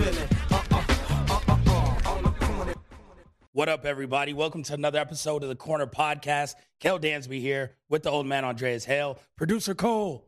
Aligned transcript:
Feeling. 0.00 0.28
On 2.06 2.22
the 2.22 2.34
corner. 2.40 2.74
What 3.52 3.68
up, 3.68 3.84
everybody? 3.84 4.32
Welcome 4.32 4.62
to 4.62 4.72
another 4.72 4.98
episode 4.98 5.42
of 5.42 5.50
the 5.50 5.56
Corner 5.56 5.86
Podcast. 5.86 6.54
Kel 6.80 6.98
Dansby 6.98 7.38
here 7.38 7.76
with 7.90 8.04
the 8.04 8.10
old 8.10 8.24
man 8.26 8.46
Andreas 8.46 8.86
Hale, 8.86 9.18
producer 9.36 9.74
Coale, 9.74 10.24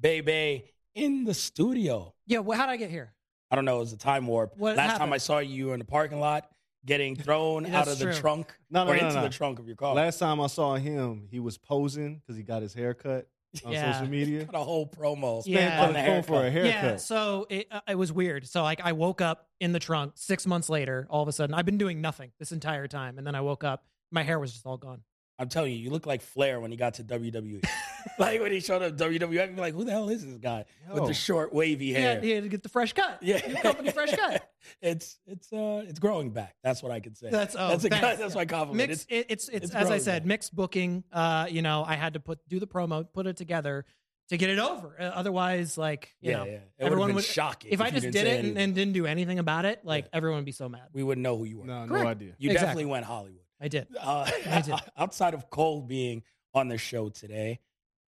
Baby 0.00 0.64
in 0.94 1.24
the 1.24 1.34
studio. 1.34 2.14
Yeah, 2.26 2.38
well, 2.38 2.56
how'd 2.56 2.70
I 2.70 2.78
get 2.78 2.88
here? 2.88 3.12
I 3.50 3.56
don't 3.56 3.66
know, 3.66 3.76
it 3.76 3.80
was 3.80 3.92
a 3.92 3.98
time 3.98 4.26
warp. 4.26 4.54
What 4.56 4.76
Last 4.76 4.96
time? 4.96 5.12
I 5.12 5.18
saw 5.18 5.40
you, 5.40 5.54
you 5.54 5.66
were 5.66 5.74
in 5.74 5.80
the 5.80 5.84
parking 5.84 6.18
lot 6.18 6.48
getting 6.86 7.14
thrown 7.22 7.66
out 7.66 7.84
that's 7.84 8.00
of 8.00 8.08
the 8.08 8.14
trunk 8.14 8.54
No, 8.70 8.84
no, 8.84 8.92
or 8.92 8.96
no, 8.96 9.02
into 9.02 9.16
no. 9.16 9.22
the 9.24 9.28
trunk 9.28 9.58
of 9.58 9.66
your 9.66 9.76
car. 9.76 9.94
Last 9.94 10.18
time 10.18 10.40
I 10.40 10.46
saw 10.46 10.76
him, 10.76 11.28
he 11.30 11.40
was 11.40 11.58
posing 11.58 12.20
because 12.20 12.38
he 12.38 12.42
got 12.42 12.62
his 12.62 12.72
hair 12.72 12.94
cut 12.94 13.28
on 13.64 13.72
Yeah. 13.72 13.92
social 13.92 14.08
media. 14.08 14.44
Got 14.52 14.54
a 14.60 14.64
whole 14.64 14.86
promo 14.86 15.42
Yeah. 15.46 15.84
on 15.84 15.92
the 15.92 16.02
Going 16.02 16.22
for 16.22 16.44
a 16.46 16.50
haircut. 16.50 16.72
haircut. 16.72 16.90
Yeah, 16.92 16.96
so 16.96 17.46
it, 17.50 17.66
uh, 17.70 17.80
it 17.88 17.94
was 17.96 18.12
weird. 18.12 18.46
So 18.46 18.62
like 18.62 18.80
I 18.82 18.92
woke 18.92 19.20
up 19.20 19.48
in 19.60 19.72
the 19.72 19.78
trunk 19.80 20.12
six 20.16 20.46
months 20.46 20.68
later. 20.68 21.06
All 21.10 21.22
of 21.22 21.28
a 21.28 21.32
sudden, 21.32 21.54
I've 21.54 21.66
been 21.66 21.78
doing 21.78 22.00
nothing 22.00 22.30
this 22.38 22.52
entire 22.52 22.86
time, 22.86 23.18
and 23.18 23.26
then 23.26 23.34
I 23.34 23.40
woke 23.40 23.64
up, 23.64 23.84
my 24.10 24.22
hair 24.22 24.38
was 24.38 24.52
just 24.52 24.66
all 24.66 24.76
gone. 24.76 25.02
I'm 25.40 25.48
telling 25.48 25.72
you, 25.72 25.78
you 25.78 25.88
look 25.88 26.06
like 26.06 26.20
Flair 26.20 26.60
when 26.60 26.70
he 26.70 26.76
got 26.76 26.94
to 26.94 27.02
WWE. 27.02 27.64
like 28.18 28.42
when 28.42 28.52
he 28.52 28.60
showed 28.60 28.82
up 28.82 28.94
WWE, 28.98 29.40
I'd 29.40 29.54
be 29.56 29.60
like, 29.60 29.72
who 29.72 29.84
the 29.84 29.90
hell 29.90 30.10
is 30.10 30.24
this 30.24 30.36
guy 30.36 30.66
with 30.92 31.06
the 31.06 31.14
short, 31.14 31.54
wavy 31.54 31.94
hair? 31.94 32.00
Yeah, 32.02 32.12
hair? 32.12 32.20
he 32.20 32.30
had 32.32 32.42
to 32.42 32.48
get 32.50 32.62
the 32.62 32.68
fresh 32.68 32.92
cut. 32.92 33.22
Yeah, 33.22 33.38
He 33.38 33.54
woke 33.54 33.78
with 33.78 33.86
the 33.86 33.92
fresh 33.92 34.14
cut. 34.14 34.46
it's 34.82 35.18
it's 35.26 35.50
uh 35.50 35.82
it's 35.88 35.98
growing 35.98 36.30
back. 36.30 36.56
That's 36.62 36.82
what 36.82 36.92
I 36.92 37.00
can 37.00 37.14
say. 37.14 37.30
That's 37.30 37.56
oh, 37.58 37.68
that's 37.68 37.84
a 37.86 37.88
thanks. 37.88 38.18
that's 38.20 38.34
my 38.34 38.44
compliment. 38.44 38.90
Mixed, 38.90 39.10
It's- 39.10 39.24
it, 39.24 39.32
it's 39.32 39.48
it's 39.48 39.66
it's 39.66 39.74
as 39.74 39.90
I 39.90 39.96
said, 39.96 40.24
back. 40.24 40.28
mixed 40.28 40.54
booking. 40.54 41.04
Uh, 41.10 41.46
you 41.48 41.62
know, 41.62 41.84
I 41.86 41.94
had 41.94 42.12
to 42.14 42.20
put 42.20 42.46
do 42.46 42.60
the 42.60 42.66
promo, 42.66 43.06
put 43.10 43.26
it 43.26 43.38
together 43.38 43.86
to 44.28 44.36
get 44.36 44.50
it 44.50 44.58
over. 44.58 44.94
Uh, 45.00 45.04
otherwise, 45.04 45.78
like 45.78 46.14
you 46.20 46.32
yeah, 46.32 46.36
know, 46.36 46.44
yeah. 46.44 46.52
It 46.52 46.62
everyone 46.80 47.08
been 47.08 47.16
would 47.16 47.24
shocking 47.24 47.72
If 47.72 47.80
I 47.80 47.88
just 47.88 48.02
didn't 48.02 48.12
did 48.12 48.26
say 48.26 48.38
it 48.40 48.44
and, 48.44 48.58
and 48.58 48.74
didn't 48.74 48.92
do 48.92 49.06
anything 49.06 49.38
about 49.38 49.64
it, 49.64 49.80
like 49.84 50.06
everyone 50.12 50.38
would 50.38 50.44
be 50.44 50.52
so 50.52 50.68
mad. 50.68 50.88
we 50.92 51.02
wouldn't 51.02 51.22
know 51.22 51.38
who 51.38 51.44
you 51.44 51.60
were. 51.60 51.66
No, 51.66 51.86
no 51.86 52.06
idea. 52.06 52.34
You 52.38 52.50
Exactly. 52.50 52.54
definitely 52.54 52.84
went 52.86 53.06
Hollywood. 53.06 53.39
I 53.60 53.68
did. 53.68 53.88
Uh, 54.00 54.30
I 54.46 54.60
did. 54.62 54.74
outside 54.96 55.34
of 55.34 55.50
Cole 55.50 55.82
being 55.82 56.22
on 56.54 56.68
the 56.68 56.78
show 56.78 57.08
today, 57.08 57.60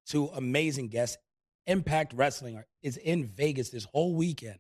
two 0.07 0.31
amazing 0.35 0.89
guests. 0.89 1.19
Impact 1.67 2.13
Wrestling 2.15 2.63
is 2.83 2.97
in 2.97 3.25
Vegas 3.25 3.69
this 3.69 3.85
whole 3.85 4.15
weekend. 4.15 4.59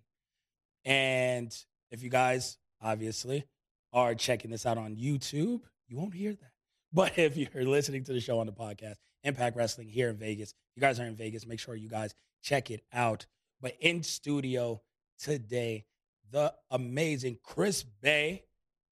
And 0.85 1.57
if 1.91 2.03
you 2.03 2.11
guys 2.11 2.59
obviously 2.81 3.45
are 3.93 4.15
checking 4.15 4.51
this 4.51 4.67
out 4.67 4.79
on 4.79 4.97
YouTube, 4.97 5.63
you 5.89 5.97
won't 5.97 6.15
hear 6.15 6.33
that. 6.33 6.39
But 6.95 7.19
if 7.19 7.39
you're 7.39 7.65
listening 7.65 8.05
to 8.05 8.13
the 8.13 8.21
show 8.21 8.39
on 8.39 8.47
the 8.47 8.53
podcast, 8.53 8.97
Impact 9.25 9.57
Wrestling 9.57 9.89
here 9.89 10.11
in 10.11 10.17
Vegas, 10.17 10.53
you 10.77 10.81
guys 10.83 11.01
are 11.01 11.07
in 11.07 11.17
Vegas, 11.17 11.47
make 11.47 11.59
sure 11.59 11.75
you 11.75 11.89
guys 11.89 12.15
check 12.43 12.71
it 12.71 12.83
out. 12.93 13.25
But 13.63 13.79
in 13.81 14.03
studio 14.03 14.83
today, 15.19 15.87
the 16.31 16.53
amazing 16.71 17.39
Chris 17.43 17.83
Bey. 17.83 18.43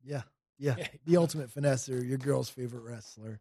Yeah, 0.02 0.22
yeah. 0.60 0.76
The 1.06 1.16
ultimate 1.16 1.52
finesser, 1.52 2.06
your 2.06 2.18
girl's 2.18 2.48
favorite 2.48 2.82
wrestler. 2.82 3.40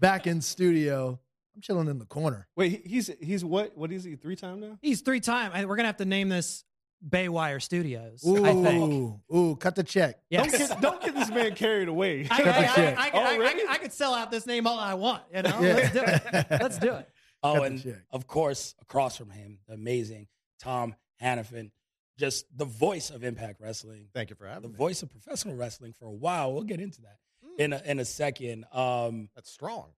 Back 0.00 0.26
in 0.28 0.40
studio. 0.40 1.18
I'm 1.56 1.62
chilling 1.62 1.88
in 1.88 1.98
the 1.98 2.04
corner. 2.04 2.46
Wait, 2.56 2.86
he's 2.86 3.10
he's 3.20 3.44
what? 3.44 3.76
What 3.76 3.90
is 3.90 4.04
he? 4.04 4.14
Three 4.14 4.36
time 4.36 4.60
now? 4.60 4.78
He's 4.80 5.00
three 5.00 5.18
time. 5.20 5.50
I- 5.52 5.64
We're 5.64 5.74
gonna 5.76 5.88
have 5.88 5.96
to 5.96 6.04
name 6.04 6.28
this 6.28 6.62
Baywire 7.08 7.58
Studios. 7.60 8.22
I 8.24 8.52
think. 8.52 8.66
Ooh, 8.92 9.20
ooh, 9.34 9.56
cut 9.56 9.74
the 9.74 9.82
check. 9.82 10.18
Yes. 10.30 10.50
Don't 10.52 10.68
get 10.68 10.80
don't 10.80 11.02
get 11.02 11.14
this 11.14 11.30
man 11.30 11.54
carried 11.54 11.88
away. 11.88 12.28
I, 12.30 12.42
I, 12.42 12.46
I, 12.46 12.58
I, 12.58 12.66
check. 12.74 12.98
I, 12.98 13.08
I, 13.10 13.34
Already? 13.36 13.62
I, 13.68 13.72
I 13.72 13.78
could 13.78 13.92
sell 13.92 14.14
out 14.14 14.30
this 14.30 14.46
name 14.46 14.66
all 14.66 14.78
I 14.78 14.94
want. 14.94 15.22
You 15.34 15.42
know, 15.42 15.58
Yeah. 15.60 15.74
let's 15.74 15.92
do 15.92 16.02
it. 16.04 16.46
Let's 16.50 16.78
do 16.78 16.92
it. 16.94 17.08
Oh, 17.40 17.52
Cut 17.54 17.60
the 17.60 17.66
and 17.66 17.82
check. 17.84 17.94
of 18.10 18.26
course, 18.26 18.74
across 18.82 19.16
from 19.16 19.30
him, 19.30 19.60
the 19.68 19.74
amazing 19.74 20.26
Tom 20.60 20.96
Hannifan, 21.22 21.70
just 22.18 22.44
the 22.56 22.64
voice 22.64 23.10
of 23.10 23.22
Impact 23.24 23.60
Wrestling, 23.60 24.08
Thank 24.12 24.30
you 24.30 24.36
for 24.36 24.44
the 24.44 24.50
having 24.50 24.70
me. 24.70 24.72
The 24.72 24.78
voice 24.78 25.02
of 25.02 25.10
professional 25.10 25.54
wrestling 25.54 25.94
for 25.98 26.06
a 26.06 26.12
while. 26.12 26.52
We'll 26.52 26.64
get 26.64 26.80
into 26.80 27.00
that 27.02 27.18
Hmm. 27.44 27.60
in 27.60 27.72
a, 27.72 27.82
in 27.84 27.98
a 28.00 28.04
second. 28.04 28.64
Um, 28.72 29.28
That's 29.34 29.50
strong. 29.50 29.92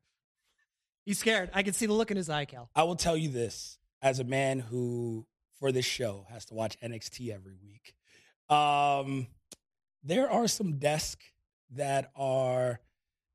He's 1.07 1.19
scared. 1.19 1.51
I 1.55 1.63
can 1.63 1.73
see 1.73 1.87
the 1.87 1.95
look 1.95 2.11
in 2.11 2.17
his 2.19 2.29
eye, 2.29 2.45
Kel. 2.45 2.69
I 2.77 2.83
will 2.85 2.95
tell 2.97 3.17
you 3.17 3.31
this 3.31 3.79
as 4.03 4.21
a 4.21 4.25
man 4.25 4.61
who, 4.61 5.27
for 5.59 5.73
this 5.73 5.87
show, 5.87 6.27
has 6.31 6.45
to 6.47 6.55
watch 6.55 6.77
NXT 6.81 7.33
every 7.35 7.55
week. 7.55 7.95
Um, 8.55 9.27
there 10.05 10.31
are 10.31 10.47
some 10.47 10.79
desks 10.79 11.25
that 11.71 12.11
are 12.15 12.81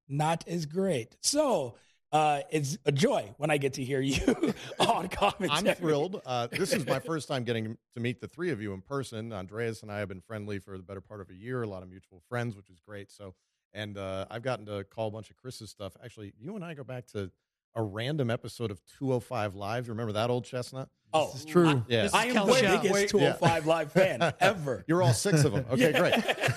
not 0.07 0.47
as 0.47 0.65
great. 0.67 1.15
So 1.21 1.75
uh, 2.15 2.41
it's 2.49 2.77
a 2.85 2.93
joy 2.93 3.33
when 3.37 3.51
I 3.51 3.57
get 3.57 3.73
to 3.73 3.83
hear 3.83 3.99
you 3.99 4.21
on 4.79 5.07
commentary. 5.09 5.49
I'm 5.69 5.75
thrilled. 5.75 6.21
Uh, 6.25 6.47
this 6.47 6.71
is 6.71 6.85
my 6.85 6.99
first 6.99 7.27
time 7.27 7.43
getting 7.43 7.77
to 7.93 7.99
meet 7.99 8.21
the 8.21 8.27
three 8.29 8.51
of 8.51 8.61
you 8.61 8.71
in 8.73 8.79
person. 8.79 9.33
Andreas 9.33 9.81
and 9.81 9.91
I 9.91 9.99
have 9.99 10.07
been 10.07 10.21
friendly 10.21 10.59
for 10.59 10.77
the 10.77 10.83
better 10.83 11.01
part 11.01 11.19
of 11.19 11.29
a 11.29 11.33
year, 11.35 11.63
a 11.63 11.67
lot 11.67 11.83
of 11.83 11.89
mutual 11.89 12.21
friends, 12.29 12.55
which 12.55 12.69
is 12.69 12.79
great. 12.79 13.11
So, 13.11 13.35
and 13.73 13.97
uh, 13.97 14.27
I've 14.31 14.43
gotten 14.43 14.65
to 14.67 14.85
call 14.85 15.09
a 15.09 15.11
bunch 15.11 15.29
of 15.29 15.35
Chris's 15.35 15.69
stuff. 15.69 15.97
Actually, 16.01 16.31
you 16.39 16.55
and 16.55 16.63
I 16.63 16.73
go 16.73 16.85
back 16.85 17.05
to 17.07 17.29
a 17.75 17.83
random 17.83 18.29
episode 18.29 18.71
of 18.71 18.79
205 18.97 19.55
Live. 19.55 19.87
You 19.87 19.91
remember 19.91 20.13
that 20.13 20.29
old 20.29 20.45
chestnut? 20.45 20.87
Oh, 21.13 21.31
This 21.33 21.41
is 21.41 21.45
true. 21.45 21.83
Yeah. 21.89 22.03
This 22.03 22.11
is 22.11 22.15
I 22.15 22.25
am 22.27 22.33
Kel's 22.33 22.47
the 22.47 22.55
show. 22.65 22.77
biggest 22.77 22.93
Wait, 22.93 23.09
205 23.09 23.65
live 23.67 23.91
fan 23.91 24.33
ever. 24.39 24.85
You're 24.87 25.03
all 25.03 25.11
six 25.13 25.43
of 25.43 25.51
them. 25.51 25.65
Okay, 25.69 25.91
great. 25.91 26.13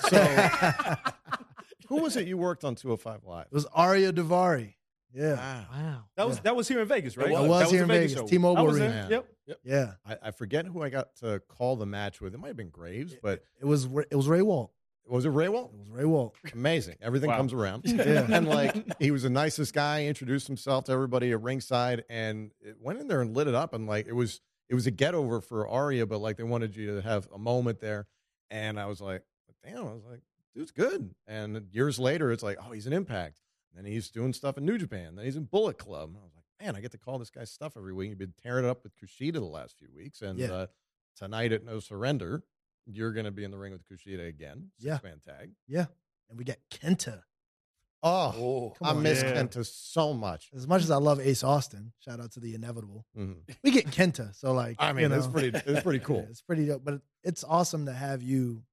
So, 0.09 0.95
who 1.89 1.97
was 1.97 2.15
it 2.15 2.27
you 2.27 2.37
worked 2.37 2.63
on 2.63 2.75
205 2.75 3.25
Live? 3.25 3.47
It 3.47 3.53
was 3.53 3.65
Ariya 3.67 4.13
Daivari. 4.13 4.75
Yeah. 5.13 5.63
Wow. 5.71 6.03
That 6.15 6.27
was 6.27 6.39
that 6.41 6.55
was 6.55 6.67
here 6.67 6.81
in 6.81 6.87
Vegas, 6.87 7.17
right? 7.17 7.29
It 7.29 7.31
was. 7.33 7.43
It 7.43 7.47
was 7.47 7.71
here 7.71 7.79
a 7.79 7.83
in 7.83 7.87
Vegas 7.89 8.13
Vegas. 8.13 8.29
T-Mobile 8.29 8.57
I 8.57 8.61
was 8.61 8.77
Arena. 8.79 9.07
there. 9.09 9.23
Yep. 9.47 9.59
Yeah. 9.63 9.91
I, 10.05 10.27
I 10.27 10.31
forget 10.31 10.65
who 10.67 10.83
I 10.83 10.89
got 10.89 11.15
to 11.17 11.41
call 11.47 11.75
the 11.75 11.85
match 11.87 12.21
with. 12.21 12.33
It 12.35 12.37
might 12.39 12.49
have 12.49 12.57
been 12.57 12.69
Graves, 12.69 13.15
but 13.21 13.43
It 13.59 13.65
was 13.65 13.85
it 14.11 14.15
was 14.15 14.27
Ray 14.27 14.41
Walt. 14.43 14.71
was 15.07 15.25
it 15.25 15.29
Ray 15.29 15.49
Walt? 15.49 15.71
It 15.73 15.79
was 15.79 15.89
Ray 15.89 16.05
Walt. 16.05 16.35
Amazing. 16.53 16.97
Everything 17.01 17.29
Wow. 17.31 17.37
comes 17.37 17.53
around. 17.53 17.83
Yeah. 17.87 18.27
And 18.29 18.47
like 18.47 18.75
he 18.99 19.09
was 19.11 19.23
the 19.23 19.29
nicest 19.31 19.73
guy, 19.73 20.05
introduced 20.05 20.45
himself 20.47 20.85
to 20.85 20.91
everybody 20.91 21.31
at 21.31 21.41
ringside 21.41 22.03
and 22.09 22.51
it 22.61 22.77
went 22.79 22.99
in 22.99 23.07
there 23.07 23.21
and 23.21 23.35
lit 23.35 23.47
it 23.47 23.55
up 23.55 23.73
and 23.73 23.87
like 23.87 24.05
it 24.07 24.13
was 24.13 24.41
it 24.69 24.75
was 24.75 24.85
a 24.85 24.91
get 24.91 25.15
over 25.15 25.41
for 25.41 25.65
Ariya, 25.65 26.07
but 26.07 26.19
like 26.19 26.37
they 26.37 26.43
wanted 26.43 26.75
you 26.75 26.95
to 26.95 27.01
have 27.01 27.27
a 27.33 27.39
moment 27.39 27.79
there. 27.79 28.05
And 28.51 28.79
I 28.79 28.85
was 28.85 29.01
like, 29.01 29.23
damn, 29.65 29.87
I 29.87 29.93
was 29.93 30.03
like, 30.07 30.19
dude's 30.53 30.69
good. 30.71 31.15
And 31.27 31.65
years 31.71 31.97
later 31.97 32.31
it's 32.31 32.43
like, 32.43 32.59
oh, 32.63 32.71
he's 32.71 32.85
an 32.85 32.93
impact. 32.93 33.39
And 33.75 33.85
then 33.85 33.91
he's 33.91 34.09
doing 34.09 34.33
stuff 34.33 34.57
in 34.57 34.65
New 34.65 34.77
Japan. 34.77 35.15
Then 35.15 35.25
he's 35.25 35.35
in 35.35 35.45
Bullet 35.45 35.77
Club. 35.77 36.09
And 36.09 36.17
I 36.17 36.23
was 36.23 36.33
like, 36.35 36.43
man, 36.65 36.75
I 36.75 36.81
get 36.81 36.91
to 36.91 36.97
call 36.97 37.19
this 37.19 37.29
guy 37.29 37.43
stuff 37.43 37.73
every 37.77 37.93
week. 37.93 38.09
He's 38.09 38.17
been 38.17 38.33
tearing 38.41 38.65
it 38.65 38.69
up 38.69 38.83
with 38.83 38.93
Kushida 38.97 39.33
the 39.33 39.41
last 39.41 39.77
few 39.77 39.89
weeks. 39.95 40.21
And 40.21 40.39
Yeah. 40.39 40.51
uh, 40.51 40.67
tonight 41.15 41.51
at 41.51 41.63
No 41.63 41.79
Surrender, 41.79 42.43
you're 42.85 43.11
going 43.13 43.25
to 43.25 43.31
be 43.31 43.43
in 43.43 43.51
the 43.51 43.57
ring 43.57 43.71
with 43.71 43.83
Kushida 43.87 44.27
again. 44.27 44.71
Yeah. 44.79 44.99
Man 45.03 45.19
tag. 45.25 45.51
Yeah. 45.67 45.85
And 46.29 46.37
we 46.37 46.43
got 46.45 46.57
Kenta. 46.71 47.21
Oh, 48.01 48.33
Oh, 48.81 48.85
I 48.85 48.91
on. 48.91 49.03
miss 49.03 49.21
Yeah. 49.21 49.33
Kenta 49.33 49.65
so 49.65 50.13
much. 50.13 50.49
As 50.55 50.65
much 50.65 50.83
as 50.83 50.89
I 50.89 50.95
love 50.95 51.19
Ace 51.19 51.43
Austin, 51.43 51.91
shout 51.99 52.19
out 52.21 52.31
to 52.31 52.39
the 52.39 52.55
inevitable. 52.55 53.05
Mhm. 53.17 53.41
We 53.61 53.71
get 53.71 53.87
Kenta, 53.87 54.33
so 54.33 54.53
like 54.53 54.77
I 54.79 54.93
mean, 54.93 55.03
you 55.03 55.09
know, 55.09 55.17
it's 55.17 55.27
pretty. 55.27 55.49
It's 55.49 55.81
pretty 55.83 55.99
cool. 56.05 56.25
it's 56.29 56.41
pretty 56.41 56.65
dope. 56.67 56.83
But 56.85 57.01
it's 57.25 57.43
awesome 57.43 57.85
to 57.87 57.93
have 57.93 58.23
you 58.23 58.63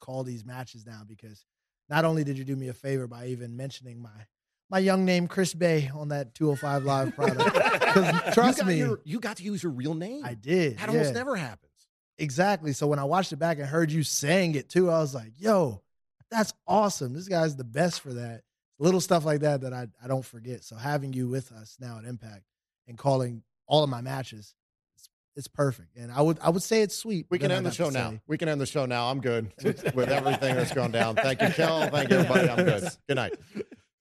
call 0.00 0.22
these 0.22 0.44
matches 0.44 0.86
now 0.86 1.02
because 1.04 1.44
not 1.88 2.04
only 2.04 2.22
did 2.22 2.38
you 2.38 2.44
do 2.44 2.54
me 2.54 2.68
a 2.68 2.72
favor 2.74 3.08
by 3.08 3.26
even 3.26 3.56
mentioning 3.56 4.00
my 4.00 4.26
my 4.70 4.78
young 4.78 5.04
name 5.04 5.28
Chris 5.28 5.54
Bey 5.54 5.90
on 5.94 6.08
that 6.08 6.34
205 6.34 6.84
Live 6.84 7.14
product. 7.14 7.54
'Cause 7.96 8.34
trust 8.34 8.58
you 8.60 8.64
me, 8.64 8.78
your- 8.78 9.00
you 9.04 9.20
got 9.20 9.36
to 9.38 9.42
use 9.42 9.62
your 9.62 9.72
real 9.72 9.94
name. 9.94 10.22
I 10.24 10.34
did. 10.34 10.78
That 10.78 10.88
almost 10.88 11.14
never 11.14 11.36
happens. 11.36 11.72
Exactly. 12.18 12.72
So 12.72 12.86
when 12.86 12.98
I 12.98 13.04
watched 13.04 13.32
it 13.32 13.36
back 13.36 13.58
and 13.58 13.66
heard 13.66 13.90
you 13.92 14.02
saying 14.02 14.54
it 14.54 14.68
too, 14.68 14.90
I 14.90 14.98
was 14.98 15.14
like, 15.14 15.32
yo, 15.38 15.82
that's 16.30 16.52
awesome. 16.66 17.12
This 17.14 17.28
guy's 17.28 17.56
the 17.56 17.64
best 17.64 18.00
for 18.00 18.12
that. 18.14 18.42
Little 18.78 19.00
stuff 19.00 19.24
like 19.24 19.40
that 19.40 19.62
that 19.62 19.72
I, 19.72 19.86
I 20.02 20.08
don't 20.08 20.24
forget. 20.24 20.62
So 20.64 20.76
having 20.76 21.12
you 21.12 21.28
with 21.28 21.52
us 21.52 21.76
now 21.80 21.98
at 21.98 22.04
Impact 22.04 22.42
and 22.88 22.98
calling 22.98 23.42
all 23.66 23.82
of 23.84 23.88
my 23.88 24.00
matches, 24.02 24.54
it's, 24.96 25.08
it's 25.36 25.48
perfect. 25.48 25.96
And 25.96 26.10
I 26.12 26.20
would 26.20 26.38
I 26.42 26.50
would 26.50 26.62
say 26.62 26.82
it's 26.82 26.94
sweet. 26.96 27.26
We 27.30 27.38
can 27.38 27.50
end 27.50 27.64
the 27.64 27.70
I'd 27.70 27.76
have 27.76 27.86
show 27.86 27.90
now. 27.90 28.10
say- 28.10 28.20
We 28.26 28.36
can 28.36 28.48
end 28.50 28.60
the 28.60 28.66
show 28.66 28.84
now. 28.84 29.10
I'm 29.10 29.20
good 29.20 29.52
with 29.64 30.08
everything 30.10 30.56
that's 30.56 30.72
gone 30.74 30.90
down. 30.90 31.16
Thank 31.16 31.40
you, 31.40 31.48
Kel. 31.48 31.88
Thank 31.88 32.10
you, 32.10 32.16
everybody. 32.18 32.50
I'm 32.50 32.64
good. 32.64 32.88
Good 33.08 33.14
night. 33.16 33.34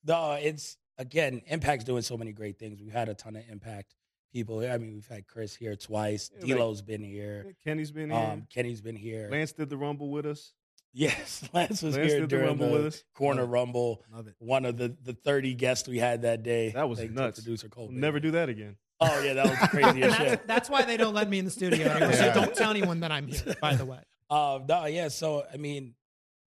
No, 0.06 0.34
it's 0.34 0.78
again, 0.98 1.42
Impact's 1.48 1.84
doing 1.84 2.02
so 2.02 2.18
many 2.18 2.32
great 2.32 2.58
things. 2.60 2.82
We've 2.82 2.92
had 2.94 3.10
a 3.10 3.14
ton 3.14 3.36
of 3.36 3.44
Impact 3.50 3.96
people. 4.32 4.60
I 4.60 4.78
mean, 4.78 4.94
we've 4.94 5.08
had 5.08 5.28
Chris 5.28 5.56
here 5.56 5.76
twice. 5.76 6.30
Yeah, 6.40 6.56
like- 6.56 6.58
D'Lo's 6.58 6.82
been 6.82 7.04
here. 7.04 7.56
Kenny's 7.64 7.92
been 7.92 8.10
here. 8.10 8.20
Um, 8.20 8.48
Kenny's 8.54 8.82
been 8.82 8.96
here. 8.96 9.30
Lance 9.32 9.52
did 9.54 9.70
the 9.70 9.78
rumble 9.78 10.10
with 10.10 10.26
us. 10.26 10.54
Yes, 10.94 11.44
Lance 11.54 11.82
was 11.82 11.98
Lance 11.98 12.10
here 12.12 12.22
did 12.22 12.30
the 12.30 12.36
during 12.38 12.48
rumble 12.48 12.70
the 12.84 13.02
corner 13.14 13.42
Love 13.42 13.50
rumble. 13.52 14.02
Love 14.14 14.28
it. 14.28 14.36
One 14.40 14.64
of 14.66 14.78
the 14.78 14.96
the 15.04 15.12
thirty 15.14 15.54
guests 15.54 15.90
we 15.90 15.98
had 16.00 16.22
that 16.22 16.42
day. 16.44 16.70
That 16.70 16.88
was 16.88 17.00
thanks 17.00 17.14
to 17.14 17.20
nuts. 17.22 17.40
Producer 17.42 17.68
Coale. 17.68 17.88
We'll 17.88 17.98
never 17.98 18.20
do 18.22 18.32
that 18.32 18.48
again. 18.48 18.78
Oh 19.02 19.22
yeah, 19.22 19.34
that 19.34 19.46
was 19.46 19.58
crazy 19.70 20.04
as 20.04 20.12
That's, 20.12 20.24
shit. 20.24 20.48
that's 20.48 20.70
why 20.70 20.84
they 20.84 20.96
don't 20.96 21.14
let 21.14 21.30
me 21.30 21.38
in 21.40 21.44
the 21.46 21.52
studio 21.52 21.88
anymore. 21.90 22.14
So 22.14 22.34
don't 22.34 22.56
tell 22.56 22.70
anyone 22.70 23.02
that 23.02 23.12
I'm 23.12 23.28
here, 23.28 23.56
by 23.60 23.76
the 23.76 23.84
way. 23.84 24.00
Um, 24.30 24.66
no, 24.70 24.86
yeah. 24.86 25.10
So 25.10 25.44
I 25.54 25.58
mean, 25.58 25.96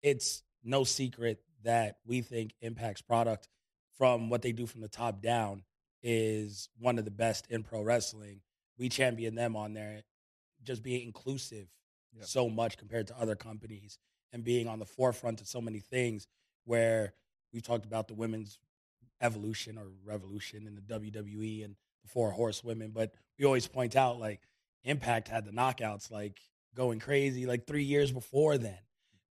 it's 0.03 0.43
no 0.65 0.83
secret 0.85 1.41
that 1.65 1.99
we 2.05 2.21
think 2.21 2.55
Impact's 2.61 3.03
product, 3.03 3.49
from 3.97 4.31
what 4.31 4.43
they 4.43 4.53
do 4.53 4.67
from 4.67 4.81
the 4.81 4.89
top 4.89 5.21
down, 5.21 5.65
is 6.03 6.69
one 6.79 6.99
of 6.99 7.05
the 7.05 7.11
best 7.11 7.47
in 7.51 7.63
pro 7.63 7.83
wrestling. 7.83 8.41
We 8.79 8.89
champion 8.89 9.35
them 9.35 9.57
on 9.57 9.75
there, 9.75 10.03
just 10.63 10.83
being 10.83 11.07
inclusive 11.07 11.69
Yep. 12.15 12.25
so 12.25 12.49
much 12.49 12.79
compared 12.79 13.07
to 13.09 13.21
other 13.21 13.37
companies, 13.37 13.99
and 14.33 14.43
being 14.43 14.67
on 14.67 14.79
the 14.79 14.87
forefront 14.87 15.41
of 15.43 15.47
so 15.47 15.61
many 15.61 15.79
things. 15.81 16.27
Where 16.65 17.13
we've 17.53 17.63
talked 17.63 17.85
about 17.85 18.09
the 18.09 18.15
women's 18.15 18.59
evolution 19.21 19.79
or 19.79 19.89
revolution 20.05 20.67
in 20.67 20.75
the 20.75 20.81
WWE 20.81 21.65
and 21.65 21.77
the 22.03 22.09
four 22.09 22.31
horsewomen, 22.31 22.91
but 22.93 23.13
we 23.39 23.45
always 23.45 23.67
point 23.67 23.97
out 23.97 24.19
like 24.21 24.41
Impact 24.85 25.29
had 25.29 25.45
the 25.45 25.51
knockouts 25.51 26.11
like 26.11 26.41
going 26.75 26.99
crazy 26.99 27.47
like 27.47 27.67
three 27.67 27.85
years 27.85 28.13
before 28.13 28.57
then. 28.59 28.79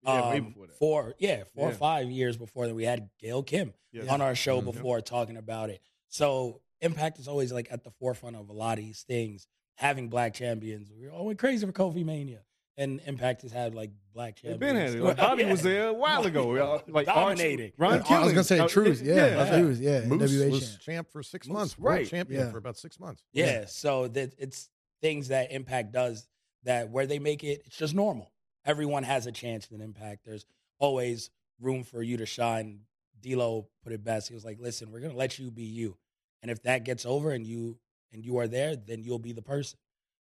Yeah, 0.03 0.29
way 0.29 0.37
Um, 0.37 0.45
before 0.49 0.67
that. 0.67 0.75
Four, 0.77 1.15
yeah, 1.19 1.43
four 1.55 1.69
or 1.69 1.73
five 1.73 2.09
years 2.09 2.37
before 2.37 2.67
that, 2.67 2.75
we 2.75 2.85
had 2.85 3.09
Gail 3.19 3.43
Kim 3.43 3.73
Yes. 3.91 4.07
on 4.07 4.21
our 4.21 4.35
show 4.35 4.61
Mhm. 4.61 4.65
before 4.65 5.01
talking 5.01 5.37
about 5.37 5.69
it. 5.69 5.81
So 6.09 6.61
Impact 6.81 7.19
is 7.19 7.27
always 7.27 7.51
like 7.51 7.71
at 7.71 7.83
the 7.83 7.89
forefront 7.91 8.35
of 8.35 8.49
a 8.49 8.53
lot 8.53 8.77
of 8.77 8.83
these 8.83 9.01
things. 9.03 9.47
Having 9.75 10.09
black 10.09 10.33
champions, 10.33 10.91
we 10.91 11.07
all 11.07 11.25
went 11.25 11.39
crazy 11.39 11.65
for 11.65 11.71
KofiMania, 11.71 12.39
and 12.77 13.01
Impact 13.05 13.41
has 13.41 13.51
had 13.51 13.73
like 13.75 13.89
black 14.13 14.35
They've 14.41 14.51
champions. 14.51 14.59
been 14.59 14.75
had 14.75 14.95
it. 14.95 15.03
Like, 15.03 15.17
Bobby 15.17 15.43
Yeah. 15.43 15.51
was 15.51 15.61
there 15.63 15.87
a 15.87 15.93
while 15.93 16.25
ago. 16.25 16.49
Like 16.87 17.07
Arch- 17.07 17.15
Dominating. 17.37 17.73
Ron 17.77 18.01
I 18.07 18.23
was 18.23 18.33
gonna 18.33 18.43
say 18.43 18.59
Uh, 18.59 18.67
truth. 18.67 19.01
Yeah, 19.03 19.15
yeah. 19.45 19.59
Truth, 19.59 19.79
yeah. 19.79 19.99
Moose 20.05 20.31
NWA 20.31 20.49
was 20.51 20.69
champ. 20.69 20.81
champ 20.81 21.11
for 21.11 21.23
six 21.23 21.47
Moose, 21.47 21.53
months. 21.53 21.77
World 21.79 21.95
right. 21.97 22.07
champion 22.07 22.41
Yeah. 22.45 22.51
for 22.51 22.57
about 22.59 22.77
six 22.77 22.99
months. 22.99 23.23
Yeah, 23.33 23.65
so 23.65 24.07
that 24.09 24.33
it's 24.37 24.69
things 25.01 25.27
that 25.29 25.51
Impact 25.51 25.91
does 25.91 26.27
that 26.63 26.89
where 26.89 27.05
they 27.07 27.19
make 27.19 27.43
it, 27.43 27.61
it's 27.65 27.77
just 27.77 27.93
normal. 27.95 28.31
Everyone 28.67 29.03
has 29.03 29.25
a 29.25 29.31
chance 29.31 29.67
in 29.71 29.81
Impact. 29.81 30.25
There's 30.25 30.45
always 30.77 31.31
room 31.59 31.83
for 31.83 32.03
you 32.03 32.17
to 32.17 32.25
shine. 32.25 32.81
D'Lo 33.19 33.67
put 33.83 33.93
it 33.93 34.03
best. 34.03 34.27
He 34.27 34.35
was 34.35 34.45
like, 34.45 34.59
"Listen, 34.59 34.91
we're 34.91 34.99
gonna 34.99 35.15
let 35.15 35.39
you 35.39 35.49
be 35.49 35.63
you, 35.63 35.97
and 36.43 36.51
if 36.51 36.61
that 36.63 36.83
gets 36.83 37.05
over 37.05 37.31
and 37.31 37.47
you 37.47 37.79
and 38.11 38.23
you 38.23 38.37
are 38.37 38.47
there, 38.47 38.75
then 38.75 39.01
you'll 39.01 39.17
be 39.17 39.31
the 39.31 39.41
person." 39.41 39.79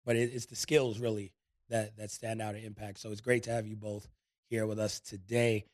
But 0.05 0.15
it, 0.15 0.31
it's 0.33 0.47
the 0.47 0.55
skills 0.55 0.97
really 0.97 1.33
that 1.69 1.97
that 1.97 2.09
stand 2.11 2.41
out 2.41 2.55
at 2.55 2.63
Impact. 2.63 2.99
So 2.99 3.11
it's 3.11 3.21
great 3.21 3.43
to 3.43 3.51
have 3.51 3.67
you 3.67 3.75
both 3.75 4.07
here 4.49 4.65
with 4.65 4.79
us 4.79 4.99
today. 4.99 5.65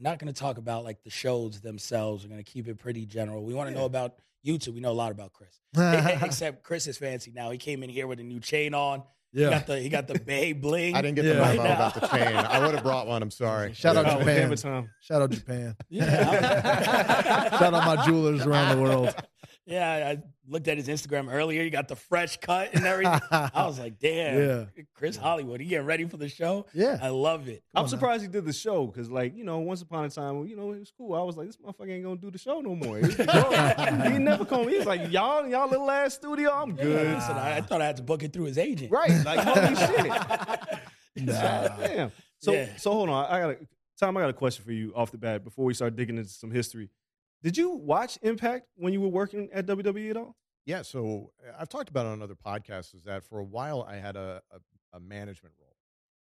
Not 0.00 0.18
going 0.18 0.32
to 0.32 0.38
talk 0.38 0.58
about 0.58 0.84
like 0.84 1.02
the 1.02 1.10
shows 1.10 1.60
themselves. 1.60 2.24
We're 2.24 2.30
going 2.30 2.42
to 2.42 2.50
keep 2.50 2.66
it 2.68 2.78
pretty 2.78 3.04
general. 3.04 3.44
We 3.44 3.54
want 3.54 3.68
to 3.68 3.74
know 3.74 3.84
about 3.84 4.14
you 4.42 4.58
two. 4.58 4.72
We 4.72 4.80
know 4.80 4.92
a 4.92 4.92
lot 4.92 5.10
about 5.10 5.32
Chris. 5.32 5.60
Except 6.22 6.62
Chris 6.62 6.86
is 6.86 6.98
fancy 6.98 7.32
now. 7.32 7.50
He 7.50 7.58
came 7.58 7.82
in 7.82 7.90
here 7.90 8.06
with 8.06 8.20
a 8.20 8.24
new 8.24 8.40
chain 8.40 8.74
on. 8.74 9.02
He 9.32 9.42
yeah. 9.42 9.50
got 9.50 9.66
the 9.66 9.78
he 9.78 9.88
got 9.88 10.06
the 10.08 10.18
Bey 10.18 10.52
bling. 10.54 10.94
I 10.94 11.02
didn't 11.02 11.16
get 11.16 11.24
Yeah. 11.26 11.32
the 11.34 11.38
memo 11.40 11.62
Right 11.62 11.70
about 11.72 11.94
the 11.94 12.06
chain. 12.08 12.34
I 12.36 12.60
would 12.64 12.74
have 12.74 12.82
brought 12.82 13.06
one. 13.06 13.22
I'm 13.22 13.30
sorry. 13.30 13.72
Shout 13.74 13.96
out 13.96 14.06
Yeah. 14.06 14.14
Oh, 14.16 14.18
Japan. 14.20 14.36
damn 14.36 14.52
it, 14.52 14.56
Tom. 14.58 14.90
Shout 15.00 15.22
out 15.22 15.30
Japan. 15.30 15.76
Yeah. 15.90 17.50
Shout 17.58 17.74
out 17.74 17.96
my 17.96 18.04
jewelers 18.06 18.46
around 18.46 18.76
the 18.76 18.82
world. 18.82 19.14
Yeah, 19.68 20.14
I 20.16 20.22
looked 20.48 20.66
at 20.66 20.78
his 20.78 20.88
Instagram 20.88 21.30
earlier. 21.32 21.62
He 21.62 21.68
got 21.70 21.88
the 21.88 21.94
fresh 21.96 22.38
cut 22.38 22.70
and 22.72 22.86
everything. 22.86 23.20
I 23.30 23.66
was 23.66 23.78
like, 23.78 23.98
damn, 24.00 24.38
Yeah. 24.40 24.82
Chris 24.94 25.16
Hollywood. 25.16 25.60
He 25.60 25.66
getting 25.66 25.86
ready 25.86 26.06
for 26.06 26.16
the 26.16 26.28
show. 26.28 26.66
Yeah. 26.72 26.98
I 27.02 27.10
love 27.10 27.48
it. 27.48 27.62
I'm 27.74 27.80
on 27.80 27.84
now. 27.84 27.88
surprised 27.88 28.22
he 28.22 28.28
did 28.28 28.46
the 28.46 28.52
show 28.52 28.86
because, 28.86 29.10
like, 29.10 29.36
you 29.36 29.44
know, 29.44 29.58
once 29.58 29.82
upon 29.82 30.06
a 30.06 30.08
time, 30.08 30.46
you 30.46 30.56
know, 30.56 30.72
it 30.72 30.78
was 30.80 30.90
cool. 30.96 31.14
I 31.14 31.22
was 31.22 31.36
like, 31.36 31.46
this 31.48 31.58
motherfucker 31.58 31.90
ain't 31.90 32.04
gonna 32.04 32.16
do 32.16 32.30
the 32.30 32.38
show 32.38 32.60
no 32.60 32.74
more. 32.74 32.98
He, 32.98 33.04
he 34.12 34.18
never 34.18 34.44
come. 34.44 34.66
He 34.68 34.78
was 34.78 34.86
like, 34.86 35.12
y'all, 35.12 35.46
y'all 35.46 35.68
little 35.68 35.90
ass 35.90 36.14
studio, 36.14 36.50
I'm 36.50 36.74
good. 36.74 37.06
Listen, 37.14 37.36
I, 37.36 37.58
I 37.58 37.60
thought 37.60 37.82
I 37.82 37.86
had 37.86 37.98
to 37.98 38.02
book 38.02 38.22
it 38.22 38.32
through 38.32 38.44
his 38.46 38.56
agent. 38.58 38.90
Right? 38.90 39.10
Like, 39.24 39.40
holy 39.40 39.76
shit. 39.76 41.26
Nah. 41.26 41.68
Damn. 41.78 42.12
So, 42.40 42.52
Yeah. 42.52 42.68
so 42.76 42.92
hold 42.92 43.08
on. 43.10 43.26
I 43.26 43.40
got 43.40 43.50
a 43.50 43.56
Tom. 43.98 44.16
I 44.16 44.20
got 44.20 44.30
a 44.30 44.34
question 44.34 44.64
for 44.64 44.72
you 44.72 44.92
off 44.94 45.10
the 45.10 45.18
bat 45.18 45.42
before 45.44 45.64
we 45.64 45.74
start 45.74 45.96
digging 45.96 46.16
into 46.16 46.30
some 46.30 46.50
history. 46.52 46.88
Did 47.42 47.56
you 47.56 47.70
watch 47.70 48.18
Impact 48.22 48.66
when 48.76 48.92
you 48.92 49.00
were 49.00 49.08
working 49.08 49.48
at 49.52 49.66
WWE 49.66 50.10
at 50.10 50.16
all? 50.16 50.36
Yeah, 50.66 50.82
so 50.82 51.32
uh, 51.46 51.52
I've 51.58 51.68
talked 51.68 51.88
about 51.88 52.06
it 52.06 52.10
on 52.10 52.22
other 52.22 52.34
podcasts 52.34 52.94
is 52.94 53.04
that 53.04 53.24
for 53.24 53.38
a 53.38 53.44
while 53.44 53.86
I 53.88 53.96
had 53.96 54.16
a, 54.16 54.42
a, 54.52 54.96
a 54.96 55.00
management 55.00 55.54
role 55.60 55.76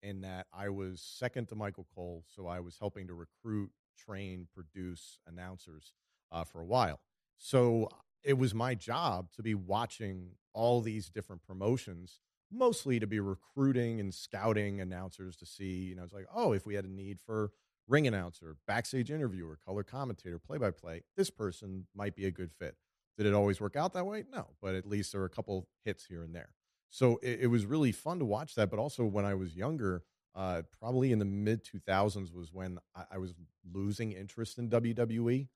in 0.02 0.20
that 0.20 0.46
I 0.52 0.69
was 0.69 1.00
second 1.00 1.49
to 1.49 1.55
Michael 1.55 1.87
Cole. 1.94 2.25
So 2.34 2.46
I 2.46 2.61
was 2.61 2.76
helping 2.78 3.06
to 3.06 3.14
recruit, 3.14 3.70
train, 3.96 4.49
produce 4.52 5.19
announcers 5.26 5.94
uh, 6.31 6.44
for 6.44 6.61
a 6.61 6.66
while. 6.66 7.00
So 7.38 7.88
it 8.22 8.37
was 8.37 8.55
my 8.55 8.75
job 8.75 9.28
to 9.37 9.43
be 9.43 9.55
watching 9.55 10.32
all 10.53 10.81
these 10.81 11.08
different 11.08 11.43
promotions, 11.43 12.20
mostly 12.53 13.00
to 13.00 13.06
be 13.06 13.20
recruiting 13.20 14.00
and 14.00 14.12
scouting 14.12 14.81
announcers 14.81 15.36
to 15.36 15.46
see, 15.46 15.84
you 15.84 15.94
know, 15.94 16.03
it's 16.03 16.12
like, 16.12 16.27
oh, 16.34 16.53
if 16.53 16.67
we 16.67 16.74
had 16.74 16.84
a 16.84 16.91
need 16.91 17.19
for 17.20 17.50
ring 17.88 18.06
announcer, 18.06 18.56
backstage 18.67 19.10
interviewer, 19.10 19.58
color 19.64 19.82
commentator, 19.82 20.38
play 20.38 20.58
by 20.58 20.70
play, 20.70 21.03
this 21.17 21.31
person 21.31 21.86
might 21.94 22.17
be 22.17 22.26
a 22.26 22.31
good 22.31 22.50
fit. 22.53 22.76
Did 23.17 23.26
it 23.26 23.34
always 23.34 23.60
work 23.60 23.76
out 23.76 23.93
that 23.94 24.06
way? 24.06 24.24
No, 24.32 24.48
but 24.60 24.74
at 24.74 24.86
least 24.86 25.12
there 25.12 25.20
were 25.20 25.26
a 25.26 25.31
couple 25.31 25.69
hits 25.84 26.05
here 26.05 26.22
and 26.22 26.34
there. 26.34 26.48
So 26.91 27.19
it, 27.22 27.41
it 27.43 27.46
was 27.48 27.67
really 27.67 27.93
fun 27.93 28.19
to 28.19 28.24
watch 28.24 28.55
that. 28.56 28.70
But 28.70 28.79
also 28.79 29.05
when 29.05 29.24
I 29.24 29.34
was 29.34 29.56
younger, 29.56 30.03
uh, 30.34 30.62
probably 30.81 31.12
in 31.12 31.19
the 31.19 31.24
mid 31.24 31.64
2000s 31.64 32.34
was 32.34 32.53
when 32.53 32.79
I, 32.94 33.05
I 33.12 33.19
was 33.19 33.34
losing 33.72 34.12
interest 34.12 34.58
in 34.58 34.69
WWE. 34.69 35.48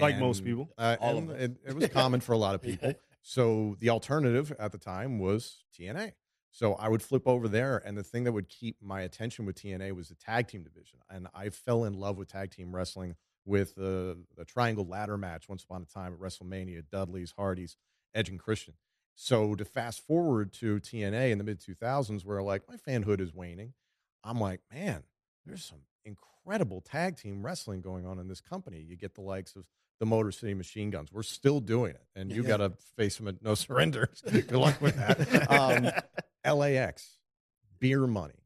Like 0.00 0.18
most 0.18 0.44
people. 0.44 0.68
Uh, 0.76 0.96
All 1.00 1.16
of 1.18 1.30
us. 1.30 1.40
it, 1.40 1.56
it 1.64 1.74
was 1.74 1.88
common 1.88 2.20
for 2.20 2.32
a 2.32 2.38
lot 2.38 2.54
of 2.56 2.62
people. 2.70 2.94
So 3.22 3.76
the 3.78 3.90
alternative 3.90 4.52
at 4.58 4.72
the 4.72 4.78
time 4.78 5.18
was 5.18 5.64
TNA. 5.78 6.12
So 6.56 6.72
I 6.76 6.88
would 6.88 7.02
flip 7.02 7.28
over 7.28 7.48
there, 7.48 7.82
and 7.84 7.98
the 7.98 8.02
thing 8.02 8.24
that 8.24 8.32
would 8.32 8.48
keep 8.48 8.78
my 8.80 9.02
attention 9.02 9.44
with 9.44 9.56
TNA 9.56 9.92
was 9.92 10.08
the 10.08 10.14
tag 10.14 10.48
team 10.48 10.62
division. 10.62 11.00
And 11.10 11.28
I 11.34 11.50
fell 11.50 11.84
in 11.84 11.92
love 11.92 12.16
with 12.16 12.28
tag 12.28 12.50
team 12.50 12.74
wrestling 12.74 13.16
with 13.44 13.74
the, 13.74 14.16
the 14.38 14.46
triangle 14.46 14.86
ladder 14.86 15.18
match 15.18 15.50
once 15.50 15.64
upon 15.64 15.82
a 15.82 15.84
time 15.84 16.14
at 16.14 16.18
WrestleMania, 16.18 16.84
Dudley's, 16.90 17.34
Hardy's, 17.36 17.76
Edge, 18.14 18.30
and 18.30 18.40
Christian. 18.40 18.72
So 19.14 19.54
to 19.54 19.66
fast 19.66 20.06
forward 20.06 20.54
to 20.54 20.80
TNA 20.80 21.30
in 21.30 21.36
the 21.36 21.44
mid 21.44 21.60
2000s, 21.60 22.24
where 22.24 22.42
like 22.42 22.62
my 22.66 22.76
fanhood 22.76 23.20
is 23.20 23.34
waning, 23.34 23.74
I'm 24.24 24.40
like, 24.40 24.60
man, 24.72 25.02
there's 25.44 25.62
some 25.62 25.80
incredible 26.06 26.80
tag 26.80 27.18
team 27.18 27.44
wrestling 27.44 27.82
going 27.82 28.06
on 28.06 28.18
in 28.18 28.28
this 28.28 28.40
company. 28.40 28.80
You 28.80 28.96
get 28.96 29.14
the 29.14 29.20
likes 29.20 29.56
of 29.56 29.66
the 30.00 30.06
Motor 30.06 30.32
City 30.32 30.54
Machine 30.54 30.88
Guns. 30.88 31.12
We're 31.12 31.22
still 31.22 31.60
doing 31.60 31.90
it, 31.90 32.06
and 32.14 32.32
you 32.32 32.40
Yeah. 32.42 32.48
got 32.48 32.56
to 32.58 32.72
face 32.96 33.18
them 33.18 33.28
at 33.28 33.42
no 33.42 33.54
surrender. 33.54 34.08
Good 34.24 34.50
luck 34.52 34.80
with 34.80 34.96
that. 34.96 35.50
Um, 35.50 35.90
LAX, 36.46 37.18
beer 37.78 38.06
money. 38.06 38.44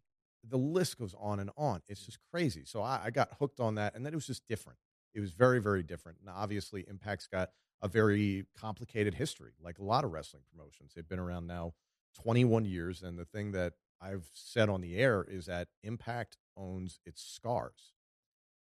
The 0.49 0.57
list 0.59 0.99
goes 0.99 1.15
on 1.19 1.41
and 1.41 1.51
on. 1.57 1.83
It's 1.89 2.03
mm. 2.03 2.07
just 2.07 2.19
crazy. 2.31 2.63
So 2.65 2.83
I, 2.83 3.01
I 3.05 3.11
got 3.11 3.37
hooked 3.39 3.61
on 3.61 3.77
that, 3.77 3.95
and 3.95 4.05
then 4.05 4.13
it 4.13 4.17
was 4.17 4.27
just 4.27 4.47
different. 4.49 4.79
It 5.15 5.21
was 5.21 5.33
very, 5.33 5.61
very 5.61 5.83
different. 5.83 6.19
And 6.21 6.31
obviously, 6.31 6.85
Impact's 6.89 7.27
got 7.27 7.51
a 7.83 7.89
very 7.89 8.47
complicated 8.59 9.15
history, 9.15 9.53
like 9.63 9.79
a 9.79 9.85
lot 9.85 10.05
of 10.05 10.13
wrestling 10.13 10.43
promotions. 10.51 10.93
They've 10.95 11.09
been 11.09 11.19
around 11.19 11.47
now 11.47 11.75
21 12.23 12.65
years. 12.65 13.03
And 13.03 13.19
the 13.19 13.25
thing 13.25 13.53
that 13.53 13.75
I've 14.01 14.27
said 14.33 14.69
on 14.69 14.81
the 14.81 14.97
air 14.97 15.25
is 15.29 15.47
that 15.47 15.69
Impact 15.83 16.37
owns 16.57 17.01
its 17.05 17.23
scars. 17.23 17.93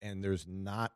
And 0.02 0.24
there's 0.24 0.46
not 0.48 0.92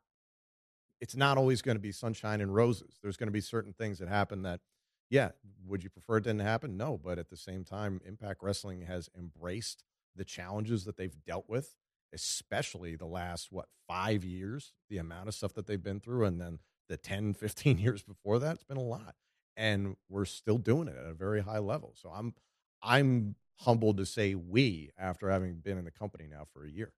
it's 1.01 1.15
not 1.15 1.37
always 1.37 1.61
going 1.61 1.77
to 1.77 1.81
be 1.81 1.91
sunshine 1.91 2.41
and 2.41 2.53
roses. 2.53 2.99
There's 3.01 3.17
going 3.17 3.27
to 3.27 3.33
be 3.33 3.41
certain 3.41 3.73
things 3.73 3.99
that 3.99 4.09
happen 4.09 4.41
that, 4.43 4.59
yeah, 5.09 5.29
would 5.65 5.83
you 5.83 5.89
prefer 5.89 6.17
it 6.17 6.23
didn't 6.23 6.41
happen? 6.41 6.77
No, 6.77 6.97
but 6.97 7.17
at 7.17 7.29
the 7.29 7.37
same 7.37 7.63
time, 7.63 8.01
Impact 8.05 8.41
Wrestling 8.43 8.81
has 8.81 9.09
embraced 9.17 9.83
the 10.15 10.23
challenges 10.23 10.85
that 10.85 10.97
they've 10.97 11.15
dealt 11.25 11.45
with, 11.47 11.75
especially 12.13 12.95
the 12.95 13.05
last 13.05 13.51
what 13.51 13.67
five 13.87 14.23
years, 14.23 14.73
the 14.89 14.97
amount 14.97 15.27
of 15.27 15.33
stuff 15.33 15.53
that 15.53 15.65
they've 15.65 15.83
been 15.83 15.99
through, 15.99 16.25
and 16.25 16.39
then 16.39 16.59
the 16.87 16.97
10, 16.97 17.33
15 17.35 17.77
years 17.77 18.03
before 18.03 18.39
that, 18.39 18.55
it's 18.55 18.63
been 18.63 18.77
a 18.77 18.81
lot, 18.81 19.15
and 19.57 19.95
we're 20.09 20.25
still 20.25 20.57
doing 20.57 20.87
it 20.87 20.95
at 20.97 21.09
a 21.09 21.13
very 21.13 21.41
high 21.41 21.59
level. 21.59 21.93
So 21.95 22.11
I'm 22.13 22.33
I'm 22.81 23.35
humbled 23.61 23.97
to 23.97 24.05
say 24.05 24.35
we 24.35 24.91
after 24.97 25.29
having 25.29 25.55
been 25.55 25.77
in 25.77 25.85
the 25.85 25.91
company 25.91 26.27
now 26.29 26.45
for 26.53 26.63
a 26.63 26.69
year. 26.69 26.93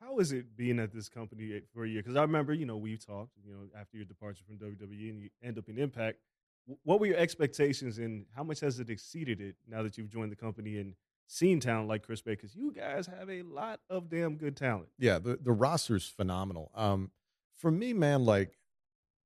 How 0.00 0.18
is 0.18 0.32
it 0.32 0.56
being 0.56 0.78
at 0.80 0.92
this 0.92 1.08
company 1.08 1.52
eh, 1.54 1.60
for 1.72 1.84
a 1.84 1.88
year? 1.88 2.02
Because 2.02 2.16
I 2.16 2.22
remember, 2.22 2.52
you 2.52 2.66
know, 2.66 2.76
we 2.76 2.96
talked, 2.96 3.32
you 3.44 3.52
know, 3.52 3.68
after 3.78 3.96
your 3.96 4.06
departure 4.06 4.42
from 4.44 4.56
WWE 4.56 5.10
and 5.10 5.20
you 5.20 5.28
end 5.42 5.58
up 5.58 5.68
in 5.68 5.78
Impact. 5.78 6.18
What 6.84 7.00
were 7.00 7.06
your 7.06 7.16
expectations 7.16 7.98
and 7.98 8.26
how 8.34 8.44
much 8.44 8.60
has 8.60 8.78
it 8.78 8.88
exceeded 8.88 9.40
it 9.40 9.56
now 9.68 9.82
that 9.82 9.98
you've 9.98 10.08
joined 10.08 10.30
the 10.30 10.36
company 10.36 10.78
and 10.78 10.94
seen 11.26 11.60
talent 11.60 11.88
like 11.88 12.04
Chris 12.04 12.22
Bey? 12.22 12.32
Because 12.32 12.54
you 12.54 12.72
guys 12.72 13.06
have 13.06 13.28
a 13.28 13.42
lot 13.42 13.80
of 13.90 14.08
damn 14.08 14.36
good 14.36 14.56
talent. 14.56 14.88
Yeah, 14.98 15.18
the 15.18 15.38
the 15.40 15.52
roster's 15.52 16.06
phenomenal. 16.06 16.70
Um, 16.74 17.10
for 17.56 17.70
me, 17.70 17.92
man, 17.92 18.24
like 18.24 18.58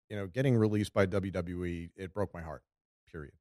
you 0.08 0.16
know, 0.16 0.26
getting 0.26 0.56
released 0.56 0.92
by 0.92 1.06
WWE, 1.06 1.90
it 1.96 2.14
broke 2.14 2.32
my 2.32 2.42
heart. 2.42 2.62
Period. 3.10 3.34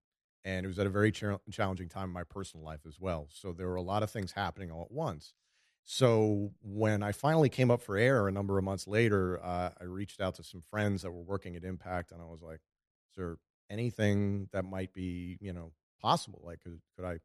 And 0.44 0.66
it 0.66 0.68
was 0.68 0.80
at 0.80 0.86
a 0.86 0.90
very 0.90 1.12
chal- 1.12 1.42
challenging 1.52 1.90
time 1.90 2.06
in 2.06 2.14
my 2.14 2.24
personal 2.24 2.66
life 2.66 2.82
as 2.88 3.00
well. 3.00 3.28
So 3.32 3.52
there 3.52 3.68
were 3.68 3.76
a 3.76 3.82
lot 3.82 4.04
of 4.04 4.12
things 4.12 4.32
happening 4.34 4.72
all 4.72 4.84
at 4.84 4.92
once. 4.92 5.34
So 5.84 6.52
when 6.62 7.04
I 7.04 7.12
finally 7.12 7.50
came 7.50 7.70
up 7.70 7.82
for 7.82 7.98
air 7.98 8.28
a 8.28 8.32
number 8.32 8.58
of 8.58 8.64
months 8.64 8.88
later, 8.88 9.40
uh, 9.44 9.70
I 9.80 9.84
reached 9.84 10.20
out 10.20 10.36
to 10.36 10.44
some 10.44 10.62
friends 10.62 11.04
that 11.04 11.12
were 11.12 11.22
working 11.22 11.56
at 11.56 11.64
Impact, 11.64 12.12
and 12.12 12.22
I 12.22 12.26
was 12.26 12.42
like, 12.42 12.62
"Is 13.12 13.16
there 13.18 13.38
anything 13.70 14.50
that 14.52 14.66
might 14.66 14.94
be, 14.94 15.38
you 15.42 15.54
know, 15.54 15.72
possible? 16.02 16.42
Like, 16.44 16.62
could 16.62 16.80
could 16.96 17.06
I 17.06 17.20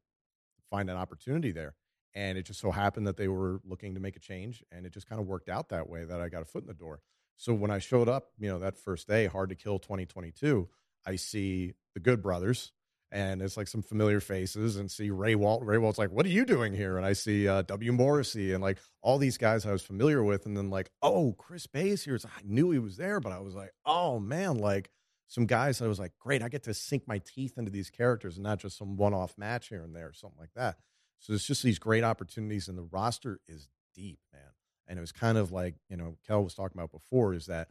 find 0.71 0.91
an 0.91 0.97
opportunity 0.97 1.53
there?" 1.53 1.75
And 2.15 2.37
it 2.37 2.45
just 2.45 2.61
so 2.61 2.71
happened 2.71 3.07
that 3.07 3.17
they 3.17 3.29
were 3.29 3.61
looking 3.65 3.95
to 3.95 4.01
make 4.01 4.17
a 4.17 4.21
change, 4.21 4.65
and 4.73 4.85
it 4.87 4.93
just 4.93 5.09
kind 5.09 5.21
of 5.21 5.27
worked 5.27 5.49
out 5.49 5.69
that 5.69 5.89
way 5.89 6.05
that 6.05 6.21
I 6.21 6.29
got 6.29 6.43
a 6.43 6.47
foot 6.47 6.65
in 6.65 6.69
the 6.69 6.75
door. 6.75 7.01
So 7.37 7.55
when 7.55 7.71
I 7.71 7.79
showed 7.79 8.09
up, 8.09 8.33
you 8.39 8.49
know, 8.49 8.59
that 8.59 8.79
first 8.79 9.09
day, 9.09 9.27
Hard 9.27 9.49
to 9.49 9.55
Kill 9.55 9.79
2022, 9.79 10.69
I 11.07 11.17
see 11.17 11.73
the 11.95 12.01
Good 12.01 12.23
Brothers, 12.23 12.73
and 13.11 13.41
it's 13.41 13.57
like 13.57 13.69
some 13.69 13.83
familiar 13.83 14.21
faces, 14.21 14.77
and 14.77 14.91
see 14.91 15.11
Ray 15.11 15.35
Walt. 15.35 15.65
Ray 15.65 15.79
Walt's 15.79 15.99
like, 15.99 16.11
"What 16.11 16.27
are 16.27 16.31
you 16.31 16.45
doing 16.45 16.75
here?" 16.75 16.97
And 16.97 17.07
I 17.07 17.15
see 17.15 17.49
uh, 17.49 17.63
W. 17.63 17.93
Morrissey, 17.93 18.53
and 18.53 18.63
like 18.63 18.79
all 19.03 19.19
these 19.19 19.39
guys 19.39 19.65
I 19.65 19.73
was 19.73 19.83
familiar 19.83 20.23
with, 20.23 20.47
and 20.47 20.57
then 20.57 20.69
like, 20.71 20.91
"Oh, 21.01 21.35
Chris 21.39 21.67
Bey's 21.67 22.05
here." 22.05 22.17
It's, 22.17 22.27
I 22.27 22.43
knew 22.45 22.71
he 22.71 22.79
was 22.79 22.97
there, 22.97 23.21
but 23.21 23.33
I 23.33 23.41
was 23.41 23.55
like, 23.55 23.73
"Oh 23.87 24.19
man!" 24.19 24.59
Like 24.59 24.91
some 25.31 25.47
guys, 25.47 25.81
I 25.81 25.87
was 25.87 26.01
like, 26.01 26.13
"Great, 26.19 26.43
I 26.43 26.49
get 26.49 26.65
to 26.65 26.75
sink 26.75 27.07
my 27.07 27.19
teeth 27.19 27.57
into 27.57 27.71
these 27.71 27.89
characters, 27.89 28.35
and 28.37 28.43
not 28.43 28.59
just 28.59 28.77
some 28.77 28.97
one-off 28.97 29.39
match 29.39 29.69
here 29.69 29.83
and 29.85 29.95
there, 29.95 30.09
or 30.09 30.13
something 30.13 30.39
like 30.41 30.53
that." 30.57 30.79
So 31.21 31.33
it's 31.33 31.47
just 31.47 31.63
these 31.63 31.79
great 31.79 32.03
opportunities, 32.05 32.69
and 32.69 32.77
the 32.77 32.83
roster 32.83 33.41
is 33.47 33.69
deep, 33.95 34.19
man. 34.33 34.43
And 34.89 34.99
it 34.99 35.01
was 35.01 35.13
kind 35.13 35.39
of 35.39 35.53
like, 35.53 35.77
you 35.89 35.97
know, 35.97 36.17
Kel 36.27 36.43
was 36.43 36.55
talking 36.55 36.77
about 36.77 36.91
before 36.91 37.33
is 37.33 37.47
that 37.47 37.69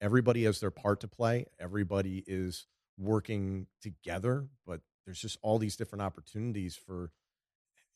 everybody 0.00 0.44
has 0.44 0.60
their 0.60 0.70
part 0.70 1.00
to 1.00 1.08
play. 1.08 1.46
Everybody 1.58 2.22
is 2.28 2.66
working 2.96 3.66
together, 3.82 4.48
but 4.64 4.80
there's 5.04 5.20
just 5.20 5.38
all 5.42 5.58
these 5.58 5.76
different 5.76 6.02
opportunities 6.02 6.76
for 6.76 7.10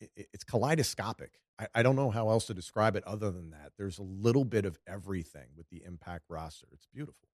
it, 0.01 0.11
it- 0.17 0.29
it's 0.33 0.45
kaleidoscopic. 0.45 1.39
I, 1.59 1.69
I 1.75 1.83
don't 1.85 1.95
know 1.97 2.11
how 2.11 2.31
else 2.31 2.47
to 2.47 2.55
describe 2.55 2.97
it 2.97 3.05
other 3.05 3.31
than 3.31 3.51
that. 3.51 3.73
There's 3.79 3.99
a 3.99 4.03
little 4.03 4.45
bit 4.45 4.65
of 4.65 4.77
everything 4.89 5.51
with 5.57 5.69
the 5.69 5.85
impact 5.85 6.25
roster. 6.29 6.67
It's 6.73 6.87
beautiful. 6.93 7.29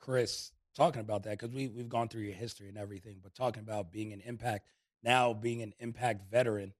Chris, 0.00 0.52
talking 0.76 1.00
about 1.00 1.22
that 1.24 1.38
because 1.38 1.50
we 1.54 1.68
we've 1.68 1.88
gone 1.88 2.08
through 2.08 2.22
your 2.22 2.34
history 2.34 2.68
and 2.68 2.76
everything, 2.78 3.16
but 3.22 3.34
talking 3.34 3.62
about 3.62 3.90
being 3.90 4.12
an 4.12 4.20
impact 4.24 4.68
now, 5.02 5.32
being 5.32 5.62
an 5.62 5.72
impact 5.80 6.30
veteran. 6.30 6.72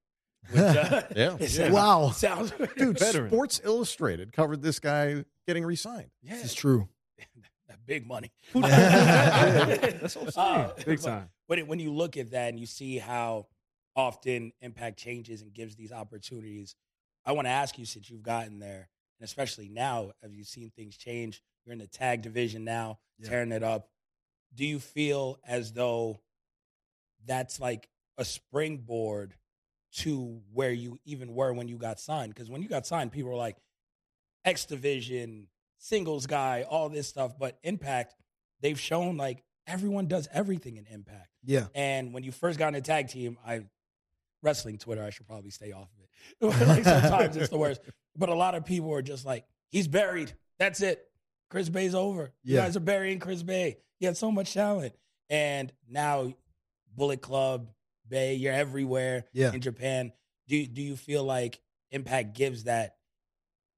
Which, 0.51 0.61
uh, 0.61 1.03
Yeah. 1.17 1.37
Yeah. 1.41 1.71
Wow. 1.73 2.11
sounds 2.11 2.53
Dude, 2.77 2.99
Veteran. 2.99 3.31
Sports 3.31 3.61
Illustrated 3.65 4.33
covered 4.33 4.63
this 4.63 4.79
guy 4.79 5.25
getting 5.47 5.65
re-signed. 5.65 6.11
Yeah, 6.23 6.35
This 6.35 6.45
is 6.47 6.55
true. 6.55 6.89
that 7.69 7.85
big 7.87 8.07
money. 8.07 8.31
That's 8.55 10.17
what 10.17 10.37
Uh, 10.37 10.73
Big 10.85 11.01
but- 11.01 11.07
time. 11.09 11.31
But 11.49 11.59
it, 11.61 11.69
when 11.69 11.79
you 11.79 11.93
look 11.93 12.17
at 12.17 12.31
that 12.33 12.49
and 12.49 12.59
you 12.59 12.67
see 12.67 12.99
how 12.99 13.47
often 13.95 14.53
Impact 14.61 14.99
changes 14.99 15.43
and 15.43 15.53
gives 15.55 15.77
these 15.77 15.93
opportunities, 15.93 16.75
I 17.25 17.33
want 17.33 17.47
to 17.47 17.51
ask 17.53 17.79
you 17.79 17.85
since 17.87 18.11
you've 18.11 18.23
gotten 18.25 18.59
there, 18.59 18.89
and 19.21 19.25
especially 19.25 19.69
now, 19.69 20.11
have 20.23 20.35
you 20.35 20.43
seen 20.45 20.71
things 20.75 20.97
change? 20.97 21.41
You're 21.67 21.73
in 21.73 21.79
the 21.81 21.87
tag 21.89 22.23
division 22.23 22.65
now, 22.65 23.01
Yeah. 23.19 23.29
tearing 23.29 23.53
it 23.53 23.63
up. 23.65 23.91
Do 24.55 24.65
you 24.65 24.79
feel 24.79 25.39
as 25.47 25.73
though 25.73 26.21
that's 27.27 27.61
like 27.61 27.89
a 28.17 28.25
springboard 28.25 29.35
to 29.97 30.41
where 30.53 30.71
you 30.73 30.99
even 31.05 31.35
were 31.35 31.53
when 31.53 31.67
you 31.69 31.77
got 31.77 31.99
signed? 31.99 32.33
Because 32.35 32.49
when 32.49 32.63
you 32.63 32.69
got 32.69 32.87
signed, 32.87 33.11
people 33.13 33.31
were 33.31 33.37
like, 33.37 33.57
X 34.45 34.65
division, 34.65 35.49
singles 35.79 36.27
guy, 36.27 36.63
all 36.63 36.89
this 36.89 37.09
stuff. 37.09 37.37
But 37.37 37.59
Impact, 37.65 38.15
they've 38.61 38.79
shown 38.79 39.17
like 39.17 39.43
everyone 39.67 40.07
does 40.07 40.29
everything 40.33 40.77
in 40.77 40.87
Impact. 40.87 41.31
Yeah. 41.43 41.67
And 41.75 42.15
when 42.15 42.23
you 42.23 42.31
first 42.31 42.59
got 42.59 42.69
in 42.69 42.77
a 42.77 42.81
tag 42.81 43.09
team, 43.09 43.39
I 43.45 43.63
wrestling 44.43 44.79
Twitter, 44.79 45.03
I 45.03 45.11
should 45.11 45.27
probably 45.27 45.51
stay 45.51 45.73
off 45.73 45.89
of 45.93 45.99
it. 46.01 46.67
like 46.69 46.85
sometimes 46.85 47.37
it's 47.37 47.49
the 47.49 47.59
worst. 47.59 47.81
But 48.17 48.29
a 48.29 48.35
lot 48.35 48.55
of 48.55 48.65
people 48.65 48.93
are 48.93 49.03
just 49.03 49.27
like, 49.27 49.45
he's 49.71 49.89
buried. 49.89 50.33
That's 50.59 50.81
it. 50.81 51.03
Chris 51.49 51.69
Bey's 51.69 51.95
over. 51.95 52.33
You 52.43 52.57
guys 52.57 52.77
are 52.77 52.81
burying 52.81 53.19
Chris 53.19 53.43
Bey. 53.43 53.79
He 53.99 54.07
had 54.07 54.17
so 54.17 54.31
much 54.31 54.53
talent. 54.55 54.95
And 55.31 55.73
now 55.89 56.33
Bullet 56.95 57.21
Club, 57.21 57.69
Bey, 58.09 58.35
you're 58.35 58.53
everywhere 58.53 59.25
Yeah. 59.33 59.53
in 59.53 59.61
Japan. 59.61 60.13
Do 60.49 60.57
you, 60.57 60.67
do 60.67 60.83
you 60.83 60.97
feel 60.97 61.25
like 61.25 61.61
Impact 61.91 62.35
gives 62.35 62.65
that 62.65 62.97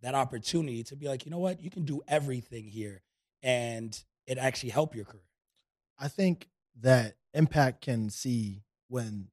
that 0.01 0.15
opportunity 0.15 0.85
to 0.85 0.97
be 0.97 1.09
like, 1.09 1.25
you 1.25 1.31
know 1.31 1.39
what, 1.39 1.61
you 1.61 1.71
can 1.71 1.85
do 1.85 2.01
everything 2.07 2.65
here, 2.65 3.03
and 3.43 4.01
it 4.27 4.39
actually 4.39 4.71
help 4.71 4.95
your 4.95 5.05
career? 5.05 5.23
I 5.99 6.07
think 6.09 6.49
that 6.81 7.17
Impact 7.35 7.81
can 7.83 8.09
see 8.09 8.63
when 8.89 9.29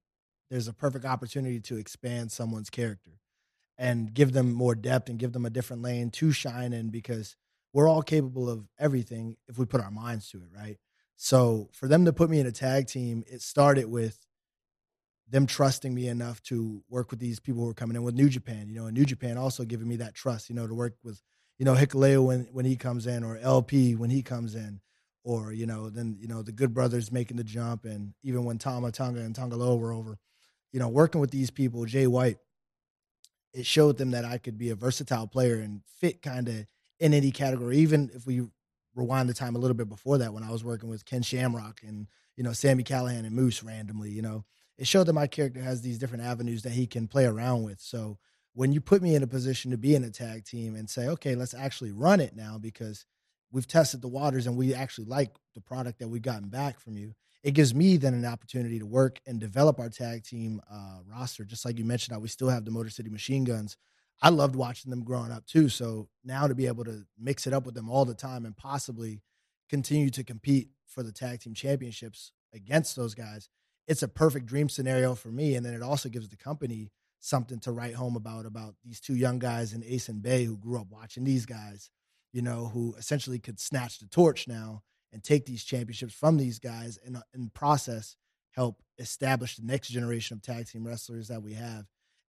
there's 0.49 0.67
a 0.67 0.73
perfect 0.73 1.05
opportunity 1.05 1.59
to 1.61 1.77
expand 1.77 2.31
someone's 2.31 2.69
character 2.71 3.19
and 3.77 4.13
give 4.13 4.33
them 4.33 4.51
more 4.53 4.73
depth 4.75 5.07
and 5.09 5.19
give 5.19 5.33
them 5.33 5.45
a 5.45 5.49
different 5.51 5.81
lane 5.83 6.09
to 6.11 6.31
shine 6.31 6.73
in 6.73 6.89
because 6.89 7.35
we're 7.75 7.89
all 7.89 8.01
capable 8.01 8.49
of 8.49 8.65
everything 8.79 9.35
if 9.49 9.57
we 9.57 9.65
put 9.65 9.81
our 9.81 9.91
minds 9.91 10.29
to 10.29 10.37
it, 10.37 10.47
right? 10.55 10.77
So 11.17 11.67
for 11.73 11.89
them 11.89 12.05
to 12.05 12.13
put 12.13 12.29
me 12.29 12.39
in 12.39 12.47
a 12.47 12.51
tag 12.51 12.87
team, 12.87 13.25
it 13.27 13.41
started 13.41 13.87
with 13.87 14.17
them 15.27 15.45
trusting 15.45 15.93
me 15.93 16.07
enough 16.07 16.41
to 16.43 16.81
work 16.87 17.11
with 17.11 17.19
these 17.19 17.41
people 17.41 17.63
who 17.63 17.69
are 17.69 17.73
coming 17.73 17.97
in 17.97 18.03
with 18.03 18.15
New 18.15 18.29
Japan, 18.29 18.69
you 18.69 18.75
know, 18.75 18.85
and 18.85 18.95
New 18.95 19.03
Japan 19.03 19.37
also 19.37 19.65
giving 19.65 19.89
me 19.89 19.97
that 19.97 20.15
trust, 20.15 20.49
you 20.49 20.55
know, 20.55 20.65
to 20.65 20.73
work 20.73 20.93
with, 21.03 21.21
you 21.57 21.65
know, 21.65 21.75
Hikuleo 21.75 22.25
when 22.25 22.47
when 22.53 22.63
he 22.63 22.77
comes 22.77 23.07
in 23.07 23.25
or 23.25 23.37
LP 23.39 23.93
when 23.93 24.09
he 24.09 24.23
comes 24.23 24.55
in 24.55 24.79
or 25.25 25.51
you 25.51 25.65
know 25.65 25.89
then 25.89 26.15
you 26.17 26.29
know 26.29 26.41
the 26.41 26.53
good 26.53 26.73
brothers 26.73 27.11
making 27.11 27.35
the 27.35 27.43
jump 27.43 27.83
and 27.83 28.13
even 28.23 28.45
when 28.45 28.57
Tama 28.57 28.93
Tonga 28.93 29.19
and 29.19 29.35
Tanga 29.35 29.57
Loa 29.57 29.75
were 29.75 29.91
over 29.91 30.17
you 30.71 30.79
know 30.79 30.87
working 30.87 31.19
with 31.19 31.31
these 31.31 31.51
people 31.51 31.83
Jay 31.85 32.07
White 32.07 32.37
it 33.53 33.65
showed 33.65 33.97
them 33.97 34.11
that 34.11 34.23
I 34.23 34.37
could 34.37 34.57
be 34.57 34.69
a 34.69 34.75
versatile 34.75 35.27
player 35.27 35.55
and 35.55 35.81
fit 35.99 36.21
kind 36.21 36.47
of 36.47 36.67
in 36.99 37.13
any 37.13 37.31
category 37.31 37.77
even 37.77 38.09
if 38.13 38.25
we 38.25 38.41
rewind 38.95 39.27
the 39.27 39.33
time 39.33 39.55
a 39.55 39.59
little 39.59 39.75
bit 39.75 39.89
before 39.89 40.17
that 40.17 40.33
when 40.33 40.43
I 40.43 40.51
was 40.51 40.63
working 40.63 40.89
with 40.89 41.05
Ken 41.05 41.21
Shamrock 41.21 41.81
and 41.83 42.07
you 42.35 42.43
know 42.43 42.53
Sami 42.53 42.83
Callihan 42.83 43.25
and 43.25 43.31
Moose 43.31 43.63
randomly 43.63 44.11
you 44.11 44.21
know 44.21 44.45
it 44.77 44.87
showed 44.87 45.07
that 45.07 45.13
my 45.13 45.27
character 45.27 45.61
has 45.61 45.81
these 45.81 45.97
different 45.97 46.23
avenues 46.23 46.63
that 46.63 46.73
he 46.73 46.87
can 46.87 47.07
play 47.07 47.25
around 47.25 47.63
with 47.63 47.79
so 47.79 48.17
when 48.53 48.71
you 48.71 48.79
put 48.79 49.01
me 49.01 49.15
in 49.15 49.23
a 49.23 49.27
position 49.27 49.71
to 49.71 49.77
be 49.77 49.95
in 49.95 50.03
a 50.03 50.09
tag 50.09 50.45
team 50.45 50.75
and 50.75 50.89
say 50.89 51.07
okay 51.07 51.35
let's 51.35 51.53
actually 51.53 51.91
run 51.91 52.19
it 52.19 52.35
now 52.35 52.57
because 52.57 53.05
we've 53.55 53.67
tested 53.67 54.01
the 54.01 54.07
waters 54.07 54.47
and 54.47 54.57
we 54.57 54.73
actually 54.73 55.05
like 55.05 55.31
the 55.53 55.61
product 55.61 55.99
that 55.99 56.09
we've 56.09 56.21
gotten 56.21 56.49
back 56.49 56.79
from 56.79 56.97
you. 56.97 57.13
It 57.41 57.51
gives 57.51 57.73
me 57.73 57.95
then 57.95 58.13
an 58.13 58.25
opportunity 58.25 58.79
to 58.79 58.85
work 58.85 59.19
and 59.25 59.39
develop 59.39 59.79
our 59.79 59.89
tag 59.89 60.23
team 60.23 60.61
uh, 60.69 60.99
roster. 61.09 61.45
Just 61.45 61.63
like 61.63 61.77
you 61.79 61.85
mentioned, 61.85 62.13
how 62.13 62.19
we 62.19 62.27
still 62.27 62.49
have 62.49 62.65
the 62.65 62.71
Motor 62.71 62.89
City 62.89 63.09
Machine 63.09 63.45
Guns. 63.45 63.77
I 64.21 64.29
loved 64.29 64.55
watching 64.55 64.89
them 64.89 65.03
growing 65.03 65.31
up 65.31 65.45
too. 65.45 65.69
So 65.69 66.09
now 66.23 66.47
to 66.47 66.55
be 66.55 66.67
able 66.67 66.85
to 66.85 67.05
mix 67.19 67.47
it 67.47 67.53
up 67.53 67.65
with 67.65 67.75
them 67.75 67.89
all 67.89 68.05
the 68.05 68.13
time 68.13 68.45
and 68.45 68.55
possibly 68.55 69.21
continue 69.69 70.09
to 70.11 70.23
compete 70.23 70.69
for 70.87 71.03
the 71.03 71.11
tag 71.11 71.41
team 71.41 71.53
championships 71.53 72.31
against 72.53 72.95
those 72.95 73.13
guys, 73.13 73.49
it's 73.87 74.03
a 74.03 74.07
perfect 74.07 74.45
dream 74.45 74.69
scenario 74.69 75.15
for 75.15 75.29
me. 75.29 75.55
And 75.55 75.65
then 75.65 75.73
it 75.73 75.81
also 75.81 76.09
gives 76.09 76.29
the 76.29 76.37
company 76.37 76.91
something 77.19 77.59
to 77.59 77.71
write 77.71 77.95
home 77.95 78.15
about 78.15 78.45
about 78.45 78.75
these 78.83 78.99
two 78.99 79.15
young 79.15 79.39
guys 79.39 79.73
in 79.73 79.83
Ace 79.83 80.09
and 80.09 80.21
Bey 80.21 80.45
who 80.45 80.57
grew 80.57 80.79
up 80.79 80.87
watching 80.91 81.23
these 81.23 81.45
guys 81.45 81.89
you 82.35 82.41
know, 82.41 82.69
who 82.73 82.93
essentially 82.97 83.39
could 83.39 83.61
snatch 83.61 83.97
the 83.99 84.07
torch 84.07 84.45
now 84.45 84.83
and 85.13 85.23
take 85.23 85.45
these 85.45 85.63
championships 85.63 86.13
from 86.13 86.35
these 86.35 86.59
guys 86.59 86.99
and 87.05 87.15
uh, 87.15 87.21
in 87.33 87.49
process 87.49 88.17
help 88.51 88.83
establish 88.99 89.55
the 89.55 89.65
next 89.65 89.87
generation 89.87 90.35
of 90.35 90.41
tag 90.41 90.67
team 90.67 90.85
wrestlers 90.85 91.29
that 91.29 91.41
we 91.41 91.53
have 91.53 91.85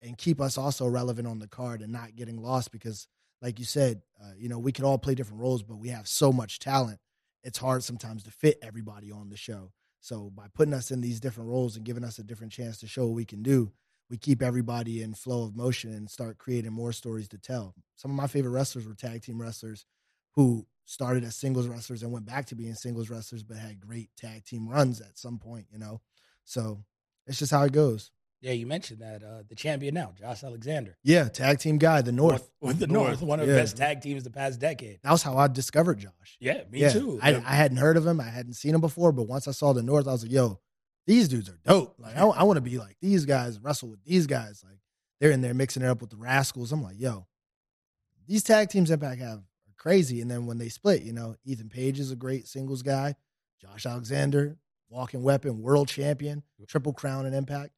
and 0.03 0.19
keep 0.19 0.41
us 0.41 0.59
also 0.59 0.87
relevant 0.87 1.29
on 1.29 1.39
the 1.39 1.49
card 1.49 1.81
and 1.81 1.93
not 1.93 2.17
getting 2.17 2.43
lost 2.43 2.73
because 2.73 3.07
like 3.41 3.59
you 3.59 3.65
said, 3.65 4.03
uh, 4.23 4.33
you 4.39 4.49
know, 4.49 4.59
we 4.59 4.73
could 4.73 4.85
all 4.85 4.99
play 4.99 5.15
different 5.15 5.43
roles, 5.43 5.63
but 5.63 5.79
we 5.79 5.89
have 5.89 6.07
so 6.07 6.33
much 6.33 6.61
talent. 6.61 6.99
It's 7.43 7.59
hard 7.59 7.83
sometimes 7.83 8.23
to 8.23 8.31
fit 8.31 8.59
everybody 8.63 9.11
on 9.11 9.31
the 9.31 9.37
show. 9.37 9.73
So 10.01 10.31
by 10.35 10.47
putting 10.55 10.75
us 10.75 10.91
in 10.91 11.01
these 11.01 11.21
different 11.21 11.51
roles 11.51 11.77
and 11.77 11.85
giving 11.85 12.05
us 12.05 12.19
a 12.19 12.25
different 12.25 12.53
chance 12.53 12.79
to 12.79 12.87
show 12.87 13.07
what 13.07 13.17
we 13.17 13.25
can 13.25 13.43
do, 13.43 13.73
we 14.09 14.17
keep 14.17 14.43
everybody 14.43 15.03
in 15.03 15.15
flow 15.15 15.45
of 15.45 15.57
motion 15.57 15.93
and 15.93 16.09
start 16.09 16.39
creating 16.39 16.73
more 16.73 16.93
stories 16.93 17.29
to 17.29 17.39
tell. 17.39 17.75
Some 17.97 18.11
of 18.11 18.17
my 18.17 18.27
favorite 18.27 18.51
wrestlers 18.51 18.87
were 18.87 18.95
tag 18.95 19.23
team 19.23 19.41
wrestlers 19.41 19.87
who 20.35 20.67
started 20.85 21.25
as 21.25 21.37
singles 21.37 21.67
wrestlers 21.67 22.03
and 22.03 22.13
went 22.13 22.27
back 22.27 22.47
to 22.47 22.55
being 22.55 22.75
singles 22.75 23.11
wrestlers, 23.11 23.43
but 23.43 23.57
had 23.57 23.81
great 23.81 24.11
tag 24.17 24.45
team 24.45 24.69
runs 24.69 25.01
at 25.01 25.19
some 25.19 25.39
point, 25.39 25.67
you 25.73 25.79
know? 25.79 26.01
So 26.45 26.85
it's 27.27 27.39
just 27.39 27.53
how 27.53 27.63
it 27.63 27.73
goes. 27.73 28.11
Yeah, 28.43 28.53
you 28.53 28.67
mentioned 28.67 29.01
that 29.03 29.23
uh, 29.23 29.45
the 29.49 29.55
champion 29.55 29.95
now, 29.95 30.13
Josh 30.19 30.43
Alexander, 30.43 30.97
Yeah, 31.05 31.29
tag 31.29 31.61
team 31.61 31.79
guy, 31.79 32.03
the 32.03 32.11
North. 32.11 32.51
with 32.61 32.81
the 32.81 32.89
North, 32.89 33.21
North, 33.21 33.23
one 33.23 33.39
of 33.39 33.47
the 33.47 33.55
best 33.55 33.77
tag 33.77 34.01
teams 34.03 34.25
the 34.25 34.31
past 34.31 34.59
decade. 34.59 34.99
That 35.05 35.13
was 35.13 35.23
how 35.23 35.39
I 35.39 35.47
discovered 35.47 36.01
Josh. 36.01 36.37
Yeah, 36.41 36.65
me 36.69 36.81
yeah, 36.81 36.91
too. 36.91 37.21
I, 37.23 37.37
I 37.37 37.55
hadn't 37.55 37.77
heard 37.77 37.97
of 37.97 38.05
him. 38.05 38.21
I 38.21 38.25
hadn't 38.25 38.55
seen 38.55 38.75
him 38.75 38.81
before, 38.81 39.13
but 39.13 39.29
once 39.29 39.47
I 39.47 39.53
saw 39.53 39.73
the 39.73 39.83
North, 39.83 40.09
I 40.09 40.13
was 40.13 40.25
like, 40.25 40.33
yo, 40.33 40.59
these 41.07 41.29
dudes 41.29 41.49
are 41.49 41.59
dope. 41.65 41.95
Like, 42.01 42.17
I, 42.17 42.23
I 42.25 42.43
want 42.43 42.57
to 42.57 42.61
be 42.61 42.79
like 42.79 42.97
these 43.01 43.25
guys, 43.25 43.61
wrestle 43.61 43.91
with 43.91 44.03
these 44.05 44.27
guys. 44.27 44.65
Like, 44.69 44.79
they're 45.21 45.31
in 45.31 45.41
there 45.41 45.55
mixing 45.55 45.85
it 45.85 45.89
up 45.89 46.01
with 46.01 46.11
the 46.11 46.17
Rascals. 46.17 46.73
I'm 46.73 46.83
like, 46.83 46.99
yo, 46.99 47.29
these 48.27 48.43
tag 48.43 48.71
teams 48.71 48.91
Impact 48.91 49.21
have 49.21 49.39
are 49.39 49.75
crazy. 49.77 50.21
And 50.21 50.29
then 50.29 50.47
when 50.47 50.59
they 50.59 50.69
split, 50.69 51.03
you 51.03 51.13
know, 51.13 51.37
Ethan 51.45 51.69
Page 51.69 52.01
is 52.01 52.11
a 52.11 52.17
great 52.17 52.49
singles 52.49 52.83
guy. 52.83 53.15
Josh 53.61 53.87
Alexander, 53.87 54.57
walking 54.89 55.23
weapon, 55.23 55.63
world 55.63 55.87
champion, 55.87 56.43
triple 56.67 56.93
crown 56.93 57.25
in 57.27 57.35
Impact. 57.35 57.71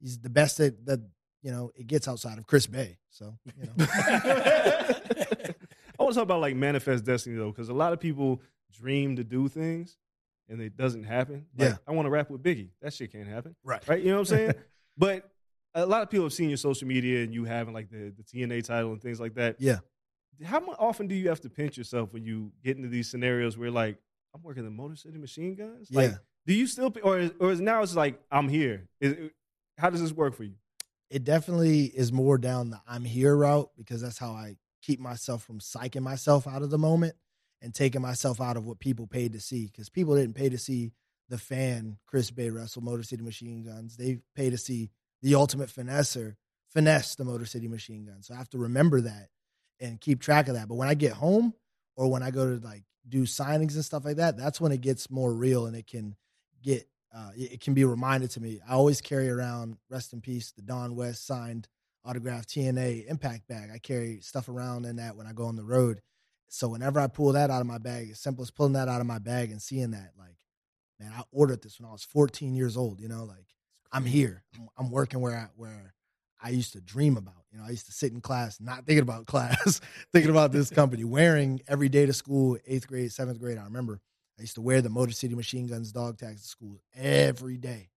He's 0.00 0.18
the 0.18 0.30
best 0.30 0.58
that, 0.58 0.84
that 0.86 1.00
you 1.42 1.50
know, 1.50 1.70
it 1.74 1.86
gets 1.86 2.08
outside 2.08 2.38
of 2.38 2.46
Chris 2.46 2.66
Bey. 2.66 2.98
So, 3.10 3.36
you 3.58 3.66
know. 3.66 3.72
I 5.98 6.02
want 6.02 6.12
to 6.12 6.14
talk 6.14 6.22
about 6.22 6.40
like 6.40 6.56
manifest 6.56 7.04
destiny 7.04 7.36
though, 7.36 7.50
because 7.50 7.68
a 7.68 7.74
lot 7.74 7.92
of 7.92 8.00
people 8.00 8.40
dream 8.72 9.16
to 9.16 9.24
do 9.24 9.48
things 9.48 9.96
and 10.48 10.60
it 10.60 10.76
doesn't 10.76 11.04
happen. 11.04 11.46
Like, 11.56 11.70
Yeah. 11.70 11.76
I 11.86 11.92
want 11.92 12.06
to 12.06 12.10
rap 12.10 12.30
with 12.30 12.42
Biggie. 12.42 12.68
That 12.82 12.92
shit 12.92 13.12
can't 13.12 13.28
happen. 13.28 13.54
Right. 13.64 13.86
Right. 13.86 14.00
You 14.00 14.08
know 14.10 14.14
what 14.20 14.30
I'm 14.32 14.36
saying? 14.36 14.52
but 14.96 15.30
a 15.74 15.86
lot 15.86 16.02
of 16.02 16.10
people 16.10 16.24
have 16.26 16.32
seen 16.32 16.48
your 16.48 16.56
social 16.56 16.88
media 16.88 17.22
and 17.22 17.32
you 17.32 17.44
having 17.44 17.74
like 17.74 17.90
the, 17.90 18.12
the 18.16 18.22
TNA 18.22 18.64
title 18.64 18.92
and 18.92 19.00
things 19.00 19.20
like 19.20 19.34
that. 19.34 19.56
Yeah. 19.60 19.78
How 20.44 20.60
often 20.78 21.06
do 21.06 21.14
you 21.14 21.28
have 21.28 21.40
to 21.42 21.50
pinch 21.50 21.76
yourself 21.76 22.12
when 22.12 22.24
you 22.24 22.50
get 22.64 22.76
into 22.76 22.88
these 22.88 23.10
scenarios 23.10 23.58
where 23.58 23.70
like, 23.70 23.98
I'm 24.34 24.42
working 24.42 24.64
the 24.64 24.70
Motor 24.70 24.96
City 24.96 25.18
Machine 25.18 25.54
Guns? 25.54 25.88
Like, 25.90 26.10
Yeah. 26.10 26.16
do 26.46 26.54
you 26.54 26.66
still, 26.66 26.94
or 27.02 27.18
is, 27.18 27.32
or 27.38 27.52
is 27.52 27.60
now 27.60 27.82
it's 27.82 27.94
like, 27.94 28.20
I'm 28.30 28.48
here? 28.48 28.88
Is, 29.00 29.30
how 29.80 29.90
does 29.90 30.00
this 30.00 30.12
work 30.12 30.34
for 30.34 30.44
you? 30.44 30.54
it 31.10 31.24
definitely 31.24 31.86
is 31.86 32.12
more 32.12 32.38
down 32.38 32.70
the 32.70 32.80
I'm 32.88 33.04
here 33.04 33.36
route 33.36 33.70
because 33.76 34.00
that's 34.00 34.18
how 34.18 34.30
I 34.30 34.56
keep 34.80 35.00
myself 35.00 35.42
from 35.42 35.58
psyching 35.58 36.02
myself 36.02 36.46
out 36.46 36.62
of 36.62 36.70
the 36.70 36.78
moment 36.78 37.14
and 37.60 37.74
taking 37.74 38.00
myself 38.00 38.40
out 38.40 38.56
of 38.56 38.64
what 38.64 38.78
people 38.78 39.06
paid 39.06 39.32
to 39.32 39.40
see. 39.40 39.66
Because 39.66 39.88
people 39.88 40.14
didn't 40.14 40.36
pay 40.36 40.48
to 40.48 40.56
see 40.56 40.92
the 41.28 41.36
fan 41.36 41.98
Chris 42.06 42.30
Bey 42.30 42.50
wrestle 42.50 42.82
Motor 42.82 43.02
City 43.02 43.22
Machine 43.22 43.64
Guns. 43.64 43.96
They 43.96 44.20
pay 44.36 44.50
to 44.50 44.56
see 44.56 44.90
the 45.20 45.34
ultimate 45.34 45.68
finesser 45.68 46.36
finesse 46.72 47.16
the 47.16 47.24
Motor 47.24 47.44
City 47.44 47.66
Machine 47.66 48.04
Guns. 48.04 48.28
So 48.28 48.34
I 48.34 48.38
have 48.38 48.50
to 48.50 48.58
remember 48.58 49.00
that 49.00 49.28
and 49.80 50.00
keep 50.00 50.20
track 50.20 50.46
of 50.46 50.54
that. 50.54 50.68
But 50.68 50.76
when 50.76 50.88
I 50.88 50.94
get 50.94 51.12
home 51.12 51.54
or 51.96 52.08
when 52.08 52.22
I 52.22 52.30
go 52.30 52.56
to 52.56 52.64
like 52.64 52.84
do 53.08 53.22
signings 53.22 53.74
and 53.74 53.84
stuff 53.84 54.04
like 54.04 54.16
that, 54.16 54.36
that's 54.36 54.60
when 54.60 54.70
it 54.70 54.80
gets 54.80 55.10
more 55.10 55.32
real 55.32 55.66
and 55.66 55.74
it 55.74 55.88
can 55.88 56.14
get 56.62 56.86
uh, 57.14 57.30
it, 57.36 57.52
it 57.52 57.60
can 57.60 57.74
be 57.74 57.84
reminded 57.84 58.30
to 58.32 58.40
me. 58.40 58.60
I 58.68 58.74
always 58.74 59.00
carry 59.00 59.28
around, 59.28 59.76
rest 59.88 60.12
in 60.12 60.20
peace, 60.20 60.52
the 60.52 60.62
Don 60.62 60.94
West 60.94 61.26
signed 61.26 61.68
autographed 62.04 62.48
TNA 62.48 63.06
impact 63.06 63.46
bag. 63.48 63.70
I 63.72 63.78
carry 63.78 64.20
stuff 64.20 64.48
around 64.48 64.86
in 64.86 64.96
that 64.96 65.16
when 65.16 65.26
I 65.26 65.32
go 65.32 65.44
on 65.44 65.56
the 65.56 65.64
road. 65.64 66.00
So 66.48 66.68
whenever 66.68 66.98
I 66.98 67.06
pull 67.06 67.32
that 67.32 67.50
out 67.50 67.60
of 67.60 67.66
my 67.66 67.78
bag, 67.78 68.08
it's 68.10 68.20
simple 68.20 68.42
as 68.42 68.50
pulling 68.50 68.72
that 68.72 68.88
out 68.88 69.00
of 69.00 69.06
my 69.06 69.18
bag 69.18 69.50
and 69.50 69.62
seeing 69.62 69.92
that, 69.92 70.12
like, 70.18 70.36
man, 70.98 71.12
I 71.16 71.22
ordered 71.30 71.62
this 71.62 71.78
when 71.78 71.88
I 71.88 71.92
was 71.92 72.04
14 72.04 72.54
years 72.54 72.76
old. 72.76 73.00
You 73.00 73.08
know, 73.08 73.24
like 73.24 73.46
I'm 73.92 74.04
here. 74.04 74.42
I'm, 74.56 74.68
I'm 74.76 74.90
working 74.90 75.20
where 75.20 75.36
I 75.36 75.48
where 75.56 75.94
I 76.42 76.50
used 76.50 76.72
to 76.72 76.80
dream 76.80 77.16
about. 77.16 77.34
You 77.52 77.58
know, 77.58 77.64
I 77.64 77.70
used 77.70 77.86
to 77.86 77.92
sit 77.92 78.12
in 78.12 78.20
class, 78.20 78.60
not 78.60 78.86
thinking 78.86 79.02
about 79.02 79.26
class, 79.26 79.80
thinking 80.12 80.30
about 80.30 80.52
this 80.52 80.70
company, 80.70 81.04
wearing 81.04 81.60
every 81.68 81.88
day 81.88 82.06
to 82.06 82.12
school, 82.12 82.58
eighth 82.66 82.88
grade, 82.88 83.12
seventh 83.12 83.38
grade. 83.38 83.58
I 83.58 83.64
remember 83.64 84.00
I 84.40 84.42
used 84.42 84.54
to 84.54 84.62
wear 84.62 84.80
the 84.80 84.88
Motor 84.88 85.12
City 85.12 85.34
Machine 85.34 85.66
Guns 85.66 85.92
dog 85.92 86.16
tags 86.16 86.40
to 86.40 86.48
school 86.48 86.80
every 86.96 87.58
day. 87.58 87.90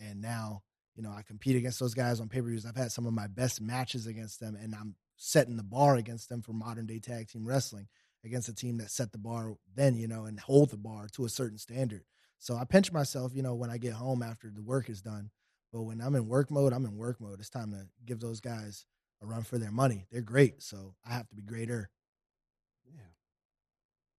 And 0.00 0.22
now, 0.22 0.62
you 0.94 1.02
know, 1.02 1.10
I 1.10 1.20
compete 1.20 1.54
against 1.54 1.78
those 1.78 1.92
guys 1.92 2.18
on 2.18 2.30
pay 2.30 2.40
per 2.40 2.46
views. 2.46 2.64
I've 2.64 2.74
had 2.76 2.92
some 2.92 3.04
of 3.04 3.12
my 3.12 3.26
best 3.26 3.60
matches 3.60 4.06
against 4.06 4.40
them, 4.40 4.56
and 4.56 4.74
I'm 4.74 4.94
setting 5.18 5.58
the 5.58 5.62
bar 5.62 5.96
against 5.96 6.30
them 6.30 6.40
for 6.40 6.54
modern 6.54 6.86
day 6.86 6.98
tag 6.98 7.28
team 7.28 7.46
wrestling 7.46 7.88
against 8.24 8.48
a 8.48 8.54
team 8.54 8.78
that 8.78 8.90
set 8.90 9.12
the 9.12 9.18
bar 9.18 9.52
then, 9.74 9.96
you 9.96 10.08
know, 10.08 10.24
and 10.24 10.40
hold 10.40 10.70
the 10.70 10.78
bar 10.78 11.08
to 11.12 11.26
a 11.26 11.28
certain 11.28 11.58
standard. 11.58 12.04
So 12.38 12.56
I 12.56 12.64
pinch 12.64 12.90
myself, 12.90 13.32
you 13.34 13.42
know, 13.42 13.54
when 13.54 13.68
I 13.68 13.76
get 13.76 13.92
home 13.92 14.22
after 14.22 14.50
the 14.50 14.62
work 14.62 14.88
is 14.88 15.02
done. 15.02 15.30
But 15.74 15.82
when 15.82 16.00
I'm 16.00 16.14
in 16.14 16.26
work 16.26 16.50
mode, 16.50 16.72
I'm 16.72 16.86
in 16.86 16.96
work 16.96 17.20
mode. 17.20 17.38
It's 17.38 17.50
time 17.50 17.72
to 17.72 17.86
give 18.06 18.20
those 18.20 18.40
guys 18.40 18.86
a 19.22 19.26
run 19.26 19.42
for 19.42 19.58
their 19.58 19.72
money. 19.72 20.06
They're 20.10 20.22
great. 20.22 20.62
So 20.62 20.94
I 21.06 21.12
have 21.12 21.28
to 21.28 21.34
be 21.34 21.42
greater. 21.42 21.90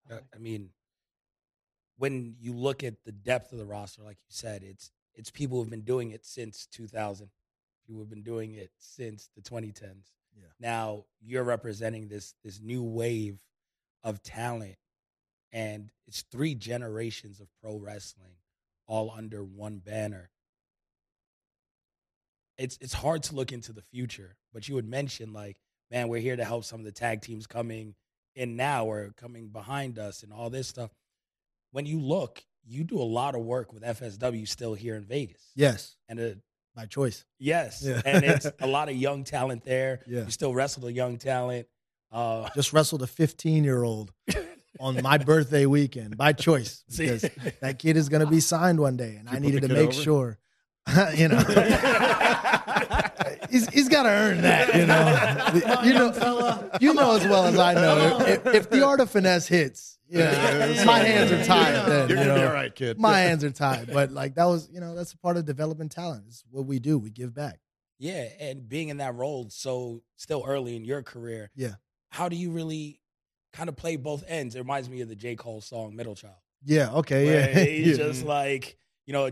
Yeah. 0.08 0.18
I 0.32 0.38
mean, 0.38 0.70
when 1.98 2.36
you 2.40 2.54
look 2.54 2.82
at 2.82 3.04
the 3.04 3.12
depth 3.12 3.52
of 3.52 3.58
the 3.58 3.66
roster, 3.66 4.02
like 4.02 4.18
you 4.20 4.30
said, 4.30 4.62
it's 4.62 4.90
it's 5.14 5.30
people 5.30 5.58
who've 5.58 5.70
been 5.70 5.82
doing 5.82 6.12
it 6.12 6.24
since 6.24 6.66
2000. 6.72 7.28
People 7.86 8.00
have 8.00 8.08
been 8.10 8.22
doing 8.22 8.54
it 8.54 8.70
since 8.78 9.28
the 9.34 9.42
2010s. 9.42 10.12
Yeah. 10.36 10.44
Now 10.60 11.04
you're 11.20 11.44
representing 11.44 12.08
this 12.08 12.34
this 12.44 12.60
new 12.60 12.82
wave 12.82 13.38
of 14.04 14.22
talent, 14.22 14.76
and 15.52 15.90
it's 16.06 16.22
three 16.22 16.54
generations 16.54 17.40
of 17.40 17.48
pro 17.60 17.76
wrestling 17.76 18.36
all 18.86 19.12
under 19.14 19.42
one 19.42 19.78
banner. 19.78 20.30
It's 22.56 22.78
it's 22.80 22.94
hard 22.94 23.24
to 23.24 23.34
look 23.34 23.52
into 23.52 23.72
the 23.72 23.82
future, 23.82 24.36
but 24.52 24.68
you 24.68 24.76
would 24.76 24.88
mention 24.88 25.32
like, 25.32 25.58
man, 25.90 26.08
we're 26.08 26.20
here 26.20 26.36
to 26.36 26.44
help 26.44 26.64
some 26.64 26.80
of 26.80 26.86
the 26.86 26.92
tag 26.92 27.22
teams 27.22 27.46
coming 27.46 27.94
in 28.36 28.54
now 28.54 28.86
or 28.86 29.12
coming 29.16 29.48
behind 29.48 29.98
us 29.98 30.22
and 30.22 30.32
all 30.32 30.48
this 30.48 30.68
stuff. 30.68 30.90
When 31.72 31.86
you 31.86 32.00
look, 32.00 32.42
you 32.66 32.84
do 32.84 32.98
a 32.98 33.04
lot 33.04 33.34
of 33.34 33.42
work 33.42 33.72
with 33.72 33.82
FSW 33.82 34.46
still 34.48 34.74
here 34.74 34.94
in 34.96 35.04
Vegas. 35.04 35.42
Yes, 35.54 35.96
And 36.08 36.18
uh, 36.20 36.28
by 36.74 36.86
choice. 36.86 37.24
yes, 37.38 37.82
Yeah. 37.84 38.00
and 38.04 38.24
it's 38.24 38.46
a 38.60 38.66
lot 38.66 38.88
of 38.88 38.96
young 38.96 39.24
talent 39.24 39.64
there. 39.64 40.00
Yeah. 40.06 40.24
You 40.24 40.30
still 40.30 40.54
wrestle 40.54 40.82
the 40.82 40.92
young 40.92 41.18
talent. 41.18 41.66
Uh, 42.12 42.48
Just 42.54 42.72
wrestled 42.72 43.02
a 43.02 43.06
15 43.06 43.64
year 43.64 43.82
old 43.82 44.12
on 44.80 45.02
my 45.02 45.18
birthday 45.18 45.66
weekend 45.66 46.16
by 46.16 46.32
choice 46.32 46.84
because 46.96 47.22
that 47.60 47.78
kid 47.78 47.96
is 47.96 48.08
going 48.08 48.24
to 48.24 48.30
be 48.30 48.40
signed 48.40 48.78
one 48.80 48.96
day, 48.96 49.16
and 49.16 49.28
you 49.28 49.36
I 49.36 49.38
needed 49.40 49.62
to 49.62 49.68
make 49.68 49.88
over? 49.90 49.92
sure, 50.02 50.38
you 51.14 51.28
know, 51.28 51.38
he's 53.50 53.68
he's 53.68 53.88
got 53.88 54.04
to 54.04 54.08
earn 54.10 54.40
that, 54.42 54.74
you 54.74 54.86
know. 54.86 55.82
you 55.84 55.92
know, 55.94 56.70
you 56.80 56.94
know 56.94 57.16
as 57.16 57.26
well 57.26 57.44
as 57.46 57.58
I 57.58 57.74
know 57.74 58.20
if, 58.20 58.46
if 58.46 58.70
the 58.70 58.84
art 58.86 59.00
of 59.00 59.10
finesse 59.10 59.46
hits, 59.48 59.97
you 60.10 60.18
know, 60.20 60.82
my 60.86 60.98
hands 61.00 61.30
are 61.32 61.44
tied. 61.44 61.74
Then, 61.88 62.08
You're 62.08 62.18
you 62.18 62.24
gonna 62.24 62.40
be 62.40 62.46
all 62.46 62.52
right, 62.52 62.74
kid. 62.74 62.98
My 62.98 63.18
hands 63.20 63.44
are 63.44 63.50
tied, 63.50 63.90
but 63.92 64.10
like 64.10 64.34
that 64.36 64.44
was, 64.46 64.68
you 64.72 64.80
know, 64.80 64.94
that's 64.94 65.12
a 65.12 65.18
part 65.18 65.36
of 65.36 65.44
developing 65.44 65.88
talent. 65.88 66.24
It's 66.28 66.44
what 66.50 66.64
we 66.66 66.78
do. 66.78 66.98
We 66.98 67.10
give 67.10 67.34
back. 67.34 67.60
yeah, 67.98 68.28
and 68.40 68.68
being 68.68 68.88
in 68.88 68.98
that 68.98 69.14
role 69.14 69.48
so 69.50 70.02
still 70.16 70.44
early 70.46 70.76
in 70.76 70.84
your 70.84 71.02
career. 71.02 71.50
Yeah. 71.54 71.74
How 72.10 72.28
do 72.28 72.36
you 72.36 72.50
really 72.52 73.00
kind 73.52 73.68
of 73.68 73.76
play 73.76 73.96
both 73.96 74.24
ends? 74.26 74.54
It 74.54 74.60
reminds 74.60 74.88
me 74.88 75.00
of 75.02 75.08
the 75.08 75.14
J. 75.16 75.36
Cole 75.36 75.60
song 75.60 75.94
Middle 75.94 76.14
Child. 76.14 76.36
Yeah. 76.64 76.90
Okay. 76.92 77.26
Yeah. 77.54 77.64
he's 77.64 77.86
yeah. 77.98 78.04
just 78.06 78.24
like, 78.24 78.78
you 79.06 79.12
know, 79.12 79.30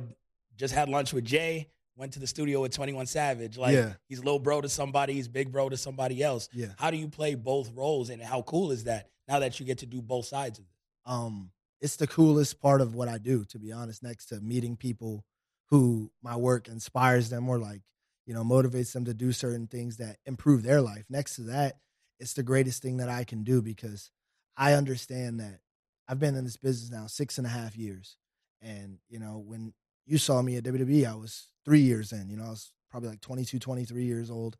just 0.56 0.74
had 0.74 0.88
lunch 0.90 1.12
with 1.14 1.24
Jay, 1.24 1.68
went 1.96 2.12
to 2.12 2.18
the 2.20 2.26
studio 2.26 2.60
with 2.60 2.72
21 2.74 3.06
Savage. 3.06 3.56
Like 3.56 3.74
Yeah. 3.74 3.94
he's 4.08 4.18
little 4.18 4.38
bro 4.38 4.60
to 4.60 4.68
somebody, 4.68 5.14
he's 5.14 5.28
big 5.28 5.50
bro 5.52 5.68
to 5.70 5.76
somebody 5.76 6.22
else. 6.22 6.48
Yeah. 6.52 6.68
How 6.76 6.90
do 6.90 6.96
you 6.98 7.08
play 7.08 7.34
both 7.34 7.70
roles 7.74 8.10
and 8.10 8.20
how 8.22 8.42
cool 8.42 8.70
is 8.72 8.84
that 8.84 9.08
now 9.28 9.40
that 9.40 9.58
you 9.58 9.66
get 9.66 9.78
to 9.78 9.86
do 9.86 10.00
both 10.02 10.26
sides 10.26 10.58
of 10.58 10.64
it? 10.64 11.10
um 11.10 11.50
it's 11.80 11.96
the 11.96 12.06
coolest 12.06 12.60
part 12.60 12.80
of 12.80 12.94
what 12.94 13.08
I 13.08 13.18
do, 13.18 13.44
to 13.46 13.58
be 13.58 13.72
honest, 13.72 14.02
next 14.02 14.26
to 14.26 14.40
meeting 14.40 14.76
people 14.76 15.24
who 15.66 16.10
my 16.22 16.36
work 16.36 16.68
inspires 16.68 17.28
them 17.28 17.48
or 17.48 17.58
like, 17.58 17.82
you 18.24 18.34
know, 18.34 18.42
motivates 18.42 18.92
them 18.92 19.04
to 19.04 19.14
do 19.14 19.32
certain 19.32 19.66
things 19.66 19.98
that 19.98 20.16
improve 20.24 20.62
their 20.62 20.80
life. 20.80 21.04
Next 21.10 21.36
to 21.36 21.42
that, 21.42 21.76
it's 22.18 22.34
the 22.34 22.42
greatest 22.42 22.82
thing 22.82 22.96
that 22.96 23.08
I 23.08 23.24
can 23.24 23.44
do 23.44 23.60
because 23.60 24.10
I 24.56 24.72
understand 24.72 25.40
that 25.40 25.60
I've 26.08 26.18
been 26.18 26.34
in 26.34 26.44
this 26.44 26.56
business 26.56 26.90
now 26.90 27.06
six 27.08 27.36
and 27.38 27.46
a 27.46 27.50
half 27.50 27.76
years. 27.76 28.16
And, 28.62 28.98
you 29.08 29.18
know, 29.18 29.42
when 29.44 29.74
you 30.06 30.18
saw 30.18 30.40
me 30.40 30.56
at 30.56 30.64
WWE, 30.64 31.06
I 31.06 31.14
was 31.14 31.48
three 31.64 31.80
years 31.80 32.12
in, 32.12 32.30
you 32.30 32.36
know, 32.36 32.46
I 32.46 32.50
was 32.50 32.72
probably 32.90 33.10
like 33.10 33.20
22, 33.20 33.58
23 33.58 34.04
years 34.04 34.30
old. 34.30 34.56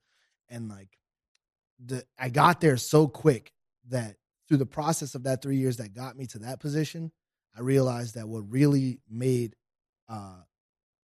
And 0.48 0.68
like, 0.68 0.98
the 1.85 2.05
I 2.18 2.29
got 2.29 2.61
there 2.61 2.76
so 2.76 3.09
quick 3.09 3.52
that 3.88 4.16
through 4.48 4.59
the 4.59 4.66
process 4.66 5.14
of 5.14 5.24
that 5.24 5.42
three 5.42 5.56
years 5.56 5.76
that 5.78 5.94
got 5.94 6.16
me 6.16 6.26
to 6.26 6.38
that 6.40 6.61
position, 6.61 7.12
I 7.56 7.61
realized 7.61 8.14
that 8.14 8.28
what 8.28 8.50
really 8.50 9.00
made 9.09 9.56
uh, 10.09 10.42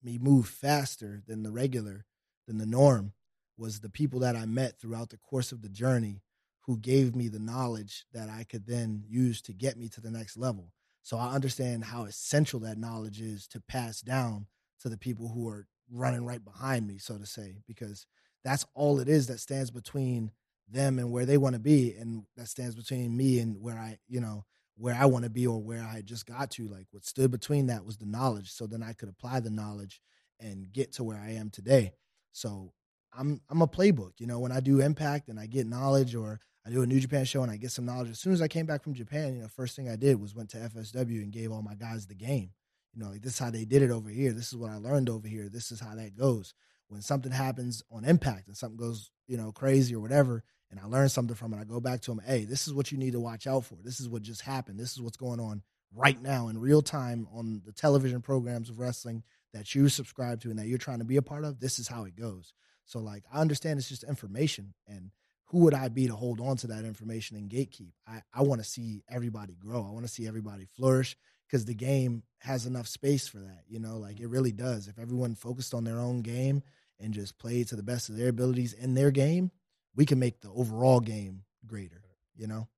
me 0.03 0.18
move 0.18 0.48
faster 0.48 1.22
than 1.26 1.42
the 1.42 1.53
regular, 1.53 2.05
than 2.46 2.59
the 2.59 2.66
norm, 2.66 3.12
was 3.57 3.81
the 3.81 3.90
people 3.90 4.20
that 4.20 4.37
I 4.37 4.46
met 4.46 4.79
throughout 4.79 5.11
the 5.11 5.18
course 5.18 5.53
of 5.53 5.62
the 5.62 5.68
journey 5.68 6.22
who 6.62 6.79
gave 6.79 7.14
me 7.14 7.29
the 7.29 7.38
knowledge 7.38 8.05
that 8.12 8.29
I 8.29 8.44
could 8.44 8.66
then 8.66 9.05
use 9.09 9.42
to 9.42 9.53
get 9.53 9.76
me 9.76 9.88
to 9.90 10.00
the 10.00 10.11
next 10.11 10.37
level. 10.37 10.72
So 11.03 11.16
I 11.16 11.33
understand 11.35 11.85
how 11.85 12.05
essential 12.05 12.61
that 12.61 12.79
knowledge 12.79 13.20
is 13.20 13.46
to 13.48 13.61
pass 13.61 14.00
down 14.00 14.46
to 14.81 14.88
the 14.88 14.98
people 14.98 15.29
who 15.29 15.48
are 15.48 15.66
running 15.90 16.24
right 16.24 16.44
behind 16.44 16.87
me, 16.87 16.98
so 16.98 17.18
to 17.18 17.26
say, 17.26 17.62
because 17.66 18.07
that's 18.44 18.64
all 18.74 19.00
it 19.00 19.09
is 19.09 19.26
that 19.26 19.40
stands 19.40 19.70
between 19.70 20.31
them 20.73 20.99
and 20.99 21.11
where 21.11 21.27
they 21.27 21.39
want 21.39 21.55
to 21.55 21.61
be, 21.61 21.95
and 21.99 22.25
that 22.37 22.49
stands 22.49 22.75
between 22.75 23.17
me 23.17 23.39
and 23.39 23.61
where 23.61 23.79
I, 23.79 23.99
you 24.09 24.21
know, 24.21 24.45
where 24.77 24.95
I 24.95 25.05
want 25.05 25.25
to 25.25 25.31
be 25.31 25.47
or 25.47 25.63
where 25.63 25.83
I 25.83 26.01
just 26.03 26.27
got 26.27 26.51
to. 26.53 26.67
Like 26.69 26.87
what 26.91 27.05
stood 27.05 27.31
between 27.31 27.67
that 27.67 27.85
was 27.85 27.99
the 27.99 28.07
knowledge. 28.07 28.51
So 28.51 28.67
then 28.67 28.83
I 28.83 28.95
could 28.95 29.09
apply 29.09 29.41
the 29.41 29.51
knowledge 29.51 30.01
and 30.41 30.73
get 30.73 30.93
to 30.95 31.05
where 31.05 31.19
I 31.19 31.33
am 31.33 31.51
today. 31.51 31.93
So 32.33 32.73
I'm 33.17 33.41
I'm 33.51 33.63
a 33.63 33.69
playbook. 33.69 34.13
You 34.19 34.27
know, 34.27 34.39
when 34.39 34.53
I 34.53 34.61
do 34.61 34.81
impact 34.81 35.29
and 35.29 35.39
I 35.39 35.47
get 35.47 35.67
knowledge 35.67 36.15
or 36.15 36.41
I 36.67 36.71
do 36.71 36.83
a 36.83 36.87
New 36.87 37.01
Japan 37.01 37.25
show 37.25 37.43
and 37.43 37.51
I 37.51 37.57
get 37.57 37.73
some 37.73 37.87
knowledge. 37.87 38.11
As 38.11 38.19
soon 38.19 38.33
as 38.33 38.43
I 38.43 38.49
came 38.49 38.67
back 38.67 38.83
from 38.83 38.95
Japan, 38.95 39.35
you 39.35 39.43
know, 39.43 39.49
first 39.49 39.77
thing 39.77 39.89
I 39.89 39.97
did 39.97 40.21
was 40.21 40.35
went 40.35 40.51
to 40.51 40.59
FSW 40.59 41.23
and 41.23 41.33
gave 41.33 41.53
all 41.53 41.63
my 41.63 41.75
guys 41.75 42.07
the 42.07 42.15
game. 42.15 42.51
You 42.95 43.03
know, 43.03 43.11
like 43.11 43.23
this 43.23 43.35
is 43.35 43.39
how 43.39 43.51
they 43.51 43.65
did 43.65 43.83
it 43.83 43.91
over 43.91 44.09
here. 44.09 44.33
This 44.33 44.49
is 44.49 44.57
what 44.57 44.71
I 44.71 44.77
learned 44.77 45.09
over 45.09 45.29
here. 45.29 45.49
This 45.49 45.71
is 45.73 45.81
how 45.81 45.95
that 45.95 46.17
goes. 46.17 46.55
When 46.89 47.03
something 47.03 47.31
happens 47.31 47.83
on 47.91 48.05
impact 48.05 48.49
and 48.49 48.57
something 48.57 48.77
goes, 48.77 49.11
you 49.29 49.37
know, 49.37 49.53
crazy 49.53 49.95
or 49.95 50.01
whatever, 50.01 50.43
and 50.71 50.79
I 50.79 50.87
learn 50.87 51.09
something 51.09 51.37
from 51.37 51.53
it, 51.53 51.61
I 51.61 51.65
go 51.65 51.81
back 51.81 52.01
to 52.03 52.13
them, 52.13 52.23
hey, 52.25 52.45
this 52.45 52.67
is 52.67 52.75
what 52.75 52.93
you 52.93 52.99
need 52.99 53.13
to 53.13 53.21
watch 53.21 53.47
out 53.47 53.65
for. 53.65 53.77
This 53.83 54.01
is 54.01 54.09
what 54.09 54.23
just 54.23 54.43
happened. 54.43 54.79
This 54.79 54.93
is 54.93 55.01
what's 55.01 55.17
going 55.17 55.41
on 55.41 55.63
right 55.95 56.21
now 56.21 56.49
in 56.49 56.59
real 56.59 56.83
time 56.83 57.27
on 57.35 57.63
the 57.65 57.73
television 57.73 58.21
programs 58.21 58.71
of 58.71 58.79
wrestling 58.79 59.25
that 59.53 59.75
you 59.75 59.89
subscribe 59.89 60.41
to 60.43 60.51
and 60.51 60.59
that 60.59 60.67
you're 60.67 60.79
trying 60.79 61.01
to 61.01 61.05
be 61.05 61.17
a 61.17 61.23
part 61.23 61.45
of. 61.45 61.59
This 61.59 61.79
is 61.79 61.89
how 61.89 62.05
it 62.05 62.15
goes. 62.15 62.55
So 62.85 63.01
like 63.01 63.25
I 63.33 63.41
understand 63.41 63.79
it's 63.79 63.89
just 63.89 64.05
information 64.05 64.75
and 64.87 65.11
who 65.47 65.59
would 65.61 65.75
I 65.75 65.89
be 65.89 66.07
to 66.07 66.15
hold 66.15 66.41
on 66.41 66.57
to 66.59 66.69
that 66.69 66.85
information 66.85 67.37
and 67.37 67.51
gatekeep? 67.51 67.91
I, 68.07 68.23
I 68.33 68.43
want 68.43 68.63
to 68.63 68.69
see 68.69 69.03
everybody 69.11 69.57
grow. 69.59 69.85
I 69.85 69.91
want 69.91 70.07
to 70.07 70.13
see 70.13 70.29
everybody 70.29 70.65
flourish 70.77 71.17
because 71.47 71.65
the 71.65 71.75
game 71.75 72.23
has 72.39 72.67
enough 72.67 72.87
space 72.87 73.27
for 73.27 73.39
that. 73.39 73.65
You 73.69 73.81
know, 73.81 73.99
like 73.99 74.21
it 74.21 74.25
mm-hmm. 74.25 74.33
really 74.33 74.53
does. 74.53 74.87
If 74.87 74.99
everyone 74.99 75.35
focused 75.35 75.75
on 75.75 75.83
their 75.83 75.99
own 75.99 76.23
game 76.23 76.63
and 77.01 77.13
just 77.13 77.39
played 77.39 77.67
to 77.69 77.77
the 77.77 77.83
best 77.83 78.09
of 78.09 78.17
their 78.17 78.29
abilities 78.29 78.73
in 78.75 78.95
their 78.95 79.11
game, 79.11 79.51
we 79.94 80.07
can 80.07 80.18
make 80.18 80.40
the 80.40 80.50
overall 80.50 81.00
game 81.00 81.42
greater, 81.66 82.03
you 82.37 82.46
know? 82.46 82.68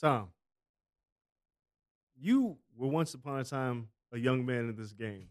Tom, 0.00 0.28
you 2.20 2.56
were 2.76 2.88
once 2.88 3.14
upon 3.14 3.38
a 3.40 3.44
time 3.44 3.88
a 4.12 4.18
young 4.18 4.44
man 4.46 4.68
in 4.68 4.76
this 4.76 4.92
game. 4.92 5.28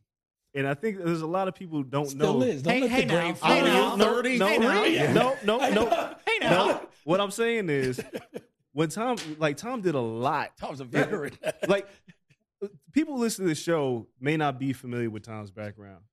And 0.53 0.67
I 0.67 0.73
think 0.73 0.97
there's 1.03 1.21
a 1.21 1.27
lot 1.27 1.47
of 1.47 1.55
people 1.55 1.77
who 1.77 1.83
don't 1.83 2.10
Still 2.10 2.39
know. 2.39 2.45
is. 2.45 2.62
Don't 2.63 2.73
Hey- 2.73 2.81
let 2.81 2.89
hey 2.91 3.01
the 3.01 3.13
now. 3.13 3.21
grave 3.21 3.41
Hey 3.41 3.62
now. 3.63 3.95
no, 3.95 4.05
30? 4.05 4.38
no, 4.38 4.47
Hey 4.47 4.57
now. 4.57 5.13
no, 5.13 5.38
no, 5.43 5.57
no, 5.57 5.69
no, 5.89 6.15
Hey 6.25 6.38
now. 6.41 6.49
no. 6.67 6.89
What 7.03 7.21
I'm 7.21 7.31
saying 7.31 7.69
is, 7.69 7.99
when 8.73 8.89
Tom, 8.89 9.17
like 9.38 9.57
Tom, 9.57 9.81
did 9.81 9.95
a 9.95 9.99
lot. 10.01 10.57
Tom's 10.57 10.79
a 10.79 10.86
veteran. 10.86 11.33
Like 11.67 11.88
people 12.91 13.17
listen 13.17 13.45
to 13.45 13.49
the 13.49 13.55
show 13.55 14.07
may 14.19 14.38
not 14.38 14.60
be 14.60 14.73
familiar 14.73 15.10
with 15.10 15.23
Tom's 15.23 15.51
background. 15.51 16.03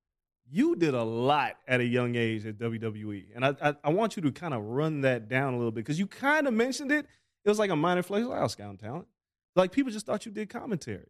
You 0.51 0.77
did 0.77 0.95
a 0.95 1.03
lot 1.03 1.57
at 1.67 1.81
a 1.81 1.85
young 1.85 2.17
age 2.17 2.47
at 2.47 2.59
WWE, 2.59 3.27
and 3.35 3.45
I 3.45 3.55
I, 3.63 3.75
I 3.85 3.91
want 3.91 4.17
you 4.17 4.23
to 4.23 4.33
kind 4.33 4.55
of 4.55 4.63
run 4.63 5.01
that 5.03 5.29
down 5.29 5.55
a 5.55 5.57
little 5.57 5.73
bit 5.73 5.85
because 5.85 5.99
you 5.99 6.07
kind 6.07 6.47
of 6.47 6.55
mentioned 6.55 6.93
it. 6.93 7.07
It 7.45 7.49
was 7.49 7.59
like 7.59 7.71
a 7.71 7.77
minor 7.77 8.03
flex. 8.03 8.27
Like, 8.27 8.39
I 8.39 8.43
was 8.43 8.53
scouting 8.53 8.79
talent. 8.79 9.07
Like 9.57 9.73
people 9.73 9.93
just 9.93 10.07
thought 10.07 10.27
you 10.27 10.33
did 10.33 10.49
commentary. 10.49 11.09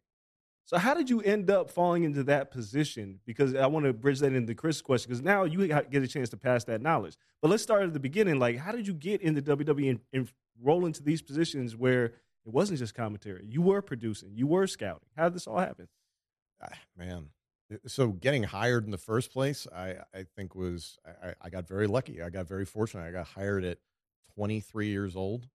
So 0.66 0.78
how 0.78 0.94
did 0.94 1.10
you 1.10 1.20
end 1.20 1.50
up 1.50 1.70
falling 1.70 2.04
into 2.04 2.24
that 2.24 2.50
position? 2.50 3.20
Because 3.26 3.54
I 3.54 3.66
want 3.66 3.84
to 3.84 3.92
bridge 3.92 4.20
that 4.20 4.32
into 4.32 4.54
Chris' 4.54 4.80
question. 4.80 5.10
Because 5.10 5.22
now 5.22 5.44
you 5.44 5.66
get 5.66 6.02
a 6.02 6.08
chance 6.08 6.30
to 6.30 6.38
pass 6.38 6.64
that 6.64 6.80
knowledge. 6.80 7.16
But 7.42 7.50
let's 7.50 7.62
start 7.62 7.82
at 7.82 7.92
the 7.92 8.00
beginning. 8.00 8.38
Like, 8.38 8.56
how 8.56 8.72
did 8.72 8.86
you 8.86 8.94
get 8.94 9.20
into 9.20 9.42
WWE 9.42 9.90
and, 9.90 10.00
and 10.12 10.32
roll 10.62 10.86
into 10.86 11.02
these 11.02 11.20
positions 11.20 11.76
where 11.76 12.04
it 12.06 12.12
wasn't 12.46 12.78
just 12.78 12.94
commentary? 12.94 13.44
You 13.46 13.60
were 13.60 13.82
producing, 13.82 14.30
you 14.34 14.46
were 14.46 14.66
scouting. 14.66 15.08
How 15.16 15.24
did 15.24 15.34
this 15.34 15.46
all 15.46 15.58
happen? 15.58 15.88
Ah, 16.62 16.78
man. 16.96 17.28
Uh, 17.72 17.76
so 17.86 18.08
getting 18.08 18.42
hired 18.44 18.84
in 18.84 18.90
the 18.90 18.98
first 18.98 19.32
place, 19.32 19.66
I, 19.74 19.96
I 20.14 20.24
think 20.36 20.54
was 20.54 20.98
I, 21.06 21.34
I- 21.40 21.50
got 21.50 21.66
very 21.68 21.86
lucky. 21.86 22.22
I 22.22 22.30
got 22.30 22.48
very 22.48 22.64
fortunate. 22.64 23.04
I 23.04 23.12
got 23.12 23.26
hired 23.26 23.64
at 23.64 23.78
23 24.34 24.88
years 24.88 25.16
old. 25.16 25.48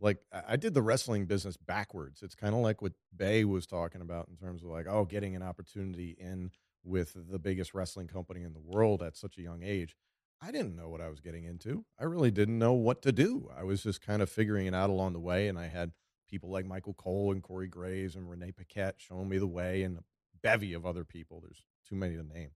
Like 0.00 0.18
I 0.32 0.56
did 0.56 0.74
the 0.74 0.82
wrestling 0.82 1.24
business 1.26 1.56
backwards. 1.56 2.22
It's 2.22 2.34
kind 2.34 2.54
of 2.54 2.60
like 2.60 2.82
what 2.82 2.92
Bey 3.16 3.44
was 3.44 3.66
talking 3.66 4.00
about 4.00 4.28
in 4.28 4.36
terms 4.36 4.62
of 4.62 4.68
like, 4.68 4.86
oh, 4.88 5.04
getting 5.04 5.34
an 5.36 5.42
opportunity 5.42 6.16
in 6.18 6.50
with 6.84 7.16
the 7.30 7.38
biggest 7.38 7.72
wrestling 7.72 8.08
company 8.08 8.42
in 8.42 8.52
the 8.52 8.60
world 8.60 9.02
at 9.02 9.16
such 9.16 9.38
a 9.38 9.42
young 9.42 9.62
age. 9.62 9.96
I 10.42 10.50
didn't 10.50 10.76
know 10.76 10.90
what 10.90 11.00
I 11.00 11.08
was 11.08 11.20
getting 11.20 11.44
into. 11.44 11.86
I 11.98 12.04
really 12.04 12.30
didn't 12.30 12.58
know 12.58 12.74
what 12.74 13.00
to 13.02 13.12
do. 13.12 13.48
I 13.56 13.62
was 13.62 13.82
just 13.82 14.02
kind 14.02 14.20
of 14.20 14.28
figuring 14.28 14.66
it 14.66 14.74
out 14.74 14.90
along 14.90 15.14
the 15.14 15.20
way. 15.20 15.48
And 15.48 15.58
I 15.58 15.68
had 15.68 15.92
people 16.28 16.50
like 16.50 16.66
Michael 16.66 16.94
Cole 16.94 17.32
and 17.32 17.42
Corey 17.42 17.68
Graves 17.68 18.16
and 18.16 18.28
Renee 18.28 18.52
Paquette 18.52 18.96
showing 18.98 19.28
me 19.28 19.38
the 19.38 19.46
way 19.46 19.84
and 19.84 20.00
bevy 20.44 20.74
of 20.74 20.86
other 20.86 21.04
people. 21.04 21.40
There's 21.40 21.64
too 21.88 21.96
many 21.96 22.14
to 22.14 22.22
name. 22.22 22.50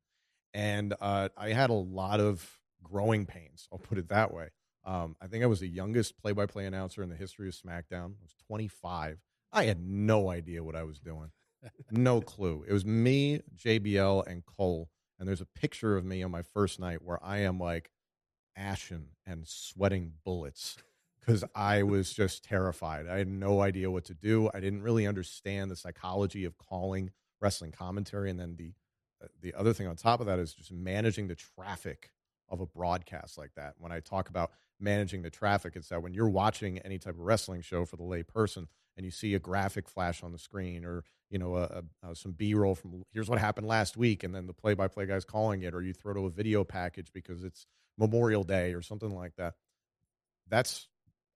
And 0.54 0.94
uh, 1.00 1.30
I 1.36 1.48
had 1.50 1.70
a 1.70 1.74
lot 1.74 2.20
of 2.20 2.60
growing 2.82 3.26
pains. 3.26 3.66
I'll 3.72 3.78
put 3.78 3.98
it 3.98 4.08
that 4.10 4.32
way. 4.32 4.50
Um, 4.84 5.16
I 5.20 5.26
think 5.26 5.42
I 5.42 5.48
was 5.48 5.60
the 5.60 5.68
youngest 5.68 6.16
play 6.18 6.32
by 6.32 6.46
play 6.46 6.66
announcer 6.66 7.02
in 7.02 7.08
the 7.08 7.16
history 7.16 7.48
of 7.48 7.54
SmackDown. 7.54 8.12
I 8.12 8.22
was 8.22 8.34
25. 8.46 9.18
I 9.52 9.64
had 9.64 9.80
no 9.80 10.30
idea 10.30 10.62
what 10.62 10.76
I 10.76 10.84
was 10.84 11.00
doing. 11.00 11.30
no 11.90 12.20
clue. 12.20 12.64
It 12.68 12.72
was 12.72 12.84
me, 12.84 13.40
JBL, 13.56 14.26
and 14.26 14.44
Cole. 14.44 14.88
And 15.18 15.28
there's 15.28 15.40
a 15.40 15.46
picture 15.46 15.96
of 15.96 16.04
me 16.04 16.22
on 16.22 16.30
my 16.30 16.42
first 16.42 16.78
night 16.78 17.02
where 17.02 17.18
I 17.24 17.38
am 17.38 17.58
like 17.58 17.90
ashen 18.54 19.08
and 19.26 19.46
sweating 19.46 20.12
bullets 20.24 20.76
because 21.20 21.44
I 21.54 21.82
was 21.82 22.12
just 22.12 22.44
terrified. 22.44 23.06
I 23.08 23.18
had 23.18 23.28
no 23.28 23.60
idea 23.60 23.90
what 23.90 24.04
to 24.06 24.14
do. 24.14 24.50
I 24.54 24.60
didn't 24.60 24.82
really 24.82 25.06
understand 25.06 25.70
the 25.70 25.76
psychology 25.76 26.44
of 26.44 26.56
calling 26.56 27.10
wrestling 27.40 27.72
commentary. 27.72 28.30
And 28.30 28.38
then 28.38 28.56
the 28.56 28.72
uh, 29.22 29.28
the 29.40 29.54
other 29.54 29.72
thing 29.72 29.86
on 29.86 29.96
top 29.96 30.20
of 30.20 30.26
that 30.26 30.38
is 30.38 30.54
just 30.54 30.72
managing 30.72 31.28
the 31.28 31.34
traffic 31.34 32.10
of 32.48 32.60
a 32.60 32.66
broadcast 32.66 33.36
like 33.36 33.50
that. 33.56 33.74
When 33.78 33.92
I 33.92 34.00
talk 34.00 34.28
about 34.28 34.52
managing 34.80 35.22
the 35.22 35.30
traffic, 35.30 35.74
it's 35.76 35.88
that 35.88 36.02
when 36.02 36.14
you're 36.14 36.28
watching 36.28 36.78
any 36.78 36.98
type 36.98 37.14
of 37.14 37.20
wrestling 37.20 37.62
show 37.62 37.84
for 37.84 37.96
the 37.96 38.04
lay 38.04 38.22
person 38.22 38.68
and 38.98 39.04
you 39.04 39.10
see 39.10 39.34
a 39.34 39.38
graphic 39.38 39.88
flash 39.88 40.22
on 40.22 40.32
the 40.32 40.38
screen 40.38 40.84
or 40.84 41.04
you 41.30 41.38
know 41.38 41.56
a, 41.56 41.82
a, 42.02 42.14
some 42.14 42.32
b-roll 42.32 42.74
from 42.74 43.02
here's 43.12 43.30
what 43.30 43.38
happened 43.38 43.66
last 43.66 43.96
week 43.96 44.24
and 44.24 44.34
then 44.34 44.46
the 44.46 44.52
play-by-play 44.52 45.06
guy's 45.06 45.24
calling 45.24 45.62
it 45.62 45.74
or 45.74 45.80
you 45.80 45.94
throw 45.94 46.12
to 46.12 46.26
a 46.26 46.30
video 46.30 46.64
package 46.64 47.10
because 47.12 47.44
it's 47.44 47.66
memorial 47.96 48.44
day 48.44 48.74
or 48.74 48.82
something 48.82 49.14
like 49.14 49.34
that 49.36 49.54
that's 50.48 50.88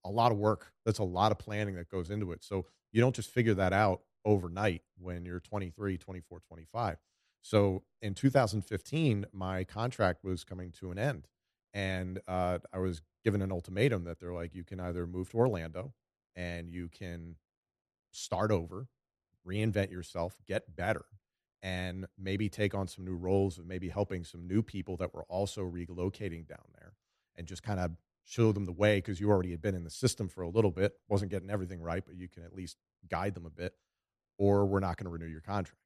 a 0.05 0.11
lot 0.11 0.33
of 0.33 0.39
work 0.39 0.73
that's 0.85 0.99
a 0.99 1.05
lot 1.05 1.33
of 1.33 1.39
planning 1.39 1.77
that 1.77 1.89
goes 1.89 2.11
into 2.11 2.33
it 2.33 2.43
so 2.43 2.67
you 2.91 3.01
don't 3.01 3.15
just 3.15 3.31
figure 3.31 3.55
that 3.55 3.73
out 3.73 4.03
overnight 4.25 4.83
when 4.99 5.25
you're 5.25 5.41
23 5.41 5.99
24 5.99 6.41
25 6.41 6.99
so 7.43 7.83
in 8.01 8.15
2015 8.15 9.27
my 9.33 9.65
contract 9.65 10.25
was 10.25 10.45
coming 10.45 10.71
to 10.71 10.91
an 10.91 10.99
end 10.99 11.27
and 11.75 12.21
uh, 12.29 12.59
i 12.73 12.79
was 12.79 13.03
given 13.25 13.43
an 13.43 13.53
ultimatum 13.53 14.05
that 14.05 14.21
they're 14.21 14.33
like 14.33 14.55
you 14.55 14.65
can 14.65 14.81
either 14.81 15.07
move 15.07 15.31
to 15.31 15.37
orlando 15.37 15.93
and 16.37 16.73
you 16.73 16.89
can 16.89 17.37
start 18.11 18.51
over 18.51 18.89
reinvent 19.47 19.91
yourself 19.91 20.37
get 20.47 20.77
better 20.77 21.05
and 21.63 22.07
maybe 22.19 22.49
take 22.49 22.75
on 22.75 22.89
some 22.89 23.05
new 23.05 23.15
roles 23.15 23.59
and 23.59 23.69
maybe 23.69 23.89
helping 23.89 24.25
some 24.25 24.47
new 24.47 24.63
people 24.63 24.97
that 24.97 25.15
were 25.15 25.25
also 25.29 25.63
relocating 25.63 26.47
down 26.47 26.65
there 26.75 26.95
and 27.37 27.47
just 27.47 27.63
kind 27.63 27.79
of 27.81 27.93
show 28.25 28.53
them 28.53 28.65
the 28.65 28.73
way 28.73 28.99
because 28.99 29.21
you 29.21 29.31
already 29.31 29.51
had 29.51 29.61
been 29.63 29.75
in 29.75 29.85
the 29.85 29.91
system 29.91 30.29
for 30.29 30.43
a 30.43 30.49
little 30.49 30.71
bit 30.71 30.95
wasn't 31.09 31.31
getting 31.31 31.51
everything 31.51 31.81
right 31.81 32.05
but 32.07 32.17
you 32.17 32.29
can 32.29 32.45
at 32.45 32.55
least 32.55 32.77
guide 33.09 33.35
them 33.35 33.47
a 33.47 33.51
bit 33.51 33.75
or 34.39 34.67
we're 34.67 34.81
not 34.81 34.97
going 34.97 35.05
to 35.05 35.11
renew 35.11 35.31
your 35.31 35.41
contract. 35.41 35.79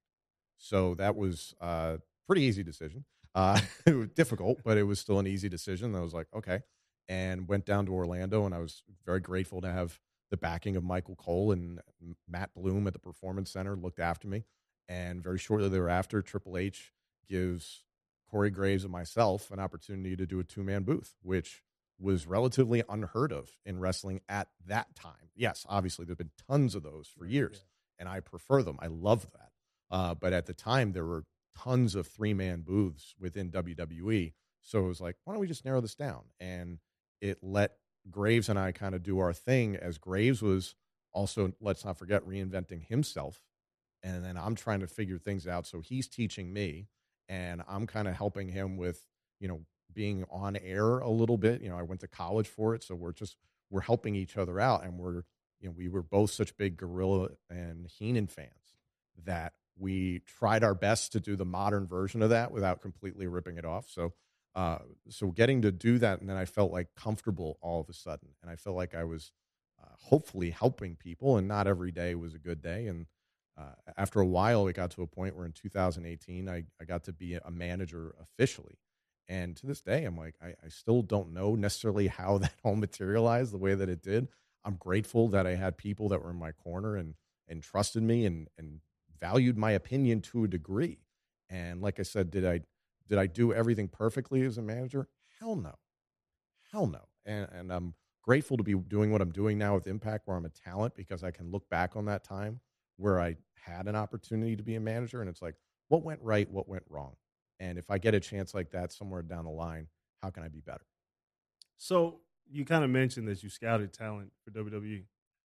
So 0.59 0.94
that 0.94 1.16
was 1.16 1.54
a 1.61 1.98
pretty 2.26 2.42
easy 2.42 2.62
decision. 2.62 3.04
Uh, 3.35 3.61
it 3.87 3.94
was 3.94 4.09
difficult 4.09 4.61
but 4.64 4.78
it 4.78 4.85
was 4.85 4.98
still 4.98 5.18
an 5.18 5.26
easy 5.26 5.46
decision 5.46 5.94
i 5.94 6.00
was 6.00 6.14
like 6.14 6.26
okay 6.35 6.61
and 7.06 7.46
went 7.46 7.66
down 7.66 7.85
to 7.85 7.92
orlando 7.92 8.46
and 8.46 8.54
i 8.54 8.59
was 8.59 8.82
very 9.04 9.20
grateful 9.20 9.61
to 9.61 9.70
have 9.70 10.00
the 10.30 10.38
backing 10.38 10.74
of 10.74 10.82
michael 10.82 11.14
cole 11.16 11.52
and 11.52 11.78
matt 12.26 12.48
bloom 12.54 12.87
at 12.87 12.94
the 12.94 12.98
performance 12.98 13.50
center 13.50 13.76
looked 13.76 14.00
after 14.00 14.26
me 14.26 14.46
and 14.88 15.22
very 15.22 15.38
shortly 15.38 15.68
thereafter, 15.68 16.22
Triple 16.22 16.56
H 16.56 16.92
gives 17.28 17.85
Corey 18.30 18.50
Graves 18.50 18.85
and 18.85 18.92
myself 18.92 19.50
an 19.50 19.59
opportunity 19.59 20.16
to 20.16 20.26
do 20.26 20.38
a 20.40 20.44
two 20.44 20.62
man 20.62 20.82
booth, 20.85 21.14
which 21.22 21.62
was 21.98 22.26
relatively 22.26 22.82
unheard 22.88 23.32
of 23.32 23.50
in 23.64 23.80
wrestling 23.80 24.20
at 24.28 24.48
that 24.66 24.94
time. 24.94 25.30
Yes, 25.35 25.64
obviously, 25.68 26.04
there 26.04 26.12
have 26.12 26.18
been 26.18 26.30
tons 26.48 26.74
of 26.74 26.82
those 26.82 27.09
for 27.09 27.26
years, 27.26 27.64
and 27.98 28.09
I 28.09 28.20
prefer 28.20 28.62
them. 28.62 28.78
I 28.80 28.88
love 28.88 29.26
that. 29.32 29.50
Uh, 29.90 30.14
but 30.14 30.32
at 30.32 30.46
the 30.46 30.54
time, 30.54 30.92
there 30.92 31.04
were 31.04 31.24
tons 31.56 31.94
of 31.94 32.06
three 32.06 32.35
man 32.35 32.62
booths 32.62 33.14
within 33.18 33.50
WWE. 33.50 34.32
So 34.62 34.85
it 34.85 34.88
was 34.88 35.00
like, 35.00 35.16
why 35.24 35.32
don't 35.35 35.40
we 35.40 35.46
just 35.46 35.64
narrow 35.64 35.80
this 35.80 35.94
down? 35.94 36.22
And 36.40 36.78
it 37.20 37.38
let 37.42 37.72
Graves 38.11 38.48
and 38.48 38.59
I 38.59 38.72
kind 38.72 38.94
of 38.94 39.02
do 39.02 39.18
our 39.18 39.32
thing 39.32 39.76
as 39.76 39.98
Graves 39.98 40.42
was 40.42 40.74
also, 41.12 41.52
let's 41.61 41.85
not 41.85 41.98
forget, 41.98 42.26
reinventing 42.26 42.87
himself 42.87 43.42
and 44.02 44.24
then 44.24 44.37
I'm 44.37 44.54
trying 44.54 44.80
to 44.80 44.87
figure 44.87 45.18
things 45.18 45.46
out. 45.48 45.66
So 45.66 45.80
he's 45.80 46.09
teaching 46.09 46.52
me, 46.52 46.87
and 47.28 47.62
I'm 47.68 47.87
kind 47.87 48.06
of 48.06 48.14
helping 48.14 48.48
him 48.48 48.76
with, 48.76 49.04
you 49.40 49.48
know, 49.48 49.61
being 49.92 50.24
on 50.30 50.56
air 50.56 50.98
a 50.98 51.11
little 51.11 51.38
bit. 51.38 51.61
You 51.61 51.70
know, 51.70 51.78
I 51.78 51.82
went 51.82 52.00
to 52.02 52.09
college 52.09 52.46
for 52.46 52.74
it, 52.74 52.85
so 52.85 52.94
we're 52.94 53.12
just 53.12 53.37
we're 53.70 53.80
helping 53.80 54.14
each 54.14 54.37
other 54.37 54.61
out, 54.61 54.85
and 54.85 54.98
we're 54.98 55.22
you 55.61 55.69
know 55.69 55.75
we 55.77 55.88
were 55.88 56.03
both 56.03 56.31
such 56.31 56.57
big 56.57 56.77
Gorilla 56.77 57.29
and 57.51 57.87
Heenan 57.87 58.27
fans 58.27 58.77
that 59.25 59.55
we 59.79 60.21
tried 60.21 60.64
our 60.64 60.75
best 60.75 61.12
to 61.12 61.21
do 61.21 61.37
the 61.37 61.45
modern 61.45 61.87
version 61.87 62.23
of 62.23 62.31
that 62.31 62.51
without 62.51 62.81
completely 62.81 63.27
ripping 63.27 63.57
it 63.59 63.64
off. 63.64 63.88
So. 63.88 64.12
Uh, 64.55 64.79
so 65.11 65.27
getting 65.27 65.61
to 65.61 65.71
do 65.71 65.99
that, 65.99 66.19
and 66.19 66.31
then 66.31 66.37
I 66.38 66.47
felt 66.47 66.73
like 66.73 66.88
comfortable 66.97 67.59
all 67.61 67.79
of 67.79 67.90
a 67.90 67.92
sudden, 67.92 68.29
and 68.40 68.51
I 68.51 68.57
felt 68.57 68.75
like 68.75 68.95
I 68.95 69.05
was 69.05 69.31
uh, 69.79 69.95
hopefully 69.99 70.49
helping 70.49 70.97
people, 70.97 71.37
and 71.37 71.47
not 71.47 71.66
every 71.66 71.92
day 71.92 72.14
was 72.14 72.33
a 72.33 72.38
good 72.38 72.62
day. 72.62 72.87
And 72.87 73.05
uh, 73.59 73.73
after 73.97 74.21
a 74.21 74.27
while, 74.27 74.66
it 74.66 74.75
got 74.75 74.90
to 74.92 75.03
a 75.03 75.07
point 75.07 75.37
where 75.37 75.47
in 75.47 75.53
2018, 75.53 76.49
I, 76.49 76.64
I 76.81 76.85
got 76.85 77.05
to 77.05 77.12
be 77.12 77.35
a 77.35 77.51
manager 77.51 78.14
officially. 78.21 78.79
And 79.29 79.57
to 79.57 79.66
this 79.66 79.81
day, 79.81 80.05
I'm 80.05 80.16
like, 80.16 80.35
I, 80.42 80.49
I 80.64 80.69
still 80.69 81.03
don't 81.03 81.33
know 81.33 81.55
necessarily 81.55 82.07
how 82.07 82.38
that 82.38 82.55
all 82.62 82.77
materialized 82.77 83.53
the 83.53 83.59
way 83.59 83.75
that 83.75 83.88
it 83.88 84.03
did. 84.03 84.29
I'm 84.66 84.76
grateful 84.76 85.29
that 85.29 85.46
I 85.46 85.55
had 85.55 85.79
people 85.79 86.11
that 86.11 86.22
were 86.22 86.31
in 86.31 86.38
my 86.38 86.52
corner 86.52 86.96
and 86.96 87.14
and 87.48 87.62
trusted 87.62 88.02
me 88.02 88.26
and 88.26 88.48
and 88.59 88.81
valued 89.18 89.57
my 89.57 89.70
opinion 89.72 90.20
to 90.20 90.44
a 90.44 90.48
degree. 90.48 90.98
And 91.48 91.81
like 91.81 92.00
I 92.00 92.02
said, 92.02 92.31
did 92.31 92.44
I 92.44 92.61
did 93.09 93.18
I 93.18 93.26
do 93.26 93.55
everything 93.55 93.88
perfectly 93.88 94.42
as 94.42 94.59
a 94.59 94.62
manager? 94.62 95.09
Hell 95.40 95.57
no. 95.57 95.76
Hell 96.72 96.88
no. 96.88 97.07
And 97.24 97.48
and 97.52 97.72
I'm 97.72 97.94
grateful 98.22 98.57
to 98.57 98.64
be 98.64 98.74
doing 98.74 99.12
what 99.12 99.22
I'm 99.22 99.31
doing 99.31 99.57
now 99.57 99.76
with 99.76 99.87
Impact 99.87 100.26
where 100.26 100.37
I'm 100.37 100.44
a 100.44 100.50
talent 100.50 100.96
because 100.96 101.22
I 101.22 101.31
can 101.31 101.52
look 101.52 101.68
back 101.70 101.96
on 101.96 102.07
that 102.07 102.24
time 102.24 102.61
where 102.96 103.20
I 103.20 103.37
had 103.55 103.87
an 103.87 103.94
opportunity 103.96 104.57
to 104.57 104.62
be 104.64 104.74
a 104.74 104.81
manager 104.81 105.20
and 105.20 105.31
it's 105.31 105.42
like 105.42 105.55
what 105.88 106.02
went 106.02 106.20
right, 106.22 106.50
what 106.50 106.68
went 106.68 106.85
wrong. 106.90 107.14
And 107.61 107.79
if 107.79 107.90
I 107.90 107.98
get 107.98 108.14
a 108.14 108.20
chance 108.20 108.52
like 108.52 108.72
that 108.72 108.92
somewhere 108.92 109.22
down 109.22 109.44
the 109.44 109.50
line, 109.50 109.87
how 110.22 110.31
can 110.31 110.42
I 110.42 110.48
be 110.48 110.61
better? 110.61 110.85
So 111.76 112.20
you 112.50 112.64
kind 112.64 112.85
of 112.85 112.90
mentioned 112.90 113.28
that 113.28 113.42
you 113.42 113.48
scouted 113.48 113.92
talent 113.92 114.32
for 114.44 114.50
WWE. 114.50 115.04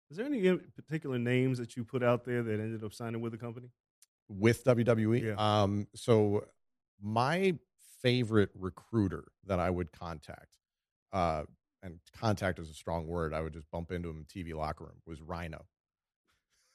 Is 0.10 0.17
there 0.17 0.25
any 0.25 0.58
particular 0.75 1.17
names 1.17 1.58
that 1.58 1.77
you 1.77 1.86
put 1.86 2.04
out 2.04 2.25
there 2.25 2.43
that 2.43 2.54
ended 2.60 2.84
up 2.84 2.93
signing 2.93 3.21
with 3.21 3.32
the 3.32 3.38
company? 3.38 3.69
with 4.30 4.63
WWE. 4.63 5.21
Yeah. 5.21 5.34
Um, 5.38 5.88
so 5.93 6.45
my 7.01 7.56
favorite 8.01 8.49
recruiter 8.56 9.25
that 9.45 9.60
I 9.60 9.69
would 9.69 9.91
contact, 9.91 10.58
uh, 11.12 11.43
and 11.84 11.99
contact 12.17 12.60
is 12.60 12.69
a 12.69 12.73
strong 12.73 13.08
word. 13.08 13.34
I 13.34 13.41
would 13.41 13.54
just 13.54 13.69
bump 13.71 13.91
into 13.91 14.10
him 14.10 14.17
in 14.17 14.25
TV 14.25 14.56
locker 14.56 14.86
room 14.86 15.01
was 15.06 15.21
Rhino. 15.21 15.65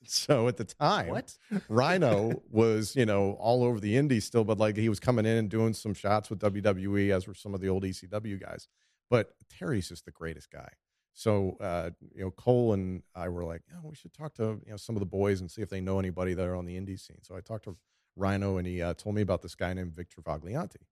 So 0.08 0.46
at 0.46 0.58
the 0.58 0.64
time, 0.64 1.08
What? 1.08 1.36
Rhino 1.70 2.42
was, 2.50 2.94
you 2.94 3.06
know, 3.06 3.32
all 3.40 3.64
over 3.64 3.80
the 3.80 3.96
indies 3.96 4.24
still, 4.26 4.44
but 4.44 4.58
like 4.58 4.76
he 4.76 4.90
was 4.90 5.00
coming 5.00 5.24
in 5.24 5.38
and 5.38 5.48
doing 5.48 5.72
some 5.72 5.94
shots 5.94 6.28
with 6.28 6.38
WWE, 6.40 7.10
as 7.10 7.26
were 7.26 7.34
some 7.34 7.54
of 7.54 7.60
the 7.62 7.68
old 7.68 7.82
ECW 7.82 8.38
guys. 8.40 8.68
But 9.10 9.34
Terry's 9.48 9.88
just 9.88 10.04
the 10.04 10.10
greatest 10.10 10.50
guy. 10.50 10.68
So, 11.12 11.56
uh, 11.60 11.90
you 12.14 12.24
know, 12.24 12.30
Cole 12.30 12.74
and 12.74 13.02
I 13.14 13.28
were 13.28 13.44
like, 13.44 13.62
oh, 13.74 13.88
we 13.88 13.94
should 13.94 14.12
talk 14.12 14.34
to, 14.34 14.60
you 14.64 14.70
know, 14.70 14.76
some 14.76 14.96
of 14.96 15.00
the 15.00 15.06
boys 15.06 15.40
and 15.40 15.50
see 15.50 15.62
if 15.62 15.70
they 15.70 15.80
know 15.80 15.98
anybody 15.98 16.34
that 16.34 16.46
are 16.46 16.56
on 16.56 16.66
the 16.66 16.76
indie 16.76 17.00
scene. 17.00 17.22
So 17.22 17.34
I 17.34 17.40
talked 17.40 17.64
to 17.64 17.76
Rhino 18.16 18.58
and 18.58 18.66
he 18.66 18.82
uh, 18.82 18.92
told 18.94 19.14
me 19.14 19.22
about 19.22 19.40
this 19.40 19.54
guy 19.54 19.72
named 19.72 19.94
Victor 19.94 20.20
Vaglianti, 20.20 20.82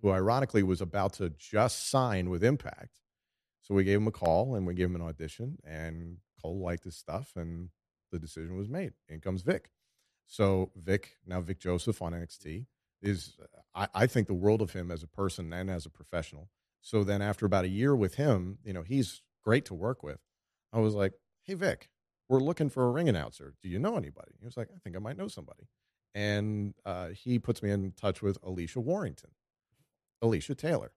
who 0.00 0.10
ironically 0.10 0.62
was 0.62 0.80
about 0.80 1.12
to 1.14 1.30
just 1.30 1.90
sign 1.90 2.30
with 2.30 2.42
Impact. 2.42 3.00
So 3.60 3.74
we 3.74 3.84
gave 3.84 3.98
him 3.98 4.06
a 4.06 4.12
call 4.12 4.54
and 4.54 4.66
we 4.66 4.72
gave 4.72 4.86
him 4.86 4.96
an 4.96 5.02
audition 5.02 5.58
and 5.66 6.16
Cole 6.40 6.60
liked 6.60 6.84
his 6.84 6.96
stuff 6.96 7.32
and 7.36 7.68
the 8.10 8.18
decision 8.18 8.56
was 8.56 8.70
made. 8.70 8.94
In 9.08 9.20
comes 9.20 9.42
Vic. 9.42 9.70
So 10.26 10.70
Vic, 10.76 11.16
now 11.26 11.42
Vic 11.42 11.58
Joseph 11.58 12.00
on 12.00 12.12
NXT, 12.12 12.64
is 13.02 13.36
I, 13.74 13.88
I 13.94 14.06
think 14.06 14.28
the 14.28 14.34
world 14.34 14.62
of 14.62 14.72
him 14.72 14.90
as 14.90 15.02
a 15.02 15.06
person 15.06 15.52
and 15.52 15.70
as 15.70 15.84
a 15.84 15.90
professional. 15.90 16.48
So 16.80 17.04
then 17.04 17.22
after 17.22 17.46
about 17.46 17.64
a 17.64 17.68
year 17.68 17.94
with 17.94 18.14
him, 18.14 18.58
you 18.64 18.72
know, 18.72 18.82
he's 18.82 19.22
great 19.44 19.64
to 19.66 19.74
work 19.74 20.02
with. 20.02 20.20
I 20.72 20.80
was 20.80 20.94
like, 20.94 21.14
Hey 21.42 21.54
Vic, 21.54 21.88
we're 22.28 22.40
looking 22.40 22.68
for 22.68 22.84
a 22.84 22.90
ring 22.90 23.08
announcer. 23.08 23.54
Do 23.62 23.68
you 23.68 23.78
know 23.78 23.96
anybody? 23.96 24.32
He 24.38 24.44
was 24.44 24.56
like, 24.56 24.68
I 24.74 24.78
think 24.78 24.96
I 24.96 24.98
might 24.98 25.16
know 25.16 25.28
somebody. 25.28 25.68
And 26.14 26.74
uh, 26.84 27.08
he 27.08 27.38
puts 27.38 27.62
me 27.62 27.70
in 27.70 27.92
touch 27.92 28.22
with 28.22 28.38
Alicia 28.42 28.80
Warrington, 28.80 29.30
Alicia 30.20 30.54
Taylor. 30.54 30.92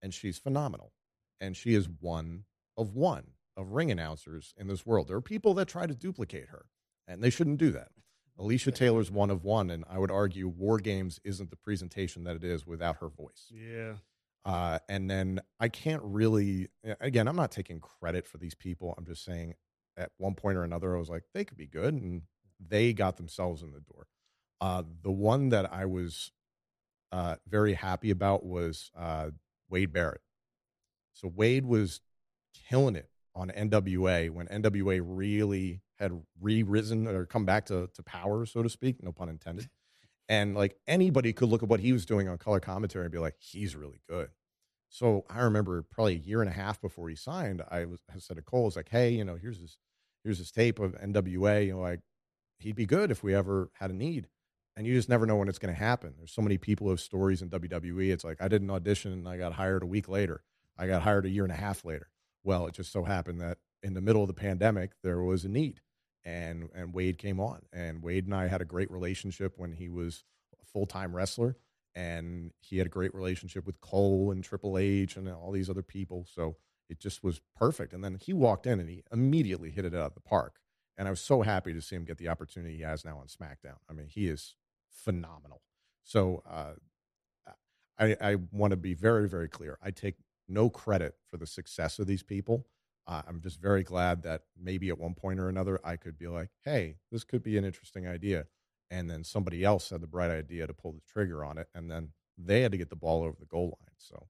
And 0.00 0.14
she's 0.14 0.38
phenomenal. 0.38 0.92
And 1.40 1.56
she 1.56 1.74
is 1.74 1.88
one 1.88 2.44
of 2.76 2.94
one 2.94 3.32
of 3.56 3.72
ring 3.72 3.90
announcers 3.90 4.54
in 4.56 4.68
this 4.68 4.86
world. 4.86 5.08
There 5.08 5.16
are 5.16 5.20
people 5.20 5.54
that 5.54 5.66
try 5.68 5.86
to 5.86 5.94
duplicate 5.94 6.48
her, 6.48 6.66
and 7.06 7.22
they 7.22 7.30
shouldn't 7.30 7.58
do 7.58 7.70
that. 7.72 7.88
Alicia 8.38 8.70
Taylor's 8.70 9.10
one 9.10 9.30
of 9.30 9.42
one, 9.42 9.68
and 9.68 9.84
I 9.90 9.98
would 9.98 10.12
argue 10.12 10.46
War 10.46 10.78
Games 10.78 11.18
isn't 11.24 11.50
the 11.50 11.56
presentation 11.56 12.22
that 12.24 12.36
it 12.36 12.44
is 12.44 12.66
without 12.66 12.98
her 12.98 13.08
voice. 13.08 13.50
Yeah. 13.50 13.94
Uh, 14.48 14.78
and 14.88 15.10
then 15.10 15.42
I 15.60 15.68
can't 15.68 16.02
really, 16.02 16.68
again, 17.02 17.28
I'm 17.28 17.36
not 17.36 17.50
taking 17.50 17.80
credit 17.80 18.26
for 18.26 18.38
these 18.38 18.54
people. 18.54 18.94
I'm 18.96 19.04
just 19.04 19.22
saying 19.22 19.52
at 19.94 20.10
one 20.16 20.34
point 20.34 20.56
or 20.56 20.64
another, 20.64 20.96
I 20.96 20.98
was 20.98 21.10
like, 21.10 21.24
they 21.34 21.44
could 21.44 21.58
be 21.58 21.66
good. 21.66 21.92
And 21.92 22.22
they 22.58 22.94
got 22.94 23.18
themselves 23.18 23.62
in 23.62 23.72
the 23.72 23.80
door. 23.80 24.06
Uh, 24.58 24.84
the 25.02 25.10
one 25.10 25.50
that 25.50 25.70
I 25.70 25.84
was 25.84 26.32
uh, 27.12 27.36
very 27.46 27.74
happy 27.74 28.10
about 28.10 28.42
was 28.42 28.90
uh, 28.96 29.32
Wade 29.68 29.92
Barrett. 29.92 30.22
So 31.12 31.28
Wade 31.28 31.66
was 31.66 32.00
killing 32.70 32.96
it 32.96 33.10
on 33.34 33.50
NWA 33.50 34.30
when 34.30 34.46
NWA 34.46 35.02
really 35.04 35.82
had 35.98 36.22
re-risen 36.40 37.06
or 37.06 37.26
come 37.26 37.44
back 37.44 37.66
to, 37.66 37.90
to 37.92 38.02
power, 38.02 38.46
so 38.46 38.62
to 38.62 38.70
speak, 38.70 39.02
no 39.02 39.12
pun 39.12 39.28
intended. 39.28 39.68
And 40.26 40.54
like 40.54 40.78
anybody 40.86 41.34
could 41.34 41.50
look 41.50 41.62
at 41.62 41.68
what 41.68 41.80
he 41.80 41.92
was 41.92 42.06
doing 42.06 42.28
on 42.28 42.38
color 42.38 42.60
commentary 42.60 43.04
and 43.04 43.12
be 43.12 43.18
like, 43.18 43.36
he's 43.38 43.76
really 43.76 44.00
good. 44.08 44.30
So 44.88 45.24
I 45.28 45.40
remember 45.40 45.82
probably 45.82 46.14
a 46.14 46.18
year 46.18 46.40
and 46.40 46.50
a 46.50 46.54
half 46.54 46.80
before 46.80 47.08
he 47.08 47.14
signed, 47.14 47.62
I 47.70 47.84
was 47.84 48.00
I 48.12 48.18
said 48.18 48.36
to 48.36 48.42
Cole, 48.42 48.62
I 48.62 48.64
was 48.64 48.76
like, 48.76 48.88
hey, 48.88 49.10
you 49.10 49.24
know, 49.24 49.36
here's 49.36 49.60
this 49.60 49.78
here's 50.24 50.38
this 50.38 50.50
tape 50.50 50.78
of 50.78 50.92
NWA. 51.00 51.66
You 51.66 51.74
know, 51.74 51.80
like 51.80 52.00
he'd 52.58 52.76
be 52.76 52.86
good 52.86 53.10
if 53.10 53.22
we 53.22 53.34
ever 53.34 53.70
had 53.74 53.90
a 53.90 53.94
need. 53.94 54.28
And 54.76 54.86
you 54.86 54.94
just 54.94 55.08
never 55.08 55.26
know 55.26 55.36
when 55.36 55.48
it's 55.48 55.58
going 55.58 55.74
to 55.74 55.80
happen. 55.80 56.14
There's 56.16 56.30
so 56.30 56.42
many 56.42 56.56
people 56.56 56.86
who 56.86 56.90
have 56.90 57.00
stories 57.00 57.42
in 57.42 57.50
WWE. 57.50 58.12
It's 58.12 58.22
like 58.22 58.40
I 58.40 58.46
did 58.46 58.62
an 58.62 58.70
audition 58.70 59.12
and 59.12 59.28
I 59.28 59.36
got 59.36 59.54
hired 59.54 59.82
a 59.82 59.86
week 59.86 60.08
later. 60.08 60.42
I 60.78 60.86
got 60.86 61.02
hired 61.02 61.26
a 61.26 61.30
year 61.30 61.42
and 61.42 61.52
a 61.52 61.56
half 61.56 61.84
later. 61.84 62.08
Well, 62.44 62.66
it 62.68 62.74
just 62.74 62.92
so 62.92 63.02
happened 63.02 63.40
that 63.40 63.58
in 63.82 63.94
the 63.94 64.00
middle 64.00 64.22
of 64.22 64.28
the 64.28 64.34
pandemic 64.34 64.92
there 65.02 65.20
was 65.20 65.44
a 65.44 65.48
need, 65.48 65.80
and 66.24 66.68
and 66.74 66.94
Wade 66.94 67.18
came 67.18 67.40
on, 67.40 67.62
and 67.72 68.02
Wade 68.02 68.26
and 68.26 68.34
I 68.34 68.46
had 68.46 68.62
a 68.62 68.64
great 68.64 68.90
relationship 68.90 69.54
when 69.56 69.72
he 69.72 69.88
was 69.88 70.22
a 70.62 70.64
full 70.64 70.86
time 70.86 71.14
wrestler, 71.14 71.56
and 71.98 72.52
he 72.60 72.78
had 72.78 72.86
a 72.86 72.90
great 72.90 73.12
relationship 73.12 73.66
with 73.66 73.80
Cole 73.80 74.30
and 74.30 74.44
Triple 74.44 74.78
H 74.78 75.16
and 75.16 75.28
all 75.28 75.50
these 75.50 75.68
other 75.68 75.82
people. 75.82 76.24
So 76.32 76.56
it 76.88 77.00
just 77.00 77.24
was 77.24 77.40
perfect. 77.56 77.92
And 77.92 78.04
then 78.04 78.18
he 78.20 78.32
walked 78.32 78.66
in 78.66 78.78
and 78.78 78.88
he 78.88 79.02
immediately 79.12 79.72
hit 79.72 79.84
it 79.84 79.94
out 79.94 80.06
of 80.06 80.14
the 80.14 80.20
park. 80.20 80.60
And 80.96 81.08
I 81.08 81.10
was 81.10 81.20
so 81.20 81.42
happy 81.42 81.72
to 81.72 81.80
see 81.82 81.96
him 81.96 82.04
get 82.04 82.18
the 82.18 82.28
opportunity 82.28 82.76
he 82.76 82.82
has 82.82 83.04
now 83.04 83.18
on 83.18 83.26
SmackDown. 83.26 83.78
I 83.90 83.94
mean, 83.94 84.06
he 84.06 84.28
is 84.28 84.54
phenomenal. 84.88 85.62
So 86.04 86.44
uh, 86.48 86.74
I, 87.98 88.16
I 88.20 88.36
want 88.52 88.70
to 88.70 88.76
be 88.76 88.94
very, 88.94 89.28
very 89.28 89.48
clear. 89.48 89.76
I 89.82 89.90
take 89.90 90.18
no 90.48 90.70
credit 90.70 91.16
for 91.28 91.36
the 91.36 91.48
success 91.48 91.98
of 91.98 92.06
these 92.06 92.22
people. 92.22 92.64
Uh, 93.08 93.22
I'm 93.26 93.40
just 93.40 93.60
very 93.60 93.82
glad 93.82 94.22
that 94.22 94.42
maybe 94.56 94.88
at 94.88 94.98
one 94.98 95.14
point 95.14 95.40
or 95.40 95.48
another 95.48 95.80
I 95.82 95.96
could 95.96 96.16
be 96.16 96.28
like, 96.28 96.50
hey, 96.64 96.98
this 97.10 97.24
could 97.24 97.42
be 97.42 97.58
an 97.58 97.64
interesting 97.64 98.06
idea. 98.06 98.46
And 98.90 99.08
then 99.10 99.22
somebody 99.24 99.64
else 99.64 99.90
had 99.90 100.00
the 100.00 100.06
bright 100.06 100.30
idea 100.30 100.66
to 100.66 100.72
pull 100.74 100.92
the 100.92 101.00
trigger 101.12 101.44
on 101.44 101.58
it. 101.58 101.68
And 101.74 101.90
then 101.90 102.10
they 102.38 102.62
had 102.62 102.72
to 102.72 102.78
get 102.78 102.88
the 102.90 102.96
ball 102.96 103.22
over 103.22 103.36
the 103.38 103.46
goal 103.46 103.64
line. 103.80 103.94
So 103.98 104.26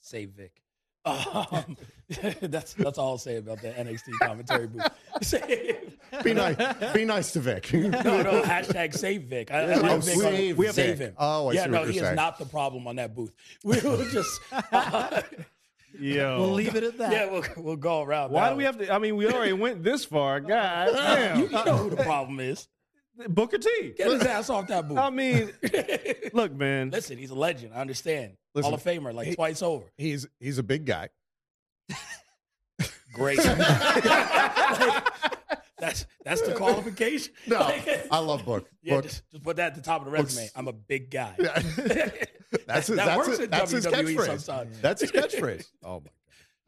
Save 0.00 0.30
Vic. 0.30 0.52
Um, 1.04 1.76
that's 2.42 2.74
that's 2.74 2.96
all 2.96 3.10
I'll 3.12 3.18
say 3.18 3.36
about 3.38 3.60
the 3.60 3.70
NXT 3.70 4.10
commentary 4.22 4.68
booth. 4.68 4.86
Save. 5.22 5.96
be 6.22 6.32
nice, 6.32 6.92
be 6.94 7.04
nice 7.04 7.32
to 7.32 7.40
Vic. 7.40 7.72
No, 7.72 7.88
no. 8.22 8.42
Hashtag 8.42 8.94
save 8.94 9.22
Vic. 9.22 9.50
I, 9.50 9.62
I 9.62 9.74
Oh, 9.94 9.98
Vic. 9.98 10.14
save 10.14 10.56
we 10.58 10.66
have 10.66 10.76
Vic. 10.76 10.86
save 10.86 10.98
him. 11.00 11.14
Oh, 11.18 11.48
I 11.48 11.54
yeah. 11.54 11.64
see 11.64 11.70
no, 11.70 11.80
what 11.80 11.88
he 11.90 11.96
you're 11.96 12.08
is 12.10 12.14
not 12.14 12.38
the 12.38 12.44
problem 12.46 12.86
on 12.86 12.94
that 12.96 13.16
booth. 13.16 13.34
We 13.64 13.80
will 13.80 14.08
just. 14.10 14.40
uh, 14.70 15.22
Yo. 15.98 16.38
We'll 16.38 16.52
leave 16.52 16.76
it 16.76 16.84
at 16.84 16.98
that. 16.98 17.10
yeah, 17.12 17.30
we'll, 17.30 17.44
we'll 17.56 17.76
go 17.76 18.02
around. 18.02 18.30
Why 18.30 18.44
that 18.44 18.50
do 18.50 18.56
we 18.58 18.64
one. 18.64 18.74
have 18.74 18.86
to? 18.86 18.94
I 18.94 18.98
mean, 18.98 19.16
we 19.16 19.26
already 19.26 19.52
went 19.54 19.82
this 19.82 20.04
far. 20.04 20.38
God 20.40 20.90
damn. 20.94 21.38
You, 21.40 21.44
you 21.46 21.50
know 21.64 21.76
who 21.78 21.90
the 21.90 21.96
problem 22.04 22.38
is. 22.38 22.68
Booker 23.28 23.58
T. 23.58 23.94
Get 23.96 24.10
his 24.10 24.22
ass 24.22 24.50
off 24.50 24.66
that 24.68 24.88
booth. 24.88 24.98
I 24.98 25.10
mean, 25.10 25.50
look, 26.32 26.52
man. 26.52 26.90
Listen, 26.90 27.18
he's 27.18 27.30
a 27.30 27.34
legend. 27.34 27.72
I 27.74 27.80
understand. 27.80 28.32
Listen, 28.54 28.70
Hall 28.70 28.74
of 28.74 28.82
Famer, 28.82 29.12
like 29.14 29.28
he- 29.28 29.34
twice 29.34 29.62
over. 29.62 29.84
he's 29.96 30.26
he's 30.40 30.58
a 30.58 30.62
big 30.62 30.84
guy. 30.86 31.08
Great. 33.12 33.38
that's 35.78 36.06
that's 36.24 36.40
the 36.42 36.54
qualification. 36.56 37.32
No, 37.46 37.60
Like, 37.60 38.06
I 38.10 38.18
love 38.18 38.44
Book. 38.44 38.68
yeah, 38.82 38.94
Book. 38.94 39.04
just, 39.04 39.22
just 39.30 39.42
put 39.42 39.56
that 39.56 39.72
at 39.72 39.74
the 39.74 39.82
top 39.82 40.00
of 40.00 40.06
the 40.10 40.16
Book's- 40.16 40.34
resume. 40.36 40.50
I'm 40.56 40.68
a 40.68 40.72
big 40.72 41.10
guy. 41.10 41.34
That's 41.38 42.86
his, 42.86 42.96
that 42.96 43.06
that's 43.06 43.16
works 43.16 43.28
his, 43.28 43.40
in 43.40 43.50
that's 43.50 43.70
his 43.70 43.86
WWE 43.86 44.16
catchphrase. 44.16 44.40
sometimes. 44.40 44.80
That's 44.80 45.00
his 45.02 45.12
catchphrase. 45.12 45.66
Oh 45.82 46.00
my 46.00 46.06
god. 46.06 46.10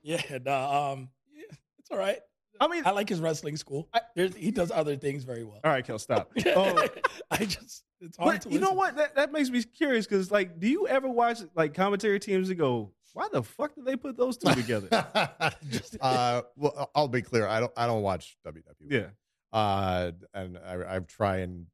Yeah, 0.03 0.39
no, 0.45 0.53
um, 0.93 1.09
yeah, 1.35 1.45
it's 1.79 1.91
all 1.91 1.97
right. 1.99 2.19
I 2.61 2.69
mean, 2.69 2.83
I 2.87 2.91
like 2.91 3.09
his 3.09 3.21
wrestling 3.21 3.57
school. 3.57 3.89
There's, 4.15 4.35
he 4.35 4.51
does 4.51 4.71
other 4.71 4.97
things 4.97 5.25
very 5.25 5.45
well. 5.45 5.61
all 5.65 5.71
right, 5.71 5.85
Kel, 5.85 5.99
stop. 5.99 6.31
Oh, 6.47 6.87
I 7.31 7.39
just 7.45 7.85
it's 8.01 8.17
hard 8.17 8.37
but 8.37 8.43
to 8.43 8.51
you 8.51 8.61
know 8.61 8.73
what? 8.73 8.97
That, 8.97 9.15
that 9.17 9.33
makes 9.33 9.51
me 9.51 9.63
curious 9.63 10.07
because, 10.07 10.31
like, 10.31 10.61
do 10.61 10.69
you 10.69 10.87
ever 10.87 11.09
watch 11.09 11.41
like 11.55 11.75
commentary 11.75 12.21
teams 12.21 12.49
that 12.49 12.57
go 12.57 12.93
Why 13.13 13.29
the 13.33 13.43
fuck 13.43 13.75
did 13.75 13.85
they 13.85 13.97
put 13.97 14.17
those 14.17 14.37
two 14.37 14.55
together? 14.55 14.89
uh, 16.01 16.43
well, 16.57 16.91
I'll 16.95 17.09
be 17.09 17.23
clear. 17.23 17.47
I 17.47 17.61
don't. 17.61 17.73
I 17.77 17.87
don't 17.87 18.03
watch 18.03 18.37
WWE. 18.47 18.91
yeah. 18.91 19.07
uh, 19.53 20.13
and 20.33 20.59
I, 20.59 20.97
I 20.97 20.99
try 21.01 21.39
and 21.39 21.67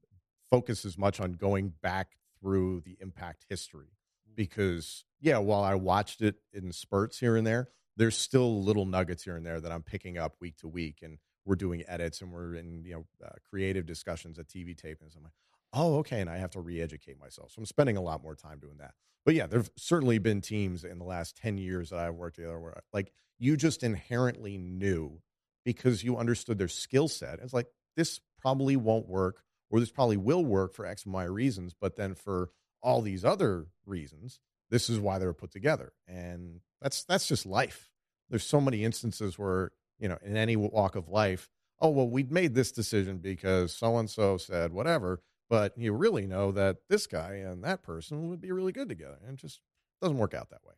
focus 0.51 0.85
as 0.85 0.99
much 0.99 1.21
on 1.21 1.33
going 1.33 1.73
back 1.83 2.17
through 2.41 2.81
the 2.81 2.97
impact 3.01 3.45
history 3.49 3.89
because 4.35 5.05
yeah 5.21 5.39
while 5.39 5.63
i 5.63 5.75
watched 5.75 6.23
it 6.23 6.37
in 6.53 6.73
spurts 6.73 7.19
here 7.19 7.37
and 7.37 7.47
there 7.47 7.69
there's 7.97 8.17
still 8.17 8.63
little 8.63 8.87
nuggets 8.87 9.25
here 9.25 9.37
and 9.37 9.47
there 9.47 9.61
that 9.61 9.73
i'm 9.73 9.83
picking 9.83 10.19
up 10.19 10.35
week 10.41 10.57
to 10.57 10.69
week 10.69 10.99
and 11.03 11.19
we're 11.45 11.57
doing 11.57 11.83
edits 11.89 12.21
and 12.21 12.33
we're 12.33 12.55
in 12.55 12.85
you 12.85 12.93
know 12.95 13.05
uh, 13.25 13.31
creative 13.49 13.87
discussions 13.87 14.39
at 14.39 14.49
tv 14.49 14.75
tapings 14.75 15.17
i'm 15.17 15.23
like 15.23 15.33
oh 15.73 15.97
okay 15.99 16.21
and 16.21 16.31
i 16.31 16.39
have 16.39 16.51
to 16.51 16.61
re-educate 16.61 17.19
myself 17.21 17.51
so 17.53 17.59
i'm 17.59 17.67
spending 17.67 17.97
a 17.97 18.03
lot 18.03 18.23
more 18.23 18.35
time 18.35 18.59
doing 18.59 18.77
that 18.79 18.95
but 19.25 19.35
yeah 19.35 19.47
there've 19.47 19.71
certainly 19.77 20.19
been 20.19 20.41
teams 20.41 20.85
in 20.85 20.99
the 20.99 21.05
last 21.05 21.37
10 21.37 21.59
years 21.59 21.91
that 21.91 21.99
i've 21.99 22.15
worked 22.15 22.37
together 22.37 22.59
where 22.59 22.81
like 22.93 23.13
you 23.39 23.57
just 23.57 23.83
inherently 23.83 24.59
knew 24.59 25.21
because 25.65 26.05
you 26.05 26.17
understood 26.17 26.59
their 26.59 26.69
skill 26.69 27.09
set. 27.09 27.39
It's 27.43 27.55
like 27.55 27.69
this 27.97 28.21
probably 28.41 28.77
won't 28.77 29.09
work, 29.09 29.43
or 29.71 29.81
this 29.81 29.91
probably 29.91 30.17
will 30.17 30.45
work 30.45 30.75
for 30.75 30.87
X 30.87 31.05
and 31.05 31.15
Y 31.15 31.25
reasons, 31.25 31.75
but 31.79 31.97
then 31.97 32.15
for 32.15 32.51
all 32.83 33.03
these 33.03 33.25
other 33.25 33.67
reasons, 33.87 34.41
this 34.71 34.89
is 34.89 34.99
why 34.99 35.19
they 35.19 35.27
were 35.27 35.35
put 35.35 35.51
together. 35.51 35.93
And 36.07 36.61
that's 36.81 37.05
that's 37.05 37.27
just 37.27 37.47
life. 37.47 37.91
There's 38.29 38.45
so 38.47 38.61
many 38.61 38.85
instances 38.85 39.39
where, 39.39 39.73
you 39.99 40.09
know, 40.09 40.19
in 40.23 40.37
any 40.37 40.57
walk 40.57 40.95
of 40.97 41.09
life, 41.09 41.49
oh 41.81 41.91
well, 41.91 42.09
we 42.09 42.23
made 42.25 42.55
this 42.55 42.73
decision 42.73 43.19
because 43.19 43.73
so 43.75 43.97
and 43.99 44.09
so 44.09 44.37
said 44.37 44.73
whatever, 44.73 45.21
but 45.49 45.77
you 45.77 45.93
really 45.93 46.27
know 46.27 46.53
that 46.53 46.79
this 46.89 47.07
guy 47.07 47.35
and 47.35 47.65
that 47.65 47.83
person 47.83 48.29
would 48.31 48.41
be 48.41 48.53
really 48.53 48.73
good 48.73 48.89
together. 48.89 49.19
And 49.27 49.37
it 49.39 49.41
just 49.41 49.61
doesn't 50.01 50.19
work 50.19 50.35
out 50.35 50.51
that 50.51 50.65
way. 50.65 50.75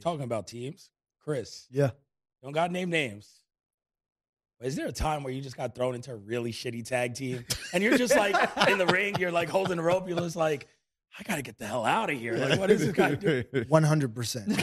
Talking 0.00 0.24
about 0.24 0.46
teams, 0.46 0.90
Chris, 1.18 1.66
Yeah. 1.70 1.90
don't 2.42 2.52
got 2.52 2.70
name 2.70 2.90
names. 2.90 3.40
Is 4.60 4.74
there 4.74 4.86
a 4.88 4.92
time 4.92 5.22
where 5.22 5.32
you 5.32 5.40
just 5.40 5.56
got 5.56 5.74
thrown 5.74 5.94
into 5.94 6.10
a 6.12 6.16
really 6.16 6.52
shitty 6.52 6.84
tag 6.84 7.14
team 7.14 7.44
and 7.72 7.82
you're 7.82 7.96
just 7.96 8.16
like 8.16 8.34
in 8.68 8.76
the 8.76 8.86
ring, 8.86 9.14
you're 9.18 9.30
like 9.30 9.48
holding 9.48 9.76
the 9.76 9.82
rope, 9.82 10.08
you're 10.08 10.18
just 10.18 10.34
like, 10.36 10.66
I 11.18 11.22
gotta 11.24 11.42
get 11.42 11.58
the 11.58 11.66
hell 11.66 11.84
out 11.84 12.10
of 12.10 12.18
here. 12.18 12.36
Like, 12.36 12.58
what 12.58 12.70
is 12.70 12.80
this 12.80 12.92
guy 12.92 13.14
doing? 13.14 13.44
One 13.68 13.82
hundred 13.82 14.14
percent. 14.14 14.48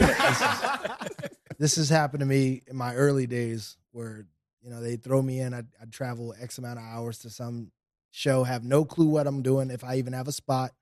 This 1.58 1.76
has 1.76 1.88
happened 1.88 2.20
to 2.20 2.26
me 2.26 2.62
in 2.66 2.76
my 2.76 2.94
early 2.94 3.26
days, 3.26 3.78
where 3.92 4.26
you 4.62 4.70
know 4.70 4.80
they 4.82 4.96
throw 4.96 5.22
me 5.22 5.40
in. 5.40 5.54
I'd, 5.54 5.66
I'd 5.80 5.92
travel 5.92 6.34
X 6.38 6.58
amount 6.58 6.78
of 6.78 6.84
hours 6.84 7.18
to 7.20 7.30
some 7.30 7.70
show, 8.10 8.44
have 8.44 8.62
no 8.62 8.84
clue 8.84 9.06
what 9.06 9.26
I'm 9.26 9.42
doing, 9.42 9.70
if 9.70 9.82
I 9.82 9.96
even 9.96 10.12
have 10.12 10.28
a 10.28 10.32
spot, 10.32 10.72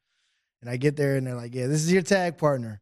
and 0.61 0.69
I 0.69 0.77
get 0.77 0.97
there 0.97 1.17
and 1.17 1.27
they're 1.27 1.37
like, 1.37 1.55
"Yeah, 1.55 1.69
this 1.69 1.85
is 1.85 1.93
your 1.93 2.03
tag 2.03 2.39
partner." 2.39 2.81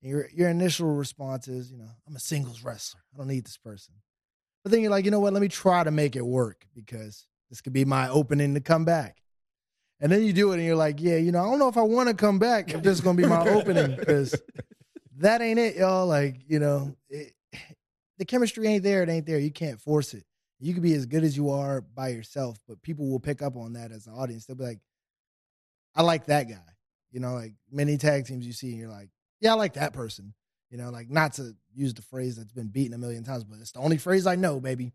And 0.00 0.10
your 0.10 0.28
your 0.32 0.48
initial 0.48 0.88
response 0.94 1.48
is, 1.48 1.70
you 1.70 1.76
know, 1.76 1.90
I'm 2.06 2.16
a 2.16 2.20
singles 2.20 2.62
wrestler. 2.62 3.00
I 3.14 3.18
don't 3.18 3.28
need 3.28 3.44
this 3.44 3.58
person. 3.58 3.94
But 4.62 4.72
then 4.72 4.80
you're 4.80 4.90
like, 4.90 5.04
you 5.04 5.10
know 5.10 5.20
what? 5.20 5.32
Let 5.32 5.42
me 5.42 5.48
try 5.48 5.84
to 5.84 5.90
make 5.90 6.16
it 6.16 6.24
work 6.24 6.66
because 6.74 7.26
this 7.50 7.60
could 7.60 7.72
be 7.72 7.84
my 7.84 8.08
opening 8.08 8.54
to 8.54 8.60
come 8.60 8.84
back. 8.84 9.22
And 10.00 10.12
then 10.12 10.24
you 10.24 10.32
do 10.32 10.52
it 10.52 10.56
and 10.56 10.64
you're 10.64 10.76
like, 10.76 11.00
yeah, 11.00 11.16
you 11.16 11.32
know, 11.32 11.40
I 11.40 11.50
don't 11.50 11.58
know 11.58 11.68
if 11.68 11.76
I 11.76 11.82
want 11.82 12.08
to 12.08 12.14
come 12.14 12.38
back 12.38 12.72
if 12.72 12.82
this 12.82 12.94
is 12.94 13.00
going 13.00 13.16
to 13.16 13.22
be 13.22 13.28
my 13.28 13.48
opening 13.48 13.96
because 13.96 14.40
that 15.16 15.40
ain't 15.40 15.58
it, 15.58 15.76
y'all. 15.76 16.06
Like, 16.06 16.36
you 16.46 16.60
know, 16.60 16.94
it, 17.10 17.32
the 18.18 18.24
chemistry 18.24 18.66
ain't 18.68 18.84
there. 18.84 19.02
It 19.02 19.08
ain't 19.08 19.26
there. 19.26 19.38
You 19.38 19.50
can't 19.50 19.80
force 19.80 20.14
it. 20.14 20.24
You 20.60 20.72
can 20.72 20.82
be 20.82 20.94
as 20.94 21.06
good 21.06 21.24
as 21.24 21.36
you 21.36 21.50
are 21.50 21.80
by 21.80 22.08
yourself, 22.08 22.58
but 22.66 22.82
people 22.82 23.08
will 23.08 23.20
pick 23.20 23.42
up 23.42 23.56
on 23.56 23.74
that 23.74 23.92
as 23.92 24.06
an 24.06 24.14
audience. 24.14 24.46
They'll 24.46 24.56
be 24.56 24.64
like, 24.64 24.80
I 25.94 26.02
like 26.02 26.26
that 26.26 26.48
guy. 26.48 26.56
You 27.10 27.20
know, 27.20 27.34
like 27.34 27.54
many 27.70 27.96
tag 27.96 28.26
teams 28.26 28.46
you 28.46 28.52
see 28.52 28.70
and 28.70 28.78
you're 28.78 28.90
like, 28.90 29.10
yeah, 29.40 29.52
I 29.52 29.54
like 29.54 29.74
that 29.74 29.92
person. 29.92 30.34
You 30.70 30.78
know, 30.78 30.90
like 30.90 31.08
not 31.08 31.34
to 31.34 31.54
use 31.74 31.94
the 31.94 32.02
phrase 32.02 32.36
that's 32.36 32.52
been 32.52 32.68
beaten 32.68 32.92
a 32.92 32.98
million 32.98 33.24
times, 33.24 33.44
but 33.44 33.58
it's 33.60 33.72
the 33.72 33.78
only 33.78 33.96
phrase 33.96 34.26
I 34.26 34.34
know, 34.34 34.60
baby. 34.60 34.92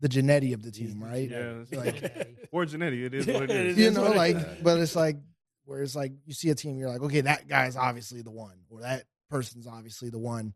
The 0.00 0.08
Jannetty 0.08 0.52
of 0.52 0.62
the 0.62 0.70
team, 0.70 1.02
right? 1.02 1.28
Yeah. 1.30 1.62
it's 1.62 1.72
Like, 1.72 2.48
Or 2.52 2.64
Jannetty, 2.66 3.06
it 3.06 3.14
is 3.14 3.26
what 3.26 3.44
it 3.44 3.50
is. 3.50 3.78
You 3.78 3.90
know, 3.90 4.10
like, 4.10 4.36
is. 4.36 4.44
but 4.62 4.78
it's 4.78 4.94
like 4.94 5.16
where 5.64 5.82
it's 5.82 5.96
like 5.96 6.12
you 6.26 6.34
see 6.34 6.50
a 6.50 6.54
team, 6.54 6.78
you're 6.78 6.88
like, 6.88 7.02
okay, 7.02 7.22
that 7.22 7.48
guy's 7.48 7.76
obviously 7.76 8.22
the 8.22 8.30
one, 8.30 8.58
or 8.70 8.82
that 8.82 9.04
person's 9.30 9.66
obviously 9.66 10.10
the 10.10 10.18
one. 10.18 10.54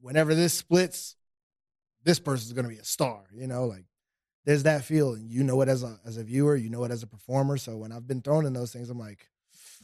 Whenever 0.00 0.34
this 0.34 0.54
splits, 0.54 1.16
this 2.04 2.20
person's 2.20 2.52
gonna 2.52 2.68
be 2.68 2.76
a 2.76 2.84
star. 2.84 3.24
You 3.34 3.46
know, 3.46 3.66
like 3.66 3.86
there's 4.44 4.62
that 4.62 4.84
feel, 4.84 5.14
and 5.14 5.28
you 5.30 5.42
know 5.42 5.60
it 5.62 5.68
as 5.68 5.82
a 5.82 5.98
as 6.06 6.16
a 6.16 6.24
viewer, 6.24 6.56
you 6.56 6.70
know 6.70 6.84
it 6.84 6.90
as 6.90 7.02
a 7.02 7.06
performer. 7.06 7.56
So 7.56 7.76
when 7.76 7.90
I've 7.90 8.06
been 8.06 8.22
thrown 8.22 8.46
in 8.46 8.52
those 8.52 8.72
things, 8.72 8.88
I'm 8.88 8.98
like, 8.98 9.28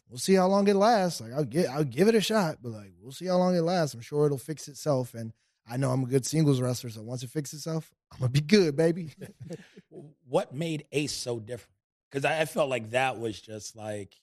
we'll 0.08 0.18
see 0.18 0.34
how 0.34 0.46
long 0.46 0.68
it 0.68 0.76
lasts. 0.76 1.20
Like 1.20 1.32
I'll 1.32 1.44
get, 1.44 1.68
I'll 1.68 1.84
give 1.84 2.08
it 2.08 2.14
a 2.14 2.20
shot, 2.20 2.58
but 2.62 2.70
like 2.70 2.92
we'll 3.00 3.12
see 3.12 3.26
how 3.26 3.38
long 3.38 3.56
it 3.56 3.62
lasts. 3.62 3.94
I'm 3.94 4.00
sure 4.00 4.26
it'll 4.26 4.38
fix 4.38 4.68
itself, 4.68 5.14
and 5.14 5.32
I 5.68 5.76
know 5.76 5.90
I'm 5.90 6.02
a 6.02 6.06
good 6.06 6.26
singles 6.26 6.60
wrestler. 6.60 6.90
So 6.90 7.02
once 7.02 7.22
it 7.22 7.30
fixes 7.30 7.60
itself, 7.60 7.90
I'm 8.12 8.18
gonna 8.18 8.30
be 8.30 8.40
good, 8.40 8.76
baby. 8.76 9.12
what 10.28 10.54
made 10.54 10.86
Ace 10.92 11.12
so 11.12 11.38
different? 11.38 11.76
Because 12.10 12.24
I, 12.24 12.40
I 12.40 12.44
felt 12.44 12.68
like 12.68 12.90
that 12.90 13.18
was 13.18 13.40
just 13.40 13.76
like 13.76 14.14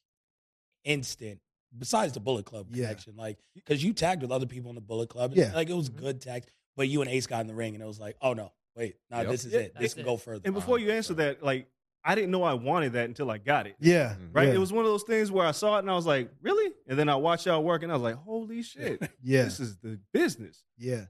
instant. 0.83 1.39
Besides 1.77 2.13
the 2.13 2.19
Bullet 2.19 2.45
Club 2.45 2.67
Yeah. 2.71 2.85
connection, 2.85 3.15
like 3.15 3.37
because 3.53 3.83
you 3.83 3.93
tagged 3.93 4.21
with 4.21 4.31
other 4.31 4.47
people 4.47 4.69
in 4.69 4.75
the 4.75 4.81
Bullet 4.81 5.09
Club, 5.09 5.33
Yeah. 5.35 5.51
like 5.53 5.69
it 5.69 5.75
was 5.75 5.89
mm-hmm. 5.89 5.99
good 6.03 6.21
tag. 6.21 6.45
But 6.75 6.87
you 6.87 7.01
and 7.01 7.09
Ace 7.09 7.27
got 7.27 7.41
in 7.41 7.47
the 7.47 7.53
ring, 7.55 7.73
and 7.75 7.83
it 7.83 7.87
was 7.87 7.99
like, 7.99 8.15
oh 8.21 8.33
no, 8.33 8.51
wait, 8.75 8.95
now 9.11 9.21
Yep. 9.21 9.27
this 9.29 9.45
is 9.45 9.53
Yeah, 9.53 9.59
it. 9.59 9.73
This 9.73 9.81
that's 9.81 9.93
can 9.95 10.01
it. 10.01 10.05
go 10.05 10.17
further. 10.17 10.41
And 10.45 10.53
before 10.53 10.77
um, 10.77 10.83
you 10.83 10.91
answer 10.91 11.13
that, 11.15 11.43
like, 11.43 11.67
I 12.03 12.15
didn't 12.15 12.31
know 12.31 12.43
I 12.43 12.53
wanted 12.53 12.93
that 12.93 13.05
until 13.05 13.29
I 13.29 13.37
got 13.37 13.67
it. 13.67 13.75
Yeah, 13.79 14.15
Right? 14.31 14.47
Yeah. 14.47 14.55
It 14.55 14.59
was 14.59 14.71
one 14.71 14.85
of 14.85 14.91
those 14.91 15.03
things 15.03 15.31
where 15.31 15.45
I 15.45 15.51
saw 15.51 15.75
it 15.75 15.79
and 15.79 15.91
I 15.91 15.95
was 15.95 16.05
like, 16.05 16.31
really? 16.41 16.71
And 16.87 16.97
then 16.97 17.09
I 17.09 17.15
watched 17.15 17.45
y'all 17.45 17.61
work 17.61 17.83
and 17.83 17.91
I 17.91 17.95
was 17.95 18.01
like, 18.01 18.15
holy 18.15 18.61
shit. 18.63 19.01
yeah. 19.21 19.43
This 19.43 19.59
is 19.59 19.77
the 19.77 19.99
business. 20.13 20.63
Yeah. 20.77 21.05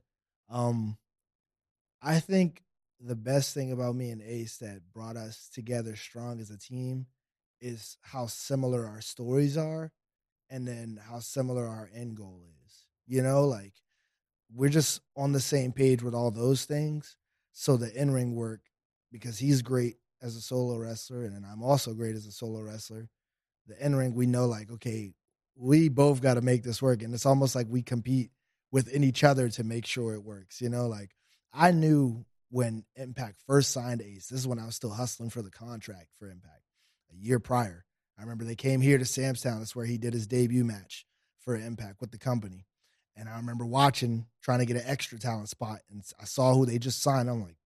Um 0.50 0.98
I 2.02 2.20
think 2.20 2.62
the 3.00 3.16
best 3.16 3.54
thing 3.54 3.72
about 3.72 3.94
me 3.94 4.10
and 4.10 4.22
Ace 4.22 4.58
that 4.58 4.80
brought 4.92 5.16
us 5.16 5.48
together 5.52 5.96
strong 5.96 6.40
as 6.40 6.50
a 6.50 6.58
team 6.58 7.06
is 7.60 7.96
how 8.02 8.26
similar 8.26 8.86
our 8.86 9.00
stories 9.00 9.56
are 9.56 9.92
and 10.50 10.66
then 10.66 11.00
how 11.08 11.20
similar 11.20 11.66
our 11.66 11.90
end 11.94 12.16
goal 12.16 12.42
is. 12.66 12.86
You 13.06 13.22
know, 13.22 13.44
like 13.46 13.74
we're 14.54 14.70
just 14.70 15.00
on 15.16 15.32
the 15.32 15.40
same 15.40 15.72
page 15.72 16.02
with 16.02 16.14
all 16.14 16.30
those 16.30 16.64
things. 16.64 17.16
So 17.52 17.76
the 17.76 17.92
in-ring 17.94 18.34
work 18.34 18.60
because 19.12 19.38
he's 19.38 19.62
great 19.62 19.96
as 20.22 20.36
a 20.36 20.40
solo 20.40 20.76
wrestler 20.76 21.24
and 21.24 21.44
I'm 21.46 21.62
also 21.62 21.94
great 21.94 22.16
as 22.16 22.26
a 22.26 22.32
solo 22.32 22.60
wrestler. 22.62 23.08
The 23.66 23.84
in-ring 23.84 24.14
we 24.14 24.26
know 24.26 24.46
like 24.46 24.70
okay, 24.70 25.12
we 25.56 25.88
both 25.88 26.22
got 26.22 26.34
to 26.34 26.42
make 26.42 26.62
this 26.62 26.82
work 26.82 27.02
and 27.02 27.14
it's 27.14 27.26
almost 27.26 27.54
like 27.54 27.66
we 27.68 27.82
compete 27.82 28.30
within 28.72 29.04
each 29.04 29.24
other 29.24 29.48
to 29.48 29.64
make 29.64 29.86
sure 29.86 30.14
it 30.14 30.24
works. 30.24 30.60
You 30.60 30.68
know, 30.68 30.86
like 30.86 31.10
I 31.52 31.70
knew 31.72 32.24
when 32.50 32.84
Impact 32.96 33.40
first 33.46 33.70
signed 33.72 34.02
Ace, 34.02 34.28
this 34.28 34.40
is 34.40 34.48
when 34.48 34.58
I 34.58 34.66
was 34.66 34.74
still 34.74 34.90
hustling 34.90 35.30
for 35.30 35.42
the 35.42 35.50
contract 35.50 36.08
for 36.18 36.28
Impact 36.28 36.62
a 37.12 37.16
year 37.16 37.38
prior. 37.38 37.84
I 38.18 38.22
remember 38.22 38.44
they 38.44 38.56
came 38.56 38.80
here 38.80 38.98
to 38.98 39.04
Sam's 39.04 39.40
Town. 39.40 39.60
That's 39.60 39.74
where 39.74 39.86
he 39.86 39.98
did 39.98 40.12
his 40.12 40.26
debut 40.26 40.64
match 40.64 41.06
for 41.38 41.56
Impact 41.56 42.00
with 42.00 42.10
the 42.10 42.18
company. 42.18 42.66
And 43.16 43.28
I 43.28 43.36
remember 43.36 43.66
watching, 43.66 44.26
trying 44.42 44.60
to 44.60 44.66
get 44.66 44.76
an 44.76 44.84
extra 44.86 45.18
talent 45.18 45.48
spot. 45.48 45.80
And 45.90 46.02
I 46.20 46.24
saw 46.24 46.54
who 46.54 46.66
they 46.66 46.78
just 46.78 47.02
signed. 47.02 47.28
I'm 47.28 47.42
like, 47.42 47.56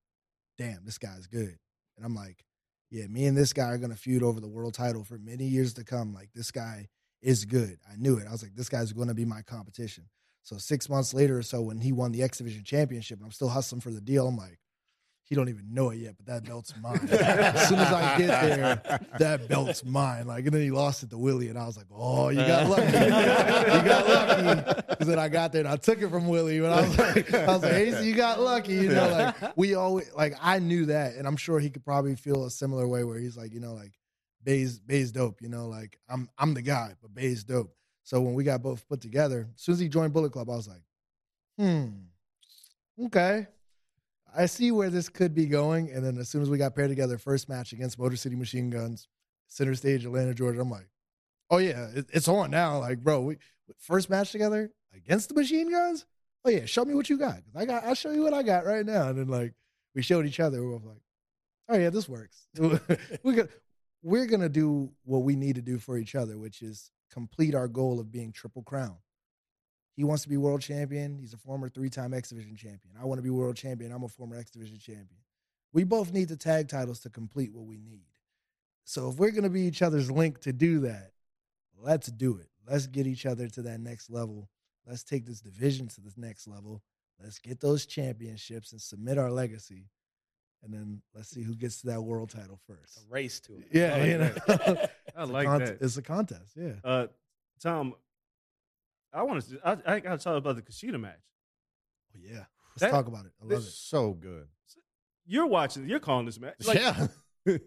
damn, 0.58 0.84
this 0.84 0.98
guy's 0.98 1.26
good. 1.26 1.58
And 1.96 2.04
I'm 2.04 2.14
like, 2.14 2.44
yeah, 2.90 3.06
me 3.06 3.26
and 3.26 3.36
this 3.36 3.52
guy 3.52 3.70
are 3.70 3.78
going 3.78 3.90
to 3.90 3.96
feud 3.96 4.22
over 4.22 4.40
the 4.40 4.48
world 4.48 4.74
title 4.74 5.04
for 5.04 5.18
many 5.18 5.44
years 5.44 5.74
to 5.74 5.84
come. 5.84 6.14
Like, 6.14 6.30
this 6.34 6.50
guy 6.50 6.88
is 7.20 7.44
good. 7.44 7.78
I 7.90 7.96
knew 7.96 8.16
it. 8.16 8.26
I 8.28 8.32
was 8.32 8.42
like, 8.42 8.54
this 8.54 8.68
guy's 8.68 8.92
going 8.92 9.08
to 9.08 9.14
be 9.14 9.24
my 9.24 9.42
competition. 9.42 10.04
So 10.44 10.58
six 10.58 10.90
months 10.90 11.14
later 11.14 11.38
or 11.38 11.42
so, 11.42 11.62
when 11.62 11.80
he 11.80 11.90
won 11.92 12.12
the 12.12 12.22
X 12.22 12.38
Division 12.38 12.64
Championship, 12.64 13.18
and 13.18 13.24
I'm 13.24 13.32
still 13.32 13.48
hustling 13.48 13.80
for 13.80 13.90
the 13.90 14.00
deal, 14.00 14.28
I'm 14.28 14.36
like, 14.36 14.60
he 15.22 15.34
don't 15.34 15.48
even 15.48 15.72
know 15.72 15.88
it 15.88 15.96
yet, 16.00 16.16
but 16.18 16.26
that 16.26 16.44
belt's 16.44 16.74
mine. 16.82 17.00
as 17.10 17.66
soon 17.68 17.78
as 17.78 17.90
I 17.90 18.18
get 18.18 18.26
there, 18.28 19.00
that 19.18 19.48
belt's 19.48 19.82
mine. 19.82 20.26
Like, 20.26 20.44
and 20.44 20.52
then 20.52 20.60
he 20.60 20.70
lost 20.70 21.02
it 21.02 21.08
to 21.10 21.18
Willie, 21.18 21.48
and 21.48 21.58
I 21.58 21.64
was 21.64 21.78
like, 21.78 21.86
oh, 21.90 22.28
you 22.28 22.36
got 22.36 22.68
lucky. 22.68 22.84
you 22.92 23.88
got 23.88 24.06
lucky. 24.06 24.82
Because 24.86 25.06
then 25.06 25.18
I 25.18 25.30
got 25.30 25.52
there 25.52 25.60
and 25.60 25.68
I 25.68 25.76
took 25.76 26.02
it 26.02 26.10
from 26.10 26.28
Willie, 26.28 26.58
and 26.58 26.66
I 26.66 26.86
was 26.86 26.98
like, 26.98 27.32
I 27.32 27.46
was 27.46 27.62
like, 27.62 27.72
hey, 27.72 28.04
you 28.04 28.14
got 28.14 28.38
lucky. 28.38 28.74
You 28.74 28.90
know, 28.90 29.08
like 29.08 29.56
we 29.56 29.74
always 29.74 30.10
like 30.14 30.34
I 30.42 30.58
knew 30.58 30.86
that, 30.86 31.14
and 31.14 31.26
I'm 31.26 31.36
sure 31.38 31.58
he 31.58 31.70
could 31.70 31.86
probably 31.86 32.16
feel 32.16 32.44
a 32.44 32.50
similar 32.50 32.86
way 32.86 33.02
where 33.02 33.18
he's 33.18 33.36
like, 33.36 33.54
you 33.54 33.60
know, 33.60 33.72
like 33.72 33.94
Bey's 34.42 34.78
Bey's 34.78 35.10
dope. 35.10 35.40
You 35.40 35.48
know, 35.48 35.68
like 35.68 35.98
I'm 36.06 36.28
I'm 36.36 36.52
the 36.52 36.62
guy, 36.62 36.92
but 37.00 37.14
Bey's 37.14 37.44
dope. 37.44 37.74
So 38.04 38.20
when 38.20 38.34
we 38.34 38.44
got 38.44 38.62
both 38.62 38.86
put 38.86 39.00
together, 39.00 39.48
as 39.54 39.62
soon 39.62 39.72
as 39.72 39.80
he 39.80 39.88
joined 39.88 40.12
Bullet 40.12 40.30
Club, 40.30 40.50
I 40.50 40.56
was 40.56 40.68
like, 40.68 40.82
hmm, 41.58 41.88
okay. 43.06 43.46
I 44.36 44.46
see 44.46 44.72
where 44.72 44.90
this 44.90 45.08
could 45.08 45.34
be 45.34 45.46
going. 45.46 45.90
And 45.90 46.04
then 46.04 46.18
as 46.18 46.28
soon 46.28 46.42
as 46.42 46.50
we 46.50 46.58
got 46.58 46.74
paired 46.74 46.90
together, 46.90 47.16
first 47.18 47.48
match 47.48 47.72
against 47.72 47.98
Motor 47.98 48.16
City 48.16 48.36
Machine 48.36 48.68
Guns, 48.68 49.08
center 49.48 49.74
stage, 49.74 50.04
Atlanta, 50.04 50.34
Georgia, 50.34 50.60
I'm 50.60 50.70
like, 50.70 50.88
oh 51.50 51.58
yeah, 51.58 51.88
it, 51.94 52.06
it's 52.12 52.28
on 52.28 52.50
now. 52.50 52.78
Like, 52.78 53.02
bro, 53.02 53.22
we 53.22 53.36
first 53.78 54.10
match 54.10 54.32
together 54.32 54.70
against 54.94 55.30
the 55.30 55.34
Machine 55.34 55.70
Guns. 55.70 56.04
Oh 56.44 56.50
yeah, 56.50 56.66
show 56.66 56.84
me 56.84 56.94
what 56.94 57.08
you 57.08 57.16
got. 57.16 57.38
I 57.56 57.64
got, 57.64 57.84
I'll 57.84 57.94
show 57.94 58.10
you 58.10 58.22
what 58.22 58.34
I 58.34 58.42
got 58.42 58.66
right 58.66 58.84
now. 58.84 59.08
And 59.08 59.18
then 59.18 59.28
like 59.28 59.54
we 59.94 60.02
showed 60.02 60.26
each 60.26 60.40
other. 60.40 60.62
We 60.62 60.68
were 60.68 60.74
like, 60.74 61.02
oh 61.70 61.76
yeah, 61.76 61.90
this 61.90 62.08
works. 62.08 62.48
gonna 62.54 63.48
we're 64.02 64.26
gonna 64.26 64.50
do 64.50 64.90
what 65.04 65.22
we 65.22 65.36
need 65.36 65.54
to 65.56 65.62
do 65.62 65.78
for 65.78 65.96
each 65.96 66.14
other, 66.14 66.36
which 66.36 66.60
is 66.60 66.90
complete 67.14 67.54
our 67.54 67.68
goal 67.68 68.00
of 68.00 68.10
being 68.10 68.32
triple 68.32 68.62
crown. 68.62 68.96
He 69.94 70.02
wants 70.02 70.24
to 70.24 70.28
be 70.28 70.36
world 70.36 70.60
champion. 70.60 71.16
He's 71.16 71.32
a 71.32 71.36
former 71.36 71.68
three-time 71.68 72.12
X 72.12 72.30
Division 72.30 72.56
champion. 72.56 72.96
I 73.00 73.04
want 73.04 73.18
to 73.18 73.22
be 73.22 73.30
world 73.30 73.56
champion. 73.56 73.92
I'm 73.92 74.02
a 74.02 74.08
former 74.08 74.36
X 74.36 74.50
Division 74.50 74.78
champion. 74.78 75.20
We 75.72 75.84
both 75.84 76.12
need 76.12 76.28
the 76.28 76.36
tag 76.36 76.68
titles 76.68 76.98
to 77.00 77.10
complete 77.10 77.54
what 77.54 77.66
we 77.66 77.78
need. 77.78 78.06
So 78.84 79.08
if 79.08 79.16
we're 79.16 79.30
going 79.30 79.44
to 79.44 79.50
be 79.50 79.62
each 79.62 79.80
other's 79.80 80.10
link 80.10 80.40
to 80.40 80.52
do 80.52 80.80
that, 80.80 81.12
let's 81.80 82.08
do 82.08 82.36
it. 82.38 82.48
Let's 82.68 82.88
get 82.88 83.06
each 83.06 83.26
other 83.26 83.46
to 83.48 83.62
that 83.62 83.78
next 83.78 84.10
level. 84.10 84.48
Let's 84.84 85.04
take 85.04 85.24
this 85.24 85.40
division 85.40 85.86
to 85.88 86.00
this 86.00 86.16
next 86.16 86.48
level. 86.48 86.82
Let's 87.22 87.38
get 87.38 87.60
those 87.60 87.86
championships 87.86 88.72
and 88.72 88.80
submit 88.80 89.18
our 89.18 89.30
legacy. 89.30 89.88
And 90.64 90.74
then 90.74 91.02
let's 91.14 91.28
see 91.28 91.42
who 91.42 91.54
gets 91.54 91.80
to 91.82 91.88
that 91.88 92.02
world 92.02 92.30
title 92.30 92.58
first. 92.66 92.98
A 92.98 93.12
race 93.12 93.38
to 93.40 93.58
it. 93.58 93.68
Yeah, 93.70 93.94
I 93.94 93.98
like 93.98 94.08
you 94.08 94.18
know. 94.18 94.86
I 95.16 95.22
It's 95.22 95.30
a 95.30 95.32
like 95.32 95.46
cont- 95.46 95.64
that. 95.66 95.78
It's 95.80 95.96
a 95.96 96.02
contest. 96.02 96.52
Yeah. 96.56 96.72
Uh, 96.82 97.06
Tom, 97.60 97.94
I 99.12 99.22
want 99.22 99.48
to. 99.48 99.60
I, 99.64 99.94
I 99.94 100.00
got 100.00 100.18
to 100.18 100.24
talk 100.24 100.36
about 100.36 100.56
the 100.56 100.62
Kushida 100.62 101.00
match. 101.00 101.20
Oh, 102.14 102.18
yeah. 102.20 102.44
Let's 102.70 102.80
That- 102.80 102.90
talk 102.90 103.06
about 103.06 103.26
it. 103.26 103.32
I 103.40 103.44
love 103.54 103.62
it. 103.62 103.70
so 103.70 104.12
good. 104.12 104.48
You're 105.26 105.46
watching. 105.46 105.88
You're 105.88 106.00
calling 106.00 106.26
this 106.26 106.38
match. 106.40 106.66
Like, 106.66 106.78
yeah. 106.78 107.06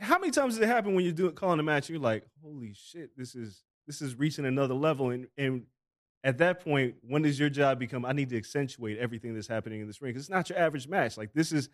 How 0.00 0.18
many 0.18 0.30
times 0.30 0.54
does 0.54 0.62
it 0.62 0.66
happen 0.68 0.94
when 0.94 1.04
you're 1.04 1.12
doing 1.14 1.32
calling 1.34 1.58
a 1.58 1.62
match? 1.62 1.88
You're 1.88 1.98
like, 1.98 2.24
holy 2.42 2.72
shit, 2.74 3.10
this 3.16 3.34
is 3.34 3.62
this 3.86 4.02
is 4.02 4.14
reaching 4.14 4.44
another 4.44 4.74
level. 4.74 5.10
And 5.10 5.26
and 5.38 5.64
at 6.22 6.38
that 6.38 6.60
point, 6.64 6.96
when 7.02 7.22
does 7.22 7.38
your 7.38 7.48
job 7.48 7.78
become? 7.78 8.04
I 8.04 8.12
need 8.12 8.28
to 8.30 8.36
accentuate 8.36 8.98
everything 8.98 9.34
that's 9.34 9.46
happening 9.46 9.80
in 9.80 9.86
this 9.86 10.00
ring. 10.02 10.12
'Cause 10.14 10.22
it's 10.22 10.30
not 10.30 10.48
your 10.50 10.58
average 10.58 10.86
match. 10.86 11.16
Like 11.16 11.32
this 11.32 11.50
is 11.52 11.68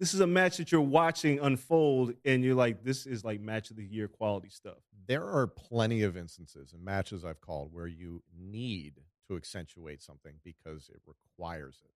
this 0.00 0.14
is 0.14 0.20
a 0.20 0.26
match 0.26 0.56
that 0.56 0.72
you're 0.72 0.80
watching 0.80 1.38
unfold, 1.38 2.14
and 2.24 2.42
you're 2.42 2.54
like, 2.54 2.82
this 2.82 3.06
is 3.06 3.22
like 3.22 3.40
match 3.40 3.70
of 3.70 3.76
the 3.76 3.84
year 3.84 4.08
quality 4.08 4.48
stuff. 4.48 4.78
there 5.06 5.24
are 5.24 5.46
plenty 5.46 6.02
of 6.02 6.16
instances 6.16 6.72
in 6.72 6.82
matches 6.84 7.24
I've 7.24 7.40
called 7.40 7.72
where 7.72 7.86
you 7.86 8.22
need 8.38 8.94
to 9.28 9.36
accentuate 9.36 10.02
something 10.02 10.34
because 10.42 10.88
it 10.88 11.00
requires 11.06 11.82
it. 11.84 11.90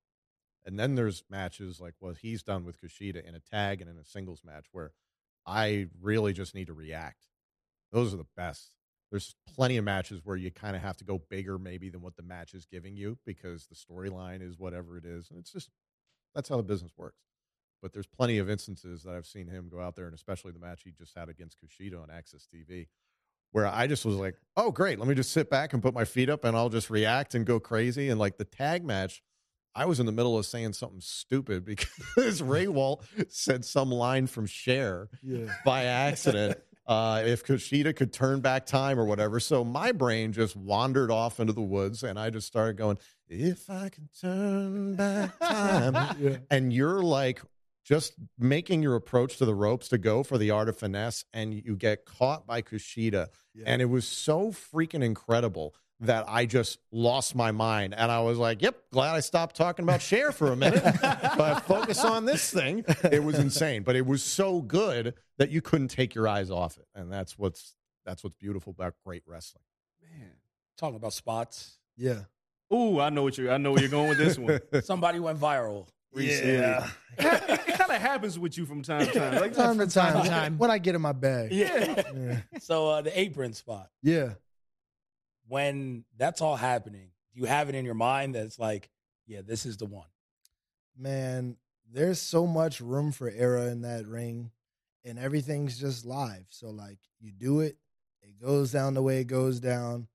And 0.65 0.79
then 0.79 0.95
there's 0.95 1.23
matches 1.29 1.79
like 1.79 1.93
what 1.99 2.17
he's 2.17 2.43
done 2.43 2.65
with 2.65 2.81
Kushida 2.81 3.23
in 3.27 3.35
a 3.35 3.39
tag 3.39 3.81
and 3.81 3.89
in 3.89 3.97
a 3.97 4.05
singles 4.05 4.41
match 4.43 4.65
where 4.71 4.91
I 5.45 5.87
really 6.01 6.33
just 6.33 6.55
need 6.55 6.67
to 6.67 6.73
react. 6.73 7.27
Those 7.91 8.13
are 8.13 8.17
the 8.17 8.25
best. 8.35 8.71
There's 9.11 9.35
plenty 9.55 9.77
of 9.77 9.85
matches 9.85 10.21
where 10.23 10.37
you 10.37 10.49
kind 10.51 10.75
of 10.75 10.81
have 10.81 10.97
to 10.97 11.03
go 11.03 11.21
bigger 11.29 11.59
maybe 11.59 11.89
than 11.89 12.01
what 12.01 12.15
the 12.15 12.23
match 12.23 12.53
is 12.53 12.65
giving 12.65 12.97
you 12.97 13.17
because 13.25 13.67
the 13.67 13.75
storyline 13.75 14.41
is 14.41 14.57
whatever 14.57 14.97
it 14.97 15.05
is. 15.05 15.29
And 15.29 15.37
it's 15.37 15.51
just 15.51 15.69
that's 16.33 16.49
how 16.49 16.57
the 16.57 16.63
business 16.63 16.91
works. 16.97 17.19
But 17.83 17.93
there's 17.93 18.07
plenty 18.07 18.37
of 18.39 18.49
instances 18.49 19.03
that 19.03 19.13
I've 19.13 19.27
seen 19.27 19.47
him 19.47 19.67
go 19.69 19.79
out 19.81 19.95
there, 19.97 20.05
and 20.05 20.15
especially 20.15 20.53
the 20.53 20.59
match 20.59 20.81
he 20.83 20.91
just 20.91 21.15
had 21.15 21.27
against 21.29 21.57
Kushida 21.59 22.01
on 22.01 22.07
AXS 22.07 22.47
TV, 22.47 22.87
where 23.51 23.67
I 23.67 23.85
just 23.87 24.05
was 24.05 24.15
like, 24.15 24.35
oh, 24.57 24.71
great. 24.71 24.97
Let 24.99 25.07
me 25.09 25.13
just 25.15 25.31
sit 25.33 25.49
back 25.49 25.73
and 25.73 25.83
put 25.83 25.93
my 25.93 26.05
feet 26.05 26.29
up 26.29 26.45
and 26.45 26.55
I'll 26.57 26.69
just 26.69 26.89
react 26.89 27.35
and 27.35 27.45
go 27.45 27.59
crazy. 27.59 28.07
And 28.09 28.17
like 28.19 28.37
the 28.37 28.45
tag 28.45 28.85
match, 28.85 29.21
I 29.75 29.85
was 29.85 29.99
in 29.99 30.05
the 30.05 30.11
middle 30.13 30.37
of 30.37 30.45
saying 30.45 30.73
something 30.73 31.01
stupid 31.01 31.65
because 31.65 32.41
Rehwoldt 32.41 33.03
said 33.31 33.65
some 33.65 33.91
line 33.91 34.27
from 34.27 34.45
Cher 34.45 35.09
Yeah. 35.21 35.53
by 35.65 35.83
accident. 35.83 36.57
Uh, 36.85 37.23
if 37.25 37.45
Kushida 37.45 37.95
could 37.95 38.11
turn 38.11 38.41
back 38.41 38.65
time 38.65 38.99
or 38.99 39.05
whatever. 39.05 39.39
So 39.39 39.63
my 39.63 39.91
brain 39.93 40.33
just 40.33 40.55
wandered 40.55 41.11
off 41.11 41.39
into 41.39 41.53
the 41.53 41.61
woods 41.61 42.03
and 42.03 42.19
I 42.19 42.29
just 42.29 42.47
started 42.47 42.75
going, 42.77 42.97
if 43.29 43.69
I 43.69 43.89
can 43.89 44.09
turn 44.21 44.95
back 44.95 45.37
time. 45.41 46.17
Yeah. 46.19 46.37
and 46.51 46.73
you're 46.73 47.01
like 47.01 47.41
just 47.83 48.13
making 48.39 48.81
your 48.81 48.95
approach 48.95 49.37
to 49.37 49.45
the 49.45 49.55
ropes 49.55 49.89
to 49.89 49.97
go 49.97 50.23
for 50.23 50.37
the 50.37 50.51
art 50.51 50.69
of 50.69 50.77
finesse 50.77 51.25
and 51.33 51.53
you 51.53 51.75
get 51.75 52.05
caught 52.05 52.47
by 52.47 52.61
Kushida. 52.61 53.27
Yeah. 53.53 53.63
And 53.67 53.81
it 53.81 53.85
was 53.85 54.07
so 54.07 54.51
freaking 54.51 55.03
incredible 55.03 55.75
that 55.99 56.25
I 56.27 56.45
just 56.45 56.79
lost 56.91 57.35
my 57.35 57.51
mind. 57.51 57.93
And 57.95 58.11
I 58.11 58.21
was 58.21 58.37
like, 58.37 58.61
yep, 58.61 58.77
glad 58.91 59.15
I 59.15 59.19
stopped 59.19 59.55
talking 59.55 59.83
about 59.83 60.01
Cher 60.01 60.31
for 60.31 60.51
a 60.51 60.55
minute, 60.55 60.83
but 61.01 61.61
focus 61.61 62.03
on 62.03 62.25
this 62.25 62.51
thing. 62.51 62.83
It 63.09 63.23
was 63.23 63.37
insane, 63.39 63.83
but 63.83 63.95
it 63.95 64.05
was 64.05 64.23
so 64.23 64.61
good 64.61 65.13
that 65.37 65.49
you 65.49 65.61
couldn't 65.61 65.89
take 65.89 66.15
your 66.15 66.27
eyes 66.27 66.51
off 66.51 66.77
it. 66.77 66.87
And 66.95 67.11
that's 67.11 67.37
what's 67.37 67.75
that's 68.05 68.23
what's 68.23 68.35
beautiful 68.35 68.71
about 68.71 68.95
great 69.05 69.23
wrestling. 69.25 69.63
Man. 70.01 70.31
Talking 70.77 70.97
about 70.97 71.13
spots. 71.13 71.77
Yeah. 71.95 72.23
Ooh, 72.73 72.99
I 72.99 73.09
know 73.09 73.23
what 73.23 73.37
you. 73.37 73.51
I 73.51 73.57
know 73.57 73.71
where 73.71 73.81
you're 73.81 73.89
going 73.89 74.09
with 74.09 74.17
this 74.17 74.37
one. 74.37 74.59
Somebody 74.83 75.19
went 75.19 75.39
viral 75.39 75.87
recently. 76.13 76.53
Yeah. 76.53 76.87
it 77.17 77.77
kind 77.77 77.91
of 77.91 78.01
happens 78.01 78.39
with 78.39 78.57
you 78.57 78.65
from 78.65 78.81
time 78.81 79.05
to 79.05 79.11
time. 79.11 79.35
Like 79.39 79.53
Time 79.53 79.77
to 79.79 79.87
time. 79.87 80.13
time 80.13 80.25
time. 80.25 80.57
When 80.57 80.71
I 80.71 80.77
get 80.77 80.95
in 80.95 81.01
my 81.01 81.11
bag. 81.11 81.51
Yeah. 81.51 82.03
Yeah. 82.15 82.41
So 82.59 82.89
uh, 82.89 83.01
the 83.01 83.17
apron 83.19 83.53
spot. 83.53 83.89
Yeah. 84.01 84.33
When 85.47 86.05
that's 86.17 86.41
all 86.41 86.55
happening, 86.55 87.09
do 87.33 87.41
you 87.41 87.45
have 87.45 87.69
it 87.69 87.75
in 87.75 87.85
your 87.85 87.93
mind 87.95 88.35
that 88.35 88.45
it's 88.45 88.57
like, 88.57 88.89
yeah, 89.27 89.41
this 89.45 89.65
is 89.65 89.77
the 89.77 89.85
one? 89.85 90.07
Man, 90.97 91.57
there's 91.91 92.19
so 92.21 92.47
much 92.47 92.81
room 92.81 93.11
for 93.11 93.29
error 93.29 93.67
in 93.67 93.81
that 93.81 94.07
ring, 94.07 94.51
and 95.03 95.19
everything's 95.19 95.77
just 95.77 96.05
live. 96.05 96.45
So, 96.49 96.69
like, 96.69 96.99
you 97.19 97.31
do 97.31 97.59
it, 97.59 97.77
it 98.21 98.41
goes 98.41 98.71
down 98.71 98.93
the 98.93 99.01
way 99.01 99.19
it 99.19 99.25
goes 99.25 99.59
down. 99.59 100.07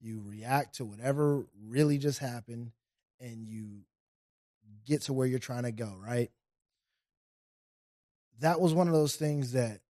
You 0.00 0.22
react 0.24 0.76
to 0.76 0.84
whatever 0.84 1.46
really 1.66 1.98
just 1.98 2.18
happened, 2.18 2.72
and 3.20 3.46
you 3.46 3.80
get 4.86 5.02
to 5.02 5.12
where 5.12 5.26
you're 5.26 5.38
trying 5.38 5.64
to 5.64 5.72
go, 5.72 5.94
right? 5.98 6.30
That 8.40 8.60
was 8.60 8.74
one 8.74 8.88
of 8.88 8.94
those 8.94 9.16
things 9.16 9.52
that 9.52 9.80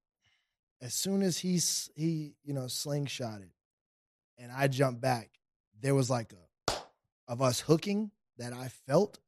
as 0.80 0.94
soon 0.94 1.22
as 1.22 1.38
he's 1.38 1.90
he, 1.96 2.34
you 2.44 2.52
know, 2.52 2.64
slingshotted 2.64 3.50
and 4.38 4.52
I 4.52 4.68
jumped 4.68 5.00
back, 5.00 5.30
there 5.80 5.94
was 5.94 6.10
like 6.10 6.32
a 6.32 6.72
of 7.26 7.40
us 7.40 7.60
hooking 7.60 8.10
that 8.38 8.52
I 8.52 8.68
felt 8.86 9.18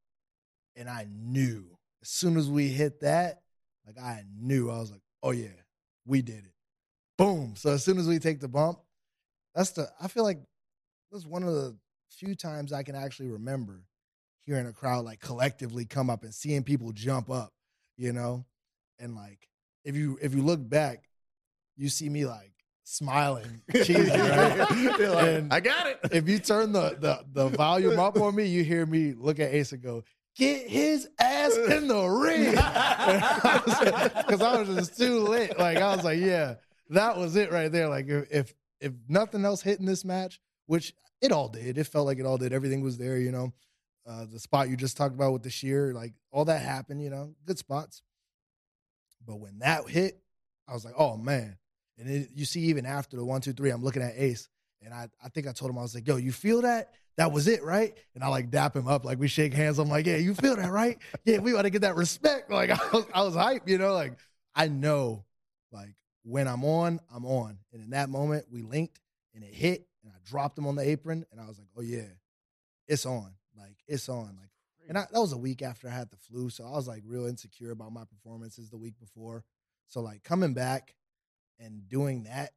and 0.75 0.89
I 0.89 1.07
knew 1.11 1.77
as 2.07 2.11
soon 2.11 2.37
as 2.37 2.49
we 2.49 2.69
hit 2.69 3.01
that, 3.01 3.41
like 3.85 3.99
I 3.99 4.25
knew 4.39 4.71
I 4.71 4.79
was 4.79 4.93
like, 4.93 5.01
oh 5.25 5.33
yeah, 5.33 5.49
we 6.05 6.23
did 6.23 6.45
it. 6.45 6.53
Boom. 7.19 7.55
So 7.57 7.71
as 7.71 7.83
soon 7.83 7.99
as 7.99 8.07
we 8.07 8.21
take 8.21 8.39
the 8.39 8.47
bump, 8.47 8.79
that's 9.55 9.71
the 9.71 9.89
I 10.01 10.07
feel 10.07 10.23
like 10.23 10.39
that's 11.11 11.27
one 11.27 11.43
of 11.43 11.53
the 11.53 11.77
few 12.11 12.37
times 12.37 12.73
I 12.73 12.85
can 12.85 12.95
actually 12.95 13.31
remember 13.31 13.81
hearing 14.47 14.67
a 14.67 14.73
crowd 14.73 15.05
like 15.05 15.21
collectively 15.21 15.85
come 15.85 16.09
up 16.09 16.23
and 16.23 16.33
seeing 16.33 16.63
people 16.63 16.93
jump 16.93 17.29
up, 17.31 17.53
you 17.97 18.13
know? 18.13 18.47
And 18.99 19.15
like 19.15 19.49
if 19.85 19.95
you 19.97 20.19
if 20.23 20.35
you 20.35 20.43
look 20.43 20.67
back, 20.67 21.09
you 21.77 21.89
see 21.89 22.09
me 22.09 22.25
like 22.25 22.53
smiling, 22.85 23.61
cheesy, 23.75 24.09
right? 24.09 24.71
And 24.71 25.53
I 25.53 25.61
got 25.61 25.89
it. 25.89 25.99
if 26.13 26.29
you 26.29 26.39
turn 26.39 26.73
the, 26.73 26.97
the 26.99 27.25
the 27.33 27.49
volume 27.57 27.99
up 27.99 28.19
on 28.19 28.35
me, 28.35 28.47
you 28.47 28.65
hear 28.65 28.87
me 28.87 29.13
look 29.13 29.39
at 29.41 29.53
Ace 29.53 29.73
and 29.73 29.83
go, 29.83 30.05
"Get 30.37 30.71
his 30.71 31.09
ass 31.21 31.57
in 31.57 31.89
the 31.89 32.07
ring," 32.07 32.51
because 34.27 34.41
I 34.41 34.63
was 34.63 34.69
just 34.69 34.97
too 34.97 35.21
lit. 35.21 35.59
Like 35.59 35.77
I 35.77 35.95
was 35.95 36.05
like, 36.05 36.21
"Yeah, 36.21 36.55
that 36.91 37.19
was 37.19 37.37
it 37.37 37.53
right 37.53 37.71
there." 37.71 37.89
Like 37.89 38.09
if 38.09 38.29
if, 38.31 38.55
if 38.81 38.93
nothing 39.09 39.45
else 39.45 39.61
hit 39.61 39.79
in 39.79 39.87
this 39.87 40.05
match, 40.05 40.41
which 40.67 40.95
it 41.21 41.33
all 41.33 41.49
did, 41.49 41.77
it 41.77 41.85
felt 41.85 42.07
like 42.07 42.19
it 42.19 42.27
all 42.27 42.39
did. 42.39 42.53
Everything 42.53 42.83
was 42.83 42.97
there, 42.97 43.19
you 43.19 43.33
know. 43.33 43.53
Uh, 44.09 44.25
the 44.31 44.39
spot 44.39 44.69
you 44.69 44.77
just 44.77 44.97
talked 44.97 45.15
about 45.15 45.33
with 45.33 45.43
the 45.43 45.51
sheer, 45.51 45.93
like 45.93 46.13
all 46.31 46.45
that 46.45 46.63
happened, 46.63 47.03
you 47.03 47.11
know, 47.11 47.35
good 47.45 47.59
spots. 47.59 48.03
But 49.27 49.41
when 49.41 49.59
that 49.59 49.89
hit, 49.89 50.21
I 50.69 50.75
was 50.75 50.85
like, 50.85 50.95
"Oh 50.97 51.17
man!" 51.17 51.57
And 51.99 52.09
it, 52.09 52.29
you 52.35 52.45
see, 52.45 52.61
even 52.63 52.87
after 52.87 53.17
the 53.17 53.25
one, 53.25 53.41
two, 53.41 53.53
three, 53.53 53.71
I'm 53.71 53.83
looking 53.83 54.03
at 54.03 54.15
Ace, 54.17 54.49
and 54.83 54.95
I, 54.95 55.09
I 55.23 55.29
think 55.29 55.49
I 55.49 55.53
told 55.53 55.71
him 55.71 55.79
I 55.79 55.83
was 55.83 55.95
like, 55.95 56.07
"Yo, 56.07 56.17
you 56.17 56.31
feel 56.31 56.63
that? 56.63 56.93
That 57.17 57.33
was 57.33 57.49
it, 57.49 57.65
right?" 57.65 57.97
And 58.15 58.23
I 58.23 58.29
like 58.29 58.51
dap 58.51 58.77
him 58.77 58.87
up, 58.87 59.05
like 59.05 59.19
we 59.19 59.27
shake 59.27 59.53
hands. 59.53 59.81
I'm 59.81 59.89
like, 59.89 60.07
"Yeah, 60.07 60.17
you 60.19 60.35
feel 60.35 60.55
that, 60.55 60.71
right? 60.71 60.99
Yeah, 61.25 61.39
we 61.39 61.53
got 61.53 61.63
to 61.63 61.71
get 61.71 61.83
that 61.83 61.97
respect." 61.97 62.51
Like 62.51 62.71
I 62.71 62.79
was, 62.93 63.07
I 63.13 63.23
was 63.23 63.35
hype, 63.35 63.69
you 63.69 63.79
know. 63.79 63.93
Like 63.93 64.13
I 64.55 64.69
know, 64.69 65.25
like 65.73 65.95
when 66.23 66.47
I'm 66.47 66.65
on, 66.65 67.01
I'm 67.13 67.27
on. 67.27 67.59
And 67.73 67.83
in 67.83 67.91
that 67.91 68.09
moment, 68.09 68.47
we 68.53 68.63
linked, 68.63 69.01
and 69.35 69.43
it 69.43 69.53
hit, 69.53 69.89
and 70.05 70.13
I 70.13 70.19
dropped 70.25 70.57
him 70.57 70.67
on 70.69 70.77
the 70.77 70.89
apron, 70.89 71.27
and 71.33 71.41
I 71.41 71.47
was 71.49 71.59
like, 71.59 71.69
"Oh 71.77 71.83
yeah, 71.83 72.07
it's 72.87 73.05
on. 73.05 73.33
Like 73.57 73.77
it's 73.87 74.09
on. 74.09 74.37
Like." 74.39 74.51
And 74.89 74.97
I, 74.97 75.07
that 75.13 75.21
was 75.21 75.33
a 75.33 75.39
week 75.39 75.63
after 75.63 75.89
I 75.89 75.93
had 75.93 76.11
the 76.11 76.17
flu, 76.17 76.49
so 76.49 76.65
I 76.65 76.71
was 76.71 76.87
like 76.87 77.03
real 77.05 77.27
insecure 77.27 77.73
about 77.73 77.93
my 77.93 78.05
performances 78.05 78.71
the 78.71 78.77
week 78.77 78.95
before. 79.01 79.45
So 79.89 80.01
like 80.01 80.23
coming 80.23 80.55
back 80.55 80.95
and 81.59 81.89
doing 81.89 82.25
that 82.25 82.53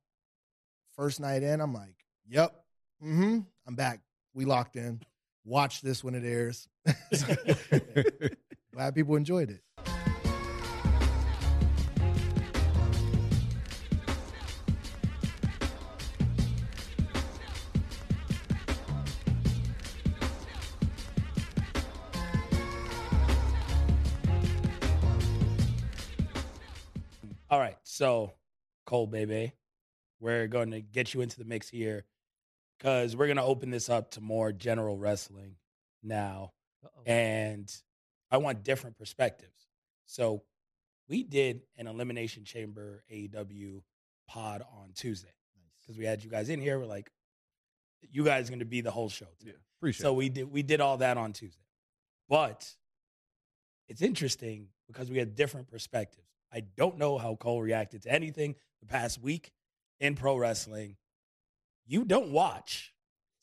first 0.95 1.19
night 1.19 1.41
in, 1.43 1.59
I'm 1.61 1.73
like, 1.73 1.95
"Yep, 2.27 2.53
mm-hmm, 3.03 3.39
I'm 3.67 3.75
back. 3.75 4.01
We 4.33 4.45
locked 4.45 4.75
in. 4.75 5.01
Watch 5.43 5.81
this 5.81 6.03
when 6.03 6.15
it 6.15 6.23
airs." 6.23 6.67
Glad 8.73 8.95
people 8.95 9.15
enjoyed 9.15 9.49
it. 9.49 9.63
So, 27.99 28.31
Coale, 28.85 29.07
baby, 29.07 29.51
we're 30.21 30.47
going 30.47 30.71
to 30.71 30.79
get 30.79 31.13
you 31.13 31.19
into 31.19 31.37
the 31.37 31.43
mix 31.43 31.67
here. 31.67 32.05
because 32.77 33.13
we're 33.13 33.27
gonna 33.27 33.43
open 33.43 33.71
this 33.71 33.89
up 33.89 34.11
to 34.11 34.21
more 34.21 34.53
general 34.53 34.97
wrestling 34.97 35.57
now, 36.01 36.53
Uh-oh. 36.85 37.01
and 37.05 37.69
I 38.31 38.37
want 38.37 38.63
different 38.63 38.97
perspectives. 38.97 39.67
So 40.05 40.43
we 41.09 41.23
did 41.23 41.63
an 41.77 41.87
elimination 41.87 42.45
chamber 42.45 43.03
AEW 43.11 43.81
pod 44.29 44.61
on 44.61 44.93
Tuesday 44.95 45.33
because 45.81 45.97
we 45.97 46.05
had 46.05 46.23
you 46.23 46.29
guys 46.29 46.47
in 46.47 46.61
here. 46.61 46.79
We're 46.79 46.85
like, 46.85 47.11
you 48.09 48.23
guys 48.23 48.47
are 48.47 48.51
going 48.51 48.59
to 48.59 48.65
be 48.65 48.79
the 48.79 48.91
whole 48.91 49.09
show. 49.09 49.27
Today. 49.39 49.55
Appreciate 49.79 50.03
So 50.03 50.13
it. 50.13 50.15
we 50.15 50.29
did 50.29 50.49
we 50.49 50.63
did 50.63 50.79
all 50.79 50.95
that 50.99 51.17
on 51.17 51.33
Tuesday. 51.33 51.65
But 52.29 52.65
it's 53.89 54.01
interesting 54.01 54.69
because 54.87 55.09
we 55.11 55.17
had 55.17 55.35
different 55.35 55.67
perspectives. 55.67 56.28
I 56.51 56.61
don't 56.77 56.97
know 56.97 57.17
how 57.17 57.35
Coale 57.35 57.61
reacted 57.61 58.03
to 58.03 58.11
anything 58.11 58.55
the 58.81 58.87
past 58.87 59.21
week 59.21 59.51
in 59.99 60.15
pro 60.15 60.37
wrestling. 60.37 60.95
You 61.85 62.05
don't 62.05 62.31
watch. 62.31 62.93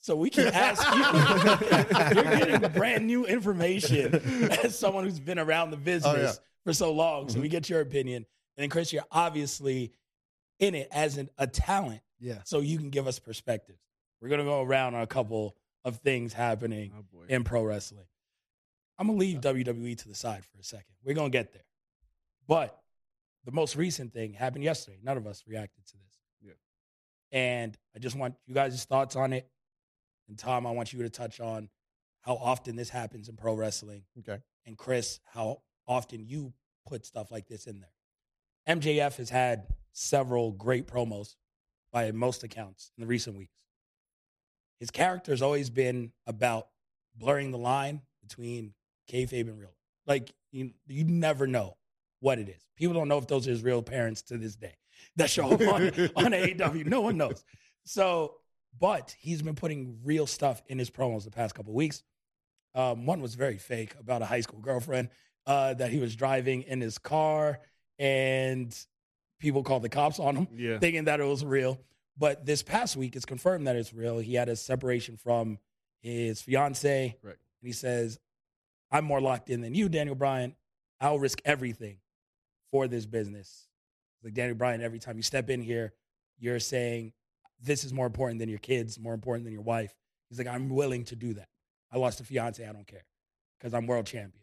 So 0.00 0.14
we 0.14 0.30
can 0.30 0.48
ask 0.54 0.84
you. 0.94 2.14
You're 2.22 2.36
getting 2.36 2.72
brand 2.72 3.06
new 3.06 3.26
information 3.26 4.14
as 4.62 4.78
someone 4.78 5.04
who's 5.04 5.18
been 5.18 5.38
around 5.38 5.70
the 5.70 5.76
oh, 5.76 5.80
business 5.80 6.40
for 6.64 6.72
so 6.72 6.92
long. 6.92 7.28
So 7.28 7.40
we 7.40 7.46
mm-hmm. 7.46 7.52
get 7.52 7.68
your 7.68 7.80
opinion. 7.80 8.24
And 8.56 8.62
then 8.62 8.70
Chris, 8.70 8.92
you're 8.92 9.04
obviously 9.10 9.92
in 10.58 10.74
it 10.74 10.88
as 10.92 11.16
an, 11.16 11.28
a 11.38 11.46
talent 11.46 12.02
Yeah. 12.20 12.38
so 12.44 12.60
you 12.60 12.78
can 12.78 12.90
give 12.90 13.06
us 13.06 13.18
perspectives. 13.18 13.80
We're 14.20 14.28
gonna 14.28 14.44
go 14.44 14.62
around 14.62 14.94
on 14.94 15.02
a 15.02 15.06
couple 15.06 15.56
of 15.84 15.98
things 15.98 16.32
happening 16.32 16.92
Oh 16.96 17.24
in 17.28 17.44
pro 17.44 17.64
wrestling. 17.64 18.06
I'm 18.98 19.08
gonna 19.08 19.18
leave 19.18 19.44
uh-huh. 19.44 19.54
WWE 19.54 19.98
to 19.98 20.08
the 20.08 20.14
side 20.14 20.44
for 20.44 20.58
a 20.58 20.64
second. 20.64 20.94
We're 21.04 21.14
gonna 21.14 21.30
get 21.30 21.52
there, 21.52 21.66
but 22.46 22.80
the 23.46 23.52
most 23.52 23.76
recent 23.76 24.12
thing 24.12 24.34
happened 24.34 24.64
yesterday. 24.64 24.98
None 25.02 25.16
of 25.16 25.26
us 25.26 25.44
reacted 25.46 25.86
to 25.86 25.92
this. 25.94 26.18
Yeah. 26.42 26.52
and 27.32 27.76
I 27.94 27.98
just 27.98 28.16
want 28.16 28.34
you 28.46 28.54
guys' 28.54 28.84
thoughts 28.84 29.16
on 29.16 29.32
it. 29.32 29.48
And 30.28 30.36
Tom, 30.38 30.66
I 30.66 30.72
want 30.72 30.92
you 30.92 31.02
to 31.02 31.08
touch 31.08 31.40
on 31.40 31.68
how 32.20 32.34
often 32.34 32.76
this 32.76 32.90
happens 32.90 33.28
in 33.28 33.36
pro 33.36 33.54
wrestling, 33.54 34.02
Okay. 34.18 34.38
and 34.66 34.76
Chris, 34.76 35.20
how 35.32 35.62
often 35.86 36.26
you 36.26 36.52
put 36.86 37.06
stuff 37.06 37.30
like 37.30 37.46
this 37.46 37.66
in 37.66 37.80
there. 37.80 38.76
MJF 38.76 39.16
has 39.16 39.30
had 39.30 39.68
several 39.92 40.50
great 40.52 40.86
promos 40.88 41.36
by 41.92 42.10
most 42.10 42.42
accounts 42.42 42.90
in 42.96 43.00
the 43.02 43.06
recent 43.06 43.36
weeks. 43.36 43.54
His 44.80 44.90
character 44.90 45.30
has 45.32 45.40
always 45.42 45.70
been 45.70 46.12
about 46.26 46.66
blurring 47.16 47.50
the 47.52 47.58
line 47.58 48.02
between 48.20 48.74
kayfabe 49.10 49.48
and 49.48 49.58
real. 49.58 49.74
Like 50.06 50.32
you, 50.50 50.72
you 50.88 51.04
never 51.04 51.46
know 51.46 51.76
what 52.20 52.38
it 52.38 52.48
is. 52.48 52.62
People 52.76 52.94
don't 52.94 53.08
know 53.08 53.18
if 53.18 53.26
those 53.26 53.46
are 53.46 53.50
his 53.50 53.62
real 53.62 53.82
parents 53.82 54.22
to 54.22 54.38
this 54.38 54.56
day 54.56 54.74
that 55.16 55.30
show 55.30 55.50
up 55.50 55.60
on, 55.60 55.82
on 56.16 56.32
AEW. 56.32 56.86
No 56.86 57.00
one 57.00 57.16
knows. 57.16 57.44
So, 57.84 58.34
but 58.78 59.14
he's 59.18 59.42
been 59.42 59.54
putting 59.54 59.98
real 60.04 60.26
stuff 60.26 60.62
in 60.66 60.78
his 60.78 60.90
promos 60.90 61.24
the 61.24 61.30
past 61.30 61.54
couple 61.54 61.72
of 61.72 61.76
weeks. 61.76 62.02
Um, 62.74 63.06
one 63.06 63.20
was 63.22 63.34
very 63.34 63.56
fake 63.58 63.94
about 63.98 64.20
a 64.22 64.26
high 64.26 64.40
school 64.42 64.60
girlfriend 64.60 65.08
uh, 65.46 65.74
that 65.74 65.90
he 65.90 65.98
was 65.98 66.14
driving 66.16 66.62
in 66.62 66.80
his 66.80 66.98
car, 66.98 67.60
and 67.98 68.76
people 69.38 69.62
called 69.62 69.82
the 69.82 69.88
cops 69.88 70.18
on 70.18 70.36
him 70.36 70.48
Yeah. 70.54 70.78
thinking 70.78 71.04
that 71.04 71.20
it 71.20 71.24
was 71.24 71.44
real. 71.44 71.80
But 72.18 72.44
this 72.46 72.62
past 72.62 72.96
week, 72.96 73.14
it's 73.16 73.24
confirmed 73.26 73.66
that 73.66 73.76
it's 73.76 73.92
real. 73.92 74.18
He 74.18 74.34
had 74.34 74.48
a 74.48 74.56
separation 74.56 75.16
from 75.16 75.58
his 76.00 76.40
fiance. 76.42 77.16
Correct. 77.22 77.38
And 77.62 77.66
he 77.66 77.72
says, 77.72 78.18
I'm 78.90 79.04
more 79.04 79.20
locked 79.20 79.50
in 79.50 79.60
than 79.60 79.74
you, 79.74 79.88
Daniel 79.88 80.14
Bryan. 80.14 80.54
I'll 81.00 81.18
risk 81.18 81.40
everything 81.44 81.98
for 82.70 82.88
this 82.88 83.06
business. 83.06 83.68
Like 84.22 84.34
Danny 84.34 84.54
Bryan, 84.54 84.82
every 84.82 84.98
time 84.98 85.16
you 85.16 85.22
step 85.22 85.50
in 85.50 85.60
here, 85.60 85.92
you're 86.38 86.60
saying, 86.60 87.12
This 87.60 87.84
is 87.84 87.92
more 87.92 88.06
important 88.06 88.38
than 88.38 88.48
your 88.48 88.58
kids, 88.58 88.98
more 88.98 89.14
important 89.14 89.44
than 89.44 89.52
your 89.52 89.62
wife. 89.62 89.94
He's 90.28 90.38
like, 90.38 90.48
I'm 90.48 90.68
willing 90.68 91.04
to 91.04 91.16
do 91.16 91.34
that. 91.34 91.48
I 91.92 91.98
lost 91.98 92.20
a 92.20 92.24
fiance. 92.24 92.66
I 92.66 92.72
don't 92.72 92.86
care 92.86 93.04
because 93.58 93.72
I'm 93.74 93.86
world 93.86 94.06
champion. 94.06 94.42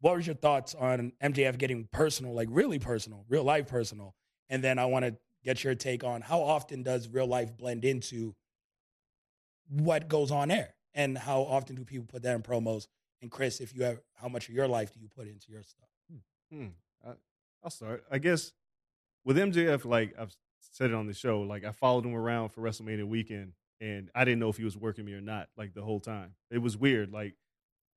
What 0.00 0.16
was 0.16 0.26
your 0.26 0.36
thoughts 0.36 0.74
on 0.74 1.12
MJF 1.22 1.58
getting 1.58 1.88
personal, 1.92 2.34
like 2.34 2.48
really 2.50 2.78
personal, 2.78 3.24
real 3.28 3.44
life 3.44 3.66
personal? 3.68 4.14
And 4.48 4.62
then 4.62 4.78
I 4.78 4.86
want 4.86 5.04
to 5.04 5.16
get 5.44 5.64
your 5.64 5.74
take 5.74 6.04
on 6.04 6.20
how 6.20 6.40
often 6.40 6.82
does 6.82 7.08
real 7.08 7.26
life 7.26 7.56
blend 7.56 7.84
into 7.84 8.34
what 9.68 10.08
goes 10.08 10.30
on 10.30 10.50
air, 10.50 10.74
and 10.94 11.16
how 11.16 11.42
often 11.42 11.76
do 11.76 11.84
people 11.84 12.06
put 12.06 12.22
that 12.22 12.34
in 12.34 12.42
promos? 12.42 12.86
And 13.20 13.30
Chris, 13.30 13.60
if 13.60 13.74
you 13.74 13.82
have, 13.84 14.00
how 14.14 14.28
much 14.28 14.48
of 14.48 14.54
your 14.54 14.66
life 14.66 14.92
do 14.92 15.00
you 15.00 15.08
put 15.08 15.26
into 15.26 15.50
your 15.50 15.62
stuff? 15.62 15.88
Hmm. 16.52 16.68
I, 17.06 17.12
I'll 17.62 17.70
start. 17.70 18.04
I 18.10 18.18
guess 18.18 18.52
with 19.24 19.36
MJF, 19.36 19.84
like 19.84 20.14
I've 20.18 20.34
said 20.60 20.90
it 20.90 20.94
on 20.94 21.06
the 21.06 21.14
show, 21.14 21.40
like 21.40 21.64
I 21.64 21.72
followed 21.72 22.04
him 22.04 22.14
around 22.14 22.50
for 22.50 22.60
WrestleMania 22.60 23.04
weekend, 23.06 23.52
and 23.80 24.10
I 24.14 24.24
didn't 24.24 24.40
know 24.40 24.48
if 24.48 24.56
he 24.56 24.64
was 24.64 24.76
working 24.76 25.04
me 25.04 25.12
or 25.12 25.20
not. 25.20 25.48
Like 25.56 25.74
the 25.74 25.82
whole 25.82 26.00
time, 26.00 26.34
it 26.50 26.58
was 26.58 26.76
weird. 26.76 27.12
Like 27.12 27.34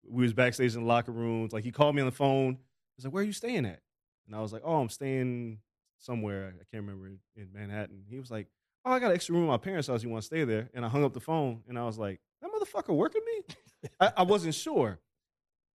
we 0.08 0.24
was 0.24 0.34
backstage 0.34 0.76
in 0.76 0.82
the 0.82 0.88
locker 0.88 1.12
rooms. 1.12 1.54
Like 1.54 1.64
he 1.64 1.72
called 1.72 1.96
me 1.96 2.02
on 2.02 2.08
the 2.08 2.12
phone. 2.12 2.58
He's 2.96 3.06
like, 3.06 3.14
"Where 3.14 3.24
are 3.24 3.26
you 3.26 3.34
staying 3.34 3.66
at?" 3.66 3.82
And 4.28 4.36
I 4.36 4.42
was 4.42 4.54
like, 4.54 4.62
"Oh, 4.66 4.82
I'm 4.82 4.90
staying 4.90 5.60
somewhere. 6.00 6.54
I 6.56 6.64
can't 6.72 6.86
remember 6.86 7.08
in 7.36 7.50
Manhattan." 7.54 8.04
He 8.10 8.20
was 8.20 8.32
like, 8.32 8.48
"Oh, 8.86 8.92
I 8.92 9.00
got 9.00 9.12
an 9.12 9.16
extra 9.16 9.36
room 9.36 9.46
at 9.46 9.48
my 9.48 9.58
parents' 9.58 9.88
house. 9.88 10.04
You 10.04 10.10
want 10.10 10.24
to 10.24 10.28
stay 10.28 10.44
there?" 10.44 10.70
And 10.74 10.86
I 10.86 10.90
hung 10.90 11.04
up 11.04 11.14
the 11.14 11.20
phone, 11.20 11.62
and 11.68 11.78
I 11.78 11.86
was 11.86 11.98
like, 11.98 12.20
"That 12.42 12.52
motherfucker 12.52 12.96
working 12.96 13.22
me?" 13.26 13.56
I, 14.00 14.12
I 14.18 14.24
wasn't 14.24 14.56
sure. 14.56 15.00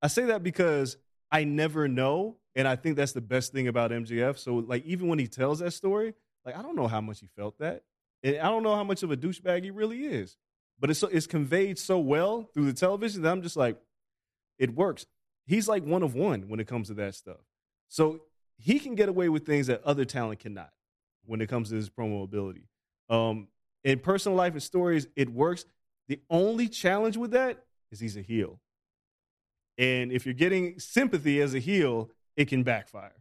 I 0.03 0.09
say 0.09 0.25
that 0.27 0.43
because 0.43 0.97
I 1.31 1.45
never 1.45 1.89
know, 1.89 2.37
and 2.57 2.69
I 2.69 2.77
think 2.77 2.97
that's 2.97 3.13
the 3.13 3.21
best 3.21 3.53
thing 3.53 3.69
about 3.69 3.91
MJF. 3.91 4.39
So, 4.39 4.57
like, 4.57 4.85
even 4.85 5.09
when 5.09 5.19
he 5.19 5.27
tells 5.27 5.59
that 5.59 5.73
story, 5.73 6.15
like, 6.45 6.57
I 6.57 6.63
don't 6.63 6.77
know 6.77 6.87
how 6.87 7.01
much 7.01 7.21
he 7.21 7.29
felt 7.37 7.59
that, 7.59 7.83
and 8.23 8.39
I 8.39 8.49
don't 8.49 8.63
know 8.63 8.75
how 8.75 8.85
much 8.85 9.03
of 9.03 9.11
a 9.11 9.17
douchebag 9.17 9.65
he 9.65 9.71
really 9.71 10.05
is. 10.05 10.37
But 10.81 10.91
it's 10.91 11.03
it's 11.05 11.27
conveyed 11.27 11.79
so 11.79 11.99
well 11.99 12.49
through 12.53 12.67
the 12.67 12.73
television 12.73 13.23
that 13.23 13.31
I'm 13.31 13.43
just 13.43 13.57
like, 13.57 13.79
it 14.59 14.75
works. 14.75 15.07
He's 15.47 15.69
like 15.69 15.85
one 15.85 16.03
of 16.03 16.15
one 16.15 16.49
when 16.49 16.61
it 16.61 16.67
comes 16.67 16.89
to 16.89 16.95
that 16.95 17.15
stuff. 17.15 17.39
So 17.89 18.23
he 18.57 18.79
can 18.79 18.95
get 18.95 19.09
away 19.09 19.29
with 19.29 19.47
things 19.47 19.67
that 19.69 19.83
other 19.85 20.05
talent 20.05 20.41
cannot 20.41 20.71
when 21.27 21.41
it 21.41 21.49
comes 21.49 21.71
to 21.71 21.77
his 21.77 21.91
promo 21.91 22.25
ability. 22.25 22.69
Um, 23.09 23.49
in 23.83 23.99
personal 23.99 24.37
life 24.37 24.53
and 24.53 24.63
stories, 24.63 25.07
it 25.17 25.29
works. 25.29 25.65
The 26.09 26.21
only 26.31 26.69
challenge 26.69 27.17
with 27.17 27.33
that 27.33 27.65
is 27.91 28.01
he's 28.01 28.17
a 28.17 28.23
heel. 28.23 28.61
And 29.79 30.13
if 30.13 30.25
you're 30.25 30.35
getting 30.35 30.79
sympathy 30.79 31.41
as 31.41 31.55
a 31.55 31.59
heel, 31.59 32.11
it 32.37 32.49
can 32.49 32.63
backfire. 32.63 33.15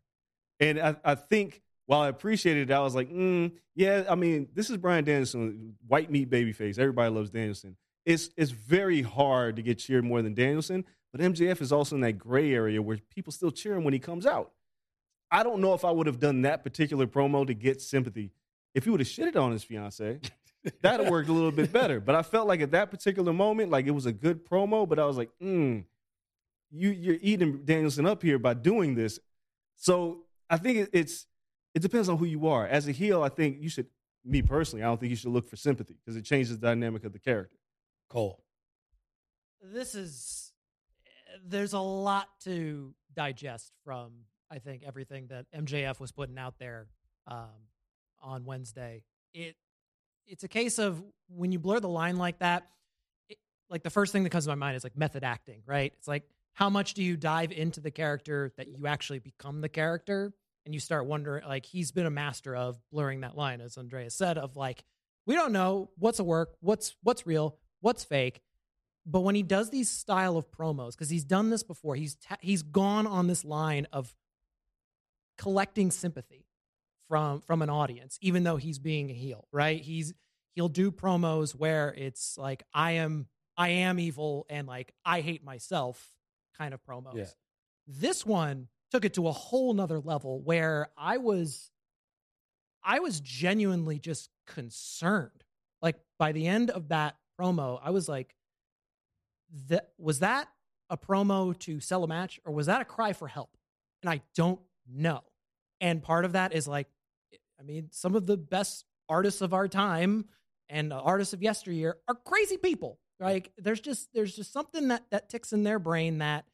And 0.60 0.80
I, 0.80 0.96
I 1.04 1.16
think 1.16 1.62
while 1.86 2.02
I 2.02 2.08
appreciated 2.08 2.70
it, 2.70 2.74
I 2.74 2.80
was 2.80 2.96
like, 2.96 3.10
mm, 3.12 3.52
yeah, 3.76 4.04
I 4.10 4.16
mean, 4.16 4.48
this 4.54 4.70
is 4.70 4.78
Bryan 4.78 5.04
Danielson, 5.04 5.76
white 5.88 6.10
meat 6.10 6.30
babyface. 6.30 6.80
Everybody 6.80 7.14
loves 7.14 7.30
Danielson. 7.30 7.76
It's, 8.06 8.30
it's 8.38 8.52
very 8.52 9.02
hard 9.02 9.56
to 9.58 9.62
get 9.62 9.80
cheered 9.80 10.04
more 10.04 10.22
than 10.22 10.34
Danielson, 10.34 10.86
but 11.12 11.22
MJF 11.22 11.62
is 11.62 11.72
also 11.72 11.96
in 11.96 12.02
that 12.02 12.14
gray 12.14 12.54
area 12.54 12.82
where 12.82 12.98
people 13.10 13.32
still 13.32 13.52
cheer 13.52 13.76
him 13.76 13.84
when 13.84 13.94
he 13.94 14.00
comes 14.00 14.26
out. 14.26 14.52
I 15.32 15.44
don't 15.44 15.62
know 15.62 15.74
if 15.74 15.84
I 15.84 15.92
would 15.92 16.08
have 16.08 16.20
done 16.20 16.44
that 16.44 16.64
particular 16.64 17.08
promo 17.08 17.48
to 17.48 17.54
get 17.54 17.82
sympathy. 17.82 18.32
If 18.76 18.84
he 18.84 18.90
would 18.90 19.00
have 19.00 19.08
shitted 19.08 19.36
on 19.36 19.52
his 19.52 19.64
fiance, 19.64 20.20
that'd 20.82 21.04
have 21.04 21.12
worked 21.12 21.30
a 21.30 21.34
little 21.34 21.52
bit 21.52 21.72
better. 21.72 22.00
But 22.00 22.16
I 22.16 22.22
felt 22.22 22.48
like 22.48 22.62
at 22.62 22.72
that 22.72 22.92
particular 22.92 23.34
moment, 23.34 23.72
like 23.72 23.88
it 23.88 23.92
was 23.92 24.06
a 24.06 24.12
good 24.12 24.48
promo, 24.48 24.88
but 24.88 25.00
I 25.00 25.06
was 25.06 25.18
like, 25.18 25.32
mm, 25.42 25.86
you 26.74 26.90
you're 26.90 27.18
eating 27.22 27.64
Danielson 27.64 28.06
up 28.06 28.22
here 28.22 28.40
by 28.40 28.54
doing 28.54 28.96
this. 28.96 29.20
So 29.76 30.24
I 30.50 30.58
think 30.58 30.90
it's 30.92 31.28
it 31.74 31.82
depends 31.82 32.10
on 32.10 32.18
who 32.18 32.26
you 32.26 32.48
are. 32.48 32.68
As 32.68 32.88
a 32.88 32.92
heel, 32.92 33.24
I 33.24 33.30
think 33.30 33.58
you 33.62 33.70
should. 33.70 33.88
Me 34.26 34.42
personally, 34.42 34.84
I 34.84 34.88
don't 34.88 35.00
think 35.00 35.10
you 35.10 35.18
should 35.18 35.32
look 35.32 35.50
for 35.50 35.58
sympathy 35.58 35.98
because 36.04 36.16
it 36.16 36.24
changes 36.24 36.58
the 36.58 36.66
dynamic 36.68 37.04
of 37.04 37.12
the 37.12 37.20
character. 37.20 37.58
Coale. 38.10 38.42
this 39.62 39.96
is 39.96 40.54
there's 41.46 41.74
a 41.74 41.80
lot 41.80 42.30
to 42.44 42.94
digest 43.14 43.72
from 43.84 44.12
I 44.52 44.60
think 44.60 44.84
everything 44.86 45.28
that 45.28 45.46
MJF 45.56 46.00
was 46.00 46.12
putting 46.12 46.38
out 46.38 46.56
there 46.60 46.88
um, 47.28 47.68
on 48.22 48.46
Wednesday. 48.46 49.04
It 49.34 49.56
it's 50.26 50.44
a 50.44 50.48
case 50.48 50.80
of 50.80 51.04
when 51.28 51.52
you 51.52 51.60
blur 51.60 51.80
the 51.80 51.90
line 51.90 52.18
like 52.18 52.40
that. 52.40 52.68
It, 53.30 53.38
like 53.70 53.84
the 53.84 53.90
first 53.90 54.14
thing 54.14 54.24
that 54.24 54.30
comes 54.30 54.46
to 54.46 54.52
my 54.52 54.56
mind 54.56 54.78
is 54.78 54.84
like 54.84 54.98
method 54.98 55.24
acting, 55.24 55.64
right? 55.66 55.92
It's 55.98 56.08
like 56.08 56.24
how 56.54 56.70
much 56.70 56.94
do 56.94 57.04
you 57.04 57.18
dive 57.18 57.52
into 57.52 57.82
the 57.82 57.92
character 57.92 58.54
that 58.58 58.68
you 58.68 58.88
actually 58.88 59.20
become 59.20 59.62
the 59.62 59.70
character, 59.70 60.34
and 60.66 60.74
you 60.74 60.80
start 60.80 61.06
wondering. 61.06 61.46
Like 61.46 61.66
he's 61.66 61.92
been 61.92 62.06
a 62.06 62.12
master 62.12 62.56
of 62.56 62.80
blurring 62.92 63.22
that 63.22 63.36
line, 63.36 63.62
as 63.62 63.78
Andreas 63.78 64.16
said, 64.16 64.38
of 64.38 64.56
like 64.56 64.84
we 65.26 65.36
don't 65.36 65.52
know 65.52 65.90
what's 65.98 66.20
a 66.20 66.24
work, 66.24 66.56
what's 66.62 66.96
what's 67.04 67.26
real, 67.26 67.58
what's 67.82 68.04
fake. 68.04 68.42
But 69.06 69.22
when 69.22 69.36
he 69.36 69.44
does 69.44 69.70
these 69.70 69.90
style 69.90 70.38
of 70.38 70.50
promos, 70.50 70.92
because 70.92 71.10
he's 71.10 71.26
done 71.26 71.50
this 71.50 71.64
before, 71.64 71.96
he's 71.96 72.16
ta- 72.16 72.38
he's 72.40 72.64
gone 72.64 73.06
on 73.06 73.28
this 73.28 73.44
line 73.44 73.88
of 73.92 74.14
collecting 75.38 75.92
sympathy 75.92 76.46
from 77.10 77.42
from 77.42 77.62
an 77.62 77.70
audience, 77.70 78.18
even 78.22 78.44
though 78.44 78.58
he's 78.58 78.80
being 78.80 79.10
a 79.10 79.14
heel, 79.14 79.48
right? 79.52 79.82
He's 79.82 80.14
he'll 80.56 80.70
do 80.70 80.92
promos 80.92 81.52
where 81.52 81.94
it's 81.98 82.38
like 82.38 82.64
I 82.74 82.94
am 82.94 83.28
I 83.58 83.70
am 83.70 84.00
evil 84.00 84.46
and 84.50 84.68
like 84.68 84.94
I 85.04 85.22
hate 85.22 85.44
myself 85.44 86.14
kind 86.58 86.74
of 86.74 86.80
promos. 86.86 87.16
Yeah. 87.16 87.26
This 87.88 88.26
one 88.26 88.68
took 88.92 89.06
it 89.06 89.16
to 89.16 89.28
a 89.28 89.32
whole 89.32 89.74
nother 89.74 90.00
level 90.00 90.42
where 90.42 90.90
I 90.98 91.18
was 91.18 91.72
I 92.84 93.00
was 93.00 93.20
genuinely 93.22 93.98
just 94.00 94.30
concerned 94.46 95.44
Like 95.82 95.96
by 96.20 96.32
the 96.32 96.48
end 96.48 96.70
of 96.70 96.90
that 96.90 97.16
promo, 97.40 97.80
I 97.84 97.92
was 97.92 98.10
like, 98.10 98.36
that 99.68 99.92
was 99.98 100.20
that 100.20 100.48
a 100.90 100.98
promo 100.98 101.58
to 101.60 101.80
sell 101.80 102.04
a 102.04 102.08
match 102.08 102.40
or 102.46 102.54
was 102.54 102.68
that 102.68 102.82
a 102.82 102.86
cry 102.86 103.14
for 103.14 103.28
help? 103.28 103.56
And 104.02 104.10
I 104.10 104.22
don't 104.36 104.60
know. 104.90 105.24
And 105.82 106.02
part 106.02 106.26
of 106.26 106.34
that 106.34 106.54
is 106.54 106.68
like, 106.68 106.88
I 107.60 107.64
mean, 107.64 107.90
some 107.92 108.16
of 108.16 108.26
the 108.26 108.38
best 108.38 108.86
artists 109.10 109.42
of 109.42 109.54
our 109.54 109.68
time 109.68 110.26
and 110.70 110.94
artists 110.94 111.34
of 111.34 111.42
yesteryear 111.42 111.98
are 112.08 112.16
crazy 112.16 112.58
people. 112.58 113.00
Like 113.20 113.52
there's 113.58 113.80
just 113.80 114.10
there's 114.14 114.36
just 114.36 114.52
something 114.52 114.90
that 114.90 115.04
that 115.12 115.30
ticks 115.30 115.54
in 115.54 115.64
their 115.64 115.80
brain 115.80 116.18
that 116.20 116.46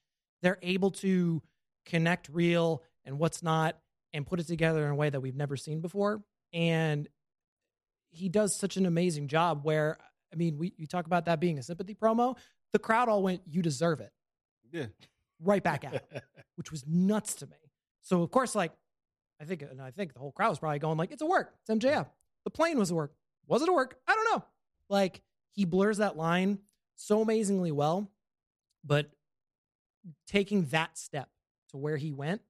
they're 0.41 0.59
able 0.61 0.91
to 0.91 1.41
connect 1.85 2.29
real 2.29 2.83
and 3.05 3.17
what's 3.17 3.41
not 3.41 3.77
and 4.13 4.25
put 4.25 4.39
it 4.39 4.47
together 4.47 4.85
in 4.85 4.91
a 4.91 4.95
way 4.95 5.09
that 5.09 5.19
we've 5.19 5.35
never 5.35 5.57
seen 5.57 5.81
before. 5.81 6.21
And 6.53 7.07
he 8.11 8.29
does 8.29 8.55
such 8.55 8.77
an 8.77 8.85
amazing 8.85 9.27
job 9.27 9.61
where 9.63 9.97
I 10.31 10.35
mean, 10.35 10.57
we 10.57 10.73
you 10.77 10.87
talk 10.87 11.05
about 11.05 11.25
that 11.25 11.39
being 11.39 11.57
a 11.57 11.63
sympathy 11.63 11.95
promo, 11.95 12.37
the 12.73 12.79
crowd 12.79 13.09
all 13.09 13.23
went, 13.23 13.41
"You 13.47 13.61
deserve 13.61 13.99
it." 13.99 14.11
Yeah. 14.71 14.87
Right 15.41 15.63
back 15.63 15.85
at 15.85 15.93
him, 15.93 16.01
which 16.55 16.71
was 16.71 16.85
nuts 16.85 17.35
to 17.35 17.47
me. 17.47 17.57
So 18.01 18.21
of 18.21 18.31
course, 18.31 18.55
like 18.55 18.73
I 19.41 19.45
think, 19.45 19.63
and 19.63 19.81
I 19.81 19.91
think 19.91 20.13
the 20.13 20.19
whole 20.19 20.31
crowd 20.31 20.49
was 20.49 20.59
probably 20.59 20.79
going 20.79 20.97
like, 20.97 21.11
"It's 21.11 21.21
a 21.21 21.25
work. 21.25 21.53
It's 21.61 21.69
MJF." 21.69 22.07
The 22.43 22.51
plane 22.51 22.77
was 22.77 22.91
a 22.91 22.95
work. 22.95 23.13
Was 23.47 23.61
it 23.61 23.69
a 23.69 23.73
work? 23.73 23.97
I 24.07 24.15
don't 24.15 24.35
know. 24.35 24.45
Like 24.89 25.21
he 25.53 25.65
blurs 25.65 25.97
that 25.97 26.17
line 26.17 26.59
so 26.95 27.21
amazingly 27.21 27.71
well, 27.71 28.09
but 28.83 29.09
taking 30.27 30.65
that 30.65 30.97
step 30.97 31.29
to 31.69 31.77
where 31.77 31.97
he 31.97 32.11
went, 32.11 32.41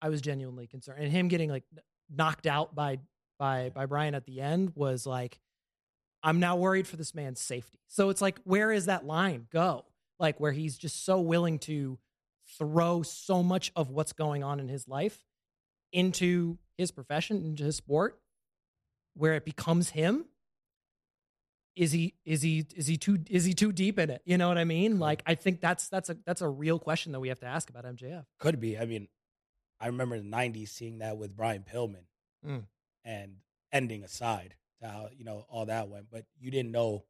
I 0.00 0.08
was 0.08 0.20
genuinely 0.20 0.66
concerned. 0.66 1.02
And 1.02 1.10
him 1.10 1.28
getting 1.28 1.50
like 1.50 1.64
knocked 2.14 2.46
out 2.46 2.74
by 2.74 2.98
by 3.38 3.70
by 3.74 3.86
Bryan 3.86 4.14
at 4.14 4.26
the 4.26 4.40
end 4.40 4.72
was 4.74 5.06
like, 5.06 5.40
I'm 6.22 6.40
now 6.40 6.56
worried 6.56 6.86
for 6.86 6.96
this 6.96 7.14
man's 7.14 7.40
safety. 7.40 7.78
So 7.88 8.10
it's 8.10 8.22
like, 8.22 8.38
where 8.44 8.72
is 8.72 8.86
that 8.86 9.06
line 9.06 9.46
go? 9.52 9.84
Like 10.18 10.38
where 10.40 10.52
he's 10.52 10.78
just 10.78 11.04
so 11.04 11.20
willing 11.20 11.58
to 11.60 11.98
throw 12.58 13.02
so 13.02 13.42
much 13.42 13.72
of 13.74 13.90
what's 13.90 14.12
going 14.12 14.44
on 14.44 14.60
in 14.60 14.68
his 14.68 14.86
life 14.86 15.24
into 15.92 16.58
his 16.76 16.90
profession, 16.90 17.44
into 17.44 17.64
his 17.64 17.76
sport, 17.76 18.18
where 19.14 19.34
it 19.34 19.44
becomes 19.44 19.90
him. 19.90 20.26
Is 21.76 21.90
he 21.92 22.14
is 22.24 22.40
he 22.42 22.66
is 22.76 22.86
he 22.86 22.96
too 22.96 23.18
is 23.28 23.44
he 23.44 23.52
too 23.52 23.72
deep 23.72 23.98
in 23.98 24.08
it? 24.10 24.22
You 24.24 24.38
know 24.38 24.48
what 24.48 24.58
I 24.58 24.64
mean? 24.64 24.98
Like 24.98 25.22
I 25.26 25.34
think 25.34 25.60
that's 25.60 25.88
that's 25.88 26.08
a 26.10 26.16
that's 26.24 26.40
a 26.40 26.48
real 26.48 26.78
question 26.78 27.12
that 27.12 27.20
we 27.20 27.28
have 27.28 27.40
to 27.40 27.46
ask 27.46 27.68
about 27.68 27.84
MJF. 27.84 28.24
Could 28.38 28.60
be. 28.60 28.78
I 28.78 28.84
mean, 28.84 29.08
I 29.80 29.86
remember 29.88 30.14
in 30.16 30.30
the 30.30 30.36
'90s 30.36 30.68
seeing 30.68 30.98
that 30.98 31.16
with 31.16 31.36
Brian 31.36 31.64
Pillman, 31.64 32.04
Mm. 32.46 32.64
and 33.04 33.36
ending 33.72 34.04
aside 34.04 34.54
to 34.80 34.86
how 34.88 35.08
you 35.16 35.24
know 35.24 35.46
all 35.48 35.66
that 35.66 35.88
went, 35.88 36.06
but 36.12 36.26
you 36.38 36.50
didn't 36.50 36.70
know. 36.70 37.04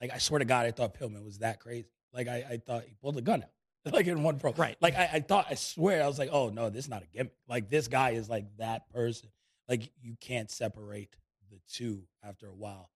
Like 0.00 0.12
I 0.14 0.18
swear 0.18 0.38
to 0.38 0.44
God, 0.46 0.64
I 0.64 0.70
thought 0.70 0.94
Pillman 0.98 1.22
was 1.24 1.38
that 1.38 1.60
crazy. 1.60 1.88
Like 2.14 2.26
I, 2.26 2.44
I 2.52 2.56
thought 2.56 2.84
he 2.84 2.94
pulled 3.02 3.18
a 3.18 3.20
gun 3.22 3.42
out, 3.42 3.50
like 3.92 4.06
in 4.06 4.22
one 4.22 4.38
pro. 4.38 4.52
Right. 4.52 4.76
Like 4.80 4.96
I, 4.96 5.10
I 5.14 5.20
thought, 5.20 5.46
I 5.50 5.54
swear, 5.56 6.02
I 6.02 6.06
was 6.06 6.18
like, 6.18 6.30
oh 6.32 6.48
no, 6.48 6.70
this 6.70 6.86
is 6.86 6.90
not 6.90 7.02
a 7.02 7.06
gimmick. 7.06 7.34
Like 7.48 7.68
this 7.68 7.86
guy 7.86 8.10
is 8.12 8.30
like 8.30 8.46
that 8.56 8.88
person. 8.88 9.28
Like 9.68 9.90
you 10.00 10.16
can't 10.20 10.50
separate 10.50 11.14
the 11.50 11.58
two 11.68 12.04
after 12.24 12.48
a 12.48 12.54
while. 12.54 12.88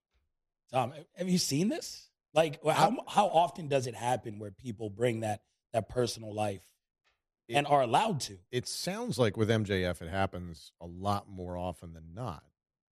Tom, 0.72 0.92
have 1.16 1.28
you 1.28 1.38
seen 1.38 1.68
this? 1.68 2.08
Like 2.32 2.64
how 2.64 2.96
how 3.06 3.26
often 3.26 3.68
does 3.68 3.86
it 3.86 3.94
happen 3.94 4.38
where 4.38 4.50
people 4.50 4.90
bring 4.90 5.20
that 5.20 5.42
that 5.72 5.88
personal 5.88 6.34
life 6.34 6.64
and 7.48 7.66
are 7.66 7.82
allowed 7.82 8.20
to? 8.20 8.38
it 8.50 8.66
sounds 8.66 9.18
like 9.18 9.36
with 9.36 9.48
MJF, 9.48 10.02
it 10.02 10.08
happens 10.08 10.72
a 10.80 10.86
lot 10.86 11.28
more 11.28 11.56
often 11.56 11.92
than 11.92 12.14
not. 12.14 12.42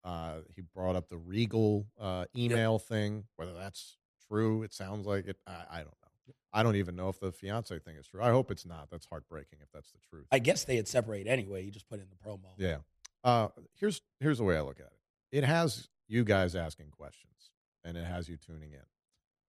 Uh, 0.04 0.40
he 0.56 0.62
brought 0.62 0.96
up 0.96 1.10
the 1.10 1.18
Regal 1.18 1.88
uh, 2.00 2.26
email 2.36 2.80
thing. 2.80 3.26
Whether 3.36 3.54
that's 3.54 3.98
true, 4.28 4.64
it 4.64 4.74
sounds 4.74 5.06
like 5.06 5.28
it. 5.28 5.38
I, 5.48 5.64
I 5.72 5.78
don't 5.78 5.88
know. 5.88 6.34
I 6.54 6.64
don't 6.64 6.76
even 6.76 6.96
know 6.96 7.10
if 7.10 7.20
the 7.20 7.32
fiance 7.32 7.78
thing 7.80 7.96
is 7.96 8.08
true. 8.08 8.22
I 8.22 8.30
hope 8.30 8.52
it's 8.52 8.66
not. 8.66 8.90
That's 8.92 9.06
heartbreaking 9.06 9.60
if 9.62 9.70
that's 9.74 9.92
the 9.92 10.00
truth. 10.10 10.26
I 10.32 10.40
guess 10.40 10.66
they 10.66 10.76
had 10.76 10.88
separate 10.88 11.28
anyway. 11.28 11.64
You 11.64 11.72
just 11.72 11.88
put 11.90 12.00
in 12.00 12.08
the 12.10 12.30
promo. 12.30 12.48
Yeah. 12.58 12.78
Uh, 13.24 13.50
here's 13.80 14.02
here's 14.20 14.38
the 14.40 14.44
way 14.44 14.58
I 14.58 14.62
look 14.62 14.80
at 14.80 14.88
it. 14.88 15.38
It 15.38 15.44
has 15.46 15.88
you 16.08 16.24
guys 16.24 16.56
asking 16.56 16.90
questions, 16.90 17.52
and 17.84 17.98
it 17.98 18.06
has 18.06 18.30
you 18.30 18.38
tuning 18.38 18.74
in. 18.74 18.86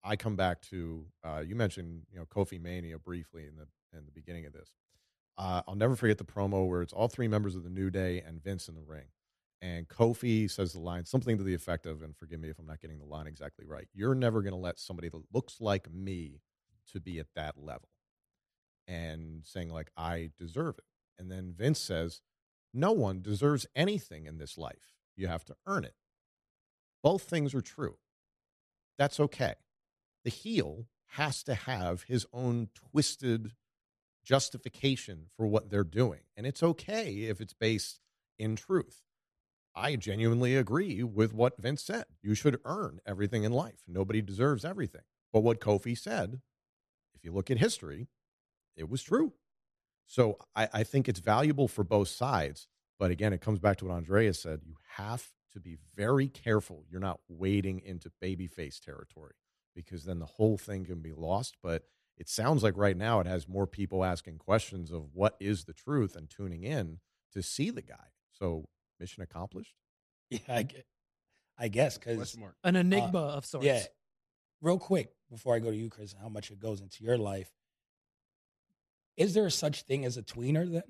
I 0.04 0.16
come 0.16 0.36
back 0.36 0.62
to 0.64 1.06
uh, 1.24 1.44
you 1.46 1.56
mentioned 1.56 2.04
you 2.12 2.20
know 2.20 2.26
KofiMania 2.26 3.02
briefly 3.04 3.46
in 3.46 3.56
the 3.56 3.68
in 3.98 4.06
the 4.06 4.12
beginning 4.12 4.46
of 4.46 4.54
this. 4.54 4.72
Uh, 5.38 5.62
I'll 5.68 5.76
never 5.76 5.96
forget 5.96 6.18
the 6.18 6.24
promo 6.24 6.68
where 6.68 6.82
it's 6.82 6.94
all 6.94 7.08
three 7.08 7.28
members 7.28 7.56
of 7.56 7.64
the 7.64 7.70
New 7.70 7.90
Day 7.90 8.22
and 8.26 8.44
Vince 8.44 8.68
in 8.68 8.76
the 8.76 8.82
ring, 8.82 9.06
and 9.62 9.88
Kofi 9.88 10.50
says 10.50 10.74
the 10.74 10.80
line 10.80 11.06
something 11.06 11.38
to 11.38 11.44
the 11.44 11.54
effect 11.54 11.86
of, 11.86 12.02
and 12.02 12.16
forgive 12.16 12.40
me 12.40 12.50
if 12.50 12.60
I'm 12.60 12.68
not 12.68 12.82
getting 12.82 13.00
the 13.00 13.06
line 13.06 13.28
exactly 13.28 13.66
right. 13.66 13.88
You're 13.94 14.16
never 14.16 14.42
going 14.42 14.54
to 14.54 14.60
let 14.60 14.80
somebody 14.80 15.10
that 15.10 15.22
looks 15.34 15.62
like 15.62 15.92
me 15.92 16.42
to 16.92 17.00
be 17.00 17.20
at 17.20 17.28
that 17.36 17.56
level, 17.58 17.90
and 18.88 19.42
saying 19.46 19.70
like 19.70 19.92
I 19.96 20.32
deserve 20.38 20.78
it. 20.78 20.86
And 21.20 21.32
then 21.32 21.54
Vince 21.56 21.80
says, 21.80 22.22
no 22.74 22.92
one 22.92 23.22
deserves 23.22 23.68
anything 23.76 24.26
in 24.26 24.38
this 24.38 24.58
life. 24.58 24.96
You 25.16 25.28
have 25.28 25.46
to 25.46 25.56
earn 25.68 25.84
it. 25.84 25.94
Both 27.04 27.24
things 27.24 27.54
are 27.54 27.62
true. 27.62 27.98
That's 28.98 29.20
okay. 29.20 29.56
The 30.24 30.30
heel 30.30 30.86
has 31.10 31.44
to 31.44 31.56
have 31.56 32.04
his 32.04 32.26
own 32.34 32.70
twisted 32.74 33.52
justification 34.24 35.28
for 35.36 35.48
what 35.48 35.70
they're 35.70 35.84
doing. 35.84 36.22
And 36.38 36.46
it's 36.46 36.64
okay 36.64 37.24
if 37.24 37.42
it's 37.42 37.54
based 37.54 38.00
in 38.38 38.56
truth. 38.56 39.02
I 39.76 39.96
genuinely 39.96 40.56
agree 40.56 41.04
with 41.04 41.34
what 41.34 41.58
Vince 41.58 41.84
said. 41.84 42.06
You 42.22 42.36
should 42.36 42.60
earn 42.66 43.00
everything 43.06 43.44
in 43.44 43.52
life. 43.52 43.84
Nobody 43.88 44.22
deserves 44.22 44.66
everything. 44.66 45.02
But 45.32 45.42
what 45.42 45.62
Kofi 45.62 45.98
said, 45.98 46.42
if 47.16 47.24
you 47.24 47.32
look 47.32 47.50
at 47.50 47.58
history, 47.58 48.08
it 48.76 48.90
was 48.90 49.02
true. 49.02 49.34
So 50.06 50.38
I, 50.56 50.68
I 50.74 50.84
think 50.84 51.08
it's 51.08 51.20
valuable 51.20 51.68
for 51.68 51.84
both 51.84 52.10
sides. 52.10 52.68
But 53.00 53.12
again, 53.12 53.34
it 53.34 53.42
comes 53.42 53.60
back 53.60 53.78
to 53.78 53.86
what 53.86 53.94
Andreas 53.96 54.42
said. 54.42 54.62
You 54.66 54.76
have 54.98 55.30
to 55.52 55.60
be 55.60 55.78
very 55.96 56.28
careful. 56.28 56.84
You're 56.90 57.00
not 57.00 57.20
wading 57.28 57.82
into 57.82 58.12
babyface 58.24 58.80
territory 58.80 59.34
because 59.76 60.04
then 60.06 60.20
the 60.20 60.26
whole 60.26 60.58
thing 60.58 60.86
can 60.86 61.02
be 61.02 61.14
lost. 61.14 61.58
But 61.62 61.84
it 62.18 62.30
sounds 62.30 62.64
like 62.64 62.78
right 62.78 62.98
now 62.98 63.20
it 63.20 63.28
has 63.28 63.48
more 63.48 63.68
people 63.68 64.04
asking 64.04 64.38
questions 64.38 64.92
of 64.92 65.10
what 65.14 65.36
is 65.40 65.66
the 65.66 65.74
truth 65.74 66.16
and 66.16 66.30
tuning 66.30 66.64
in 66.64 67.00
to 67.34 67.42
see 67.42 67.70
the 67.70 67.82
guy. 67.82 68.08
So 68.32 68.68
mission 69.00 69.24
accomplished. 69.24 69.74
Yeah, 70.30 70.40
I, 70.48 70.68
I 71.58 71.68
guess 71.68 71.98
because 71.98 72.38
An 72.64 72.76
uh, 72.76 72.80
enigma 72.80 73.20
of 73.20 73.46
sorts. 73.46 73.66
yeah. 73.66 73.84
Real 74.62 74.78
quick 74.80 75.12
before 75.30 75.56
I 75.56 75.60
go 75.60 75.72
to 75.72 75.76
you, 75.76 75.90
Chris, 75.90 76.16
how 76.22 76.30
much 76.30 76.52
it 76.52 76.60
goes 76.60 76.82
into 76.82 77.04
your 77.04 77.18
life. 77.18 77.52
Is 79.18 79.34
there 79.34 79.50
such 79.50 79.82
thing 79.84 80.06
as 80.06 80.18
a 80.18 80.24
tweener 80.24 80.72
then? 80.72 80.84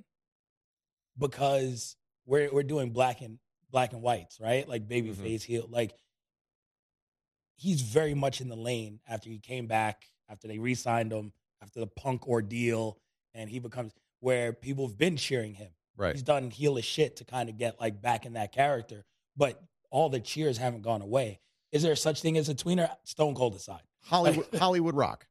Because 1.18 1.96
we're 2.26 2.52
we're 2.52 2.64
doing 2.64 2.92
black 2.92 3.22
and 3.22 3.40
black 3.72 3.94
and 3.94 4.02
whites, 4.02 4.40
right? 4.40 4.68
Like 4.68 4.88
baby 4.88 5.10
Mhm. 5.12 5.16
face 5.16 5.44
heel. 5.44 5.68
Like 5.70 5.94
he's 7.56 7.82
very 7.82 8.14
much 8.14 8.42
in 8.42 8.50
the 8.50 8.56
lane 8.56 9.00
after 9.08 9.30
he 9.30 9.40
came 9.40 9.68
back, 9.68 10.06
after 10.30 10.48
they 10.48 10.60
re-signed 10.60 11.12
him, 11.12 11.34
after 11.62 11.80
the 11.80 11.88
punk 11.88 12.28
ordeal, 12.28 12.98
and 13.34 13.50
he 13.50 13.60
becomes 13.60 13.94
where 14.20 14.54
people 14.54 14.88
have 14.88 14.98
been 14.98 15.18
cheering 15.18 15.54
him. 15.54 15.72
Right. 15.98 16.14
He's 16.14 16.24
done 16.24 16.50
heel 16.50 16.76
heelish 16.76 16.84
shit 16.84 17.18
to 17.18 17.26
kind 17.26 17.50
of 17.50 17.58
get 17.58 17.80
like 17.80 18.02
back 18.02 18.26
in 18.26 18.34
that 18.34 18.52
character, 18.52 19.06
but 19.36 19.62
all 19.90 20.10
the 20.10 20.20
cheers 20.20 20.58
haven't 20.58 20.82
gone 20.82 21.02
away. 21.02 21.40
Is 21.72 21.84
there 21.84 21.96
such 21.96 22.22
thing 22.22 22.38
as 22.38 22.50
a 22.50 22.56
tweener? 22.56 22.96
Stone 23.04 23.36
cold 23.36 23.56
aside. 23.56 23.84
Hollywood, 24.04 24.48
Hollywood 24.56 24.96
Rock. 24.96 25.28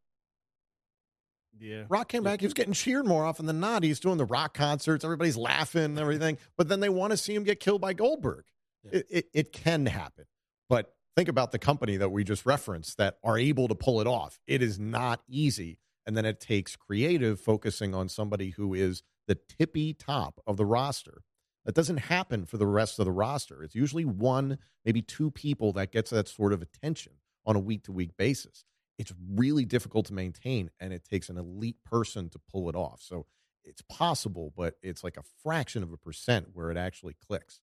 Yeah. 1.58 1.84
Rock 1.88 2.08
came 2.08 2.22
back. 2.22 2.40
He 2.40 2.46
was 2.46 2.54
getting 2.54 2.72
cheered 2.72 3.06
more 3.06 3.24
often 3.24 3.46
than 3.46 3.60
not. 3.60 3.82
He's 3.82 4.00
doing 4.00 4.18
the 4.18 4.24
rock 4.24 4.54
concerts. 4.54 5.04
Everybody's 5.04 5.36
laughing 5.36 5.84
and 5.84 5.98
everything. 5.98 6.38
But 6.56 6.68
then 6.68 6.80
they 6.80 6.88
want 6.88 7.12
to 7.12 7.16
see 7.16 7.34
him 7.34 7.44
get 7.44 7.60
killed 7.60 7.80
by 7.80 7.92
Goldberg. 7.92 8.44
Yeah. 8.84 8.90
It, 8.98 9.06
it, 9.10 9.26
it 9.34 9.52
can 9.52 9.86
happen. 9.86 10.24
But 10.68 10.94
think 11.16 11.28
about 11.28 11.52
the 11.52 11.58
company 11.58 11.96
that 11.98 12.10
we 12.10 12.24
just 12.24 12.46
referenced 12.46 12.96
that 12.98 13.18
are 13.22 13.38
able 13.38 13.68
to 13.68 13.74
pull 13.74 14.00
it 14.00 14.06
off. 14.06 14.40
It 14.46 14.62
is 14.62 14.78
not 14.78 15.22
easy. 15.28 15.78
And 16.06 16.16
then 16.16 16.24
it 16.24 16.40
takes 16.40 16.76
creative 16.76 17.40
focusing 17.40 17.94
on 17.94 18.08
somebody 18.08 18.50
who 18.50 18.72
is 18.72 19.02
the 19.26 19.38
tippy 19.58 19.92
top 19.92 20.40
of 20.46 20.56
the 20.56 20.64
roster. 20.64 21.22
That 21.66 21.74
doesn't 21.74 21.98
happen 21.98 22.46
for 22.46 22.56
the 22.56 22.66
rest 22.66 22.98
of 22.98 23.04
the 23.04 23.12
roster. 23.12 23.62
It's 23.62 23.74
usually 23.74 24.06
one, 24.06 24.58
maybe 24.84 25.02
two 25.02 25.30
people 25.30 25.74
that 25.74 25.92
gets 25.92 26.08
that 26.10 26.26
sort 26.26 26.54
of 26.54 26.62
attention 26.62 27.12
on 27.44 27.54
a 27.54 27.60
week 27.60 27.84
to 27.84 27.92
week 27.92 28.16
basis 28.16 28.64
it's 29.00 29.14
really 29.34 29.64
difficult 29.64 30.04
to 30.04 30.12
maintain 30.12 30.70
and 30.78 30.92
it 30.92 31.02
takes 31.08 31.30
an 31.30 31.38
elite 31.38 31.82
person 31.86 32.28
to 32.28 32.38
pull 32.38 32.68
it 32.68 32.76
off. 32.76 33.00
So 33.00 33.24
it's 33.64 33.80
possible, 33.80 34.52
but 34.54 34.74
it's 34.82 35.02
like 35.02 35.16
a 35.16 35.22
fraction 35.42 35.82
of 35.82 35.90
a 35.90 35.96
percent 35.96 36.48
where 36.52 36.70
it 36.70 36.76
actually 36.76 37.14
clicks. 37.26 37.60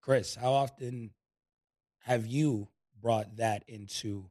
Chris, 0.00 0.36
how 0.36 0.52
often 0.52 1.10
have 2.04 2.24
you 2.24 2.68
brought 3.02 3.36
that 3.38 3.64
into 3.66 4.30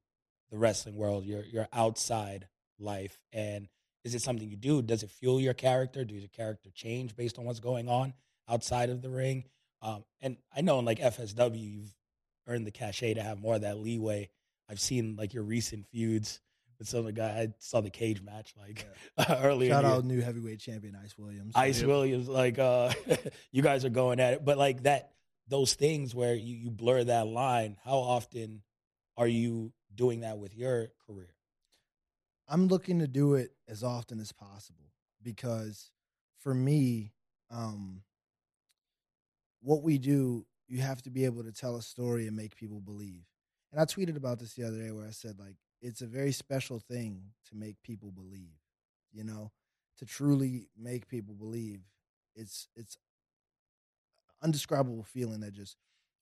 the 0.50 0.58
wrestling 0.58 0.96
world, 0.96 1.26
your 1.26 1.44
your 1.44 1.68
outside 1.74 2.48
life? 2.80 3.20
And 3.34 3.68
is 4.06 4.16
it 4.16 4.22
something 4.22 4.50
you 4.50 4.56
do? 4.56 4.82
Does 4.82 5.04
it 5.04 5.12
fuel 5.12 5.42
your 5.42 5.54
character? 5.54 6.06
Does 6.06 6.20
your 6.20 6.30
character 6.30 6.70
change 6.74 7.18
based 7.18 7.38
on 7.38 7.44
what's 7.44 7.60
going 7.60 7.90
on 7.90 8.14
outside 8.48 8.90
of 8.90 9.02
the 9.02 9.10
ring? 9.10 9.44
Um, 9.82 10.06
and 10.22 10.38
I 10.56 10.62
know 10.62 10.80
in 10.80 10.86
like 10.86 11.00
FSW, 11.00 11.60
you've 11.60 11.94
earned 12.48 12.66
the 12.66 12.72
cachet 12.72 13.16
to 13.16 13.24
have 13.24 13.42
more 13.42 13.56
of 13.56 13.62
that 13.62 13.78
leeway. 13.78 14.30
I've 14.70 14.80
seen 14.80 15.16
like 15.18 15.34
your 15.34 15.44
recent 15.44 15.88
feuds 15.88 16.40
with 16.78 16.88
some 16.88 17.00
of 17.00 17.06
the 17.06 17.12
guy. 17.12 17.30
I 17.30 17.48
saw 17.60 17.82
the 17.82 17.90
cage 17.90 18.22
match 18.22 18.54
like 18.58 18.88
earlier. 19.30 19.72
Shout 19.72 19.86
out 19.86 20.06
new 20.06 20.22
heavyweight 20.22 20.60
champion 20.60 20.96
Ice 21.02 21.18
Williams. 21.18 21.54
Ice 21.56 21.80
Yep. 21.80 21.88
Williams, 21.88 22.28
like 22.30 22.60
uh 22.60 22.92
you 23.52 23.62
guys 23.62 23.84
are 23.86 23.90
going 23.90 24.20
at 24.20 24.34
it. 24.34 24.46
But 24.46 24.58
like 24.58 24.84
that 24.84 25.12
those 25.48 25.74
things 25.74 26.14
where 26.14 26.36
you, 26.36 26.56
you 26.56 26.70
blur 26.70 27.04
that 27.04 27.26
line, 27.28 27.76
how 27.84 27.98
often 27.98 28.62
are 29.18 29.28
you 29.28 29.74
doing 29.96 30.20
that 30.22 30.38
with 30.38 30.56
your 30.56 30.90
career? 31.08 31.34
I'm 32.48 32.68
looking 32.68 33.00
to 33.00 33.08
do 33.08 33.34
it 33.34 33.52
as 33.68 33.84
often 33.84 34.20
as 34.20 34.32
possible 34.32 34.92
because 35.24 35.92
for 36.40 36.54
me, 36.54 37.14
um, 37.52 38.04
what 39.62 39.84
we 39.84 39.98
do, 39.98 40.46
you 40.68 40.80
have 40.82 41.02
to 41.04 41.10
be 41.10 41.26
able 41.26 41.44
to 41.44 41.52
tell 41.52 41.76
a 41.76 41.82
story 41.82 42.28
and 42.28 42.36
make 42.36 42.56
people 42.56 42.80
believe. 42.80 43.26
And 43.72 43.80
I 43.80 43.86
tweeted 43.86 44.16
about 44.18 44.40
this 44.40 44.54
the 44.54 44.64
other 44.64 44.80
day 44.82 44.92
where 44.92 45.08
I 45.08 45.12
said, 45.12 45.40
like, 45.40 45.56
it's 45.82 46.02
a 46.02 46.08
very 46.08 46.32
special 46.32 46.80
thing 46.80 47.22
to 47.50 47.56
make 47.56 47.82
people 47.84 48.12
believe, 48.12 48.58
you 49.14 49.24
know, 49.24 49.52
to 49.98 50.06
truly 50.06 50.68
make 50.78 51.08
people 51.08 51.36
believe. 51.36 51.82
It's 52.36 52.68
it's 52.76 52.98
undescribable 54.42 55.04
feeling 55.04 55.42
that 55.42 55.54
just 55.54 55.78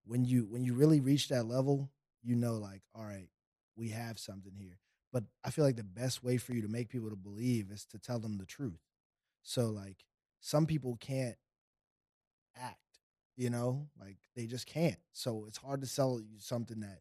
when 0.06 0.26
you 0.26 0.46
when 0.50 0.64
you 0.64 0.74
really 0.74 1.00
reach 1.00 1.28
that 1.30 1.46
level, 1.46 1.90
you 2.24 2.36
know, 2.36 2.56
like, 2.56 2.82
all 2.96 3.04
right, 3.04 3.30
we 3.76 3.90
have 3.90 4.18
something 4.20 4.54
here. 4.56 4.80
But 5.12 5.24
I 5.44 5.52
feel 5.52 5.66
like 5.66 5.76
the 5.76 5.84
best 5.84 6.24
way 6.24 6.38
for 6.38 6.54
you 6.54 6.62
to 6.62 6.68
make 6.68 6.90
people 6.90 7.10
to 7.10 7.16
believe 7.16 7.72
is 7.72 7.86
to 7.88 8.00
tell 8.00 8.20
them 8.20 8.38
the 8.38 8.46
truth. 8.46 8.80
So 9.44 9.68
like 9.70 10.06
some 10.42 10.66
people 10.66 10.98
can't 11.00 11.36
act, 12.56 13.00
you 13.36 13.50
know, 13.50 13.88
like 14.00 14.18
they 14.36 14.46
just 14.46 14.66
can't. 14.66 14.98
So 15.14 15.46
it's 15.48 15.58
hard 15.58 15.82
to 15.82 15.88
sell 15.88 16.20
you 16.20 16.40
something 16.40 16.80
that 16.82 17.00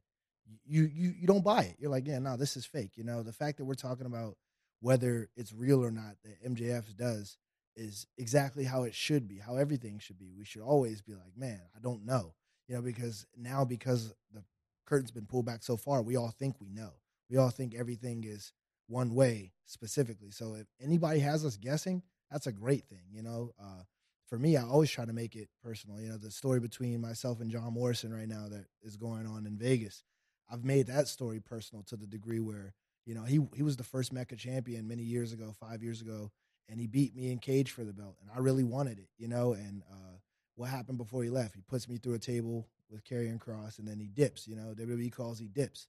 you 0.64 0.90
you 0.92 1.14
you 1.18 1.26
don't 1.26 1.44
buy 1.44 1.62
it. 1.62 1.76
You're 1.78 1.90
like, 1.90 2.07
yeah, 2.07 2.18
no, 2.18 2.36
this 2.36 2.57
is 2.57 2.66
fake. 2.66 2.92
You 2.97 3.05
know, 3.05 3.22
the 3.22 3.32
fact 3.32 3.59
that 3.59 3.64
we're 3.64 3.74
talking 3.74 4.07
about 4.07 4.36
whether 4.80 5.28
it's 5.36 5.53
real 5.53 5.82
or 5.82 5.90
not 5.90 6.16
that 6.24 6.44
MJF 6.44 6.97
does 6.97 7.38
is 7.76 8.07
exactly 8.16 8.64
how 8.64 8.84
it 8.84 8.94
should 8.94 9.28
be, 9.28 9.38
how 9.38 9.57
everything 9.57 9.99
should 9.99 10.18
be. 10.18 10.32
We 10.36 10.44
should 10.44 10.62
always 10.62 11.03
be 11.03 11.14
like, 11.14 11.36
man, 11.36 11.61
I 11.76 11.80
don't 11.80 12.05
know. 12.05 12.34
You 12.68 12.76
know, 12.76 12.82
because 12.82 13.26
now 13.36 13.64
because 13.64 14.14
the 14.32 14.42
curtain's 14.86 15.11
been 15.11 15.26
pulled 15.26 15.47
back 15.47 15.62
so 15.62 15.76
far, 15.76 16.03
we 16.03 16.16
all 16.16 16.30
think 16.30 16.57
we 16.61 16.70
know. 16.70 16.92
We 17.30 17.36
all 17.36 17.51
think 17.51 17.74
everything 17.74 18.24
is 18.24 18.53
one 18.88 19.14
way 19.14 19.53
specifically. 19.66 20.30
So 20.30 20.55
if 20.55 20.66
anybody 20.80 21.20
has 21.20 21.44
us 21.44 21.57
guessing, 21.57 22.03
that's 22.30 22.47
a 22.47 22.53
great 22.53 22.86
thing. 22.88 23.05
You 23.12 23.22
know, 23.22 23.53
uh, 23.61 23.82
for 24.26 24.38
me, 24.38 24.57
I 24.57 24.64
always 24.64 24.90
try 24.90 25.05
to 25.05 25.12
make 25.12 25.36
it 25.36 25.49
personal. 25.62 26.01
You 26.01 26.11
know, 26.11 26.16
the 26.16 26.30
story 26.30 26.61
between 26.61 27.01
myself 27.01 27.40
and 27.40 27.51
John 27.51 27.72
Morrison 27.72 28.12
right 28.12 28.28
now 28.28 28.49
that 28.49 28.66
is 28.82 28.97
going 28.97 29.26
on 29.26 29.47
in 29.47 29.57
Vegas, 29.57 30.03
I've 30.51 30.64
made 30.64 30.86
that 30.86 31.09
story 31.09 31.40
personal 31.40 31.82
to 31.84 31.97
the 31.97 32.07
degree 32.07 32.40
where 32.40 32.74
you 33.05 33.14
know 33.14 33.24
he 33.24 33.40
he 33.55 33.62
was 33.62 33.76
the 33.76 33.84
first 33.84 34.12
Mecca 34.12 34.36
champion 34.36 34.88
many 34.88 35.03
years 35.03 35.32
ago, 35.32 35.55
five 35.59 35.82
years 35.82 36.01
ago, 36.01 36.30
and 36.68 36.80
he 36.80 36.86
beat 36.86 37.14
me 37.14 37.30
in 37.30 37.38
cage 37.38 37.70
for 37.70 37.84
the 37.84 37.92
belt, 37.92 38.16
and 38.20 38.30
I 38.34 38.40
really 38.40 38.64
wanted 38.64 38.99
it. 38.99 39.09
You 39.18 39.28
know, 39.28 39.53
and 39.53 39.82
uh, 39.90 40.16
what 40.55 40.70
happened 40.70 40.99
before 40.99 41.22
he 41.22 41.30
left? 41.30 41.55
He 41.55 41.62
puts 41.62 41.88
me 41.88 41.99
through 41.99 42.14
a 42.14 42.18
table 42.18 42.68
with 42.90 43.05
Karrion 43.05 43.40
Cross, 43.40 43.78
and 43.78 43.88
then 43.88 43.99
he 43.99 44.09
dips. 44.09 44.47
You 44.47 44.57
know, 44.57 44.74
WWE 44.74 45.12
calls 45.12 45.38
he 45.38 45.49
dips, 45.49 45.88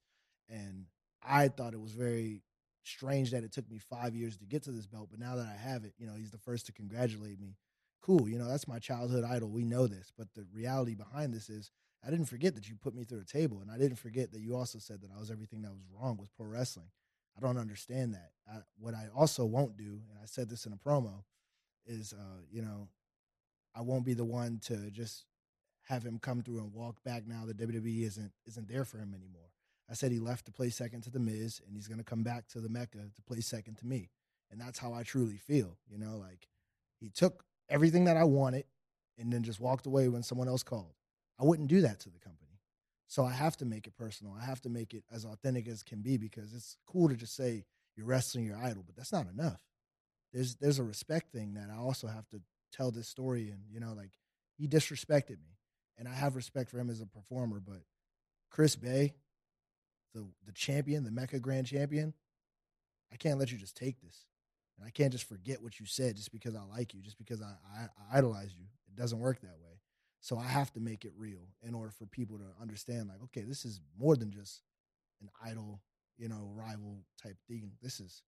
and 0.49 0.85
I 1.21 1.47
thought 1.49 1.73
it 1.73 1.81
was 1.81 1.93
very 1.93 2.43
strange 2.83 3.31
that 3.31 3.43
it 3.43 3.51
took 3.51 3.69
me 3.69 3.77
five 3.77 4.15
years 4.15 4.37
to 4.37 4.45
get 4.45 4.63
to 4.63 4.71
this 4.71 4.87
belt, 4.87 5.09
but 5.11 5.19
now 5.19 5.35
that 5.35 5.45
I 5.45 5.55
have 5.55 5.83
it, 5.83 5.93
you 5.97 6.07
know, 6.07 6.13
he's 6.15 6.31
the 6.31 6.37
first 6.37 6.65
to 6.67 6.71
congratulate 6.71 7.39
me. 7.39 7.57
Cool, 8.01 8.29
you 8.29 8.37
know, 8.37 8.47
that's 8.47 8.67
my 8.67 8.79
childhood 8.79 9.25
idol. 9.25 9.49
We 9.49 9.65
know 9.65 9.87
this, 9.87 10.13
but 10.17 10.27
the 10.33 10.45
reality 10.53 10.95
behind 10.95 11.33
this 11.33 11.49
is 11.49 11.71
I 12.07 12.09
didn't 12.09 12.27
forget 12.27 12.55
that 12.55 12.69
you 12.69 12.75
put 12.77 12.95
me 12.95 13.03
through 13.03 13.19
a 13.19 13.25
table, 13.25 13.59
and 13.59 13.69
I 13.69 13.77
didn't 13.77 13.97
forget 13.97 14.31
that 14.31 14.39
you 14.39 14.55
also 14.55 14.79
said 14.79 15.01
that 15.01 15.09
I 15.13 15.19
was 15.19 15.29
everything 15.29 15.61
that 15.63 15.73
was 15.73 15.83
wrong 15.93 16.15
with 16.17 16.33
pro 16.37 16.45
wrestling. 16.45 16.87
I 17.37 17.41
don't 17.41 17.57
understand 17.57 18.13
that. 18.13 18.31
I, 18.49 18.59
what 18.79 18.93
I 18.93 19.07
also 19.13 19.43
won't 19.43 19.75
do, 19.75 20.01
and 20.09 20.17
I 20.23 20.25
said 20.25 20.49
this 20.49 20.65
in 20.65 20.71
a 20.71 20.77
promo, 20.77 21.23
is 21.85 22.13
uh, 22.13 22.41
you 22.49 22.61
know, 22.61 22.87
I 23.75 23.81
won't 23.81 24.05
be 24.05 24.13
the 24.13 24.23
one 24.23 24.59
to 24.67 24.89
just 24.89 25.25
have 25.89 26.03
him 26.03 26.17
come 26.17 26.41
through 26.41 26.59
and 26.59 26.73
walk 26.73 27.03
back 27.03 27.27
now 27.27 27.43
that 27.45 27.57
WWE 27.57 28.03
isn't 28.03 28.31
isn't 28.45 28.69
there 28.69 28.85
for 28.85 28.99
him 28.99 29.13
anymore. 29.13 29.51
I 29.89 29.93
said 29.93 30.13
he 30.13 30.19
left 30.19 30.45
to 30.45 30.51
play 30.53 30.69
second 30.69 31.01
to 31.01 31.09
the 31.09 31.19
Miz, 31.19 31.61
and 31.67 31.75
he's 31.75 31.89
gonna 31.89 32.05
come 32.05 32.23
back 32.23 32.47
to 32.49 32.61
the 32.61 32.69
Mecca 32.69 32.99
to 32.99 33.21
play 33.23 33.41
second 33.41 33.75
to 33.79 33.85
me, 33.85 34.11
and 34.49 34.61
that's 34.61 34.79
how 34.79 34.93
I 34.93 35.03
truly 35.03 35.37
feel. 35.37 35.77
You 35.89 35.97
know, 35.97 36.15
like 36.15 36.47
he 37.01 37.09
took 37.09 37.43
everything 37.67 38.05
that 38.05 38.15
I 38.15 38.23
wanted, 38.23 38.63
and 39.17 39.31
then 39.31 39.43
just 39.43 39.59
walked 39.59 39.85
away 39.85 40.07
when 40.07 40.23
someone 40.23 40.47
else 40.47 40.63
called. 40.63 40.93
I 41.39 41.45
wouldn't 41.45 41.67
do 41.67 41.81
that 41.81 41.99
to 42.01 42.09
the 42.09 42.19
company. 42.19 42.47
So 43.07 43.23
I 43.23 43.31
have 43.31 43.55
to 43.57 43.65
make 43.65 43.87
it 43.87 43.95
personal. 43.95 44.35
I 44.39 44.43
have 44.43 44.61
to 44.61 44.69
make 44.69 44.93
it 44.93 45.03
as 45.11 45.23
authentic 45.23 45.67
as 45.67 45.81
can 45.81 46.01
be 46.01 46.17
because 46.17 46.53
it's 46.53 46.77
cool 46.85 47.07
to 47.07 47.15
just 47.15 47.35
say 47.35 47.65
you're 47.95 48.05
wrestling 48.05 48.45
your 48.45 48.57
idol, 48.57 48.83
but 48.85 48.95
that's 48.95 49.13
not 49.13 49.27
enough. 49.27 49.61
There's 50.33 50.55
there's 50.55 50.79
a 50.79 50.83
respect 50.83 51.31
thing 51.31 51.53
that 51.53 51.69
I 51.73 51.77
also 51.77 52.07
have 52.07 52.27
to 52.29 52.41
tell 52.71 52.91
this 52.91 53.07
story 53.07 53.49
and 53.49 53.61
you 53.71 53.79
know 53.79 53.93
like 53.93 54.11
he 54.57 54.67
disrespected 54.67 55.39
me 55.39 55.57
and 55.97 56.07
I 56.07 56.13
have 56.13 56.35
respect 56.35 56.69
for 56.69 56.79
him 56.79 56.89
as 56.89 57.01
a 57.01 57.05
performer, 57.05 57.61
but 57.65 57.81
Chris 58.49 58.75
Bey, 58.75 59.13
the 60.13 60.25
the 60.45 60.51
champion, 60.51 61.03
the 61.03 61.11
Mecca 61.11 61.39
Grand 61.39 61.67
Champion, 61.67 62.13
I 63.11 63.15
can't 63.15 63.39
let 63.39 63.51
you 63.51 63.57
just 63.57 63.77
take 63.77 64.01
this. 64.01 64.25
And 64.77 64.85
I 64.85 64.91
can't 64.91 65.11
just 65.11 65.27
forget 65.27 65.61
what 65.61 65.79
you 65.79 65.85
said 65.87 66.17
just 66.17 66.31
because 66.31 66.55
I 66.55 66.61
like 66.61 66.93
you, 66.93 67.01
just 67.01 67.17
because 67.17 67.41
I, 67.41 67.55
I, 67.75 67.83
I 67.83 68.17
idolize 68.17 68.53
you. 68.55 68.65
It 68.87 68.99
doesn't 68.99 69.17
work 69.17 69.41
that 69.41 69.57
way. 69.59 69.66
So 70.27 70.37
I 70.37 70.43
have 70.43 70.73
to 70.73 70.81
make 70.81 71.05
it 71.05 71.13
real 71.15 71.47
in 71.65 71.73
order 71.73 71.89
for 71.89 72.05
people 72.05 72.37
to 72.37 72.61
understand, 72.61 73.07
like, 73.07 73.23
okay, 73.23 73.43
this 73.43 73.63
is 73.63 73.79
more 73.97 74.17
than 74.17 74.29
just 74.29 74.61
an 75.21 75.29
idol, 75.41 75.79
you 76.17 76.27
know, 76.27 76.51
rival 76.53 76.97
type 77.23 77.37
thing. 77.47 77.71
This 77.81 78.01
is 78.01 78.23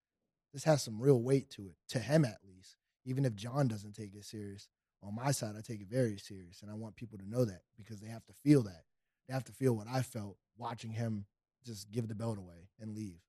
this 0.53 0.63
has 0.65 0.83
some 0.83 1.01
real 1.01 1.19
weight 1.19 1.49
to 1.51 1.63
it, 1.63 1.75
to 1.89 1.97
him 1.97 2.23
at 2.23 2.37
least. 2.47 2.75
Even 3.05 3.25
if 3.25 3.33
John 3.33 3.67
doesn't 3.67 3.95
take 3.95 4.13
it 4.13 4.25
serious, 4.25 4.69
on 5.01 5.15
my 5.15 5.31
side, 5.31 5.55
I 5.57 5.61
take 5.61 5.81
it 5.81 5.87
very 5.89 6.19
serious, 6.19 6.61
and 6.61 6.69
I 6.69 6.75
want 6.75 6.95
people 6.95 7.17
to 7.17 7.27
know 7.27 7.45
that 7.45 7.61
because 7.75 7.99
they 7.99 8.09
have 8.09 8.25
to 8.27 8.33
feel 8.43 8.61
that. 8.61 8.83
They 9.27 9.33
have 9.33 9.45
to 9.45 9.51
feel 9.51 9.73
what 9.73 9.87
I 9.91 10.03
felt 10.03 10.37
watching 10.55 10.91
him 10.91 11.25
just 11.65 11.91
give 11.91 12.07
the 12.07 12.13
belt 12.13 12.37
away 12.37 12.69
and 12.79 12.95
leave 12.95 13.21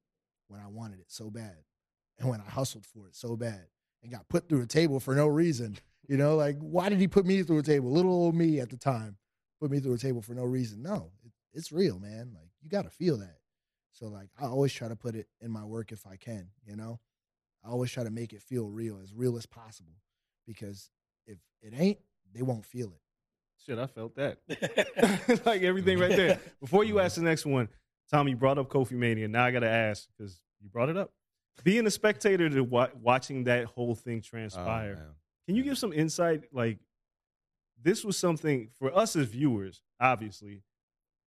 when 0.48 0.60
I 0.60 0.66
wanted 0.66 1.00
it 1.00 1.10
so 1.10 1.30
bad, 1.30 1.56
and 2.18 2.28
when 2.28 2.42
I 2.42 2.50
hustled 2.50 2.84
for 2.84 3.06
it 3.08 3.16
so 3.16 3.34
bad, 3.34 3.64
and 4.02 4.12
got 4.12 4.28
put 4.28 4.46
through 4.46 4.60
a 4.60 4.66
table 4.66 5.00
for 5.00 5.14
no 5.14 5.26
reason. 5.26 5.78
You 6.08 6.16
know, 6.16 6.36
like 6.36 6.56
why 6.58 6.88
did 6.88 6.98
he 6.98 7.06
put 7.06 7.26
me 7.26 7.42
through 7.42 7.58
a 7.58 7.62
table? 7.62 7.92
Little 7.92 8.12
old 8.12 8.34
me 8.34 8.60
at 8.60 8.70
the 8.70 8.76
time 8.76 9.16
put 9.60 9.70
me 9.70 9.78
through 9.78 9.94
a 9.94 9.98
table 9.98 10.22
for 10.22 10.34
no 10.34 10.44
reason. 10.44 10.82
No, 10.82 11.10
it, 11.24 11.32
it's 11.52 11.70
real, 11.70 11.98
man. 11.98 12.32
Like 12.34 12.50
you 12.62 12.70
got 12.70 12.82
to 12.82 12.90
feel 12.90 13.18
that. 13.18 13.36
So 13.92 14.06
like 14.06 14.30
I 14.40 14.46
always 14.46 14.72
try 14.72 14.88
to 14.88 14.96
put 14.96 15.14
it 15.14 15.28
in 15.40 15.50
my 15.50 15.64
work 15.64 15.92
if 15.92 16.06
I 16.06 16.16
can. 16.16 16.48
You 16.66 16.76
know, 16.76 16.98
I 17.64 17.68
always 17.68 17.90
try 17.92 18.04
to 18.04 18.10
make 18.10 18.32
it 18.32 18.42
feel 18.42 18.68
real, 18.68 18.98
as 19.02 19.12
real 19.14 19.36
as 19.36 19.46
possible, 19.46 19.94
because 20.46 20.90
if 21.26 21.38
it 21.60 21.74
ain't, 21.76 21.98
they 22.32 22.42
won't 22.42 22.64
feel 22.64 22.88
it. 22.88 23.00
Shit, 23.66 23.78
I 23.78 23.86
felt 23.86 24.14
that. 24.16 24.38
like 25.46 25.62
everything 25.62 25.98
right 25.98 26.14
there. 26.14 26.40
Before 26.60 26.84
you 26.84 27.00
ask 27.00 27.16
the 27.16 27.22
next 27.22 27.44
one, 27.44 27.68
Tommy, 28.10 28.30
you 28.30 28.36
brought 28.36 28.56
up 28.56 28.68
KofiMania. 28.68 29.28
Now 29.28 29.44
I 29.44 29.50
got 29.50 29.60
to 29.60 29.68
ask 29.68 30.08
because 30.16 30.40
you 30.60 30.68
brought 30.70 30.88
it 30.88 30.96
up. 30.96 31.12
Being 31.64 31.86
a 31.86 31.90
spectator 31.90 32.48
to 32.48 32.62
wa- 32.62 32.88
watching 33.00 33.44
that 33.44 33.64
whole 33.66 33.94
thing 33.94 34.22
Oh, 34.24 34.28
transpire, 34.28 34.94
man. 34.94 35.04
Can 35.48 35.56
you 35.56 35.62
give 35.64 35.78
some 35.78 35.92
insight? 35.94 36.44
Like, 36.52 36.78
this 37.82 38.04
was 38.04 38.16
something 38.18 38.68
for 38.78 38.94
us 38.96 39.16
as 39.16 39.28
viewers, 39.28 39.80
obviously, 39.98 40.60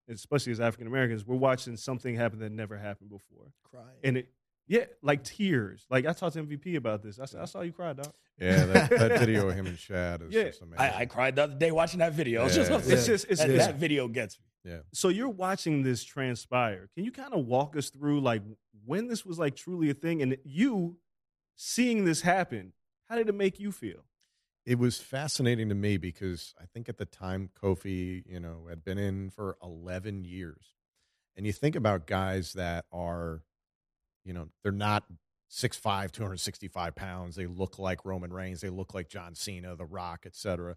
especially 0.08 0.52
as 0.52 0.60
African 0.60 0.86
Americans, 0.86 1.26
we're 1.26 1.34
watching 1.36 1.76
something 1.76 2.14
happen 2.14 2.38
that 2.38 2.52
never 2.52 2.78
happened 2.78 3.10
before. 3.10 3.46
Crying. 3.68 3.86
And 4.04 4.16
it, 4.18 4.28
yeah, 4.68 4.84
like 5.02 5.24
tears. 5.24 5.86
Like, 5.90 6.06
I 6.06 6.12
talked 6.12 6.34
to 6.34 6.42
MVP 6.44 6.76
about 6.76 7.02
this. 7.02 7.18
I 7.18 7.24
said, 7.24 7.40
I 7.40 7.46
saw 7.46 7.62
you 7.62 7.72
cry, 7.72 7.94
dog. 7.94 8.12
Yeah, 8.38 8.64
that, 8.66 8.90
that 8.90 9.18
video 9.18 9.48
of 9.48 9.54
him 9.56 9.66
and 9.66 9.76
Shad 9.76 10.22
is 10.22 10.32
Yeah. 10.32 10.44
just 10.44 10.62
amazing. 10.62 10.78
I, 10.78 11.00
I 11.00 11.06
cried 11.06 11.34
the 11.36 11.42
other 11.44 11.54
day 11.56 11.72
watching 11.72 11.98
that 11.98 12.12
video. 12.12 12.46
It's 12.46 12.54
just, 12.54 12.70
Yeah. 12.70 12.76
It's 12.94 13.06
just, 13.06 13.26
it's, 13.28 13.40
that, 13.40 13.50
it's 13.50 13.66
that 13.66 13.74
video 13.76 14.06
gets 14.08 14.38
me. 14.38 14.70
yeah. 14.72 14.78
so 14.92 15.08
you're 15.08 15.28
watching 15.28 15.82
this 15.82 16.04
transpire 16.04 16.88
can 16.94 17.04
you 17.04 17.10
kind 17.10 17.34
of 17.34 17.44
walk 17.46 17.76
us 17.76 17.90
through 17.90 18.20
like 18.20 18.42
when 18.86 19.08
this 19.08 19.26
was 19.26 19.36
like 19.38 19.56
truly 19.56 19.90
a 19.90 19.94
thing 19.94 20.22
and 20.22 20.36
you 20.44 20.96
seeing 21.56 22.04
this 22.04 22.20
happen 22.22 22.72
how 23.08 23.16
did 23.16 23.28
it 23.28 23.34
make 23.34 23.58
you 23.58 23.72
feel 23.72 24.04
it 24.64 24.78
was 24.78 24.98
fascinating 24.98 25.68
to 25.68 25.74
me 25.74 25.96
because 25.96 26.54
I 26.60 26.64
think 26.66 26.88
at 26.88 26.98
the 26.98 27.04
time 27.04 27.50
Kofi, 27.60 28.22
you 28.26 28.40
know, 28.40 28.66
had 28.68 28.84
been 28.84 28.98
in 28.98 29.30
for 29.30 29.56
11 29.62 30.24
years. 30.24 30.74
And 31.36 31.46
you 31.46 31.52
think 31.52 31.74
about 31.74 32.06
guys 32.06 32.52
that 32.52 32.84
are, 32.92 33.42
you 34.24 34.32
know, 34.32 34.48
they're 34.62 34.72
not 34.72 35.04
6'5, 35.50 36.12
265 36.12 36.94
pounds. 36.94 37.36
They 37.36 37.46
look 37.46 37.78
like 37.78 38.04
Roman 38.04 38.32
Reigns. 38.32 38.60
They 38.60 38.68
look 38.68 38.94
like 38.94 39.08
John 39.08 39.34
Cena, 39.34 39.74
The 39.74 39.84
Rock, 39.84 40.22
et 40.26 40.36
cetera. 40.36 40.76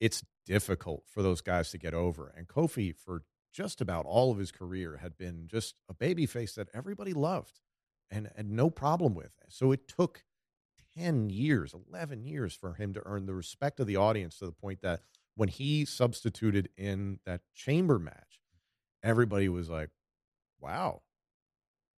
It's 0.00 0.22
difficult 0.44 1.04
for 1.08 1.22
those 1.22 1.40
guys 1.40 1.70
to 1.70 1.78
get 1.78 1.94
over. 1.94 2.32
And 2.36 2.48
Kofi, 2.48 2.94
for 2.94 3.22
just 3.52 3.80
about 3.80 4.04
all 4.04 4.30
of 4.30 4.38
his 4.38 4.50
career, 4.50 4.98
had 5.00 5.16
been 5.16 5.46
just 5.46 5.74
a 5.88 5.94
baby 5.94 6.26
face 6.26 6.54
that 6.56 6.68
everybody 6.74 7.12
loved 7.12 7.60
and 8.10 8.30
had 8.36 8.50
no 8.50 8.68
problem 8.68 9.14
with. 9.14 9.32
So 9.48 9.72
it 9.72 9.88
took 9.88 10.24
10 10.96 11.30
years, 11.30 11.74
11 11.74 12.24
years 12.24 12.54
for 12.54 12.74
him 12.74 12.92
to 12.94 13.02
earn 13.06 13.26
the 13.26 13.34
respect 13.34 13.80
of 13.80 13.86
the 13.86 13.96
audience 13.96 14.38
to 14.38 14.46
the 14.46 14.52
point 14.52 14.80
that 14.82 15.00
when 15.34 15.48
he 15.48 15.84
substituted 15.84 16.68
in 16.76 17.18
that 17.24 17.40
chamber 17.54 17.98
match, 17.98 18.40
everybody 19.02 19.48
was 19.48 19.70
like, 19.70 19.90
"Wow, 20.60 21.02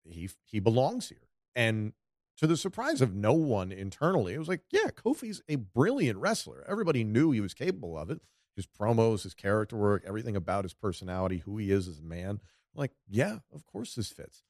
he 0.04 0.30
he 0.44 0.60
belongs 0.60 1.08
here." 1.08 1.28
And 1.54 1.94
to 2.36 2.46
the 2.46 2.56
surprise 2.56 3.00
of 3.00 3.14
no 3.14 3.32
one 3.32 3.72
internally, 3.72 4.34
it 4.34 4.38
was 4.38 4.48
like, 4.48 4.64
"Yeah, 4.70 4.90
Kofi's 4.90 5.42
a 5.48 5.56
brilliant 5.56 6.18
wrestler. 6.18 6.64
Everybody 6.68 7.04
knew 7.04 7.30
he 7.30 7.40
was 7.40 7.54
capable 7.54 7.98
of 7.98 8.10
it. 8.10 8.20
His 8.56 8.66
promos, 8.66 9.24
his 9.24 9.34
character 9.34 9.76
work, 9.76 10.04
everything 10.06 10.36
about 10.36 10.64
his 10.64 10.74
personality, 10.74 11.38
who 11.38 11.58
he 11.58 11.70
is 11.70 11.88
as 11.88 11.98
a 11.98 12.02
man. 12.04 12.40
Like, 12.74 12.92
yeah, 13.08 13.38
of 13.52 13.64
course 13.66 13.94
this 13.94 14.10
fits." 14.10 14.44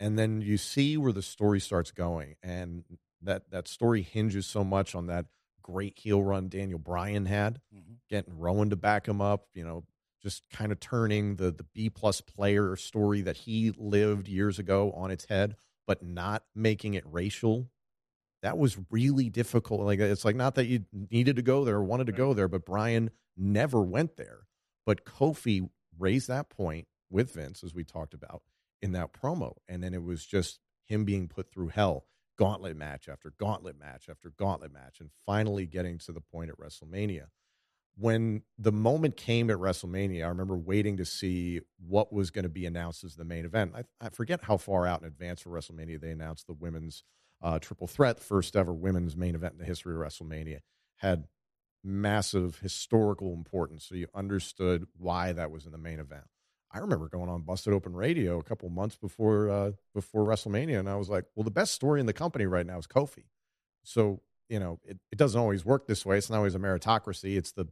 And 0.00 0.18
then 0.18 0.40
you 0.40 0.58
see 0.58 0.96
where 0.96 1.12
the 1.12 1.22
story 1.22 1.60
starts 1.60 1.92
going, 1.92 2.34
and 2.42 2.84
that 3.24 3.50
that 3.50 3.68
story 3.68 4.02
hinges 4.02 4.46
so 4.46 4.64
much 4.64 4.94
on 4.94 5.06
that 5.06 5.26
great 5.62 5.98
heel 5.98 6.22
run 6.22 6.48
Daniel 6.48 6.78
Bryan 6.78 7.26
had, 7.26 7.60
Mhm. 7.74 7.98
getting 8.08 8.38
Rowan 8.38 8.70
to 8.70 8.76
back 8.76 9.08
him 9.08 9.20
up, 9.20 9.48
you 9.54 9.64
know, 9.64 9.84
just 10.22 10.48
kind 10.50 10.72
of 10.72 10.80
turning 10.80 11.36
the 11.36 11.50
the 11.50 11.64
B 11.64 11.88
plus 11.90 12.20
player 12.20 12.76
story 12.76 13.20
that 13.22 13.38
he 13.38 13.70
lived 13.72 14.28
years 14.28 14.58
ago 14.58 14.92
on 14.92 15.10
its 15.10 15.26
head, 15.26 15.56
but 15.86 16.02
not 16.02 16.44
making 16.54 16.94
it 16.94 17.04
racial. 17.06 17.70
That 18.42 18.58
was 18.58 18.78
really 18.90 19.30
difficult. 19.30 19.80
Like 19.80 20.00
it's 20.00 20.24
like 20.24 20.36
not 20.36 20.54
that 20.56 20.66
you 20.66 20.84
needed 20.92 21.36
to 21.36 21.42
go 21.42 21.64
there 21.64 21.76
or 21.76 21.84
wanted 21.84 22.06
to 22.08 22.12
go 22.12 22.34
there, 22.34 22.48
but 22.48 22.66
Bryan 22.66 23.10
never 23.36 23.82
went 23.82 24.16
there. 24.16 24.46
But 24.84 25.04
Kofi 25.06 25.70
raised 25.98 26.28
that 26.28 26.50
point 26.50 26.88
with 27.08 27.32
Vince, 27.32 27.64
as 27.64 27.74
we 27.74 27.84
talked 27.84 28.12
about 28.12 28.42
in 28.82 28.92
that 28.92 29.14
promo, 29.14 29.56
and 29.66 29.82
then 29.82 29.94
it 29.94 30.02
was 30.02 30.26
just 30.26 30.60
him 30.84 31.04
being 31.06 31.26
put 31.28 31.50
through 31.50 31.68
hell 31.68 32.06
gauntlet 32.38 32.76
match 32.76 33.08
after 33.08 33.32
gauntlet 33.38 33.78
match 33.78 34.08
after 34.08 34.30
gauntlet 34.30 34.72
match, 34.72 35.00
and 35.00 35.10
finally 35.26 35.66
getting 35.66 35.98
to 35.98 36.12
the 36.12 36.20
point 36.20 36.50
at 36.50 36.58
WrestleMania. 36.58 37.26
When 37.96 38.42
the 38.58 38.72
moment 38.72 39.16
came 39.16 39.50
at 39.50 39.58
WrestleMania, 39.58 40.24
I 40.24 40.28
remember 40.28 40.56
waiting 40.56 40.96
to 40.96 41.04
see 41.04 41.60
what 41.78 42.12
was 42.12 42.30
going 42.30 42.42
to 42.42 42.48
be 42.48 42.66
announced 42.66 43.04
as 43.04 43.14
the 43.14 43.24
main 43.24 43.44
event. 43.44 43.74
I, 43.76 43.84
I 44.04 44.08
forget 44.08 44.42
how 44.42 44.56
far 44.56 44.86
out 44.86 45.02
in 45.02 45.06
advance 45.06 45.42
for 45.42 45.50
WrestleMania 45.50 46.00
they 46.00 46.10
announced 46.10 46.48
the 46.48 46.54
women's 46.54 47.04
uh, 47.40 47.60
triple 47.60 47.86
threat, 47.86 48.18
first 48.18 48.56
ever 48.56 48.72
women's 48.72 49.16
main 49.16 49.36
event 49.36 49.52
in 49.52 49.58
the 49.58 49.64
history 49.64 49.94
of 49.94 50.00
WrestleMania. 50.00 50.60
Had 50.96 51.28
massive 51.84 52.58
historical 52.60 53.32
importance, 53.32 53.84
so 53.84 53.94
you 53.94 54.08
understood 54.14 54.86
why 54.96 55.32
that 55.32 55.50
was 55.50 55.66
in 55.66 55.72
the 55.72 55.78
main 55.78 56.00
event. 56.00 56.24
I 56.74 56.78
remember 56.78 57.08
going 57.08 57.28
on 57.28 57.42
Busted 57.42 57.72
Open 57.72 57.94
Radio 57.94 58.38
a 58.40 58.42
couple 58.42 58.68
months 58.68 58.96
before 58.96 59.48
uh, 59.48 59.70
before 59.94 60.24
WrestleMania, 60.24 60.80
and 60.80 60.88
I 60.88 60.96
was 60.96 61.08
like, 61.08 61.24
"Well, 61.34 61.44
the 61.44 61.50
best 61.50 61.72
story 61.72 62.00
in 62.00 62.06
the 62.06 62.12
company 62.12 62.46
right 62.46 62.66
now 62.66 62.78
is 62.78 62.86
Kofi." 62.86 63.24
So 63.84 64.20
you 64.48 64.58
know, 64.58 64.80
it, 64.84 64.98
it 65.10 65.16
doesn't 65.16 65.40
always 65.40 65.64
work 65.64 65.86
this 65.86 66.04
way. 66.04 66.18
It's 66.18 66.28
not 66.28 66.38
always 66.38 66.54
a 66.54 66.58
meritocracy. 66.58 67.36
It's 67.36 67.52
the 67.52 67.66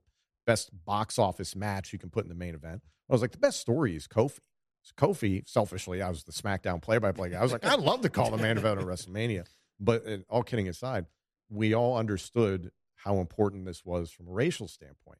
best 0.46 0.70
box 0.84 1.18
office 1.18 1.54
match 1.54 1.92
you 1.92 1.98
can 1.98 2.10
put 2.10 2.24
in 2.24 2.28
the 2.28 2.34
main 2.34 2.54
event. 2.54 2.82
I 3.10 3.12
was 3.12 3.20
like, 3.20 3.32
the 3.32 3.38
best 3.38 3.60
story 3.60 3.94
is 3.94 4.06
Kofi. 4.06 4.40
So 4.82 4.92
Kofi, 4.96 5.46
selfishly, 5.46 6.00
I 6.00 6.08
was 6.08 6.24
the 6.24 6.32
SmackDown 6.32 6.80
play-by-play 6.80 7.30
guy. 7.30 7.38
I 7.38 7.42
was 7.42 7.52
like, 7.52 7.64
I'd 7.64 7.78
love 7.78 8.00
to 8.00 8.08
call 8.08 8.30
the 8.30 8.38
main 8.38 8.56
event 8.56 8.80
of 8.80 8.86
WrestleMania. 8.86 9.44
But 9.78 10.08
uh, 10.08 10.16
all 10.28 10.42
kidding 10.42 10.68
aside, 10.68 11.06
we 11.50 11.74
all 11.74 11.96
understood 11.96 12.70
how 12.96 13.18
important 13.18 13.66
this 13.66 13.84
was 13.84 14.10
from 14.10 14.28
a 14.28 14.32
racial 14.32 14.66
standpoint, 14.66 15.18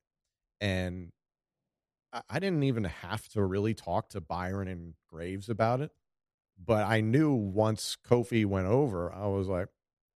and 0.61 1.11
I- 2.29 2.39
didn't 2.41 2.65
even 2.65 2.85
have 2.85 3.29
to 3.31 3.45
really 3.45 3.75
talk 3.75 4.11
to 4.11 4.21
Byron 4.21 4.69
and 4.69 4.95
Graves 5.09 5.49
about 5.49 5.81
it. 5.81 5.93
But 6.65 6.85
I 6.87 7.01
knew 7.01 7.33
once 7.33 7.97
Kofi 8.07 8.45
went 8.47 8.67
over, 8.67 9.13
I 9.13 9.27
was 9.27 9.49
like, 9.49 9.69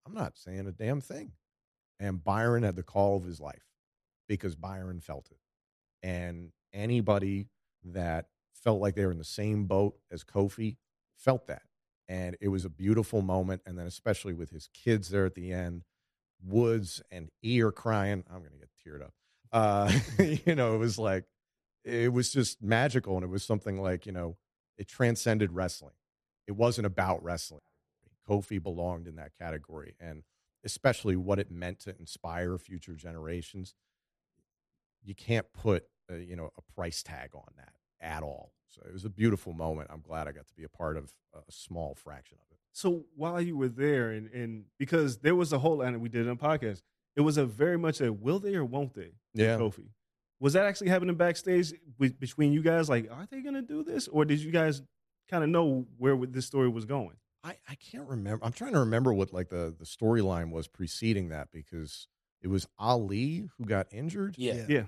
I'm 0.06 0.14
not 0.14 0.36
saying 0.36 0.66
a 0.66 0.72
damn 0.72 1.00
thing. 1.00 1.32
And 1.98 2.22
Byron 2.22 2.62
had 2.62 2.76
the 2.76 2.82
call 2.82 3.16
of 3.16 3.24
his 3.24 3.40
life 3.40 3.64
because 4.28 4.54
Byron 4.54 5.00
felt 5.00 5.28
it. 5.30 5.38
And 6.06 6.52
anybody 6.72 7.48
that 7.84 8.26
felt 8.52 8.80
like 8.80 8.94
they 8.94 9.04
were 9.04 9.12
in 9.12 9.18
the 9.18 9.24
same 9.24 9.64
boat 9.64 9.96
as 10.10 10.24
Kofi 10.24 10.76
felt 11.16 11.46
that. 11.46 11.62
And 12.08 12.36
it 12.40 12.48
was 12.48 12.64
a 12.64 12.70
beautiful 12.70 13.22
moment. 13.22 13.62
And 13.66 13.78
then, 13.78 13.86
especially 13.86 14.34
with 14.34 14.50
his 14.50 14.68
kids 14.72 15.08
there 15.08 15.26
at 15.26 15.34
the 15.34 15.52
end, 15.52 15.82
Woods 16.44 17.02
and 17.10 17.30
E 17.42 17.60
are 17.62 17.72
crying. 17.72 18.24
I'm 18.30 18.40
going 18.40 18.52
to 18.52 18.58
get 18.58 18.70
teared 18.86 19.02
up. 19.02 19.14
Uh, 19.52 19.92
you 20.46 20.54
know, 20.54 20.74
it 20.74 20.78
was 20.78 20.98
like, 20.98 21.24
it 21.86 22.12
was 22.12 22.32
just 22.32 22.62
magical. 22.62 23.14
And 23.14 23.24
it 23.24 23.30
was 23.30 23.44
something 23.44 23.80
like, 23.80 24.06
you 24.06 24.12
know, 24.12 24.36
it 24.76 24.88
transcended 24.88 25.52
wrestling. 25.52 25.94
It 26.46 26.52
wasn't 26.52 26.86
about 26.86 27.22
wrestling. 27.22 27.62
Kofi 28.28 28.62
belonged 28.62 29.06
in 29.06 29.16
that 29.16 29.32
category. 29.38 29.94
And 30.00 30.24
especially 30.64 31.16
what 31.16 31.38
it 31.38 31.50
meant 31.50 31.78
to 31.80 31.94
inspire 31.98 32.58
future 32.58 32.94
generations. 32.94 33.74
You 35.04 35.14
can't 35.14 35.46
put, 35.52 35.84
uh, 36.10 36.16
you 36.16 36.34
know, 36.34 36.50
a 36.58 36.72
price 36.74 37.02
tag 37.02 37.30
on 37.34 37.52
that 37.56 37.74
at 38.00 38.22
all. 38.22 38.52
So 38.68 38.82
it 38.86 38.92
was 38.92 39.04
a 39.04 39.10
beautiful 39.10 39.52
moment. 39.52 39.90
I'm 39.92 40.00
glad 40.00 40.26
I 40.26 40.32
got 40.32 40.48
to 40.48 40.54
be 40.54 40.64
a 40.64 40.68
part 40.68 40.96
of 40.96 41.14
a 41.34 41.40
small 41.50 41.94
fraction 41.94 42.38
of 42.40 42.50
it. 42.50 42.58
So 42.72 43.04
while 43.14 43.40
you 43.40 43.56
were 43.56 43.68
there, 43.68 44.10
and 44.10 44.30
and 44.32 44.64
because 44.78 45.18
there 45.18 45.34
was 45.34 45.52
a 45.52 45.58
whole, 45.58 45.80
and 45.80 46.00
we 46.00 46.08
did 46.08 46.26
it 46.26 46.30
on 46.30 46.36
podcast, 46.36 46.82
it 47.14 47.22
was 47.22 47.38
a 47.38 47.46
very 47.46 47.78
much 47.78 48.00
a 48.00 48.12
will 48.12 48.38
they 48.38 48.54
or 48.54 48.64
won't 48.64 48.94
they? 48.94 49.12
Yeah. 49.32 49.56
Kofi. 49.56 49.88
Was 50.40 50.52
that 50.52 50.66
actually 50.66 50.88
happening 50.88 51.16
backstage 51.16 51.72
with, 51.98 52.20
between 52.20 52.52
you 52.52 52.62
guys? 52.62 52.88
Like, 52.88 53.10
are 53.10 53.26
they 53.30 53.40
going 53.40 53.54
to 53.54 53.62
do 53.62 53.82
this, 53.82 54.06
or 54.08 54.24
did 54.24 54.40
you 54.40 54.50
guys 54.50 54.82
kind 55.30 55.42
of 55.42 55.50
know 55.50 55.86
where 55.98 56.16
this 56.26 56.46
story 56.46 56.68
was 56.68 56.84
going? 56.84 57.16
I, 57.42 57.56
I 57.68 57.74
can't 57.76 58.08
remember. 58.08 58.44
I'm 58.44 58.52
trying 58.52 58.72
to 58.72 58.80
remember 58.80 59.14
what 59.14 59.32
like 59.32 59.48
the, 59.48 59.74
the 59.78 59.84
storyline 59.84 60.50
was 60.50 60.66
preceding 60.66 61.28
that 61.28 61.52
because 61.52 62.08
it 62.42 62.48
was 62.48 62.66
Ali 62.78 63.48
who 63.56 63.64
got 63.64 63.86
injured. 63.92 64.34
Yeah. 64.36 64.64
Yeah. 64.68 64.84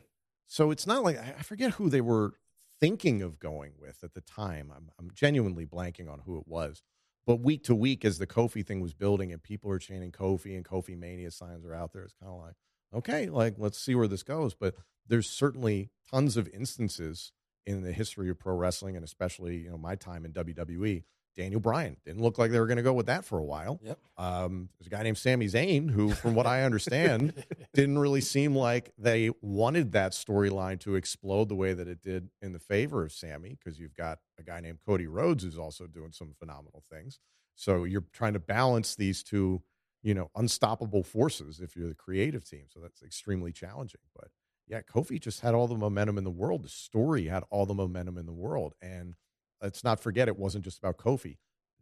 So 0.48 0.70
it's 0.70 0.86
not 0.86 1.02
like 1.04 1.18
I 1.18 1.36
I 1.38 1.42
forget 1.42 1.72
who 1.74 1.88
they 1.88 2.00
were 2.00 2.32
thinking 2.80 3.22
of 3.22 3.38
going 3.38 3.72
with 3.78 4.02
at 4.02 4.14
the 4.14 4.20
time. 4.20 4.72
I'm, 4.74 4.90
I'm 4.98 5.10
genuinely 5.14 5.66
blanking 5.66 6.10
on 6.10 6.20
who 6.26 6.38
it 6.38 6.48
was. 6.48 6.82
But 7.26 7.40
week 7.40 7.64
to 7.64 7.74
week, 7.74 8.04
as 8.04 8.18
the 8.18 8.26
Kofi 8.26 8.66
thing 8.66 8.80
was 8.80 8.94
building 8.94 9.32
and 9.32 9.42
people 9.42 9.70
are 9.70 9.78
chanting 9.78 10.12
Kofi 10.12 10.56
and 10.56 10.64
KofiMania 10.64 11.32
signs 11.32 11.64
are 11.64 11.74
out 11.74 11.92
there, 11.92 12.02
it's 12.02 12.14
kind 12.14 12.32
of 12.32 12.40
like, 12.40 12.54
okay, 12.94 13.26
like 13.28 13.54
let's 13.58 13.78
see 13.78 13.94
where 13.94 14.08
this 14.08 14.22
goes. 14.22 14.54
But 14.54 14.74
there's 15.06 15.28
certainly 15.28 15.90
tons 16.10 16.36
of 16.36 16.48
instances 16.48 17.32
in 17.66 17.82
the 17.82 17.92
history 17.92 18.30
of 18.30 18.38
pro 18.38 18.54
wrestling 18.54 18.96
and 18.96 19.04
especially 19.04 19.58
you 19.58 19.70
know 19.70 19.78
my 19.78 19.94
time 19.94 20.24
in 20.24 20.32
WWE. 20.32 21.02
Daniel 21.38 21.60
Bryan 21.60 21.96
didn't 22.04 22.20
look 22.20 22.36
like 22.36 22.50
they 22.50 22.58
were 22.58 22.66
going 22.66 22.78
to 22.78 22.82
go 22.82 22.92
with 22.92 23.06
that 23.06 23.24
for 23.24 23.38
a 23.38 23.44
while. 23.44 23.78
Yep. 23.84 23.98
Um, 24.16 24.70
there's 24.76 24.88
a 24.88 24.90
guy 24.90 25.04
named 25.04 25.18
Sami 25.18 25.46
Zayn 25.46 25.88
who, 25.88 26.10
from 26.10 26.34
what 26.34 26.46
I 26.46 26.64
understand, 26.64 27.32
didn't 27.74 28.00
really 28.00 28.20
seem 28.20 28.56
like 28.56 28.92
they 28.98 29.30
wanted 29.40 29.92
that 29.92 30.12
storyline 30.12 30.80
to 30.80 30.96
explode 30.96 31.48
the 31.48 31.54
way 31.54 31.74
that 31.74 31.86
it 31.86 32.02
did 32.02 32.30
in 32.42 32.52
the 32.52 32.58
favor 32.58 33.04
of 33.04 33.12
Sami, 33.12 33.50
because 33.50 33.78
you've 33.78 33.94
got 33.94 34.18
a 34.36 34.42
guy 34.42 34.58
named 34.58 34.80
Cody 34.84 35.06
Rhodes 35.06 35.44
who's 35.44 35.56
also 35.56 35.86
doing 35.86 36.10
some 36.10 36.34
phenomenal 36.36 36.82
things. 36.90 37.20
So 37.54 37.84
you're 37.84 38.04
trying 38.12 38.32
to 38.32 38.40
balance 38.40 38.96
these 38.96 39.22
two, 39.22 39.62
you 40.02 40.14
know, 40.14 40.30
unstoppable 40.36 41.02
forces 41.02 41.60
if 41.60 41.76
you're 41.76 41.88
the 41.88 41.94
creative 41.94 42.48
team. 42.48 42.66
So 42.68 42.80
that's 42.80 43.02
extremely 43.02 43.52
challenging. 43.52 44.00
But 44.14 44.28
yeah, 44.66 44.80
Kofi 44.82 45.20
just 45.20 45.40
had 45.40 45.54
all 45.54 45.66
the 45.66 45.76
momentum 45.76 46.18
in 46.18 46.24
the 46.24 46.30
world. 46.30 46.62
The 46.62 46.68
story 46.68 47.26
had 47.26 47.42
all 47.50 47.66
the 47.66 47.74
momentum 47.74 48.18
in 48.18 48.26
the 48.26 48.32
world. 48.32 48.74
And 48.80 49.14
let's 49.62 49.82
not 49.82 50.00
forget, 50.00 50.28
it 50.28 50.38
wasn't 50.38 50.64
just 50.64 50.78
about 50.78 50.98
Kofi. 50.98 51.38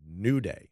New 0.09 0.41
Day 0.41 0.71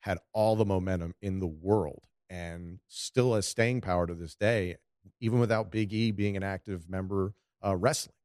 had 0.00 0.18
all 0.32 0.56
the 0.56 0.64
momentum 0.64 1.14
in 1.20 1.38
the 1.38 1.46
world 1.46 2.06
and 2.28 2.78
still 2.88 3.34
has 3.34 3.46
staying 3.46 3.80
power 3.80 4.06
to 4.06 4.14
this 4.14 4.34
day, 4.34 4.76
even 5.20 5.38
without 5.38 5.70
Big 5.70 5.92
E 5.92 6.10
being 6.10 6.36
an 6.36 6.42
active 6.42 6.88
member 6.88 7.34
uh, 7.64 7.76
wrestling. 7.76 8.16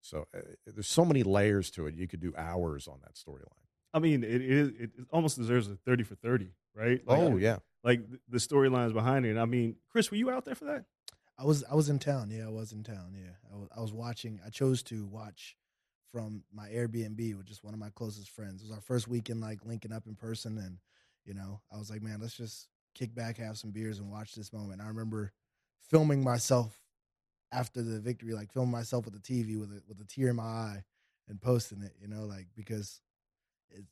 So 0.00 0.26
uh, 0.34 0.40
there's 0.66 0.88
so 0.88 1.04
many 1.04 1.22
layers 1.22 1.70
to 1.72 1.86
it. 1.86 1.94
You 1.94 2.06
could 2.06 2.20
do 2.20 2.32
hours 2.36 2.88
on 2.88 3.00
that 3.02 3.14
storyline. 3.14 3.66
I 3.92 3.98
mean, 3.98 4.22
it 4.22 4.42
is. 4.42 4.68
It, 4.68 4.90
it 4.96 5.06
almost 5.10 5.36
deserves 5.36 5.68
a 5.68 5.76
thirty 5.84 6.04
for 6.04 6.14
thirty, 6.14 6.50
right? 6.74 7.00
Like, 7.06 7.18
oh 7.18 7.36
yeah, 7.36 7.58
like 7.84 8.00
the 8.28 8.38
storylines 8.38 8.92
behind 8.92 9.26
it. 9.26 9.36
I 9.36 9.44
mean, 9.44 9.76
Chris, 9.90 10.10
were 10.10 10.16
you 10.16 10.30
out 10.30 10.44
there 10.44 10.54
for 10.54 10.66
that? 10.66 10.84
I 11.38 11.44
was 11.44 11.64
I 11.70 11.74
was 11.74 11.88
in 11.88 11.98
town. 11.98 12.30
Yeah, 12.30 12.46
I 12.46 12.50
was 12.50 12.72
in 12.72 12.82
town. 12.82 13.14
Yeah, 13.14 13.32
I 13.52 13.56
was, 13.56 13.68
I 13.76 13.80
was 13.80 13.92
watching. 13.92 14.40
I 14.44 14.50
chose 14.50 14.82
to 14.84 15.06
watch 15.06 15.56
from 16.10 16.42
my 16.52 16.68
Airbnb 16.68 17.36
with 17.36 17.46
just 17.46 17.62
one 17.62 17.74
of 17.74 17.80
my 17.80 17.90
closest 17.90 18.30
friends. 18.30 18.60
It 18.60 18.68
was 18.68 18.74
our 18.74 18.80
first 18.80 19.06
weekend 19.08 19.40
like 19.40 19.64
linking 19.64 19.92
up 19.92 20.06
in 20.06 20.16
person, 20.16 20.58
and 20.58 20.78
you 21.24 21.34
know, 21.34 21.60
I 21.72 21.78
was 21.78 21.90
like, 21.90 22.02
man, 22.02 22.18
let's 22.20 22.36
just 22.36 22.68
kick 22.94 23.14
back, 23.14 23.36
have 23.38 23.58
some 23.58 23.70
beers, 23.70 23.98
and 23.98 24.10
watch 24.10 24.34
this 24.34 24.52
moment. 24.52 24.80
I 24.80 24.88
remember 24.88 25.32
filming 25.88 26.24
myself 26.24 26.80
after 27.52 27.82
the 27.82 28.00
victory, 28.00 28.34
like 28.34 28.52
filming 28.52 28.72
myself 28.72 29.04
with 29.04 29.14
the 29.14 29.20
TV 29.20 29.58
with 29.58 29.70
a 29.70 29.82
with 29.86 30.00
a 30.00 30.04
tear 30.04 30.30
in 30.30 30.36
my 30.36 30.42
eye 30.42 30.84
and 31.28 31.40
posting 31.40 31.82
it. 31.82 31.92
You 32.00 32.08
know, 32.08 32.24
like 32.24 32.48
because 32.56 33.00
it 33.70 33.84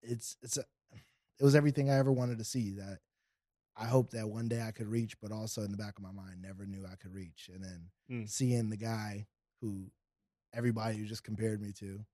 it's 0.00 0.36
it's 0.42 0.58
a 0.58 0.64
it 0.92 1.42
was 1.42 1.56
everything 1.56 1.90
I 1.90 1.98
ever 1.98 2.12
wanted 2.12 2.38
to 2.38 2.44
see 2.44 2.72
that 2.72 2.98
I 3.76 3.86
hoped 3.86 4.12
that 4.12 4.28
one 4.28 4.48
day 4.48 4.62
I 4.62 4.70
could 4.70 4.86
reach, 4.86 5.20
but 5.20 5.32
also 5.32 5.62
in 5.62 5.70
the 5.72 5.76
back 5.76 5.96
of 5.98 6.02
my 6.04 6.12
mind, 6.12 6.40
never 6.40 6.64
knew 6.66 6.84
I 6.90 6.94
could 6.96 7.12
reach. 7.12 7.50
And 7.52 7.62
then 7.64 7.90
Mm. 8.10 8.28
seeing 8.28 8.70
the 8.70 8.76
guy 8.76 9.26
who 9.60 9.90
everybody 10.52 10.96
who 10.96 11.04
just 11.06 11.24
compared 11.24 11.60
me 11.60 11.72
to 11.72 12.04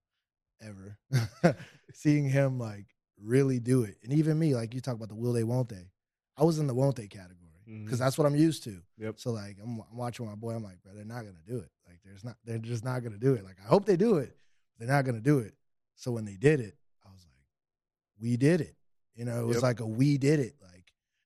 ever, 0.61 0.97
seeing 1.93 2.29
him 2.29 2.57
like 2.59 2.85
really 3.19 3.59
do 3.59 3.83
it. 3.83 3.97
And 4.03 4.13
even 4.13 4.39
me, 4.39 4.55
like 4.55 4.73
you 4.73 4.81
talk 4.81 4.95
about 4.95 5.09
the 5.09 5.15
will 5.15 5.33
they, 5.33 5.43
won't 5.43 5.69
they? 5.69 5.91
I 6.37 6.43
was 6.43 6.59
in 6.59 6.67
the 6.67 6.73
won't 6.73 6.95
they 6.95 7.07
category 7.07 7.37
because 7.65 7.97
Mhm. 7.97 7.99
that's 7.99 8.17
what 8.17 8.25
I'm 8.25 8.35
used 8.35 8.63
to. 8.63 8.81
Yep. 8.97 9.19
So 9.19 9.31
like 9.31 9.57
I'm, 9.61 9.81
I'm 9.91 9.97
watching 9.97 10.25
my 10.25 10.35
boy, 10.35 10.53
I'm 10.55 10.63
like, 10.63 10.81
bro, 10.83 10.93
they're 10.95 11.05
not 11.05 11.23
gonna 11.25 11.43
do 11.45 11.57
it. 11.57 11.69
Like 11.87 11.99
there's 12.03 12.23
not, 12.23 12.37
they're 12.45 12.57
just 12.57 12.83
not 12.83 13.03
gonna 13.03 13.17
do 13.17 13.33
it. 13.35 13.43
Like 13.43 13.57
I 13.63 13.67
hope 13.67 13.85
they 13.85 13.97
do 13.97 14.17
it. 14.17 14.35
they're 14.79 14.87
not 14.87 15.05
gonna 15.05 15.19
do 15.19 15.39
it. 15.39 15.53
So 15.95 16.11
when 16.11 16.25
they 16.25 16.37
did 16.37 16.59
it, 16.59 16.75
I 17.05 17.09
was 17.11 17.23
like, 17.25 17.45
we 18.19 18.37
did 18.37 18.61
it. 18.61 18.75
You 19.15 19.25
know, 19.25 19.41
it 19.41 19.45
was 19.45 19.55
Yep. 19.57 19.63
like 19.63 19.79
a 19.81 19.85
we 19.85 20.17
did 20.17 20.39
it. 20.39 20.55
Like, 20.61 20.70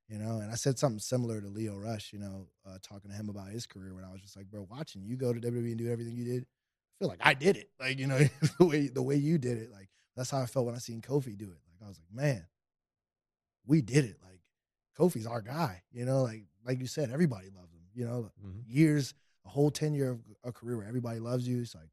you 0.08 0.20
know, 0.20 0.40
and 0.40 0.52
I 0.52 0.56
said 0.56 0.78
something 0.78 1.00
similar 1.00 1.42
to 1.42 1.48
Lio 1.48 1.76
Rush, 1.76 2.14
you 2.14 2.20
know, 2.20 2.48
uh, 2.68 2.78
talking 2.82 3.10
to 3.10 3.16
him 3.18 3.30
about 3.30 3.50
his 3.50 3.66
career 3.66 3.94
when 3.96 4.04
I 4.04 4.12
was 4.12 4.22
just 4.22 4.38
like, 4.38 4.46
bro, 4.52 4.68
watching 4.70 5.04
you 5.04 5.16
go 5.16 5.34
to 5.34 5.40
WWE 5.40 5.70
and 5.70 5.78
do 5.78 5.92
everything 5.92 6.16
you 6.16 6.26
did, 6.26 6.44
I 6.44 6.94
feel 7.00 7.08
like 7.10 7.20
I 7.22 7.34
did 7.34 7.58
it. 7.58 7.70
Like, 7.80 7.98
you 7.98 8.08
know, 8.08 8.20
the 8.60 8.66
way 8.66 8.88
the 8.88 9.02
way 9.02 9.16
you 9.16 9.38
did 9.38 9.58
it. 9.58 9.72
Like, 9.72 9.90
that's 10.16 10.30
how 10.30 10.40
I 10.42 10.46
felt 10.46 10.66
when 10.66 10.76
I 10.76 10.80
seen 10.80 11.02
Kofi 11.02 11.38
do 11.38 11.46
it. 11.46 11.58
Like, 11.68 11.84
I 11.84 11.88
was 11.88 12.00
like, 12.00 12.14
man, 12.14 12.46
we 13.66 13.82
did 13.82 14.06
it. 14.06 14.18
Like, 14.24 14.40
Kofi's 14.98 15.28
our 15.28 15.42
guy. 15.42 15.82
You 15.92 16.06
know, 16.06 16.22
like 16.24 16.44
like 16.66 16.80
you 16.80 16.88
said, 16.88 17.12
everybody 17.12 17.48
loves 17.56 17.74
him. 17.74 17.82
You 17.94 18.06
know, 18.06 18.32
Mhm. 18.46 18.64
years, 18.68 19.14
a 19.46 19.50
whole 19.50 19.72
tenure 19.72 20.12
of 20.12 20.20
a 20.44 20.52
career 20.52 20.78
where 20.78 20.88
everybody 20.88 21.20
loves 21.20 21.48
you. 21.48 21.62
It's 21.62 21.76
like, 21.76 21.90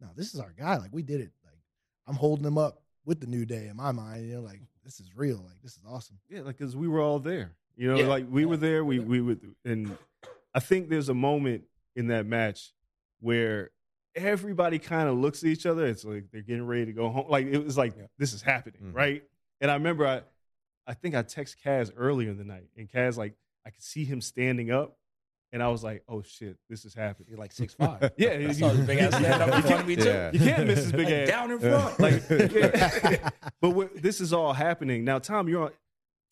no, 0.00 0.08
this 0.16 0.34
is 0.34 0.40
our 0.40 0.52
guy. 0.52 0.76
Like, 0.76 0.92
we 0.92 1.02
did 1.02 1.20
it. 1.20 1.32
Like, 1.44 1.60
I'm 2.06 2.14
holding 2.16 2.44
him 2.46 2.58
up 2.58 2.82
with 3.04 3.20
the 3.20 3.26
new 3.26 3.44
day 3.44 3.68
in 3.68 3.76
my 3.76 3.92
mind. 3.92 4.26
You 4.26 4.36
know, 4.36 4.40
like 4.42 4.62
this 4.84 5.00
is 5.00 5.14
real. 5.16 5.38
Like, 5.46 5.60
this 5.62 5.72
is 5.72 5.82
awesome. 5.88 6.18
Yeah, 6.28 6.40
like 6.40 6.58
because 6.58 6.74
we 6.76 6.88
were 6.88 7.00
all 7.00 7.18
there. 7.18 7.52
You 7.76 7.88
know, 7.88 7.96
Yeah. 7.98 8.06
like 8.06 8.26
we 8.30 8.44
were 8.44 8.56
there. 8.56 8.84
We 8.84 8.98
we 8.98 9.20
would, 9.20 9.54
and 9.64 9.96
I 10.54 10.60
think 10.60 10.88
there's 10.88 11.08
a 11.08 11.14
moment 11.14 11.64
in 11.96 12.08
that 12.08 12.26
match 12.26 12.72
where 13.20 13.70
everybody 14.14 14.78
kind 14.78 15.08
of 15.08 15.16
looks 15.16 15.42
at 15.42 15.48
each 15.48 15.64
other. 15.66 15.86
It's 15.86 16.04
like 16.04 16.30
they're 16.30 16.42
getting 16.42 16.66
ready 16.66 16.86
to 16.86 16.92
go 16.92 17.08
home. 17.10 17.26
Like 17.28 17.46
it 17.46 17.64
was 17.64 17.78
like 17.78 17.96
Yeah. 17.96 18.06
this 18.18 18.32
is 18.34 18.42
happening, 18.42 18.82
Mhm. 18.82 18.94
right? 18.94 19.22
And 19.60 19.70
I 19.70 19.74
remember 19.74 20.06
I, 20.06 20.22
I 20.86 20.94
think 20.94 21.14
I 21.14 21.22
text 21.22 21.56
Kaz 21.64 21.92
earlier 21.96 22.30
in 22.30 22.36
the 22.36 22.44
night, 22.44 22.68
and 22.76 22.88
Kaz 22.90 23.16
like 23.16 23.34
I 23.64 23.70
could 23.70 23.82
see 23.82 24.04
him 24.04 24.20
standing 24.20 24.70
up, 24.70 24.98
and 25.52 25.62
I 25.62 25.68
was 25.68 25.84
like, 25.84 26.02
oh 26.08 26.22
shit, 26.22 26.56
this 26.70 26.84
is 26.84 26.94
happening. 26.94 27.28
You're 27.28 27.38
like 27.38 27.52
six 27.52 27.74
five. 27.74 28.10
Yeah, 28.16 28.36
his 28.38 28.58
big 28.58 28.98
ass 28.98 29.14
stand 29.14 29.42
up 29.42 29.54
in 29.54 29.62
front 29.62 29.80
of 29.82 29.86
me 29.86 29.96
too. 29.96 30.04
Yeah. 30.04 30.30
You 30.32 30.38
can't 30.38 30.66
miss 30.66 30.78
his 30.84 30.92
big 30.92 31.08
ass. 31.10 31.28
Down 31.28 31.50
in 31.50 31.58
front. 31.58 32.00
Like, 32.00 32.22
yeah. 32.30 33.28
but 33.60 33.70
what, 33.70 34.02
this 34.02 34.20
is 34.20 34.32
all 34.32 34.54
happening 34.54 35.04
now. 35.04 35.18
Tom, 35.18 35.48
you're 35.48 35.64
on 35.64 35.70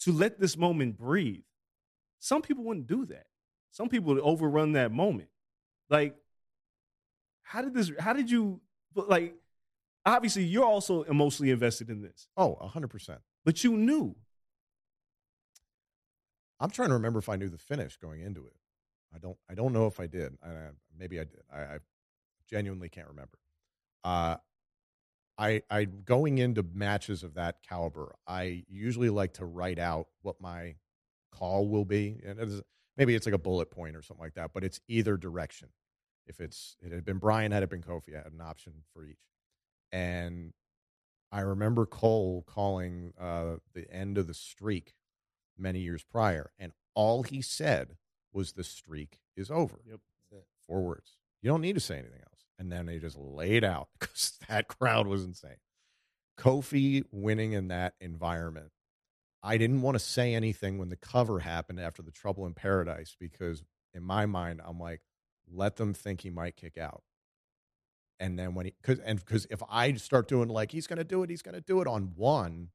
to 0.01 0.13
let 0.13 0.41
this 0.41 0.57
moment 0.57 0.97
breathe. 0.97 1.43
Some 2.19 2.41
people 2.41 2.65
wouldn't 2.65 2.87
do 2.87 3.05
that. 3.07 3.27
Some 3.71 3.89
people 3.89 4.15
would 4.15 4.23
overrun 4.23 4.73
that 4.73 4.91
moment. 4.91 5.29
Like, 5.91 6.17
how 7.43 7.63
did 7.63 7.75
this? 7.75 7.93
How 7.99 8.15
did 8.15 8.31
you? 8.31 8.61
But 8.95 9.09
like, 9.11 9.35
obviously, 10.07 10.45
you're 10.45 10.65
also 10.65 11.03
emotionally 11.03 11.51
invested 11.51 11.91
in 11.91 12.01
this, 12.01 12.27
Oh, 12.37 12.57
100%. 12.63 13.19
but 13.45 13.63
you 13.63 13.77
knew. 13.77 14.17
I'm 16.59 16.71
trying 16.71 16.89
to 16.89 16.95
remember 16.95 17.19
if 17.19 17.29
I 17.29 17.37
knew 17.37 17.49
the 17.49 17.57
finish 17.59 17.97
going 17.97 18.21
into 18.21 18.47
it. 18.47 18.53
I 19.15 19.19
don't. 19.19 19.37
I 19.49 19.55
don't 19.55 19.73
know 19.73 19.87
if 19.87 20.01
I 20.01 20.07
did. 20.07 20.37
I, 20.43 20.71
maybe 20.97 21.19
I 21.21 21.25
did. 21.25 21.41
I, 21.53 21.59
I 21.59 21.79
genuinely 22.49 22.89
can't 22.89 23.09
remember. 23.09 23.39
Uh, 24.05 24.37
I, 25.39 25.63
I 25.71 25.85
going 25.85 26.39
into 26.39 26.63
matches 26.75 27.23
of 27.23 27.35
that 27.35 27.63
caliber, 27.67 28.15
I 28.27 28.65
usually 28.69 29.09
like 29.09 29.35
to 29.35 29.47
write 29.47 29.79
out 29.79 30.09
what 30.23 30.41
my 30.41 30.75
call 31.33 31.67
will 31.67 31.87
be, 31.87 32.21
and 32.27 32.39
it 32.39 32.49
is, 32.49 32.63
maybe 32.97 33.15
it's 33.15 33.27
like 33.27 33.35
a 33.35 33.39
bullet 33.39 33.71
point 33.71 33.97
or 33.97 34.03
something 34.03 34.23
like 34.23 34.35
that. 34.35 34.53
But 34.53 34.65
it's 34.65 34.81
either 34.87 35.17
direction. 35.17 35.69
If 36.27 36.41
it's 36.41 36.77
it 36.83 36.93
had 36.93 37.05
been 37.05 37.19
Bryan, 37.19 37.53
had 37.53 37.63
it 37.63 37.71
been 37.71 37.83
Kofi, 37.83 38.15
I 38.15 38.23
had 38.23 38.33
an 38.33 38.43
option 38.43 38.75
for 38.93 39.05
each. 39.05 39.19
And 39.91 40.53
I 41.33 41.41
remember 41.41 41.87
Cole 41.87 42.45
calling 42.47 43.15
uh, 43.19 43.57
the 43.75 43.91
end 43.91 44.19
of 44.19 44.27
the 44.27 44.35
streak 44.35 44.95
many 45.57 45.81
years 45.81 46.05
prior, 46.05 46.51
and 46.59 46.73
all 46.95 47.23
he 47.23 47.41
said 47.41 47.97
was 48.33 48.53
the 48.53 48.65
streak 48.65 49.21
is 49.37 49.51
over. 49.51 49.81
Yep. 49.89 50.01
Four 50.67 50.83
words. 50.83 51.17
You 51.43 51.51
don't 51.51 51.63
need 51.63 51.75
to 51.75 51.81
say 51.81 51.95
anything 51.95 52.21
else. 52.21 52.45
And 52.59 52.71
then 52.71 52.87
they 52.87 52.99
just 52.99 53.17
laid 53.17 53.65
out 53.65 53.89
because 53.99 54.39
that 54.49 54.69
crowd 54.69 55.07
was 55.07 55.25
insane. 55.25 55.57
Kofi 56.39 57.05
winning 57.11 57.53
in 57.53 57.69
that 57.69 57.95
environment. 58.01 58.71
I 59.43 59.57
didn't 59.57 59.83
want 59.83 59.95
to 59.95 59.99
say 59.99 60.35
anything 60.35 60.79
when 60.79 60.91
the 60.91 60.97
cover 60.97 61.41
happened 61.41 61.81
after 61.81 62.03
the 62.03 62.11
Trouble 62.11 62.47
in 62.47 62.55
Paradise 62.55 63.17
because 63.19 63.63
in 63.95 64.03
my 64.03 64.27
mind, 64.27 64.61
I'm 64.65 64.79
like, 64.79 65.01
let 65.51 65.77
them 65.77 65.95
think 65.95 66.21
he 66.21 66.31
might 66.31 66.57
kick 66.57 66.79
out. 66.79 67.03
And 68.21 68.39
then 68.39 68.55
when 68.55 68.67
he, 68.67 68.75
cause, 68.83 68.99
and 68.99 69.19
because 69.19 69.47
if 69.51 69.63
I 69.71 69.95
start 69.95 70.29
doing 70.29 70.49
like, 70.49 70.73
he's 70.73 70.87
going 70.87 70.99
to 70.99 71.05
do 71.05 71.23
it, 71.23 71.31
he's 71.31 71.43
going 71.43 71.55
to 71.55 71.63
do 71.63 71.81
it 71.81 71.87
on 71.87 72.13
one, 72.17 72.69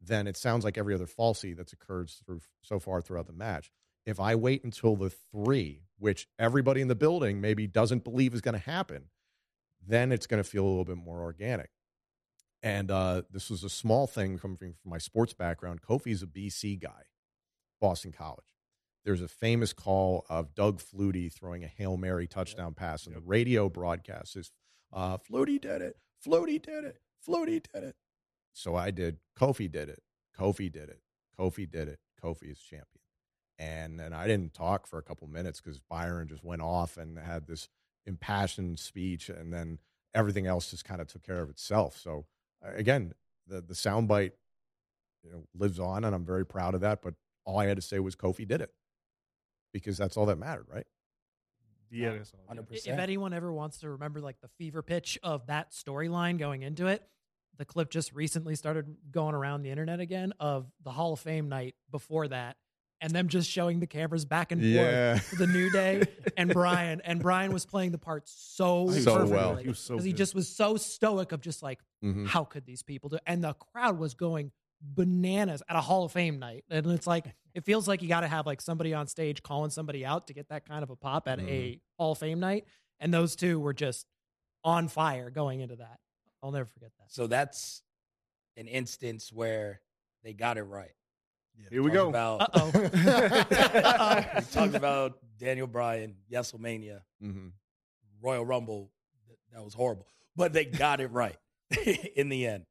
then 0.00 0.28
it 0.28 0.36
sounds 0.36 0.64
like 0.64 0.78
every 0.78 0.94
other 0.94 1.06
falsy 1.06 1.56
that's 1.56 1.72
occurred 1.72 2.10
through 2.24 2.40
so 2.62 2.78
far 2.78 3.00
throughout 3.00 3.26
the 3.26 3.32
match. 3.32 3.72
If 4.04 4.18
I 4.18 4.34
wait 4.34 4.64
until 4.64 4.96
the 4.96 5.10
three, 5.10 5.82
which 5.98 6.26
everybody 6.38 6.80
in 6.80 6.88
the 6.88 6.94
building 6.94 7.40
maybe 7.40 7.66
doesn't 7.66 8.04
believe 8.04 8.34
is 8.34 8.40
going 8.40 8.54
to 8.54 8.70
happen, 8.70 9.04
then 9.86 10.12
it's 10.12 10.26
going 10.26 10.42
to 10.42 10.48
feel 10.48 10.64
a 10.64 10.68
little 10.68 10.84
bit 10.84 10.96
more 10.96 11.20
organic. 11.20 11.70
And 12.62 12.90
uh, 12.90 13.22
this 13.30 13.50
was 13.50 13.64
a 13.64 13.68
small 13.68 14.06
thing 14.06 14.38
coming 14.38 14.56
from 14.56 14.74
my 14.84 14.98
sports 14.98 15.32
background. 15.32 15.82
Kofi's 15.82 16.22
a 16.22 16.26
BC 16.26 16.80
guy, 16.80 17.04
Boston 17.80 18.12
College. 18.12 18.44
There's 19.04 19.20
a 19.20 19.28
famous 19.28 19.72
call 19.72 20.24
of 20.28 20.54
Doug 20.54 20.80
Flutie 20.80 21.32
throwing 21.32 21.64
a 21.64 21.66
Hail 21.66 21.96
Mary 21.96 22.28
touchdown 22.28 22.74
pass, 22.74 23.06
and 23.06 23.16
the 23.16 23.20
radio 23.20 23.68
broadcast 23.68 24.36
is 24.36 24.52
uh, 24.92 25.18
Flutie 25.18 25.60
did 25.60 25.82
it, 25.82 25.96
Flutie 26.24 26.62
did 26.62 26.84
it, 26.84 27.00
Flutie 27.26 27.64
did 27.72 27.82
it. 27.82 27.96
So 28.52 28.76
I 28.76 28.92
did, 28.92 29.18
Kofi 29.36 29.70
did 29.70 29.88
it, 29.88 30.02
Kofi 30.38 30.70
did 30.70 30.88
it, 30.88 31.00
Kofi 31.38 31.68
did 31.68 31.88
it, 31.88 31.98
Kofi 32.22 32.52
is 32.52 32.60
champion. 32.60 33.01
And 33.58 33.98
then 33.98 34.12
I 34.12 34.26
didn't 34.26 34.54
talk 34.54 34.86
for 34.86 34.98
a 34.98 35.02
couple 35.02 35.26
minutes 35.28 35.60
because 35.60 35.78
Byron 35.78 36.28
just 36.28 36.42
went 36.42 36.62
off 36.62 36.96
and 36.96 37.18
had 37.18 37.46
this 37.46 37.68
impassioned 38.06 38.78
speech, 38.78 39.28
and 39.28 39.52
then 39.52 39.78
everything 40.14 40.46
else 40.46 40.70
just 40.70 40.84
kind 40.84 41.00
of 41.00 41.06
took 41.06 41.22
care 41.22 41.42
of 41.42 41.50
itself. 41.50 41.96
So 41.96 42.26
uh, 42.64 42.72
again, 42.74 43.12
the 43.46 43.60
the 43.60 43.74
soundbite 43.74 44.32
you 45.22 45.30
know, 45.30 45.44
lives 45.54 45.78
on, 45.78 46.04
and 46.04 46.14
I'm 46.14 46.24
very 46.24 46.46
proud 46.46 46.74
of 46.74 46.80
that. 46.80 47.02
But 47.02 47.14
all 47.44 47.58
I 47.58 47.66
had 47.66 47.76
to 47.76 47.82
say 47.82 47.98
was 47.98 48.16
Kofi 48.16 48.46
did 48.46 48.60
it 48.60 48.72
because 49.72 49.96
that's 49.96 50.16
all 50.16 50.26
that 50.26 50.38
mattered, 50.38 50.66
right? 50.68 50.86
Yeah, 51.90 52.14
that's 52.14 52.32
all. 52.32 52.40
Hundred 52.48 52.66
If 52.70 52.86
anyone 52.86 53.32
ever 53.34 53.52
wants 53.52 53.78
to 53.78 53.90
remember 53.90 54.20
like 54.20 54.40
the 54.40 54.48
fever 54.58 54.82
pitch 54.82 55.18
of 55.22 55.46
that 55.46 55.72
storyline 55.72 56.38
going 56.38 56.62
into 56.62 56.86
it, 56.86 57.02
the 57.58 57.64
clip 57.64 57.90
just 57.90 58.12
recently 58.14 58.54
started 58.54 58.96
going 59.10 59.34
around 59.34 59.62
the 59.62 59.70
internet 59.70 60.00
again 60.00 60.32
of 60.40 60.66
the 60.82 60.90
Hall 60.90 61.12
of 61.12 61.20
Fame 61.20 61.48
night 61.48 61.74
before 61.90 62.28
that, 62.28 62.56
and 63.02 63.14
them 63.14 63.28
just 63.28 63.50
showing 63.50 63.80
the 63.80 63.86
cameras 63.86 64.24
back 64.24 64.50
and 64.52 64.62
forth 64.62 65.28
to 65.30 65.36
the 65.36 65.46
New 65.46 65.68
Day 65.70 66.06
and 66.36 66.50
Bryan, 66.54 67.02
and 67.04 67.20
Bryan 67.20 67.52
was 67.52 67.66
playing 67.66 67.90
the 67.92 67.98
part 67.98 68.26
so 68.28 68.88
So 68.90 69.26
well. 69.26 69.56
He 69.56 69.68
was 69.68 69.78
so 69.78 69.94
because 69.94 70.04
he 70.06 70.12
just 70.14 70.34
was 70.34 70.48
so 70.48 70.76
stoic 70.78 71.32
of 71.32 71.40
just 71.42 71.62
like 71.62 71.80
Mhm. 72.02 72.26
how 72.26 72.44
could 72.44 72.64
these 72.64 72.82
people 72.82 73.10
do 73.10 73.18
and 73.26 73.44
the 73.44 73.52
crowd 73.54 73.98
was 73.98 74.14
going 74.14 74.50
bananas 74.80 75.62
at 75.68 75.76
a 75.76 75.80
hall 75.80 76.04
of 76.04 76.10
fame 76.10 76.40
night 76.40 76.64
and 76.68 76.84
it's 76.86 77.06
like 77.06 77.26
it 77.54 77.64
feels 77.64 77.86
like 77.86 78.02
you 78.02 78.08
got 78.08 78.22
to 78.22 78.26
have 78.28 78.44
like 78.46 78.60
somebody 78.60 78.92
on 78.92 79.06
stage 79.06 79.40
calling 79.42 79.70
somebody 79.70 80.04
out 80.04 80.26
to 80.26 80.32
get 80.34 80.48
that 80.48 80.66
kind 80.68 80.82
of 80.82 80.90
a 80.90 80.96
pop 80.96 81.28
at 81.28 81.38
a 81.38 81.80
hall 81.98 82.12
of 82.12 82.18
fame 82.18 82.40
night 82.40 82.64
and 82.98 83.14
those 83.14 83.36
two 83.36 83.60
were 83.60 83.72
just 83.72 84.06
on 84.64 84.88
fire 84.88 85.30
going 85.30 85.60
into 85.60 85.76
that 85.76 86.00
i'll 86.42 86.50
never 86.50 86.64
forget 86.66 86.90
that 86.98 87.04
So 87.12 87.28
that's 87.28 87.82
an 88.56 88.66
instance 88.66 89.32
where 89.32 89.80
they 90.24 90.32
got 90.32 90.58
it 90.58 90.64
right. 90.64 90.92
Here 91.70 91.82
we 91.82 91.90
go. 91.90 92.08
About, 92.08 92.40
uh-oh 92.54 92.70
we 94.40 94.42
talked 94.52 94.74
about 94.74 95.18
Daniel 95.38 95.66
Bryan, 95.66 96.16
Yeselmania, 96.30 97.00
Mhm. 97.22 97.52
Royal 98.20 98.44
Rumble. 98.44 98.90
That 99.52 99.64
was 99.64 99.74
horrible, 99.74 100.06
but 100.36 100.52
they 100.52 100.64
got 100.64 101.00
it 101.00 101.08
right 101.08 101.36
in 102.16 102.28
the 102.28 102.46
end. 102.46 102.64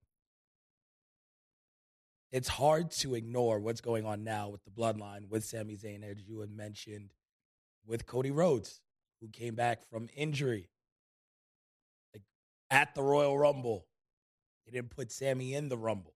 It's 2.32 2.48
hard 2.48 2.92
to 2.92 3.14
ignore 3.16 3.60
what's 3.60 3.82
going 3.82 4.06
on 4.06 4.24
now 4.24 4.50
with 4.50 4.64
the 4.64 4.72
bloodline, 4.72 5.28
with 5.30 5.44
Sami 5.44 5.76
Zayn, 5.76 6.04
as 6.04 6.22
you 6.26 6.40
had 6.40 6.50
mentioned, 6.50 7.10
with 7.86 8.06
Cody 8.06 8.32
Rhodes, 8.32 8.80
who 9.20 9.28
came 9.28 9.54
back 9.54 9.84
from 9.90 10.08
injury. 10.16 10.70
Like 12.14 12.24
at 12.70 12.96
the 12.96 13.04
Royal 13.04 13.38
Rumble, 13.38 13.86
they 14.66 14.72
didn't 14.72 14.92
put 14.92 15.12
Sami 15.12 15.54
in 15.54 15.68
the 15.70 15.78
Rumble. 15.78 16.14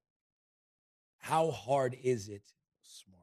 How 1.18 1.52
hard 1.52 1.98
is 2.02 2.30
it 2.30 2.54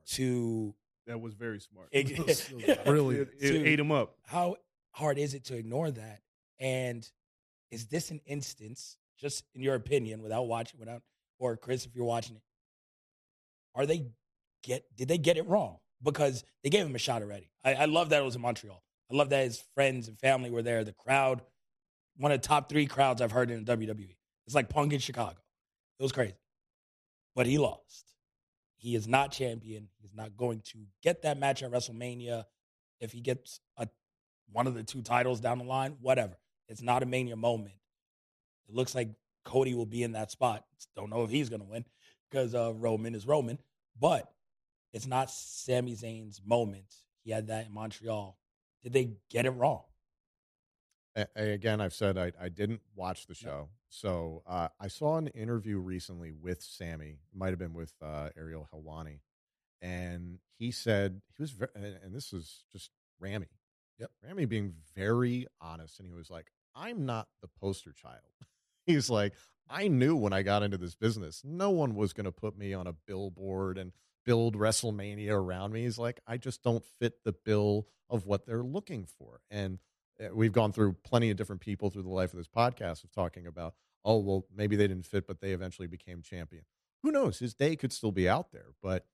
to 0.06 0.74
that 1.06 1.20
was 1.20 1.34
very 1.34 1.60
smart. 1.60 1.88
It- 1.92 2.84
Brilliant. 2.84 3.28
It, 3.40 3.54
it 3.54 3.66
ate 3.66 3.80
him 3.80 3.90
up. 3.92 4.16
how 4.24 4.56
hard 4.92 5.18
is 5.18 5.34
it 5.34 5.44
to 5.46 5.56
ignore 5.56 5.90
that? 5.90 6.20
And 6.60 7.08
is 7.70 7.86
this 7.86 8.10
an 8.10 8.20
instance, 8.26 8.98
just 9.18 9.44
in 9.54 9.62
your 9.62 9.74
opinion, 9.74 10.22
without 10.22 10.44
watching, 10.46 10.78
without 10.78 11.02
or 11.38 11.56
Chris, 11.56 11.86
if 11.86 11.94
you're 11.96 12.04
watching 12.04 12.36
it, 12.36 12.42
are 13.74 13.86
they 13.86 14.06
get 14.62 14.84
did 14.96 15.08
they 15.08 15.18
get 15.18 15.36
it 15.36 15.46
wrong? 15.46 15.78
Because 16.02 16.44
they 16.62 16.70
gave 16.70 16.84
him 16.86 16.94
a 16.94 16.98
shot 16.98 17.22
already. 17.22 17.50
I, 17.64 17.74
I 17.74 17.84
love 17.86 18.10
that 18.10 18.20
it 18.20 18.24
was 18.24 18.36
in 18.36 18.42
Montreal. 18.42 18.82
I 19.10 19.14
love 19.14 19.30
that 19.30 19.44
his 19.44 19.62
friends 19.74 20.08
and 20.08 20.18
family 20.18 20.50
were 20.50 20.62
there. 20.62 20.84
The 20.84 20.92
crowd, 20.92 21.42
one 22.16 22.32
of 22.32 22.40
the 22.40 22.46
top 22.48 22.68
three 22.68 22.86
crowds 22.86 23.20
I've 23.20 23.32
heard 23.32 23.50
in 23.50 23.64
the 23.64 23.76
WWE. 23.76 24.16
It's 24.46 24.54
like 24.54 24.68
Punk 24.68 24.92
in 24.92 24.98
Chicago. 25.00 25.36
It 25.98 26.02
was 26.02 26.12
crazy. 26.12 26.34
But 27.34 27.46
he 27.46 27.58
lost. 27.58 28.11
He 28.82 28.96
is 28.96 29.06
not 29.06 29.30
champion. 29.30 29.88
He's 30.00 30.12
not 30.12 30.36
going 30.36 30.60
to 30.72 30.78
get 31.04 31.22
that 31.22 31.38
match 31.38 31.62
at 31.62 31.70
WrestleMania. 31.70 32.46
If 32.98 33.12
he 33.12 33.20
gets 33.20 33.60
a 33.76 33.86
one 34.52 34.66
of 34.66 34.74
the 34.74 34.82
two 34.82 35.02
titles 35.02 35.38
down 35.38 35.58
the 35.58 35.64
line, 35.64 35.96
whatever. 36.00 36.36
It's 36.68 36.82
not 36.82 37.04
a 37.04 37.06
mania 37.06 37.36
moment. 37.36 37.74
It 38.68 38.74
looks 38.74 38.92
like 38.94 39.10
Cody 39.44 39.74
will 39.74 39.86
be 39.86 40.02
in 40.02 40.12
that 40.12 40.32
spot. 40.32 40.64
Don't 40.96 41.10
know 41.10 41.22
if 41.22 41.30
he's 41.30 41.48
going 41.48 41.62
to 41.62 41.68
win 41.68 41.84
because 42.28 42.56
uh, 42.56 42.72
Roman 42.74 43.14
is 43.14 43.24
Roman, 43.24 43.58
but 43.98 44.32
it's 44.92 45.06
not 45.06 45.30
Sami 45.30 45.94
Zayn's 45.94 46.40
moment. 46.44 46.92
He 47.24 47.30
had 47.30 47.46
that 47.46 47.66
in 47.66 47.72
Montreal. 47.72 48.36
Did 48.82 48.92
they 48.92 49.10
get 49.30 49.46
it 49.46 49.50
wrong? 49.50 49.82
A- 51.16 51.26
again, 51.36 51.80
I've 51.80 51.94
said 51.94 52.16
I, 52.16 52.32
I 52.40 52.48
didn't 52.48 52.80
watch 52.94 53.26
the 53.26 53.34
show. 53.34 53.68
So 53.88 54.42
uh, 54.46 54.68
I 54.80 54.88
saw 54.88 55.16
an 55.16 55.28
interview 55.28 55.78
recently 55.78 56.32
with 56.32 56.62
Sami. 56.62 57.10
It 57.10 57.36
might 57.36 57.50
have 57.50 57.58
been 57.58 57.74
with 57.74 57.92
uh, 58.02 58.30
Ariel 58.36 58.68
Helwani. 58.72 59.20
And 59.82 60.38
he 60.58 60.70
said, 60.70 61.20
he 61.36 61.42
was, 61.42 61.50
very, 61.50 61.70
and, 61.74 62.14
this 62.14 62.32
was 62.32 62.64
just 62.72 62.90
Rami. 63.20 63.48
Yep. 63.98 64.10
Rami 64.26 64.44
being 64.46 64.74
very 64.94 65.46
honest. 65.60 65.98
And 65.98 66.08
he 66.08 66.14
was 66.14 66.30
like, 66.30 66.46
I'm 66.74 67.04
not 67.04 67.28
the 67.42 67.48
poster 67.60 67.92
child. 67.92 68.22
He's 68.86 69.10
like, 69.10 69.34
I 69.68 69.88
knew 69.88 70.16
when 70.16 70.32
I 70.32 70.42
got 70.42 70.62
into 70.62 70.78
this 70.78 70.94
business, 70.94 71.42
no 71.44 71.70
one 71.70 71.94
was 71.94 72.12
going 72.12 72.24
to 72.24 72.32
put 72.32 72.56
me 72.56 72.74
on 72.74 72.86
a 72.86 72.92
billboard 72.92 73.78
and 73.78 73.92
build 74.24 74.56
WrestleMania 74.56 75.32
around 75.32 75.72
me. 75.72 75.82
He's 75.82 75.98
like, 75.98 76.20
I 76.26 76.36
just 76.36 76.62
don't 76.62 76.84
fit 76.98 77.24
the 77.24 77.32
bill 77.32 77.86
of 78.08 78.26
what 78.26 78.46
they're 78.46 78.62
looking 78.62 79.06
for. 79.06 79.40
And 79.50 79.78
Eh, 80.20 80.28
we've 80.32 80.52
gone 80.52 80.72
through 80.72 80.94
plenty 81.04 81.30
of 81.30 81.36
different 81.36 81.60
people 81.60 81.90
through 81.90 82.02
the 82.02 82.08
life 82.10 82.32
of 82.32 82.38
this 82.38 82.48
podcast 82.48 83.04
of 83.04 83.12
talking 83.12 83.46
about, 83.46 83.74
oh, 84.04 84.18
well, 84.18 84.46
maybe 84.54 84.76
they 84.76 84.88
didn't 84.88 85.06
fit, 85.06 85.26
but 85.26 85.40
they 85.40 85.52
eventually 85.52 85.88
became 85.88 86.22
champion. 86.22 86.64
Who 87.02 87.12
knows? 87.12 87.38
His 87.38 87.54
day 87.54 87.76
could 87.76 87.92
still 87.92 88.12
be 88.12 88.28
out 88.28 88.52
there, 88.52 88.68
but 88.82 89.06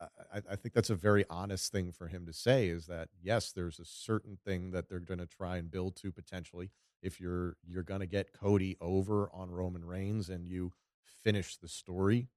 I, 0.00 0.42
I 0.50 0.56
think 0.56 0.74
that's 0.74 0.90
a 0.90 0.94
very 0.94 1.24
honest 1.28 1.72
thing 1.72 1.92
for 1.92 2.06
him 2.08 2.26
to 2.26 2.32
say 2.32 2.68
is 2.68 2.86
that 2.86 3.08
yes, 3.20 3.52
there's 3.52 3.78
a 3.78 3.84
certain 3.84 4.38
thing 4.44 4.70
that 4.70 4.88
they're 4.88 5.00
going 5.00 5.18
to 5.18 5.26
try 5.26 5.56
and 5.56 5.70
build 5.70 5.96
to 5.96 6.12
potentially. 6.12 6.70
If 7.02 7.20
you're 7.20 7.56
you're 7.66 7.82
going 7.82 8.00
to 8.00 8.06
get 8.06 8.32
Cody 8.32 8.76
over 8.80 9.30
on 9.32 9.50
Roman 9.50 9.84
Reigns 9.84 10.28
and 10.28 10.46
you 10.46 10.72
finish 11.24 11.56
the 11.56 11.68
story, 11.68 12.28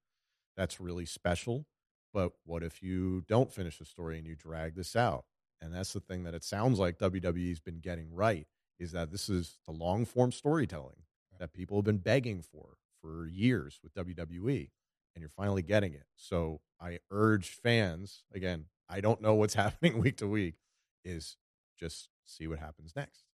that's 0.58 0.80
really 0.80 1.06
special. 1.06 1.68
But 2.14 2.34
what 2.46 2.64
if 2.64 2.84
you 2.84 3.22
don't 3.28 3.52
finish 3.52 3.78
the 3.78 3.86
story 3.86 4.18
and 4.18 4.28
you 4.28 4.36
drag 4.36 4.76
this 4.76 4.96
out? 4.96 5.26
And 5.62 5.74
that's 5.74 5.94
the 5.94 6.00
thing 6.00 6.24
that 6.24 6.34
it 6.34 6.44
sounds 6.44 6.80
like 6.80 6.98
WWE's 6.98 7.60
been 7.60 7.80
getting 7.80 8.14
right 8.14 8.48
is 8.80 8.92
that 8.94 9.12
this 9.12 9.30
is 9.30 9.60
the 9.68 9.72
long 9.72 10.06
form 10.06 10.32
storytelling 10.32 11.04
that 11.40 11.54
people 11.54 11.78
have 11.78 11.86
been 11.86 11.98
begging 11.98 12.42
for 12.42 12.78
for 13.02 13.28
years 13.28 13.80
with 13.84 13.94
WWE 13.96 14.70
and 15.16 15.22
you're 15.22 15.30
finally 15.30 15.62
getting 15.64 15.94
it. 15.94 16.06
So 16.16 16.62
I 16.80 17.00
urge 17.10 17.50
fans, 17.50 18.24
again, 18.34 18.66
I 18.90 19.02
don't 19.02 19.22
know 19.22 19.34
what's 19.34 19.54
happening 19.56 20.00
week 20.00 20.18
to 20.18 20.28
week, 20.28 20.56
is 21.04 21.38
just 21.80 22.10
see 22.26 22.48
what 22.48 22.60
happens 22.60 22.94
next. 22.96 23.26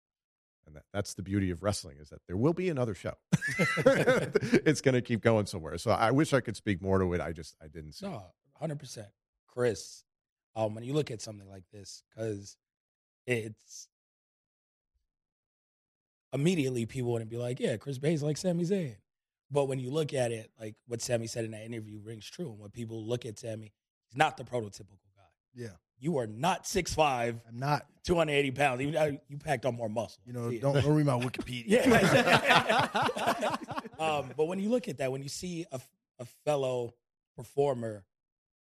And 0.66 0.76
that, 0.76 0.84
that's 0.94 1.14
the 1.14 1.22
beauty 1.22 1.50
of 1.52 1.64
wrestling 1.64 1.98
is 2.00 2.10
that 2.10 2.20
there 2.28 2.36
will 2.36 2.54
be 2.54 2.70
another 2.70 2.94
show. 2.94 3.14
it's 3.78 4.82
going 4.82 4.96
to 4.96 5.02
keep 5.02 5.22
going 5.22 5.46
somewhere. 5.46 5.78
So 5.78 5.92
I 5.92 6.12
wish 6.12 6.34
I 6.34 6.42
could 6.42 6.58
speak 6.58 6.82
more 6.82 7.00
to 7.00 7.14
it. 7.14 7.22
I 7.22 7.32
just 7.32 7.56
I 7.62 7.68
didn't 7.68 7.94
see. 7.94 8.06
No, 8.06 8.26
hundred 8.60 8.80
percent, 8.80 9.08
Chris. 9.48 10.04
Um, 10.58 10.74
when 10.74 10.84
you 10.84 10.94
look 10.94 11.12
at 11.12 11.22
something 11.22 11.48
like 11.48 11.66
this, 11.72 12.02
because 12.10 12.58
it's 13.28 13.88
immediately 16.34 16.88
people 16.88 17.12
wouldn't 17.12 17.30
be 17.30 17.38
like, 17.38 17.60
"Yeah, 17.60 17.78
Chris 17.78 18.00
Bey's 18.00 18.24
like 18.24 18.38
Sami 18.38 18.64
Zayn," 18.64 18.96
but 19.52 19.66
when 19.66 19.78
you 19.80 19.92
look 19.92 20.16
at 20.16 20.32
it, 20.32 20.50
like 20.60 20.74
what 20.88 21.00
Sami 21.02 21.28
said 21.28 21.46
in 21.46 21.52
that 21.52 21.64
interview 21.64 22.00
rings 22.04 22.28
true. 22.28 22.50
And 22.50 22.60
when 22.60 22.72
people 22.72 23.06
look 23.06 23.24
at 23.24 23.38
Sami, 23.38 23.72
he's 24.08 24.18
not 24.18 24.36
the 24.36 24.44
prototypical 24.44 24.98
guy. 25.16 25.30
Yeah, 25.54 25.70
You 26.00 26.18
are 26.18 26.26
not 26.28 26.64
6'5", 26.64 27.40
I'm 27.48 27.60
not. 27.60 27.86
280 28.04 28.52
pounds. 28.52 28.82
You, 28.82 29.20
you 29.28 29.38
packed 29.38 29.66
on 29.66 29.76
more 29.76 29.90
muscle. 29.90 30.22
You 30.26 30.34
know, 30.34 30.52
don't, 30.52 30.74
don't 30.82 30.94
read 30.96 31.06
my 31.06 31.14
Wikipedia. 31.20 31.66
Yeah. 31.68 32.88
um, 34.00 34.32
but 34.36 34.46
when 34.46 34.60
you 34.60 34.70
look 34.70 34.88
at 34.88 34.98
that, 34.98 35.12
when 35.12 35.22
you 35.22 35.30
see 35.30 35.66
a, 35.72 35.80
a 36.20 36.26
fellow 36.46 36.94
performer 37.36 38.06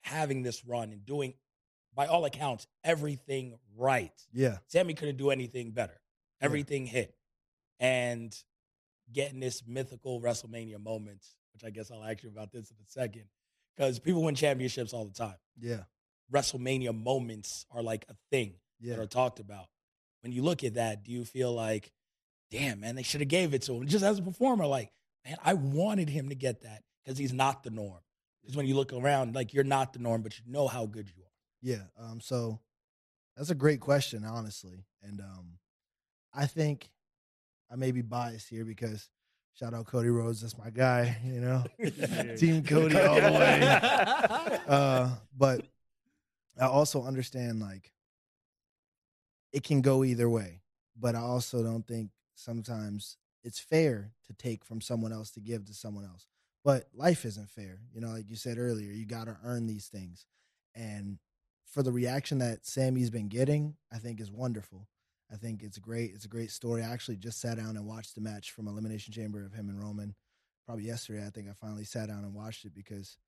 having 0.02 0.42
this 0.42 0.64
run 0.64 0.92
and 0.92 1.06
doing, 1.06 1.34
by 1.96 2.06
all 2.06 2.24
accounts, 2.26 2.66
everything 2.84 3.58
right, 3.76 4.12
yeah, 4.32 4.58
Sami 4.68 4.94
couldn't 4.94 5.16
do 5.16 5.30
anything 5.30 5.72
better. 5.72 5.98
Everything 6.40 6.86
hit. 6.86 7.14
And 7.80 8.36
getting 9.12 9.40
this 9.40 9.62
mythical 9.66 10.20
WrestleMania 10.20 10.82
moment, 10.82 11.24
which 11.54 11.64
I 11.64 11.70
guess 11.70 11.90
I'll 11.90 12.04
ask 12.04 12.22
you 12.22 12.28
about 12.28 12.52
this 12.52 12.70
in 12.70 12.76
a 12.76 12.86
second, 12.86 13.24
because 13.74 13.98
people 13.98 14.22
win 14.22 14.34
championships 14.34 14.92
all 14.92 15.06
the 15.06 15.14
time. 15.14 15.36
yeah, 15.58 15.84
WrestleMania 16.32 16.94
moments 16.94 17.66
are 17.70 17.82
like 17.82 18.04
a 18.08 18.14
thing 18.30 18.54
that 18.80 18.98
are 18.98 19.06
talked 19.06 19.40
about. 19.40 19.66
When 20.22 20.32
you 20.32 20.42
look 20.42 20.64
at 20.64 20.74
that, 20.74 21.04
do 21.04 21.12
you 21.12 21.24
feel 21.24 21.52
like, 21.54 21.92
damn, 22.50 22.80
man, 22.80 22.96
they 22.96 23.02
should 23.02 23.20
have 23.20 23.28
gave 23.28 23.54
it 23.54 23.62
to 23.62 23.74
him? 23.74 23.86
Just 23.86 24.04
as 24.04 24.18
a 24.18 24.22
performer, 24.22 24.66
like, 24.66 24.90
man, 25.24 25.36
I 25.42 25.54
wanted 25.54 26.08
him 26.10 26.28
to 26.28 26.34
get 26.34 26.62
that 26.62 26.82
because 27.04 27.16
he's 27.16 27.32
not 27.32 27.62
the 27.62 27.70
norm. 27.70 28.00
Because 28.42 28.56
when 28.56 28.66
you 28.66 28.74
look 28.74 28.92
around, 28.92 29.34
like 29.34 29.54
you're 29.54 29.64
not 29.64 29.92
the 29.92 29.98
norm, 30.00 30.22
but 30.22 30.38
you 30.38 30.44
know 30.50 30.66
how 30.68 30.84
good 30.86 31.08
you 31.08 31.22
are. 31.22 31.25
Yeah. 31.66 31.82
Um, 32.00 32.20
so 32.20 32.60
that's 33.36 33.50
a 33.50 33.54
great 33.56 33.80
question, 33.80 34.24
honestly. 34.24 34.84
And 35.02 35.20
um, 35.20 35.58
I 36.32 36.46
think 36.46 36.88
I 37.68 37.74
may 37.74 37.90
be 37.90 38.02
biased 38.02 38.48
here 38.48 38.64
because 38.64 39.08
shout 39.52 39.74
out 39.74 39.86
Cody 39.86 40.08
Rhodes, 40.08 40.42
that's 40.42 40.56
my 40.56 40.70
guy, 40.70 41.18
you 41.24 41.40
know. 41.40 41.64
Team 42.36 42.62
Cody 42.68 42.96
all 42.96 43.16
the 43.16 43.32
way. 43.32 44.60
Uh, 44.68 45.10
but 45.36 45.62
I 46.60 46.66
also 46.66 47.02
understand 47.02 47.58
like 47.58 47.90
it 49.52 49.64
can 49.64 49.80
go 49.80 50.04
either 50.04 50.30
way. 50.30 50.60
But 50.96 51.16
I 51.16 51.20
also 51.20 51.64
don't 51.64 51.84
think 51.84 52.10
sometimes 52.36 53.16
it's 53.42 53.58
fair 53.58 54.12
to 54.28 54.32
take 54.34 54.64
from 54.64 54.80
someone 54.80 55.12
else 55.12 55.32
to 55.32 55.40
give 55.40 55.64
to 55.64 55.74
someone 55.74 56.04
else. 56.04 56.28
But 56.64 56.86
life 56.94 57.24
isn't 57.24 57.50
fair. 57.50 57.80
You 57.92 58.02
know, 58.02 58.10
like 58.10 58.30
you 58.30 58.36
said 58.36 58.56
earlier, 58.56 58.92
you 58.92 59.04
got 59.04 59.24
to 59.24 59.36
earn 59.42 59.66
these 59.66 59.88
things. 59.88 60.26
And 60.76 61.18
for 61.66 61.82
the 61.82 61.92
reaction 61.92 62.38
that 62.38 62.64
Sami's 62.66 63.10
been 63.10 63.28
getting, 63.28 63.74
I 63.92 63.98
think 63.98 64.20
is 64.20 64.30
wonderful. 64.30 64.88
I 65.32 65.36
think 65.36 65.62
it's 65.62 65.78
great. 65.78 66.12
It's 66.14 66.24
a 66.24 66.28
great 66.28 66.50
story. 66.50 66.82
I 66.82 66.92
actually 66.92 67.16
just 67.16 67.40
sat 67.40 67.56
down 67.56 67.76
and 67.76 67.86
watched 67.86 68.14
the 68.14 68.20
match 68.20 68.52
from 68.52 68.68
Elimination 68.68 69.12
Chamber 69.12 69.44
of 69.44 69.52
him 69.52 69.68
and 69.68 69.80
Roman. 69.80 70.14
Probably 70.64 70.84
yesterday, 70.84 71.26
I 71.26 71.30
think 71.30 71.48
I 71.48 71.52
finally 71.52 71.84
sat 71.84 72.08
down 72.08 72.24
and 72.24 72.34
watched 72.34 72.64
it 72.64 72.74
because, 72.74 73.18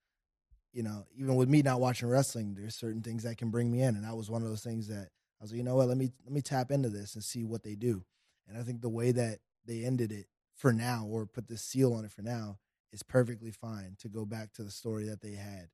you 0.72 0.82
know, 0.82 1.06
even 1.16 1.34
with 1.36 1.48
me 1.48 1.62
not 1.62 1.80
watching 1.80 2.08
wrestling, 2.08 2.54
there's 2.54 2.76
certain 2.76 3.02
things 3.02 3.24
that 3.24 3.36
can 3.36 3.50
bring 3.50 3.70
me 3.70 3.82
in, 3.82 3.96
and 3.96 4.04
that 4.04 4.16
was 4.16 4.30
one 4.30 4.42
of 4.42 4.48
those 4.48 4.62
things 4.62 4.88
that 4.88 5.08
I 5.40 5.44
was 5.44 5.52
like, 5.52 5.58
you 5.58 5.64
know 5.64 5.76
what, 5.76 5.88
let 5.88 5.96
me 5.96 6.10
let 6.24 6.32
me 6.32 6.40
tap 6.40 6.70
into 6.70 6.88
this 6.88 7.14
and 7.14 7.22
see 7.22 7.44
what 7.44 7.62
they 7.62 7.74
do. 7.74 8.04
And 8.48 8.56
I 8.58 8.62
think 8.62 8.80
the 8.80 8.88
way 8.88 9.12
that 9.12 9.38
they 9.66 9.84
ended 9.84 10.10
it 10.10 10.26
for 10.56 10.72
now, 10.72 11.06
or 11.08 11.26
put 11.26 11.46
this 11.48 11.62
seal 11.62 11.94
on 11.94 12.04
it 12.04 12.12
for 12.12 12.22
now, 12.22 12.58
is 12.92 13.02
perfectly 13.02 13.50
fine 13.50 13.96
to 14.00 14.08
go 14.08 14.24
back 14.24 14.52
to 14.54 14.64
the 14.64 14.70
story 14.70 15.04
that 15.04 15.20
they 15.20 15.32
had. 15.32 15.68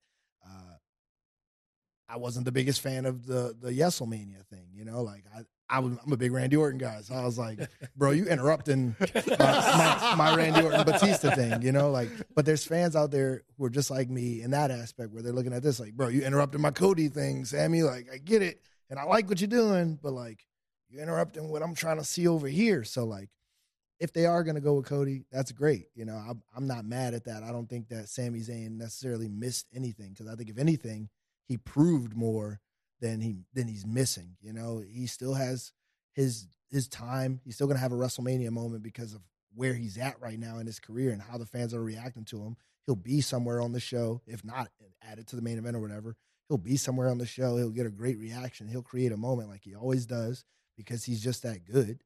Uh, 0.44 0.76
I 2.14 2.16
wasn't 2.16 2.44
the 2.44 2.52
biggest 2.52 2.80
fan 2.80 3.06
of 3.06 3.26
the 3.26 3.56
the 3.60 3.72
Yeselmania 3.72 4.46
thing, 4.46 4.68
you 4.72 4.84
know. 4.84 5.02
Like 5.02 5.24
I, 5.36 5.40
I 5.68 5.80
was, 5.80 5.98
I'm 6.06 6.12
a 6.12 6.16
big 6.16 6.30
Randy 6.30 6.54
Orton 6.54 6.78
guy, 6.78 7.00
so 7.00 7.12
I 7.12 7.24
was 7.24 7.36
like, 7.36 7.58
bro, 7.96 8.12
you 8.12 8.26
interrupting 8.26 8.94
my, 9.00 9.34
my, 9.36 10.14
my 10.16 10.36
Randy 10.36 10.62
Orton 10.62 10.84
Batista 10.84 11.34
thing, 11.34 11.60
you 11.62 11.72
know. 11.72 11.90
Like, 11.90 12.08
but 12.36 12.46
there's 12.46 12.64
fans 12.64 12.94
out 12.94 13.10
there 13.10 13.42
who 13.58 13.64
are 13.64 13.70
just 13.70 13.90
like 13.90 14.08
me 14.08 14.42
in 14.42 14.52
that 14.52 14.70
aspect, 14.70 15.10
where 15.10 15.22
they're 15.22 15.32
looking 15.32 15.52
at 15.52 15.64
this 15.64 15.80
like, 15.80 15.94
bro, 15.94 16.06
you 16.06 16.22
interrupting 16.22 16.60
my 16.60 16.70
Cody 16.70 17.08
thing, 17.08 17.44
Sami. 17.44 17.82
Like, 17.82 18.06
I 18.12 18.18
get 18.18 18.42
it, 18.42 18.60
and 18.90 18.98
I 18.98 19.04
like 19.04 19.28
what 19.28 19.40
you're 19.40 19.48
doing, 19.48 19.98
but 20.00 20.12
like, 20.12 20.46
you're 20.90 21.02
interrupting 21.02 21.48
what 21.48 21.64
I'm 21.64 21.74
trying 21.74 21.98
to 21.98 22.04
see 22.04 22.28
over 22.28 22.46
here. 22.46 22.84
So 22.84 23.04
like, 23.04 23.30
if 23.98 24.12
they 24.12 24.26
are 24.26 24.44
going 24.44 24.54
to 24.54 24.60
go 24.60 24.74
with 24.74 24.86
Cody, 24.86 25.24
that's 25.32 25.50
great. 25.50 25.86
You 25.96 26.04
know, 26.04 26.14
I'm, 26.14 26.42
I'm 26.56 26.68
not 26.68 26.84
mad 26.84 27.14
at 27.14 27.24
that. 27.24 27.42
I 27.42 27.50
don't 27.50 27.68
think 27.68 27.88
that 27.88 28.08
Sami 28.08 28.38
Zayn 28.40 28.76
necessarily 28.76 29.28
missed 29.28 29.66
anything 29.74 30.10
because 30.10 30.28
I 30.28 30.36
think 30.36 30.50
if 30.50 30.58
anything, 30.58 31.08
he 31.46 31.56
proved 31.56 32.16
more 32.16 32.60
than 33.00 33.20
he 33.20 33.36
than 33.52 33.68
he's 33.68 33.86
missing. 33.86 34.36
You 34.40 34.52
know, 34.52 34.82
he 34.86 35.06
still 35.06 35.34
has 35.34 35.72
his 36.14 36.48
his 36.70 36.88
time. 36.88 37.40
He's 37.44 37.54
still 37.54 37.68
to 37.68 37.76
have 37.76 37.92
a 37.92 37.96
WrestleMania 37.96 38.50
moment 38.50 38.82
because 38.82 39.14
of 39.14 39.20
where 39.54 39.74
he's 39.74 39.98
at 39.98 40.20
right 40.20 40.38
now 40.38 40.58
in 40.58 40.66
his 40.66 40.80
career 40.80 41.10
and 41.10 41.22
how 41.22 41.38
the 41.38 41.46
fans 41.46 41.72
are 41.74 41.82
reacting 41.82 42.24
to 42.24 42.42
him. 42.42 42.56
He'll 42.86 42.96
be 42.96 43.20
somewhere 43.20 43.60
on 43.60 43.72
the 43.72 43.80
show, 43.80 44.20
if 44.26 44.44
not 44.44 44.68
added 45.02 45.26
to 45.28 45.36
the 45.36 45.42
main 45.42 45.58
event 45.58 45.76
or 45.76 45.80
whatever. 45.80 46.16
He'll 46.48 46.58
be 46.58 46.76
somewhere 46.76 47.08
on 47.08 47.18
the 47.18 47.26
show. 47.26 47.56
He'll 47.56 47.70
get 47.70 47.86
a 47.86 47.90
great 47.90 48.18
reaction. 48.18 48.68
He'll 48.68 48.82
create 48.82 49.12
a 49.12 49.16
moment 49.16 49.48
like 49.48 49.62
he 49.62 49.74
always 49.74 50.04
does 50.04 50.44
because 50.76 51.04
he's 51.04 51.22
just 51.22 51.42
that 51.42 51.64
good. 51.64 52.02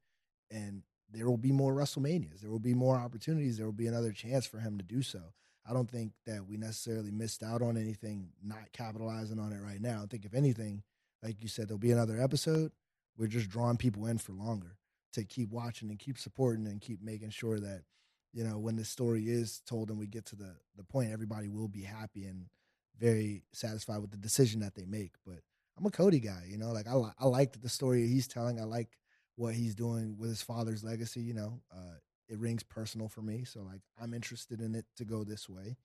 And 0.51 0.83
there 1.11 1.29
will 1.29 1.39
be 1.39 1.53
more 1.53 1.75
WrestleManias. 1.75 2.41
There 2.41 2.51
will 2.51 2.59
be 2.59 2.75
more 2.75 2.97
opportunities. 2.97 3.57
There 3.57 3.67
will 3.67 3.73
be 3.73 3.87
another 3.87 4.13
chance 4.13 4.47
for 4.47 4.61
him 4.61 4.79
to 4.79 4.85
do 4.85 5.03
so. 5.03 5.33
I 5.69 5.75
don't 5.75 5.91
think 5.91 6.13
that 6.27 6.47
we 6.47 6.57
necessarily 6.57 7.11
missed 7.11 7.43
out 7.43 7.61
on 7.63 7.77
anything, 7.77 8.31
not 8.43 8.73
capitalizing 8.73 9.39
on 9.39 9.53
it 9.53 9.61
right 9.63 9.81
now. 9.81 10.03
I 10.03 10.07
think 10.07 10.25
if 10.25 10.35
anything, 10.35 10.83
like 11.23 11.43
you 11.43 11.49
said, 11.49 11.69
there'll 11.69 11.79
be 11.79 11.93
another 11.93 12.21
episode. 12.21 12.73
We're 13.17 13.27
just 13.27 13.51
drawing 13.51 13.77
people 13.77 14.07
in 14.07 14.19
for 14.19 14.33
longer 14.33 14.79
to 15.13 15.25
keep 15.25 15.51
watching 15.51 15.91
and 15.91 15.99
keep 15.99 16.19
supporting 16.19 16.67
and 16.67 16.81
keep 16.81 17.03
making 17.03 17.31
sure 17.31 17.59
that, 17.59 17.83
you 18.33 18.45
know, 18.45 18.59
when 18.59 18.77
the 18.77 18.85
story 18.85 19.29
is 19.29 19.61
told 19.67 19.91
and 19.91 19.99
we 19.99 20.07
get 20.07 20.25
to 20.27 20.37
the 20.37 20.55
the 20.77 20.85
point, 20.85 21.13
everybody 21.13 21.49
will 21.49 21.69
be 21.69 21.83
happy 21.83 22.25
and 22.25 22.47
very 22.99 23.43
satisfied 23.53 24.01
with 24.01 24.11
the 24.11 24.17
decision 24.17 24.61
that 24.61 24.75
they 24.75 24.85
make. 24.85 25.13
But 25.27 25.41
I'm 25.77 25.87
a 25.87 25.91
Cody 25.91 26.21
guy, 26.21 26.45
you 26.49 26.59
know, 26.59 26.73
like 26.73 26.87
I 26.87 26.95
I 27.19 27.27
like 27.27 27.61
the 27.61 27.69
story 27.69 28.07
he's 28.07 28.29
telling. 28.29 28.61
I 28.61 28.65
like 28.65 28.97
what 29.37 29.55
he's 29.55 29.75
doing 29.75 30.17
with 30.19 30.31
his 30.31 30.43
father's 30.43 30.85
legacy. 30.85 31.21
You 31.21 31.35
know, 31.35 31.61
uh, 31.75 31.99
it 32.29 32.39
rings 32.39 32.63
personal 32.63 33.09
for 33.09 33.23
me. 33.23 33.45
So 33.45 33.61
like 33.63 33.81
I'm 34.01 34.15
interested 34.15 34.61
in 34.61 34.75
it 34.75 34.87
to 34.97 35.05
go 35.05 35.25
this 35.25 35.49
way. 35.49 35.77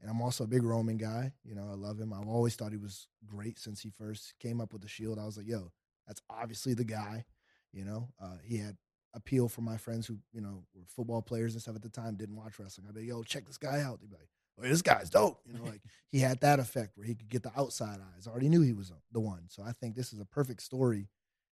And 0.00 0.10
I'm 0.10 0.20
also 0.20 0.44
a 0.44 0.48
big 0.48 0.64
Roman 0.64 0.96
guy. 0.96 1.32
You 1.44 1.54
know, 1.54 1.68
I 1.70 1.74
love 1.74 2.00
him. 2.00 2.12
I've 2.12 2.28
always 2.28 2.56
thought 2.56 2.72
he 2.72 2.76
was 2.76 3.06
great 3.24 3.58
since 3.58 3.80
he 3.80 3.90
first 3.90 4.34
came 4.40 4.60
up 4.60 4.72
with 4.72 4.82
the 4.82 4.88
Shield. 4.88 5.18
I 5.18 5.24
was 5.24 5.36
like, 5.36 5.46
yo, 5.46 5.70
that's 6.08 6.20
obviously 6.28 6.74
the 6.74 6.84
guy. 6.84 7.24
You 7.72 7.84
know, 7.84 8.08
uh, 8.20 8.38
he 8.42 8.58
had 8.58 8.76
appeal 9.14 9.48
for 9.48 9.60
my 9.60 9.76
friends 9.76 10.06
who, 10.06 10.18
you 10.32 10.40
know, 10.40 10.64
were 10.74 10.82
football 10.88 11.22
players 11.22 11.52
and 11.52 11.62
stuff 11.62 11.76
at 11.76 11.82
the 11.82 11.88
time, 11.88 12.16
didn't 12.16 12.36
watch 12.36 12.58
wrestling. 12.58 12.86
I'd 12.88 12.94
be, 12.94 13.02
like, 13.02 13.08
yo, 13.08 13.22
check 13.22 13.46
this 13.46 13.58
guy 13.58 13.80
out. 13.80 14.00
They'd 14.00 14.10
be 14.10 14.16
like, 14.16 14.28
oh, 14.58 14.68
this 14.68 14.82
guy's 14.82 15.08
dope. 15.08 15.40
You 15.46 15.54
know, 15.54 15.64
like 15.64 15.82
he 16.10 16.18
had 16.18 16.40
that 16.40 16.58
effect 16.58 16.96
where 16.96 17.06
he 17.06 17.14
could 17.14 17.28
get 17.28 17.42
the 17.42 17.52
outside 17.56 18.00
eyes. 18.00 18.26
I 18.26 18.30
already 18.30 18.48
knew 18.48 18.62
he 18.62 18.72
was 18.72 18.92
the 19.12 19.20
one. 19.20 19.44
So 19.48 19.62
I 19.62 19.72
think 19.72 19.94
this 19.94 20.12
is 20.12 20.18
a 20.18 20.24
perfect 20.24 20.62
story 20.62 21.08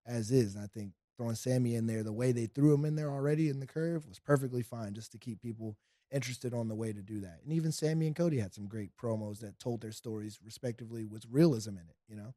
as 0.06 0.30
is. 0.30 0.54
And 0.54 0.64
I 0.64 0.68
think 0.68 0.92
throwing 1.18 1.34
Sami 1.34 1.74
in 1.74 1.86
there, 1.86 2.02
the 2.02 2.12
way 2.12 2.32
they 2.32 2.46
threw 2.46 2.72
him 2.72 2.84
in 2.84 2.96
there 2.96 3.10
already 3.10 3.48
in 3.48 3.60
the 3.60 3.66
curve 3.66 4.06
was 4.08 4.18
perfectly 4.18 4.62
fine 4.62 4.94
just 4.94 5.12
to 5.12 5.18
keep 5.18 5.42
people 5.42 5.76
interested 6.10 6.54
on 6.54 6.68
the 6.68 6.74
way 6.74 6.92
to 6.92 7.02
do 7.02 7.20
that. 7.20 7.40
And 7.44 7.52
even 7.52 7.72
Sami 7.72 8.06
and 8.06 8.16
Cody 8.16 8.38
had 8.38 8.54
some 8.54 8.66
great 8.66 8.90
promos 8.96 9.40
that 9.40 9.58
told 9.58 9.82
their 9.82 9.92
stories 9.92 10.38
respectively 10.42 11.04
with 11.04 11.24
realism 11.30 11.70
in 11.70 11.84
it, 11.88 11.96
you 12.08 12.16
know? 12.16 12.34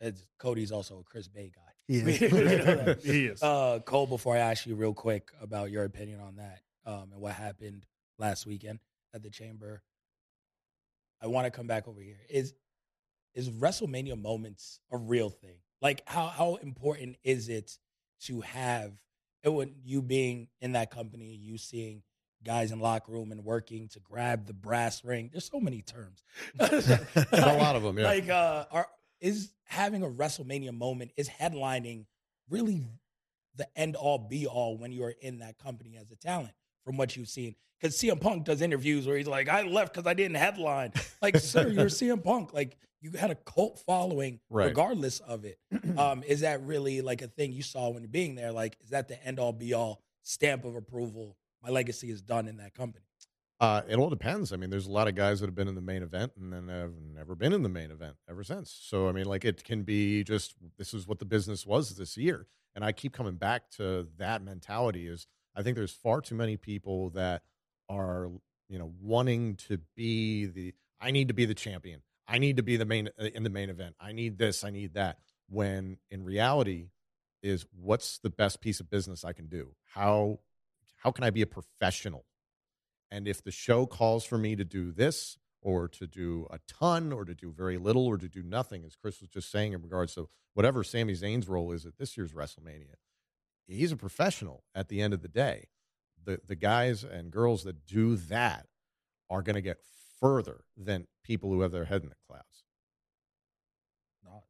It's, 0.00 0.24
Cody's 0.38 0.70
also 0.70 1.00
a 1.00 1.04
Chris 1.04 1.28
Bey 1.28 1.50
guy. 1.54 1.72
He 1.86 1.98
is. 2.00 2.32
we 2.32 2.40
know 2.40 2.84
that. 2.84 3.00
he 3.04 3.26
is. 3.26 3.42
Uh, 3.42 3.80
Cole, 3.84 4.06
before 4.06 4.36
I 4.36 4.40
ask 4.40 4.66
you 4.66 4.74
real 4.74 4.94
quick 4.94 5.30
about 5.40 5.70
your 5.70 5.84
opinion 5.84 6.20
on 6.20 6.36
that 6.36 6.60
um, 6.84 7.10
and 7.12 7.20
what 7.20 7.32
happened 7.32 7.86
last 8.18 8.46
weekend 8.46 8.80
at 9.14 9.22
the 9.22 9.30
Chamber, 9.30 9.82
I 11.22 11.26
want 11.26 11.46
to 11.46 11.50
come 11.50 11.66
back 11.66 11.88
over 11.88 12.00
here. 12.00 12.18
Is 12.28 12.54
is 13.34 13.50
WrestleMania 13.50 14.20
moments 14.20 14.80
a 14.90 14.96
real 14.96 15.30
thing? 15.30 15.58
Like, 15.80 16.02
how 16.06 16.26
how 16.26 16.56
important 16.56 17.16
is 17.22 17.48
it 17.48 17.78
to 18.22 18.40
have 18.40 18.92
it 19.42 19.50
when 19.50 19.74
you 19.84 20.02
being 20.02 20.48
in 20.60 20.72
that 20.72 20.90
company, 20.90 21.34
you 21.34 21.58
seeing 21.58 22.02
guys 22.44 22.70
in 22.72 22.80
locker 22.80 23.12
room 23.12 23.32
and 23.32 23.44
working 23.44 23.88
to 23.88 24.00
grab 24.00 24.46
the 24.46 24.52
brass 24.52 25.04
ring? 25.04 25.30
There's 25.32 25.48
so 25.50 25.60
many 25.60 25.82
terms. 25.82 26.22
a 26.60 27.56
lot 27.58 27.76
of 27.76 27.82
them. 27.82 27.98
Yeah. 27.98 28.06
Like, 28.06 28.28
uh, 28.28 28.64
are 28.70 28.88
is 29.20 29.52
having 29.64 30.02
a 30.02 30.08
WrestleMania 30.08 30.72
moment 30.72 31.12
is 31.16 31.28
headlining 31.28 32.06
really 32.48 32.86
the 33.56 33.68
end 33.78 33.96
all 33.96 34.18
be 34.18 34.46
all 34.46 34.78
when 34.78 34.92
you 34.92 35.02
are 35.04 35.14
in 35.20 35.40
that 35.40 35.58
company 35.58 35.96
as 36.00 36.10
a 36.10 36.16
talent 36.16 36.54
from 36.88 36.96
what 36.96 37.14
you've 37.14 37.28
seen? 37.28 37.54
Because 37.78 37.94
CM 37.98 38.18
Punk 38.18 38.44
does 38.46 38.62
interviews 38.62 39.06
where 39.06 39.18
he's 39.18 39.26
like, 39.26 39.46
"I 39.50 39.60
left 39.62 39.92
because 39.92 40.06
I 40.06 40.14
didn't 40.14 40.36
headline." 40.38 40.92
Like, 41.20 41.36
sir, 41.52 41.68
you're 41.68 41.86
CM 41.90 42.24
Punk. 42.24 42.54
Like, 42.54 42.78
you 43.02 43.10
had 43.12 43.30
a 43.30 43.34
cult 43.34 43.78
following, 43.80 44.40
Right. 44.48 44.68
regardless 44.68 45.20
of 45.20 45.44
it. 45.44 45.58
Um, 45.98 46.22
is 46.22 46.40
that 46.40 46.62
really 46.62 47.00
like 47.02 47.22
a 47.22 47.26
thing 47.28 47.52
you 47.52 47.62
saw 47.62 47.90
when 47.90 48.02
you're 48.02 48.08
being 48.08 48.36
there? 48.36 48.52
Like, 48.52 48.76
is 48.82 48.90
that 48.90 49.08
the 49.08 49.22
end 49.26 49.38
all 49.38 49.52
be 49.52 49.74
all 49.74 50.00
stamp 50.22 50.64
of 50.64 50.76
approval? 50.76 51.36
My 51.62 51.70
legacy 51.70 52.08
is 52.10 52.22
done 52.22 52.46
in 52.48 52.56
that 52.58 52.72
company. 52.72 53.04
Uh, 53.60 53.82
it 53.88 53.96
all 53.98 54.08
depends. 54.08 54.52
I 54.52 54.56
mean, 54.56 54.70
there's 54.70 54.86
a 54.86 54.92
lot 54.92 55.08
of 55.08 55.16
guys 55.16 55.40
that 55.40 55.46
have 55.46 55.56
been 55.56 55.66
in 55.66 55.74
the 55.74 55.80
main 55.80 56.04
event 56.04 56.32
and 56.40 56.52
then 56.52 56.68
have 56.68 56.92
never 57.14 57.34
been 57.34 57.52
in 57.52 57.62
the 57.64 57.68
main 57.68 57.90
event 57.90 58.14
ever 58.30 58.44
since. 58.44 58.70
So, 58.70 59.08
I 59.08 59.12
mean, 59.12 59.26
like 59.26 59.44
it 59.44 59.64
can 59.64 59.82
be 59.82 60.22
just 60.22 60.54
this 60.78 60.94
is 60.94 61.06
what 61.08 61.18
the 61.18 61.24
business 61.24 61.66
was 61.66 61.96
this 61.96 62.16
year. 62.16 62.46
And 62.76 62.84
I 62.84 62.92
keep 62.92 63.12
coming 63.12 63.34
back 63.34 63.68
to 63.72 64.06
that 64.18 64.42
mentality 64.42 65.08
is 65.08 65.26
I 65.58 65.62
think 65.62 65.76
there's 65.76 65.92
far 65.92 66.20
too 66.20 66.36
many 66.36 66.56
people 66.56 67.10
that 67.10 67.42
are, 67.88 68.30
you 68.68 68.78
know, 68.78 68.92
wanting 69.02 69.56
to 69.68 69.78
be 69.96 70.46
the 70.46 70.74
I 71.00 71.10
need 71.10 71.28
to 71.28 71.34
be 71.34 71.46
the 71.46 71.54
champion. 71.54 72.02
I 72.28 72.38
need 72.38 72.58
to 72.58 72.62
be 72.62 72.76
the 72.76 72.84
main 72.84 73.08
uh, 73.20 73.24
in 73.34 73.42
the 73.42 73.50
main 73.50 73.68
event. 73.68 73.96
I 74.00 74.12
need 74.12 74.38
this, 74.38 74.62
I 74.62 74.70
need 74.70 74.94
that. 74.94 75.18
When 75.48 75.98
in 76.10 76.22
reality 76.22 76.90
is 77.42 77.66
what's 77.74 78.18
the 78.18 78.30
best 78.30 78.60
piece 78.60 78.78
of 78.78 78.88
business 78.88 79.24
I 79.24 79.32
can 79.32 79.48
do? 79.48 79.74
How 79.94 80.38
how 80.98 81.10
can 81.10 81.24
I 81.24 81.30
be 81.30 81.42
a 81.42 81.46
professional? 81.46 82.24
And 83.10 83.26
if 83.26 83.42
the 83.42 83.50
show 83.50 83.84
calls 83.84 84.24
for 84.24 84.38
me 84.38 84.54
to 84.54 84.64
do 84.64 84.92
this 84.92 85.38
or 85.60 85.88
to 85.88 86.06
do 86.06 86.46
a 86.50 86.60
ton 86.68 87.12
or 87.12 87.24
to 87.24 87.34
do 87.34 87.50
very 87.50 87.78
little 87.78 88.06
or 88.06 88.16
to 88.16 88.28
do 88.28 88.44
nothing, 88.44 88.84
as 88.84 88.94
Chris 88.94 89.20
was 89.20 89.30
just 89.30 89.50
saying 89.50 89.72
in 89.72 89.82
regards 89.82 90.14
to 90.14 90.28
whatever 90.54 90.84
Sami 90.84 91.14
Zayn's 91.14 91.48
role 91.48 91.72
is 91.72 91.84
at 91.84 91.98
this 91.98 92.16
year's 92.16 92.32
WrestleMania, 92.32 92.94
he's 93.68 93.92
a 93.92 93.96
professional 93.96 94.64
at 94.74 94.88
the 94.88 95.00
end 95.00 95.14
of 95.14 95.22
the 95.22 95.28
day. 95.28 95.68
The, 96.24 96.40
the 96.46 96.56
guys 96.56 97.04
and 97.04 97.30
girls 97.30 97.64
that 97.64 97.86
do 97.86 98.16
that 98.16 98.66
are 99.30 99.42
going 99.42 99.54
to 99.54 99.62
get 99.62 99.78
further 100.20 100.64
than 100.76 101.06
people 101.22 101.50
who 101.50 101.60
have 101.60 101.70
their 101.72 101.84
head 101.84 102.02
in 102.02 102.08
the 102.08 102.14
clouds. 102.28 102.64
No, 104.24 104.42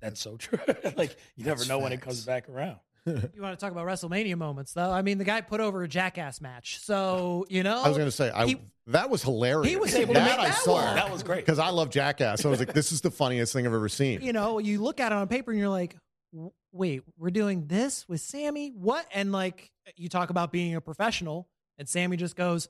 that's 0.00 0.20
so 0.20 0.36
true. 0.36 0.58
like, 0.96 1.16
you 1.36 1.44
never 1.44 1.58
That's 1.58 1.68
know 1.68 1.78
when 1.78 1.92
it 1.92 2.00
comes 2.00 2.24
back 2.24 2.48
around. 2.48 2.78
You 3.06 3.40
want 3.40 3.56
to 3.56 3.64
talk 3.64 3.70
about 3.70 3.86
WrestleMania 3.86 4.36
moments, 4.36 4.72
though? 4.72 4.90
I 4.90 5.00
mean, 5.02 5.18
the 5.18 5.24
guy 5.24 5.40
put 5.40 5.60
over 5.60 5.84
a 5.84 5.88
jackass 5.88 6.40
match, 6.40 6.80
so 6.80 7.46
you 7.50 7.62
know. 7.62 7.80
I 7.84 7.86
was 7.86 7.96
going 7.96 8.08
to 8.08 8.16
say, 8.16 8.30
I, 8.30 8.46
he- 8.46 8.60
that 8.88 9.10
was 9.10 9.22
hilarious. 9.22 9.70
he 9.70 9.76
was 9.76 9.94
able 9.94 10.14
to 10.14 10.18
that 10.18 10.28
make 10.28 10.38
I 10.40 10.48
that 10.48 10.58
saw. 10.58 10.74
work. 10.84 10.94
That 10.96 11.12
was 11.12 11.22
great. 11.22 11.46
Because 11.46 11.60
I 11.60 11.68
love 11.68 11.90
Jackass. 11.90 12.44
I 12.44 12.48
was 12.48 12.58
like, 12.58 12.72
this 12.72 12.90
is 12.90 13.02
the 13.02 13.12
funniest 13.12 13.52
thing 13.52 13.64
I've 13.64 13.72
ever 13.74 13.88
seen. 13.88 14.22
you 14.22 14.32
know, 14.32 14.58
you 14.58 14.82
look 14.82 14.98
at 14.98 15.12
it 15.12 15.14
on 15.14 15.28
paper 15.28 15.52
and 15.52 15.60
you're 15.60 15.68
like, 15.68 15.96
"W- 16.34 16.50
wait, 16.76 17.02
we're 17.16 17.30
doing 17.30 17.66
this 17.66 18.08
with 18.08 18.20
Sami? 18.20 18.70
What? 18.70 19.06
And 19.12 19.32
like, 19.32 19.70
you 19.96 20.08
talk 20.08 20.30
about 20.30 20.52
being 20.52 20.74
a 20.74 20.80
professional, 20.80 21.48
and 21.78 21.88
Sami 21.88 22.16
just 22.16 22.36
goes, 22.36 22.68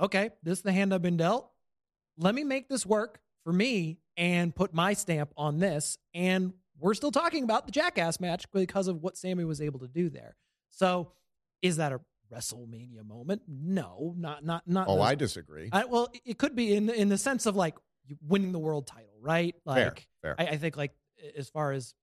okay, 0.00 0.30
this 0.42 0.58
is 0.58 0.62
the 0.62 0.72
hand 0.72 0.92
I've 0.92 1.02
been 1.02 1.16
dealt. 1.16 1.50
Let 2.18 2.34
me 2.34 2.44
make 2.44 2.68
this 2.68 2.84
work 2.86 3.20
for 3.44 3.52
me 3.52 3.98
and 4.16 4.54
put 4.54 4.74
my 4.74 4.92
stamp 4.92 5.32
on 5.36 5.58
this. 5.58 5.98
And 6.14 6.52
we're 6.78 6.94
still 6.94 7.10
talking 7.12 7.44
about 7.44 7.66
the 7.66 7.72
Jackass 7.72 8.20
match 8.20 8.50
because 8.52 8.88
of 8.88 9.02
what 9.02 9.16
Sami 9.16 9.44
was 9.44 9.60
able 9.60 9.80
to 9.80 9.88
do 9.88 10.08
there. 10.08 10.36
So, 10.70 11.12
is 11.62 11.76
that 11.78 11.92
a 11.92 12.00
WrestleMania 12.32 13.04
moment? 13.06 13.42
No, 13.48 14.14
not 14.18 14.44
not 14.44 14.66
not. 14.66 14.86
oh, 14.88 14.96
those- 14.96 15.04
I 15.06 15.14
disagree. 15.14 15.68
I, 15.72 15.84
well, 15.84 16.08
it 16.24 16.38
could 16.38 16.54
be 16.54 16.74
in 16.74 16.86
the, 16.86 16.94
in 16.94 17.08
the 17.08 17.18
sense 17.18 17.46
of 17.46 17.56
like 17.56 17.76
winning 18.26 18.52
the 18.52 18.58
world 18.58 18.86
title, 18.86 19.16
right? 19.20 19.54
Like, 19.64 20.06
fair, 20.22 20.34
fair. 20.36 20.46
I, 20.50 20.52
I 20.54 20.56
think 20.58 20.76
like 20.76 20.92
as 21.36 21.48
far 21.48 21.72
as 21.72 21.94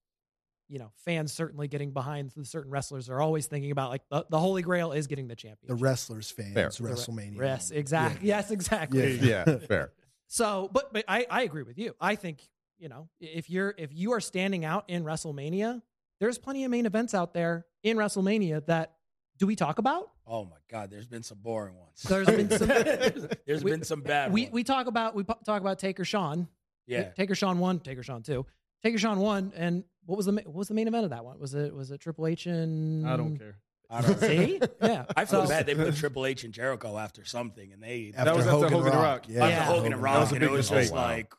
you 0.73 0.79
know, 0.79 0.91
fans 1.05 1.31
certainly 1.31 1.67
getting 1.67 1.91
behind 1.91 2.31
the 2.35 2.43
certain 2.43 2.71
wrestlers 2.71 3.07
are 3.07 3.21
always 3.21 3.45
thinking 3.45 3.69
about 3.69 3.91
like 3.91 4.01
the, 4.09 4.25
the 4.31 4.39
holy 4.39 4.63
grail 4.63 4.91
is 4.91 5.05
getting 5.05 5.27
the 5.27 5.35
champion. 5.35 5.67
the 5.67 5.75
wrestlers 5.75 6.31
fans, 6.31 6.53
Fair. 6.55 6.69
The 6.69 6.83
re- 6.83 6.91
WrestleMania. 6.91 7.37
Yes, 7.37 7.69
exactly. 7.69 8.27
Yeah. 8.27 8.37
Yes, 8.37 8.49
exactly. 8.51 9.15
Yeah. 9.17 9.43
yeah, 9.47 9.57
fair. 9.59 9.91
So, 10.27 10.67
but 10.73 10.91
but 10.91 11.05
I 11.07 11.27
I 11.29 11.43
agree 11.43 11.61
with 11.61 11.77
you. 11.77 11.93
I 12.01 12.15
think 12.15 12.39
you 12.79 12.89
know 12.89 13.07
if 13.19 13.51
you're 13.51 13.75
if 13.77 13.91
you 13.93 14.13
are 14.13 14.19
standing 14.19 14.65
out 14.65 14.85
in 14.87 15.03
WrestleMania, 15.03 15.83
there's 16.19 16.39
plenty 16.39 16.63
of 16.63 16.71
main 16.71 16.87
events 16.87 17.13
out 17.13 17.35
there 17.35 17.67
in 17.83 17.97
WrestleMania 17.97 18.65
that 18.65 18.93
do 19.37 19.45
we 19.45 19.55
talk 19.55 19.77
about? 19.77 20.09
Oh 20.25 20.45
my 20.45 20.57
God, 20.71 20.89
there's 20.89 21.05
been 21.05 21.21
some 21.21 21.37
boring 21.39 21.75
ones. 21.77 22.01
There's 22.01 22.25
been 22.25 22.49
some- 22.49 22.67
there's, 22.67 23.27
there's 23.45 23.63
We- 23.63 23.71
been 23.71 23.83
some 23.83 24.01
bad 24.01 24.33
We 24.33 24.43
ones. 24.43 24.53
we 24.53 24.63
talk 24.63 24.87
about 24.87 25.13
we 25.13 25.23
talk 25.23 25.61
about 25.61 25.77
Taker 25.77 26.05
Shawn. 26.05 26.47
yeah. 26.87 27.09
Taker 27.11 27.35
Shawn 27.35 27.59
one, 27.59 27.79
Taker 27.79 28.01
Shawn 28.01 28.23
two, 28.23 28.45
Taker 28.83 28.97
Shawn 28.97 29.19
one, 29.19 29.53
and 29.55 29.83
what 30.05 30.17
was 30.17 30.25
the 30.25 30.31
ma- 30.33 30.41
what 30.45 30.55
was 30.55 30.67
the 30.67 30.73
main 30.73 30.87
event 30.87 31.05
of 31.05 31.11
that 31.11 31.23
one? 31.23 31.39
Was 31.39 31.53
it 31.53 31.73
was 31.73 31.91
it 31.91 31.99
Triple 32.01 32.27
H 32.27 32.45
and 32.45 33.07
I 33.07 33.15
don't 33.17 33.37
care. 33.37 33.57
I 33.89 34.01
don't. 34.01 34.19
See, 34.19 34.59
yeah, 34.81 35.05
I 35.15 35.25
feel 35.25 35.43
So- 35.43 35.49
bad 35.49 35.65
they 35.65 35.75
put 35.75 35.95
Triple 35.97 36.25
H 36.25 36.43
and 36.43 36.53
Jericho 36.53 36.97
after 36.97 37.23
something, 37.25 37.71
and 37.73 37.81
they 37.81 38.11
After 38.15 38.35
was 38.35 38.45
after 38.47 38.51
Hogan, 38.51 38.71
Hogan 38.73 38.87
and 38.87 38.95
Rock. 38.95 39.03
Rock. 39.05 39.25
Yeah, 39.29 39.43
after 39.43 39.49
Yeah. 39.55 39.63
Hogan 39.65 39.93
and 39.93 40.01
That 40.01 40.05
Rock, 40.05 40.19
was 40.19 40.31
a 40.31 40.35
and 40.35 40.43
it 40.43 40.51
was 40.51 40.71
mistake. 40.71 40.81
just 40.81 40.93
like, 40.93 41.33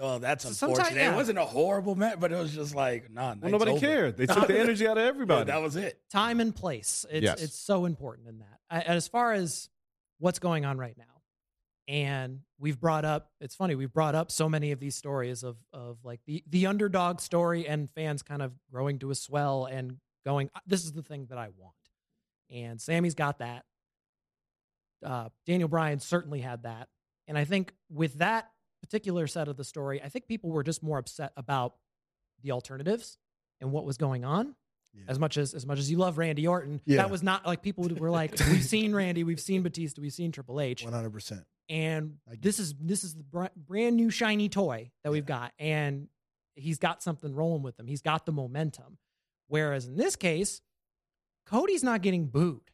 oh, 0.00 0.18
that's 0.18 0.44
So 0.44 0.50
sometimes- 0.52 0.78
unfortunate. 0.78 1.02
yeah. 1.02 1.12
It 1.12 1.16
wasn't 1.16 1.38
a 1.38 1.44
horrible 1.44 1.94
match, 1.94 2.18
but 2.18 2.32
it 2.32 2.36
was 2.38 2.54
just 2.54 2.74
like, 2.74 3.10
nah, 3.10 3.20
Well, 3.22 3.34
night's 3.36 3.52
nobody 3.52 3.70
over. 3.72 3.80
cared. 3.80 4.16
They 4.16 4.26
took 4.26 4.46
the 4.48 4.58
energy 4.58 4.86
out 4.88 4.96
of 4.98 5.02
Yeah, 5.04 5.08
everybody. 5.08 5.44
that 5.44 5.60
was 5.62 5.76
it. 5.76 6.00
time 6.10 6.40
and 6.40 6.54
place. 6.54 7.04
It's 7.10 7.22
Yes. 7.24 7.42
it's 7.42 7.58
so 7.58 7.84
important 7.84 8.28
in 8.28 8.38
that. 8.38 8.58
I- 8.70 8.80
As 8.80 9.06
far 9.06 9.32
as 9.32 9.68
what's 10.18 10.38
going 10.38 10.64
on 10.64 10.78
right 10.78 10.96
now, 10.96 11.04
and 11.88 12.40
we've 12.58 12.80
brought 12.80 13.04
up. 13.04 13.30
It's 13.40 13.54
funny 13.54 13.74
we've 13.74 13.92
brought 13.92 14.14
up 14.14 14.30
so 14.30 14.48
many 14.48 14.72
of 14.72 14.80
these 14.80 14.96
stories 14.96 15.42
of 15.42 15.56
of 15.72 15.98
like 16.04 16.20
the 16.26 16.42
the 16.48 16.66
underdog 16.66 17.20
story 17.20 17.66
and 17.66 17.90
fans 17.90 18.22
kind 18.22 18.42
of 18.42 18.52
growing 18.70 18.98
to 19.00 19.10
a 19.10 19.14
swell 19.14 19.66
and 19.66 19.98
going. 20.24 20.50
This 20.66 20.84
is 20.84 20.92
the 20.92 21.02
thing 21.02 21.26
that 21.30 21.38
I 21.38 21.48
want, 21.56 21.74
and 22.50 22.80
Sami's 22.80 23.14
got 23.14 23.38
that. 23.38 23.64
Uh, 25.04 25.28
Daniel 25.46 25.68
Bryan 25.68 26.00
certainly 26.00 26.40
had 26.40 26.62
that, 26.64 26.88
and 27.28 27.36
I 27.36 27.44
think 27.44 27.72
with 27.90 28.14
that 28.14 28.50
particular 28.82 29.26
set 29.26 29.46
of 29.48 29.56
the 29.56 29.64
story, 29.64 30.02
I 30.02 30.08
think 30.08 30.26
people 30.26 30.50
were 30.50 30.62
just 30.62 30.82
more 30.82 30.98
upset 30.98 31.32
about 31.36 31.74
the 32.42 32.52
alternatives 32.52 33.18
and 33.60 33.72
what 33.72 33.84
was 33.84 33.96
going 33.98 34.24
on 34.24 34.54
Yeah. 34.94 35.04
as 35.08 35.18
much 35.18 35.36
as 35.36 35.54
as 35.54 35.66
much 35.66 35.78
as 35.78 35.90
you 35.90 35.98
love 35.98 36.18
Randy 36.18 36.46
Orton, 36.46 36.80
Yeah. 36.86 36.96
that 36.98 37.10
was 37.10 37.22
not 37.22 37.44
like 37.46 37.62
people 37.62 37.88
were 37.88 38.10
like, 38.10 38.32
we've 38.50 38.64
seen 38.64 38.94
Randy, 38.94 39.22
we've 39.24 39.40
seen 39.40 39.62
Batista, 39.62 40.00
we've 40.00 40.12
seen 40.12 40.32
Triple 40.32 40.60
H, 40.60 40.82
One 40.82 40.92
hundred 40.92 41.12
percent. 41.12 41.44
And 41.68 42.16
this 42.40 42.58
is 42.58 42.74
this 42.80 43.02
is 43.02 43.14
the 43.14 43.24
br- 43.24 43.46
brand 43.56 43.96
new 43.96 44.10
shiny 44.10 44.48
toy 44.48 44.90
that 45.02 45.10
we've 45.10 45.26
got, 45.26 45.52
and 45.58 46.08
he's 46.54 46.78
got 46.78 47.02
something 47.02 47.34
rolling 47.34 47.62
with 47.62 47.78
him. 47.78 47.86
He's 47.86 48.02
got 48.02 48.24
the 48.26 48.32
momentum. 48.32 48.98
Whereas 49.48 49.86
in 49.86 49.96
this 49.96 50.16
case, 50.16 50.60
Cody's 51.46 51.82
not 51.82 52.02
getting 52.02 52.26
booed. 52.26 52.70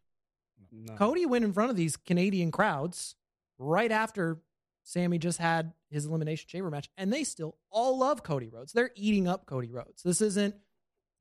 No. 0.70 0.94
Cody 0.94 1.27
went 1.27 1.44
in 1.44 1.52
front 1.52 1.70
of 1.70 1.77
these 1.77 1.97
Canadian 1.97 2.51
crowds 2.51 3.14
right 3.59 3.93
after 3.93 4.40
Sami 4.85 5.19
just 5.19 5.39
had 5.39 5.73
his 5.90 6.06
elimination 6.06 6.48
chamber 6.48 6.70
match, 6.70 6.89
and 6.97 7.12
they 7.12 7.24
still 7.24 7.56
all 7.70 7.98
love 7.98 8.23
Cody 8.23 8.48
Rhodes. 8.48 8.73
They're 8.73 8.90
eating 8.94 9.28
up 9.28 9.47
Cody 9.47 9.70
Rhodes. 9.70 10.02
This 10.02 10.20
isn't 10.20 10.55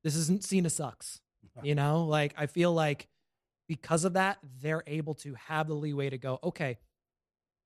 this 0.04 0.16
isn't 0.16 0.44
Cena 0.44 0.70
sucks. 0.70 1.20
You 1.62 1.74
know, 1.74 2.04
like 2.04 2.34
I 2.36 2.46
feel 2.46 2.72
like 2.72 3.08
because 3.68 4.04
of 4.04 4.14
that, 4.14 4.38
they're 4.60 4.82
able 4.86 5.14
to 5.16 5.34
have 5.34 5.68
the 5.68 5.74
leeway 5.74 6.10
to 6.10 6.18
go, 6.18 6.38
okay, 6.42 6.78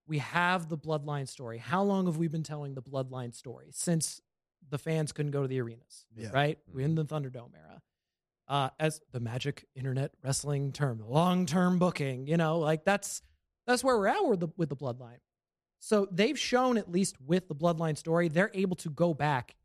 we 0.07 0.19
have 0.19 0.69
the 0.69 0.77
bloodline 0.77 1.27
story. 1.27 1.57
How 1.57 1.83
long 1.83 2.05
have 2.05 2.17
we 2.17 2.27
been 2.27 2.43
telling 2.43 2.73
the 2.73 2.81
bloodline 2.81 3.33
story? 3.35 3.67
Since 3.71 4.21
the 4.69 4.77
fans 4.77 5.11
couldn't 5.11 5.31
go 5.31 5.41
to 5.41 5.47
the 5.47 5.59
arenas, 5.61 6.05
Yeah. 6.15 6.29
right? 6.33 6.57
We're 6.73 6.85
in 6.85 6.95
the 6.95 7.05
Thunderdome 7.05 7.51
era. 7.55 7.81
Uh, 8.49 8.69
as 8.79 9.01
the 9.11 9.19
magic 9.19 9.65
internet 9.75 10.13
wrestling 10.23 10.71
term, 10.71 11.01
long 11.05 11.45
term 11.45 11.77
booking, 11.79 12.27
you 12.27 12.37
know, 12.37 12.59
like 12.59 12.85
that's 12.85 13.21
that's 13.65 13.83
where 13.83 13.97
we're 13.97 14.07
at 14.07 14.25
with 14.25 14.39
the 14.39 14.47
with 14.55 14.69
the 14.69 14.75
bloodline. 14.75 15.19
So 15.79 16.07
they've 16.11 16.39
shown 16.39 16.77
at 16.77 16.89
least 16.89 17.19
with 17.19 17.49
the 17.49 17.55
bloodline 17.55 17.97
story, 17.97 18.29
they're 18.29 18.51
able 18.53 18.77
to 18.77 18.89
go 18.89 19.13
back 19.13 19.55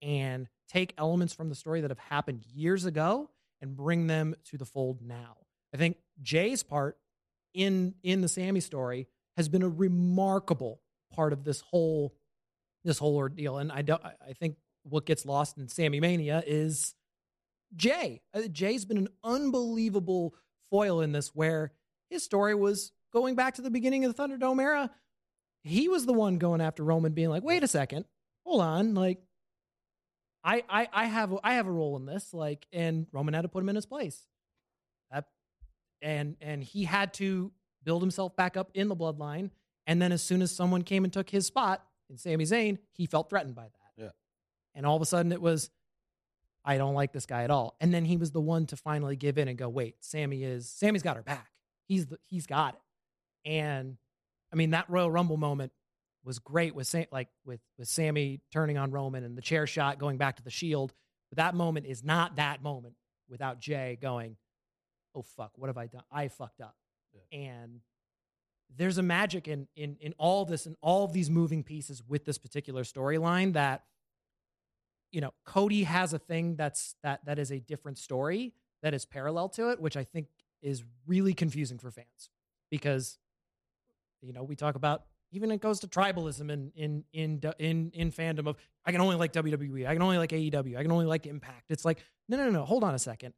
and 0.00 0.48
take 0.68 0.94
elements 0.96 1.34
from 1.34 1.48
the 1.48 1.56
story 1.56 1.80
that 1.80 1.90
have 1.90 1.98
happened 1.98 2.44
years 2.46 2.84
ago 2.84 3.30
and 3.60 3.76
bring 3.76 4.06
them 4.06 4.36
to 4.44 4.56
the 4.56 4.64
fold 4.64 5.02
now. 5.02 5.36
I 5.74 5.76
think 5.76 5.96
Jey's 6.22 6.62
part 6.62 6.98
in 7.52 7.94
in 8.04 8.20
the 8.20 8.28
Sami 8.28 8.60
story 8.60 9.08
has 9.40 9.48
been 9.48 9.62
a 9.62 9.68
remarkable 9.68 10.82
part 11.14 11.32
of 11.32 11.44
this 11.44 11.62
whole 11.62 12.14
this 12.84 12.98
whole 12.98 13.16
ordeal. 13.16 13.56
And 13.56 13.72
I 13.72 13.80
don't 13.80 14.02
I 14.04 14.34
think 14.34 14.56
what 14.82 15.06
gets 15.06 15.24
lost 15.24 15.56
in 15.56 15.66
Sami 15.66 15.98
Mania 15.98 16.42
is 16.46 16.94
Jey. 17.74 18.20
Uh, 18.34 18.42
Jey's 18.52 18.84
been 18.84 18.98
an 18.98 19.08
unbelievable 19.24 20.34
foil 20.70 21.00
in 21.00 21.12
this 21.12 21.28
where 21.34 21.72
his 22.10 22.22
story 22.22 22.54
was 22.54 22.92
going 23.14 23.34
back 23.34 23.54
to 23.54 23.62
the 23.62 23.70
beginning 23.70 24.04
of 24.04 24.14
the 24.14 24.22
Thunderdome 24.22 24.60
era. 24.60 24.90
He 25.62 25.88
was 25.88 26.04
the 26.04 26.12
one 26.12 26.36
going 26.36 26.60
after 26.60 26.84
Roman 26.84 27.12
being 27.12 27.30
like, 27.30 27.42
"Wait 27.42 27.62
a 27.62 27.68
second. 27.68 28.04
Hold 28.44 28.60
on. 28.60 28.94
Like 28.94 29.22
I 30.44 30.62
I 30.68 30.88
I 30.92 31.04
have 31.06 31.34
I 31.42 31.54
have 31.54 31.66
a 31.66 31.72
role 31.72 31.96
in 31.96 32.04
this 32.04 32.34
like 32.34 32.66
and 32.74 33.06
Roman 33.10 33.32
had 33.32 33.42
to 33.42 33.48
put 33.48 33.62
him 33.62 33.70
in 33.70 33.76
his 33.76 33.86
place. 33.86 34.22
That 35.10 35.24
and 36.02 36.36
and 36.42 36.62
he 36.62 36.84
had 36.84 37.14
to 37.14 37.52
build 37.84 38.02
himself 38.02 38.36
back 38.36 38.56
up 38.56 38.70
in 38.74 38.88
the 38.88 38.96
bloodline 38.96 39.50
and 39.86 40.00
then 40.00 40.12
as 40.12 40.22
soon 40.22 40.42
as 40.42 40.54
someone 40.54 40.82
came 40.82 41.04
and 41.04 41.12
took 41.12 41.28
his 41.28 41.46
spot 41.46 41.84
in 42.08 42.16
Sami 42.16 42.44
Zayn, 42.44 42.78
he 42.92 43.06
felt 43.06 43.28
threatened 43.28 43.54
by 43.54 43.64
that. 43.64 44.02
Yeah. 44.04 44.10
And 44.74 44.86
all 44.86 44.96
of 44.96 45.02
a 45.02 45.06
sudden 45.06 45.32
it 45.32 45.42
was 45.42 45.70
I 46.64 46.76
don't 46.76 46.94
like 46.94 47.12
this 47.12 47.26
guy 47.26 47.44
at 47.44 47.50
all. 47.50 47.76
And 47.80 47.92
then 47.92 48.04
he 48.04 48.16
was 48.16 48.30
the 48.32 48.40
one 48.40 48.66
to 48.66 48.76
finally 48.76 49.16
give 49.16 49.38
in 49.38 49.48
and 49.48 49.56
go, 49.56 49.68
"Wait, 49.68 49.96
Sami 50.00 50.44
is 50.44 50.68
Sami's 50.68 51.02
got 51.02 51.16
her 51.16 51.22
back. 51.22 51.50
He's 51.86 52.06
the, 52.06 52.18
he's 52.26 52.46
got 52.46 52.74
it." 52.74 53.50
And 53.50 53.96
I 54.52 54.56
mean 54.56 54.70
that 54.70 54.88
Royal 54.88 55.10
Rumble 55.10 55.38
moment 55.38 55.72
was 56.22 56.38
great 56.38 56.74
with 56.74 56.86
Sam, 56.86 57.06
like 57.10 57.28
with 57.44 57.60
with 57.78 57.88
Sami 57.88 58.42
turning 58.52 58.76
on 58.76 58.90
Roman 58.90 59.24
and 59.24 59.36
the 59.36 59.42
chair 59.42 59.66
shot 59.66 59.98
going 59.98 60.18
back 60.18 60.36
to 60.36 60.42
the 60.42 60.50
Shield. 60.50 60.92
But 61.30 61.38
that 61.38 61.54
moment 61.54 61.86
is 61.86 62.04
not 62.04 62.36
that 62.36 62.62
moment 62.62 62.94
without 63.28 63.58
Jey 63.58 63.98
going, 64.00 64.36
"Oh 65.14 65.22
fuck, 65.22 65.52
what 65.56 65.68
have 65.68 65.78
I 65.78 65.86
done? 65.86 66.04
I 66.12 66.28
fucked 66.28 66.60
up." 66.60 66.76
And 67.32 67.80
there's 68.76 68.98
a 68.98 69.02
magic 69.02 69.48
in 69.48 69.68
in 69.76 69.96
in 70.00 70.14
all 70.18 70.44
this 70.44 70.66
and 70.66 70.76
all 70.80 71.04
of 71.04 71.12
these 71.12 71.30
moving 71.30 71.62
pieces 71.62 72.02
with 72.06 72.24
this 72.24 72.38
particular 72.38 72.82
storyline 72.82 73.52
that 73.54 73.84
you 75.10 75.20
know 75.20 75.32
Cody 75.44 75.84
has 75.84 76.12
a 76.12 76.18
thing 76.18 76.56
that's 76.56 76.94
that 77.02 77.24
that 77.24 77.38
is 77.38 77.50
a 77.50 77.58
different 77.58 77.98
story 77.98 78.52
that 78.82 78.94
is 78.94 79.04
parallel 79.04 79.48
to 79.50 79.70
it, 79.70 79.80
which 79.80 79.96
I 79.96 80.04
think 80.04 80.28
is 80.62 80.84
really 81.06 81.34
confusing 81.34 81.78
for 81.78 81.90
fans 81.90 82.30
because 82.70 83.18
you 84.22 84.32
know 84.32 84.42
we 84.42 84.54
talk 84.56 84.74
about 84.74 85.04
even 85.32 85.50
it 85.50 85.60
goes 85.60 85.80
to 85.80 85.86
tribalism 85.86 86.50
in 86.50 86.72
in 86.74 87.04
in 87.12 87.40
in 87.58 87.90
in 87.94 88.12
fandom 88.12 88.46
of 88.48 88.56
I 88.84 88.92
can 88.92 89.00
only 89.00 89.16
like 89.16 89.32
WWE, 89.32 89.86
I 89.86 89.92
can 89.92 90.02
only 90.02 90.18
like 90.18 90.30
AEW, 90.30 90.76
I 90.76 90.82
can 90.82 90.92
only 90.92 91.06
like 91.06 91.26
Impact. 91.26 91.70
It's 91.70 91.84
like 91.84 92.02
no 92.28 92.36
no 92.36 92.50
no, 92.50 92.64
hold 92.64 92.84
on 92.84 92.94
a 92.94 92.98
second. 92.98 93.34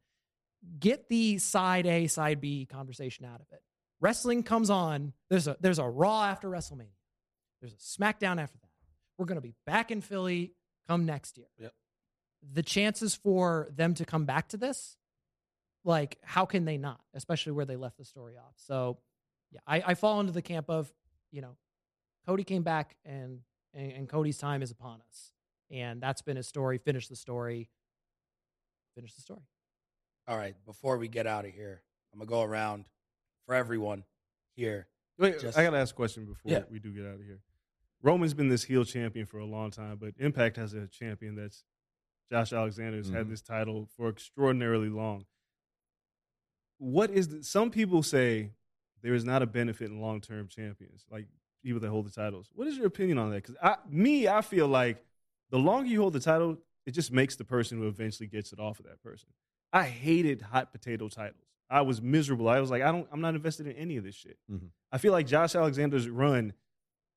Get 0.79 1.09
the 1.09 1.37
side 1.39 1.85
A 1.85 2.07
side 2.07 2.39
B 2.39 2.65
conversation 2.65 3.25
out 3.25 3.41
of 3.41 3.47
it. 3.51 3.61
Wrestling 3.99 4.43
comes 4.43 4.69
on. 4.69 5.13
There's 5.29 5.47
a 5.47 5.57
there's 5.59 5.79
a 5.79 5.85
Raw 5.85 6.23
after 6.23 6.49
WrestleMania. 6.49 6.87
There's 7.61 7.73
a 7.73 7.77
SmackDown 7.77 8.41
after 8.41 8.57
that. 8.57 8.69
We're 9.17 9.25
going 9.25 9.37
to 9.37 9.41
be 9.41 9.53
back 9.65 9.91
in 9.91 10.01
Philly 10.01 10.53
come 10.87 11.05
next 11.05 11.37
year. 11.37 11.47
Yep. 11.57 11.73
The 12.53 12.63
chances 12.63 13.15
for 13.15 13.69
them 13.73 13.93
to 13.93 14.05
come 14.05 14.25
back 14.25 14.49
to 14.49 14.57
this, 14.57 14.97
like, 15.85 16.17
how 16.23 16.45
can 16.45 16.65
they 16.65 16.77
not? 16.77 16.99
Especially 17.13 17.53
where 17.53 17.65
they 17.65 17.77
left 17.77 17.97
the 17.97 18.03
story 18.03 18.35
off. 18.37 18.55
So, 18.57 18.97
yeah, 19.51 19.61
I, 19.65 19.83
I 19.87 19.93
fall 19.93 20.19
into 20.19 20.33
the 20.33 20.41
camp 20.41 20.69
of, 20.69 20.91
you 21.31 21.41
know, 21.41 21.55
Cody 22.25 22.43
came 22.43 22.63
back 22.63 22.97
and, 23.05 23.39
and 23.73 23.91
and 23.91 24.09
Cody's 24.09 24.37
time 24.37 24.61
is 24.61 24.71
upon 24.71 24.99
us, 25.09 25.31
and 25.71 26.01
that's 26.01 26.21
been 26.21 26.35
his 26.37 26.47
story. 26.47 26.77
Finish 26.77 27.07
the 27.07 27.15
story. 27.15 27.69
Finish 28.95 29.13
the 29.13 29.21
story. 29.21 29.41
All 30.27 30.37
right, 30.37 30.55
before 30.65 30.97
we 30.97 31.07
get 31.07 31.27
out 31.27 31.45
of 31.45 31.51
here, 31.51 31.81
I'm 32.13 32.19
gonna 32.19 32.29
go 32.29 32.41
around 32.43 32.85
for 33.45 33.55
everyone 33.55 34.03
here. 34.55 34.87
Wait, 35.17 35.39
Just- 35.39 35.57
I 35.57 35.63
gotta 35.63 35.77
ask 35.77 35.93
a 35.93 35.97
question 35.97 36.25
before 36.25 36.51
Yeah. 36.51 36.63
we 36.69 36.79
do 36.79 36.93
get 36.93 37.05
out 37.05 37.15
of 37.19 37.25
here. 37.25 37.41
Roman's 38.01 38.33
been 38.33 38.49
this 38.49 38.63
heel 38.63 38.85
champion 38.85 39.25
for 39.25 39.39
a 39.39 39.45
long 39.45 39.71
time, 39.71 39.97
but 39.97 40.13
Impact 40.17 40.57
has 40.57 40.73
a 40.73 40.87
champion 40.87 41.35
that's 41.35 41.65
Josh 42.29 42.51
Alexander 42.53 42.97
has 42.97 43.09
had 43.09 43.27
Mhm. 43.27 43.29
this 43.29 43.41
title 43.41 43.85
for 43.85 44.09
extraordinarily 44.09 44.89
long. 44.89 45.25
What 46.77 47.11
is 47.11 47.27
the, 47.29 47.43
some 47.43 47.69
people 47.69 48.01
say 48.01 48.53
there 49.01 49.13
is 49.13 49.23
not 49.23 49.41
a 49.41 49.45
benefit 49.45 49.91
in 49.91 49.99
long 50.01 50.19
term 50.21 50.47
champions, 50.47 51.05
like 51.09 51.27
people 51.61 51.79
that 51.81 51.89
hold 51.89 52.05
the 52.07 52.11
titles. 52.11 52.49
What 52.53 52.67
is 52.67 52.77
your 52.77 52.87
opinion 52.87 53.17
on 53.17 53.29
that? 53.31 53.43
Because 53.43 53.55
I, 53.61 53.77
me, 53.87 54.27
I 54.27 54.41
feel 54.41 54.67
like 54.67 55.05
the 55.49 55.59
longer 55.59 55.89
you 55.89 56.01
hold 56.01 56.13
the 56.13 56.19
title, 56.19 56.61
it 56.85 56.91
just 56.91 57.11
makes 57.11 57.35
the 57.35 57.45
person 57.45 57.77
who 57.77 57.87
eventually 57.87 58.27
gets 58.27 58.51
it 58.51 58.59
off 58.59 58.79
of 58.79 58.85
that 58.85 59.01
person. 59.01 59.29
I 59.73 59.83
hated 59.83 60.41
hot 60.41 60.71
potato 60.71 61.09
titles. 61.09 61.41
I 61.69 61.81
was 61.81 62.01
miserable. 62.01 62.47
I 62.47 62.59
was 62.59 62.69
like, 62.69 62.83
I 62.83 62.91
don't, 62.91 63.07
I'm 63.11 63.19
not 63.21 63.33
invested 63.35 63.65
in 63.67 63.73
any 63.75 63.97
of 63.97 64.03
this 64.03 64.13
shit. 64.15 64.37
Mhm. 64.49 64.69
I 64.91 64.99
feel 64.99 65.11
like 65.11 65.25
Josh 65.25 65.55
Alexander's 65.55 66.07
run 66.07 66.53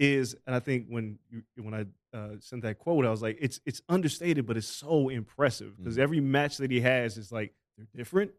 is, 0.00 0.34
and 0.46 0.56
I 0.56 0.60
think 0.60 0.86
when 0.88 1.18
you, 1.30 1.42
when 1.62 1.74
I 1.74 1.84
uh, 2.16 2.36
sent 2.40 2.62
that 2.62 2.78
quote, 2.78 3.04
I 3.04 3.10
was 3.10 3.20
like, 3.22 3.36
it's 3.40 3.60
it's 3.66 3.82
understated, 3.88 4.46
but 4.46 4.56
it's 4.56 4.66
so 4.66 5.10
impressive 5.10 5.76
because 5.76 5.96
Mhm. 5.96 6.00
every 6.00 6.20
match 6.20 6.56
that 6.58 6.70
he 6.70 6.80
has 6.80 7.18
is 7.18 7.30
like 7.30 7.52
they're 7.76 7.86
different, 7.94 8.32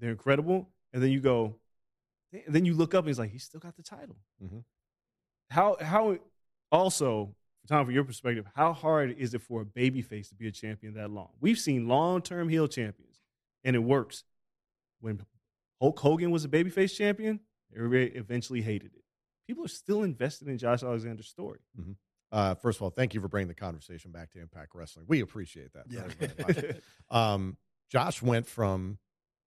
they're 0.00 0.10
incredible, 0.10 0.68
and 0.92 1.00
then 1.02 1.10
you 1.12 1.20
go, 1.20 1.56
and 2.32 2.52
then 2.54 2.64
you 2.64 2.74
look 2.74 2.92
up 2.94 3.00
and 3.04 3.08
he's 3.08 3.18
like, 3.18 3.30
he's 3.30 3.44
still 3.44 3.60
got 3.60 3.76
the 3.76 3.82
title. 3.82 4.16
Mhm. 4.42 4.64
How 5.50 5.76
how 5.80 6.18
also, 6.72 7.34
Tom, 7.68 7.84
from 7.86 7.94
your 7.94 8.04
perspective, 8.04 8.46
how 8.54 8.72
hard 8.72 9.12
is 9.18 9.34
it 9.34 9.42
for 9.42 9.62
a 9.62 9.64
babyface 9.64 10.28
to 10.28 10.34
be 10.34 10.46
a 10.48 10.52
champion 10.52 10.94
that 10.94 11.10
long? 11.10 11.30
We've 11.40 11.58
seen 11.58 11.86
long 11.88 12.22
term 12.22 12.48
heel 12.48 12.68
champions, 12.68 13.09
and 13.64 13.76
it 13.76 13.80
works. 13.80 14.24
When 15.00 15.24
Hulk 15.80 15.98
Hogan 15.98 16.30
was 16.30 16.44
a 16.44 16.48
babyface 16.48 16.94
champion, 16.96 17.40
everybody 17.74 18.06
eventually 18.16 18.62
hated 18.62 18.92
it. 18.94 19.02
People 19.46 19.64
are 19.64 19.68
still 19.68 20.02
invested 20.02 20.48
in 20.48 20.58
Josh 20.58 20.82
Alexander's 20.82 21.28
story. 21.28 21.60
Uh, 22.32 22.54
first 22.54 22.78
of 22.78 22.82
all, 22.82 22.90
thank 22.90 23.14
you 23.14 23.20
for 23.20 23.28
bringing 23.28 23.48
the 23.48 23.54
conversation 23.54 24.12
back 24.12 24.30
to 24.30 24.40
Impact 24.40 24.72
Wrestling. 24.74 25.06
We 25.08 25.20
appreciate 25.20 25.72
that. 25.72 25.86
Yeah. 25.88 26.02
very, 26.18 26.52
very 26.52 26.80
um, 27.10 27.56
Josh 27.90 28.22
went 28.22 28.46
from 28.46 28.98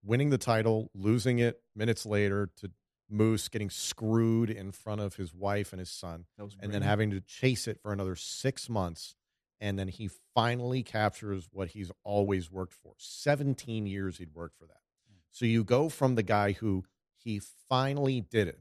winning 0.04 0.30
the 0.32 0.38
title, 0.38 0.92
losing 0.94 1.40
it 1.40 1.62
minutes 1.76 2.06
later, 2.06 2.50
to 2.58 2.72
Moose 3.10 3.48
getting 3.48 3.70
screwed 3.70 4.50
in 4.50 4.72
front 4.72 5.00
of 5.00 5.16
his 5.16 5.34
wife 5.34 5.72
and 5.72 5.80
his 5.80 5.92
son, 5.92 6.26
and 6.62 6.74
then 6.74 6.82
having 6.90 7.12
to 7.12 7.22
chase 7.22 7.68
it 7.68 7.80
for 7.82 7.94
another 7.94 8.16
six 8.18 8.68
months. 8.70 9.16
And 9.64 9.80
then 9.80 9.88
he 9.88 10.10
finally 10.36 10.84
captures 10.84 11.48
what 11.50 11.70
he's 11.70 11.90
always 12.04 12.52
worked 12.52 12.74
for. 12.74 12.96
17 12.98 13.88
years 13.88 14.18
he'd 14.18 14.36
worked 14.36 14.58
for 14.60 14.66
that. 14.66 14.82
Mm. 15.10 15.20
So 15.32 15.46
you 15.46 15.64
go 15.64 15.88
from 15.88 16.16
the 16.16 16.22
guy 16.22 16.52
who 16.52 16.84
he 17.16 17.40
finally 17.70 18.20
did 18.20 18.50
it. 18.50 18.60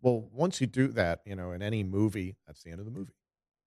Well, 0.00 0.26
once 0.32 0.62
you 0.62 0.66
do 0.66 0.88
that, 0.88 1.20
you 1.26 1.36
know, 1.36 1.52
in 1.52 1.60
any 1.60 1.84
movie, 1.84 2.36
that's 2.46 2.62
the 2.62 2.70
end 2.70 2.80
of 2.80 2.86
the 2.86 2.90
movie. 2.90 3.12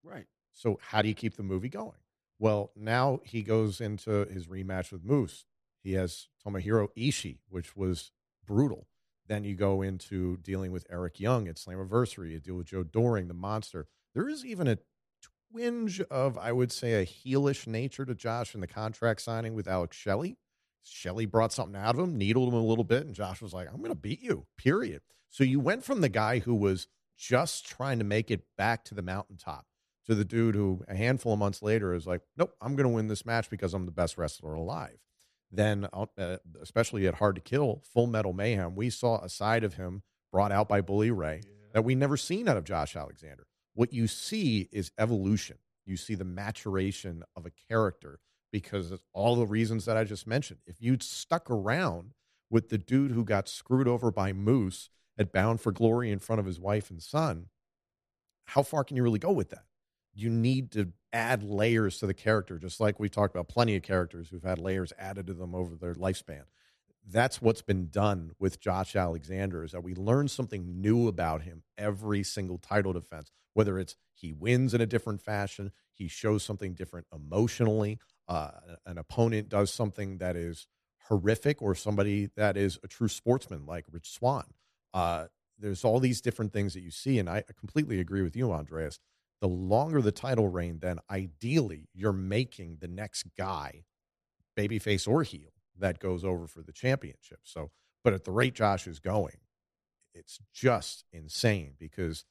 right. 0.03 0.25
So 0.51 0.79
how 0.81 1.03
do 1.03 1.07
you 1.07 1.13
keep 1.13 1.35
the 1.35 1.43
movie 1.43 1.69
going? 1.69 1.99
Well, 2.39 2.71
now 2.75 3.19
he 3.23 3.43
goes 3.43 3.79
into 3.79 4.25
his 4.25 4.47
rematch 4.47 4.91
with 4.91 5.03
Moose. 5.03 5.45
He 5.83 5.93
has 5.93 6.27
Tomohiro 6.43 6.87
Ishii, 6.97 7.37
which 7.49 7.77
was 7.77 8.11
brutal. 8.47 8.87
Then 9.27 9.43
you 9.43 9.55
go 9.55 9.83
into 9.83 10.37
dealing 10.37 10.71
with 10.71 10.87
Eric 10.89 11.19
Young 11.19 11.47
at 11.47 11.57
Slammiversary. 11.57 12.31
You 12.31 12.39
deal 12.39 12.55
with 12.55 12.67
Joe 12.67 12.83
Doering, 12.83 13.27
the 13.27 13.35
monster. 13.35 13.85
There 14.15 14.27
is 14.27 14.43
even 14.43 14.67
a 14.67 14.79
twinge 15.51 16.01
of, 16.01 16.37
I 16.37 16.51
would 16.51 16.71
say, 16.71 16.93
a 16.93 17.05
heelish 17.05 17.67
nature 17.67 18.05
to 18.05 18.15
Josh 18.15 18.55
in 18.55 18.61
the 18.61 18.67
contract 18.67 19.21
signing 19.21 19.53
with 19.53 19.67
Alex 19.67 19.95
Shelley. 19.95 20.37
Shelley 20.83 21.25
brought 21.25 21.51
something 21.51 21.79
out 21.79 21.95
of 21.95 22.01
him, 22.01 22.17
needled 22.17 22.49
him 22.49 22.59
a 22.59 22.65
little 22.65 22.83
bit, 22.83 23.05
and 23.05 23.13
Josh 23.13 23.41
was 23.41 23.53
like, 23.53 23.67
I'm 23.67 23.79
going 23.79 23.89
to 23.89 23.95
beat 23.95 24.21
you, 24.21 24.45
period. 24.57 25.01
So 25.29 25.43
you 25.43 25.59
went 25.59 25.83
from 25.83 26.01
the 26.01 26.09
guy 26.09 26.39
who 26.39 26.55
was 26.55 26.87
just 27.17 27.67
trying 27.67 27.99
to 27.99 28.05
make 28.05 28.31
it 28.31 28.43
back 28.57 28.85
to 28.85 28.95
the 28.95 29.01
mountaintop 29.01 29.65
to 30.05 30.15
the 30.15 30.25
dude 30.25 30.55
who 30.55 30.83
a 30.87 30.95
handful 30.95 31.33
of 31.33 31.39
months 31.39 31.61
later 31.61 31.93
is 31.93 32.07
like, 32.07 32.21
nope, 32.37 32.55
I'm 32.61 32.75
going 32.75 32.87
to 32.87 32.93
win 32.95 33.07
this 33.07 33.25
match 33.25 33.49
because 33.49 33.73
I'm 33.73 33.85
the 33.85 33.91
best 33.91 34.17
wrestler 34.17 34.53
alive. 34.53 34.97
Then, 35.51 35.87
uh, 35.93 36.37
especially 36.61 37.07
at 37.07 37.15
Hard 37.15 37.35
to 37.35 37.41
Kill, 37.41 37.81
Full 37.93 38.07
Metal 38.07 38.33
Mayhem, 38.33 38.75
we 38.75 38.89
saw 38.89 39.19
a 39.19 39.29
side 39.29 39.63
of 39.63 39.75
him 39.75 40.03
brought 40.31 40.51
out 40.51 40.67
by 40.67 40.81
Bully 40.81 41.11
Ray 41.11 41.41
that 41.73 41.83
we 41.83 41.95
never 41.95 42.17
seen 42.17 42.47
out 42.47 42.57
of 42.57 42.63
Josh 42.63 42.95
Alexander. 42.95 43.46
What 43.77 43.93
you 43.93 44.07
see 44.07 44.69
is 44.71 44.91
evolution. 44.97 45.59
You 45.85 45.97
see 45.97 46.15
the 46.15 46.25
maturation 46.25 47.21
of 47.35 47.45
a 47.45 47.51
character 47.69 48.17
because 48.51 48.89
of 48.89 49.03
all 49.13 49.35
the 49.35 49.45
reasons 49.45 49.85
that 49.85 49.95
I 49.95 50.03
just 50.03 50.25
mentioned. 50.25 50.61
If 50.65 50.81
you'd 50.81 51.03
stuck 51.03 51.47
around 51.51 52.13
with 52.49 52.69
the 52.69 52.79
dude 52.79 53.11
who 53.11 53.23
got 53.23 53.47
screwed 53.47 53.87
over 53.87 54.09
by 54.09 54.33
Moose 54.33 54.89
at 55.15 55.31
Bound 55.31 55.61
for 55.61 55.71
Glory 55.71 56.09
in 56.09 56.17
front 56.17 56.39
of 56.39 56.47
his 56.47 56.59
wife 56.59 56.89
and 56.89 57.03
son, 57.03 57.49
how 58.45 58.63
far 58.63 58.83
can 58.83 58.97
you 58.97 59.03
really 59.03 59.19
go 59.19 59.31
with 59.31 59.51
that? 59.51 59.65
You 60.11 60.31
need 60.31 60.71
to 60.71 60.93
add 61.13 61.43
layers 61.43 61.99
to 61.99 62.07
the 62.07 62.15
character, 62.15 62.57
just 62.57 62.79
like 62.79 62.99
we 62.99 63.09
talked 63.09 63.35
about 63.35 63.47
plenty 63.47 63.75
of 63.75 63.83
characters 63.83 64.29
who've 64.29 64.41
had 64.41 64.57
layers 64.57 64.91
added 64.97 65.27
to 65.27 65.35
them 65.35 65.53
over 65.53 65.75
their 65.75 65.93
lifespan. 65.93 66.45
That's 67.09 67.41
what's 67.41 67.61
been 67.61 67.87
done 67.89 68.31
with 68.37 68.59
Josh 68.59 68.95
Alexander 68.95 69.63
is 69.63 69.71
that 69.71 69.83
we 69.83 69.95
learn 69.95 70.27
something 70.27 70.81
new 70.81 71.07
about 71.07 71.41
him 71.43 71.63
every 71.77 72.21
single 72.23 72.57
title 72.57 72.91
defense, 72.91 73.31
whether 73.53 73.79
it's 73.79 73.95
he 74.13 74.33
wins 74.33 74.73
in 74.73 74.81
a 74.81 74.85
different 74.85 75.21
fashion, 75.21 75.71
he 75.93 76.07
shows 76.07 76.43
something 76.43 76.73
different 76.73 77.07
emotionally, 77.13 77.99
uh, 78.27 78.51
an 78.85 78.97
opponent 78.97 79.47
does 79.47 79.71
something 79.71 80.17
that 80.17 80.35
is 80.35 80.67
horrific, 81.07 81.61
or 81.61 81.73
somebody 81.73 82.29
that 82.35 82.57
is 82.57 82.77
a 82.83 82.87
true 82.87 83.07
sportsman 83.07 83.65
like 83.65 83.85
Rich 83.89 84.09
Swann. 84.11 84.43
Uh, 84.93 85.27
there's 85.57 85.85
all 85.85 85.99
these 86.01 86.19
different 86.19 86.51
things 86.51 86.73
that 86.73 86.81
you 86.81 86.91
see, 86.91 87.19
and 87.19 87.29
I 87.29 87.43
completely 87.57 87.99
agree 88.01 88.21
with 88.21 88.35
you, 88.35 88.51
Andreas. 88.51 88.99
The 89.39 89.47
longer 89.47 90.01
the 90.01 90.11
title 90.11 90.49
reign, 90.49 90.79
then 90.81 90.99
ideally 91.09 91.87
you're 91.93 92.11
making 92.11 92.77
the 92.81 92.87
next 92.89 93.23
guy, 93.37 93.83
babyface 94.57 95.07
or 95.07 95.23
heel, 95.23 95.51
that 95.79 95.99
goes 95.99 96.23
over 96.23 96.47
for 96.47 96.61
the 96.61 96.71
championship. 96.71 97.39
So, 97.43 97.71
but 98.03 98.13
at 98.13 98.23
the 98.23 98.31
rate 98.31 98.55
Josh 98.55 98.87
is 98.87 98.99
going, 98.99 99.37
it's 100.13 100.39
just 100.53 101.05
insane 101.11 101.73
because 101.79 102.25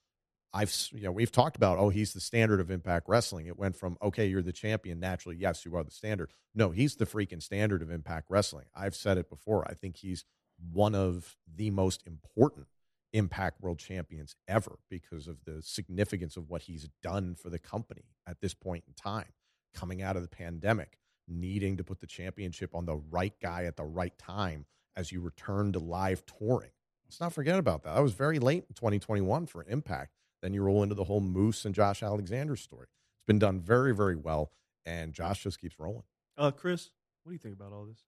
I've 0.52 0.74
you 0.93 1.02
know 1.02 1.12
we've 1.12 1.32
talked 1.32 1.56
about 1.56 1.78
oh 1.78 1.90
he's 1.90 2.12
the 2.12 2.20
standard 2.20 2.60
of 2.60 2.70
Impact 2.70 3.09
Wrestling. 3.09 3.47
It 3.47 3.59
went 3.59 3.77
from 3.77 3.98
okay 4.02 4.27
you're 4.27 4.43
the 4.43 4.52
champion 4.52 5.01
naturally 5.01 5.36
yes 5.36 5.64
you 5.64 5.77
are 5.77 5.85
the 5.85 5.90
standard. 5.90 6.31
No, 6.55 6.70
he's 6.70 6.97
the 6.97 7.06
freaking 7.06 7.43
standard 7.43 7.82
of 7.82 7.90
Impact 7.90 8.27
Wrestling. 8.31 8.66
I've 8.74 8.97
said 8.97 9.18
it 9.18 9.28
before. 9.28 9.66
I 9.68 9.74
think 9.74 9.97
he's 9.97 10.24
one 10.73 10.94
of 10.94 11.36
the 11.55 11.70
most 11.70 12.02
important 12.06 12.66
Impact 13.12 13.60
World 13.60 13.78
Champions 13.78 14.36
ever 14.48 14.78
because 14.90 15.28
of 15.28 15.44
the 15.44 15.62
significance 15.62 16.36
of 16.36 16.48
what 16.48 16.62
he's 16.62 16.89
done 17.02 17.35
for 17.35 17.51
the 17.51 17.59
company 17.59 18.05
at 18.27 18.40
this 18.40 18.55
point 18.55 18.85
in 18.86 18.94
time, 18.94 19.32
coming 19.74 20.02
out 20.02 20.16
of 20.16 20.23
the 20.23 20.28
pandemic, 20.28 20.98
needing 21.28 21.77
to 21.77 21.85
put 21.85 22.01
the 22.01 22.07
championship 22.07 22.74
on 22.74 22.86
the 22.86 22.97
right 23.11 23.35
guy 23.40 23.65
at 23.65 23.77
the 23.77 23.85
right 23.85 24.16
time 24.19 24.66
as 24.97 25.12
you 25.12 25.20
return 25.20 25.73
to 25.73 25.78
live 25.78 26.24
touring. 26.27 26.70
Let's 27.07 27.20
not 27.20 27.32
forget 27.32 27.59
about 27.59 27.82
that. 27.85 27.94
That 27.94 28.03
was 28.03 28.15
very 28.15 28.39
late 28.39 28.65
in 28.69 28.74
2021 28.74 29.47
for 29.47 29.65
Impact. 29.69 30.12
Then 30.43 30.53
you 30.55 30.62
roll 30.62 30.82
into 30.82 30.94
the 30.94 31.05
whole 31.05 31.20
Moose 31.20 31.65
and 31.65 31.74
Josh 31.74 32.03
Alexander 32.03 32.57
story. 32.57 32.86
It's 33.19 33.27
been 33.27 33.39
done 33.39 33.61
very, 33.61 33.94
very 33.94 34.16
well, 34.16 34.51
and 34.85 35.12
Josh 35.12 35.43
just 35.43 35.61
keeps 35.61 35.78
rolling. 35.78 36.05
Uh, 36.36 36.51
Chris, 36.51 36.90
what 37.23 37.31
do 37.31 37.35
you 37.35 37.39
think 37.39 37.55
about 37.55 37.73
all 37.73 37.86
this? 37.86 38.05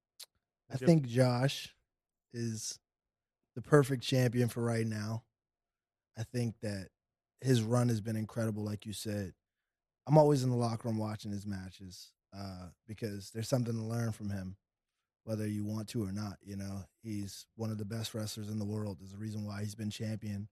I 0.71 0.77
think 0.77 1.07
Josh 1.07 1.75
is 2.33 2.79
the 3.55 3.63
perfect 3.63 4.03
champion 4.03 4.49
for 4.49 4.63
right 4.63 4.87
now. 4.87 5.23
I 6.19 6.25
think 6.25 6.57
that 6.63 6.89
his 7.41 7.63
run 7.63 7.89
has 7.89 8.01
been 8.01 8.17
incredible, 8.17 8.65
like 8.65 8.85
you 8.85 8.93
said. 8.93 9.33
I'm 10.07 10.19
always 10.19 10.43
in 10.43 10.51
the 10.51 10.57
locker 10.57 10.89
room 10.89 10.99
watching 10.99 11.31
his 11.31 11.47
matches 11.47 12.13
uh, 12.37 12.69
because 12.87 13.31
there's 13.31 13.49
something 13.49 13.75
to 13.75 13.83
learn 13.83 14.13
from 14.13 14.31
him, 14.31 14.57
whether 15.25 15.47
you 15.47 15.65
want 15.65 15.89
to 15.89 16.03
or 16.03 16.13
not. 16.13 16.39
You 16.43 16.57
know, 16.57 16.85
he's 17.03 17.47
one 17.57 17.71
of 17.71 17.79
the 17.79 17.85
best 17.85 18.15
wrestlers 18.15 18.49
in 18.49 18.59
the 18.59 18.65
world. 18.65 18.99
There's 18.99 19.15
a 19.15 19.19
reason 19.19 19.45
why 19.45 19.61
he's 19.61 19.75
been 19.75 19.91
champion 19.91 20.49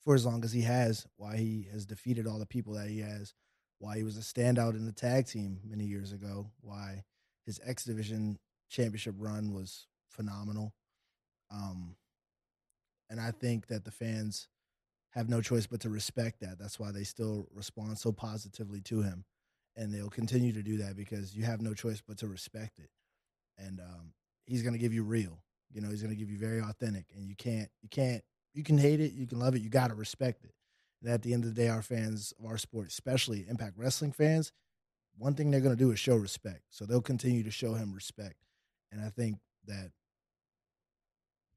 for 0.00 0.14
as 0.14 0.24
long 0.24 0.44
as 0.44 0.52
he 0.52 0.62
has, 0.62 1.06
why 1.16 1.36
he 1.36 1.68
has 1.72 1.84
defeated 1.84 2.26
all 2.26 2.38
the 2.38 2.46
people 2.46 2.74
that 2.74 2.88
he 2.88 3.00
has, 3.00 3.34
why 3.78 3.96
he 3.96 4.02
was 4.02 4.16
a 4.16 4.20
standout 4.20 4.74
in 4.74 4.86
the 4.86 4.92
tag 4.92 5.26
team 5.26 5.60
many 5.64 5.84
years 5.84 6.12
ago, 6.12 6.50
why 6.60 7.04
his 7.44 7.60
X 7.64 7.84
Division 7.84 8.38
championship 8.70 9.14
run 9.18 9.52
was 9.52 9.86
phenomenal. 10.08 10.72
Um, 11.50 11.96
and 13.10 13.20
I 13.20 13.30
think 13.30 13.68
that 13.68 13.84
the 13.84 13.90
fans 13.90 14.48
have 15.10 15.28
no 15.28 15.40
choice 15.40 15.66
but 15.66 15.80
to 15.80 15.90
respect 15.90 16.40
that. 16.40 16.58
That's 16.58 16.78
why 16.78 16.90
they 16.90 17.04
still 17.04 17.48
respond 17.54 17.98
so 17.98 18.12
positively 18.12 18.80
to 18.82 19.02
him, 19.02 19.24
and 19.78 19.94
they'll 19.94 20.10
continue 20.10 20.52
to 20.52 20.62
do 20.62 20.78
that 20.78 20.96
because 20.96 21.34
you 21.36 21.44
have 21.44 21.62
no 21.62 21.72
choice 21.72 22.02
but 22.06 22.18
to 22.18 22.26
respect 22.26 22.80
it. 22.80 22.90
And 23.56 23.80
um, 23.80 24.12
he's 24.44 24.62
going 24.62 24.72
to 24.72 24.78
give 24.78 24.92
you 24.92 25.04
real. 25.04 25.38
You 25.72 25.80
know, 25.80 25.88
he's 25.88 26.02
going 26.02 26.12
to 26.12 26.18
give 26.18 26.30
you 26.30 26.38
very 26.38 26.60
authentic, 26.60 27.06
and 27.14 27.28
you 27.28 27.36
can't, 27.36 27.68
you 27.82 27.88
can't, 27.88 28.22
you 28.54 28.64
can 28.64 28.76
hate 28.76 29.00
it, 29.00 29.12
you 29.12 29.26
can 29.26 29.38
love 29.38 29.54
it, 29.54 29.62
you 29.62 29.70
got 29.70 29.88
to 29.88 29.94
respect 29.94 30.44
it. 30.44 30.52
And 31.00 31.12
at 31.12 31.22
the 31.22 31.32
end 31.32 31.44
of 31.44 31.54
the 31.54 31.60
day, 31.60 31.68
our 31.68 31.82
fans 31.82 32.32
of 32.40 32.46
our 32.46 32.58
sport, 32.58 32.88
especially 32.88 33.46
Impact 33.48 33.78
Wrestling 33.78 34.12
fans, 34.12 34.52
one 35.16 35.34
thing 35.34 35.50
they're 35.50 35.60
going 35.60 35.76
to 35.76 35.84
do 35.84 35.92
is 35.92 35.98
show 35.98 36.16
respect. 36.16 36.62
So 36.70 36.84
they'll 36.84 37.00
continue 37.00 37.44
to 37.44 37.50
show 37.50 37.74
him 37.74 37.92
respect. 37.92 38.36
And 38.90 39.00
I 39.00 39.10
think 39.10 39.38
that 39.66 39.92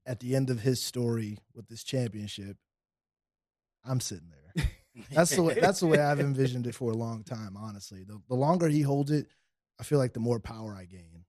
at 0.06 0.20
the 0.20 0.36
end 0.36 0.50
of 0.50 0.60
his 0.62 0.82
story 0.82 1.40
with 1.56 1.68
this 1.70 1.84
championship, 1.84 2.58
I'm 3.84 4.00
sitting 4.00 4.30
there. 4.56 4.66
That's 5.12 5.36
the 5.36 5.44
way. 5.44 5.54
That's 5.60 5.80
the 5.80 5.88
way 5.88 6.00
I've 6.00 6.20
envisioned 6.22 6.68
it 6.68 6.76
for 6.76 6.92
a 6.92 6.96
long 6.96 7.24
time. 7.24 7.56
Honestly, 7.58 8.04
the 8.04 8.22
the 8.28 8.36
longer 8.36 8.68
he 8.68 8.82
holds 8.82 9.12
it, 9.12 9.28
I 9.80 9.84
feel 9.84 9.98
like 9.98 10.14
the 10.14 10.20
more 10.20 10.40
power 10.40 10.76
I 10.76 10.86
gain. 10.86 11.26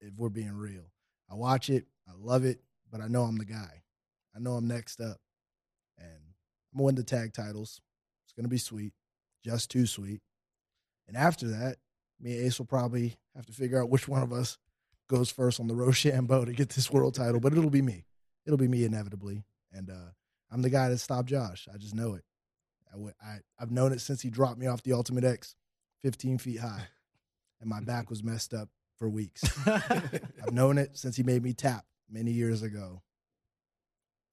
If 0.00 0.18
we're 0.18 0.28
being 0.28 0.52
real, 0.52 0.90
I 1.30 1.34
watch 1.34 1.70
it, 1.70 1.86
I 2.08 2.12
love 2.18 2.44
it, 2.44 2.60
but 2.90 3.00
I 3.00 3.08
know 3.08 3.22
I'm 3.22 3.38
the 3.38 3.44
guy. 3.44 3.82
I 4.34 4.40
know 4.40 4.54
I'm 4.54 4.66
next 4.66 5.00
up, 5.00 5.18
and 5.96 6.08
I'm 6.08 6.78
gonna 6.78 6.84
win 6.84 6.94
the 6.96 7.04
tag 7.04 7.32
titles. 7.32 7.80
It's 8.24 8.32
gonna 8.32 8.48
be 8.48 8.58
sweet, 8.58 8.92
just 9.44 9.70
too 9.70 9.86
sweet. 9.86 10.20
And 11.06 11.16
after 11.16 11.48
that, 11.48 11.76
me 12.20 12.36
and 12.36 12.46
Ace 12.46 12.58
will 12.58 12.66
probably 12.66 13.16
have 13.34 13.46
to 13.46 13.52
figure 13.52 13.80
out 13.80 13.90
which 13.90 14.08
one 14.08 14.22
of 14.22 14.32
us 14.32 14.58
goes 15.08 15.30
first 15.30 15.60
on 15.60 15.66
the 15.66 15.74
Rochambeau 15.76 16.44
to 16.44 16.52
get 16.52 16.70
this 16.70 16.90
world 16.90 17.14
title, 17.14 17.40
but 17.40 17.52
it'll 17.52 17.70
be 17.70 17.82
me. 17.82 18.06
It'll 18.46 18.58
be 18.58 18.68
me 18.68 18.84
inevitably. 18.84 19.44
And 19.72 19.90
uh, 19.90 20.10
I'm 20.50 20.62
the 20.62 20.70
guy 20.70 20.88
that 20.88 20.98
stopped 20.98 21.28
Josh. 21.28 21.68
I 21.72 21.78
just 21.78 21.94
know 21.94 22.14
it. 22.14 22.24
I, 22.92 22.96
w- 22.96 23.14
I, 23.24 23.36
I've 23.58 23.70
known 23.70 23.92
it 23.92 24.00
since 24.00 24.20
he 24.20 24.30
dropped 24.30 24.58
me 24.58 24.66
off 24.66 24.82
the 24.82 24.92
Ultimate 24.92 25.24
X 25.24 25.54
15 26.02 26.38
feet 26.38 26.60
high, 26.60 26.88
and 27.60 27.68
my 27.70 27.80
back 27.80 28.10
was 28.10 28.22
messed 28.22 28.52
up 28.52 28.68
for 28.98 29.08
weeks. 29.08 29.42
I've 29.66 30.52
known 30.52 30.78
it 30.78 30.96
since 30.96 31.16
he 31.16 31.22
made 31.22 31.42
me 31.42 31.52
tap 31.52 31.84
many 32.10 32.30
years 32.32 32.62
ago 32.62 33.02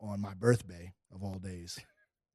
on 0.01 0.19
my 0.21 0.33
birthday 0.33 0.93
of 1.13 1.23
all 1.23 1.35
days. 1.35 1.79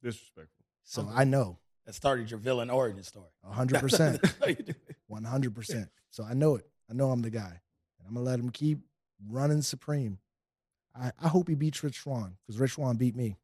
Disrespectful. 0.02 0.64
So 0.84 1.08
I 1.14 1.24
know 1.24 1.58
That 1.86 1.94
started 1.94 2.30
your 2.30 2.38
villain 2.38 2.70
origin 2.70 3.02
story. 3.02 3.28
100%. 3.50 4.20
That's 4.20 4.34
how 4.40 4.46
you 4.46 4.54
do 4.56 4.72
it. 4.88 4.96
100%. 5.10 5.88
So 6.10 6.24
I 6.24 6.34
know 6.34 6.56
it. 6.56 6.66
I 6.90 6.94
know 6.94 7.10
I'm 7.10 7.22
the 7.22 7.30
guy. 7.30 7.60
And 7.98 8.06
I'm 8.08 8.14
going 8.14 8.24
to 8.24 8.30
let 8.30 8.38
him 8.40 8.50
keep 8.50 8.78
running 9.28 9.62
supreme. 9.62 10.18
I, 10.94 11.12
I 11.20 11.28
hope 11.28 11.48
he 11.48 11.54
beats 11.54 11.82
Rich 11.82 12.00
Swann 12.00 12.36
because 12.46 12.60
Rich 12.60 12.72
Swann 12.72 12.96
beat 12.96 13.16
me 13.16 13.36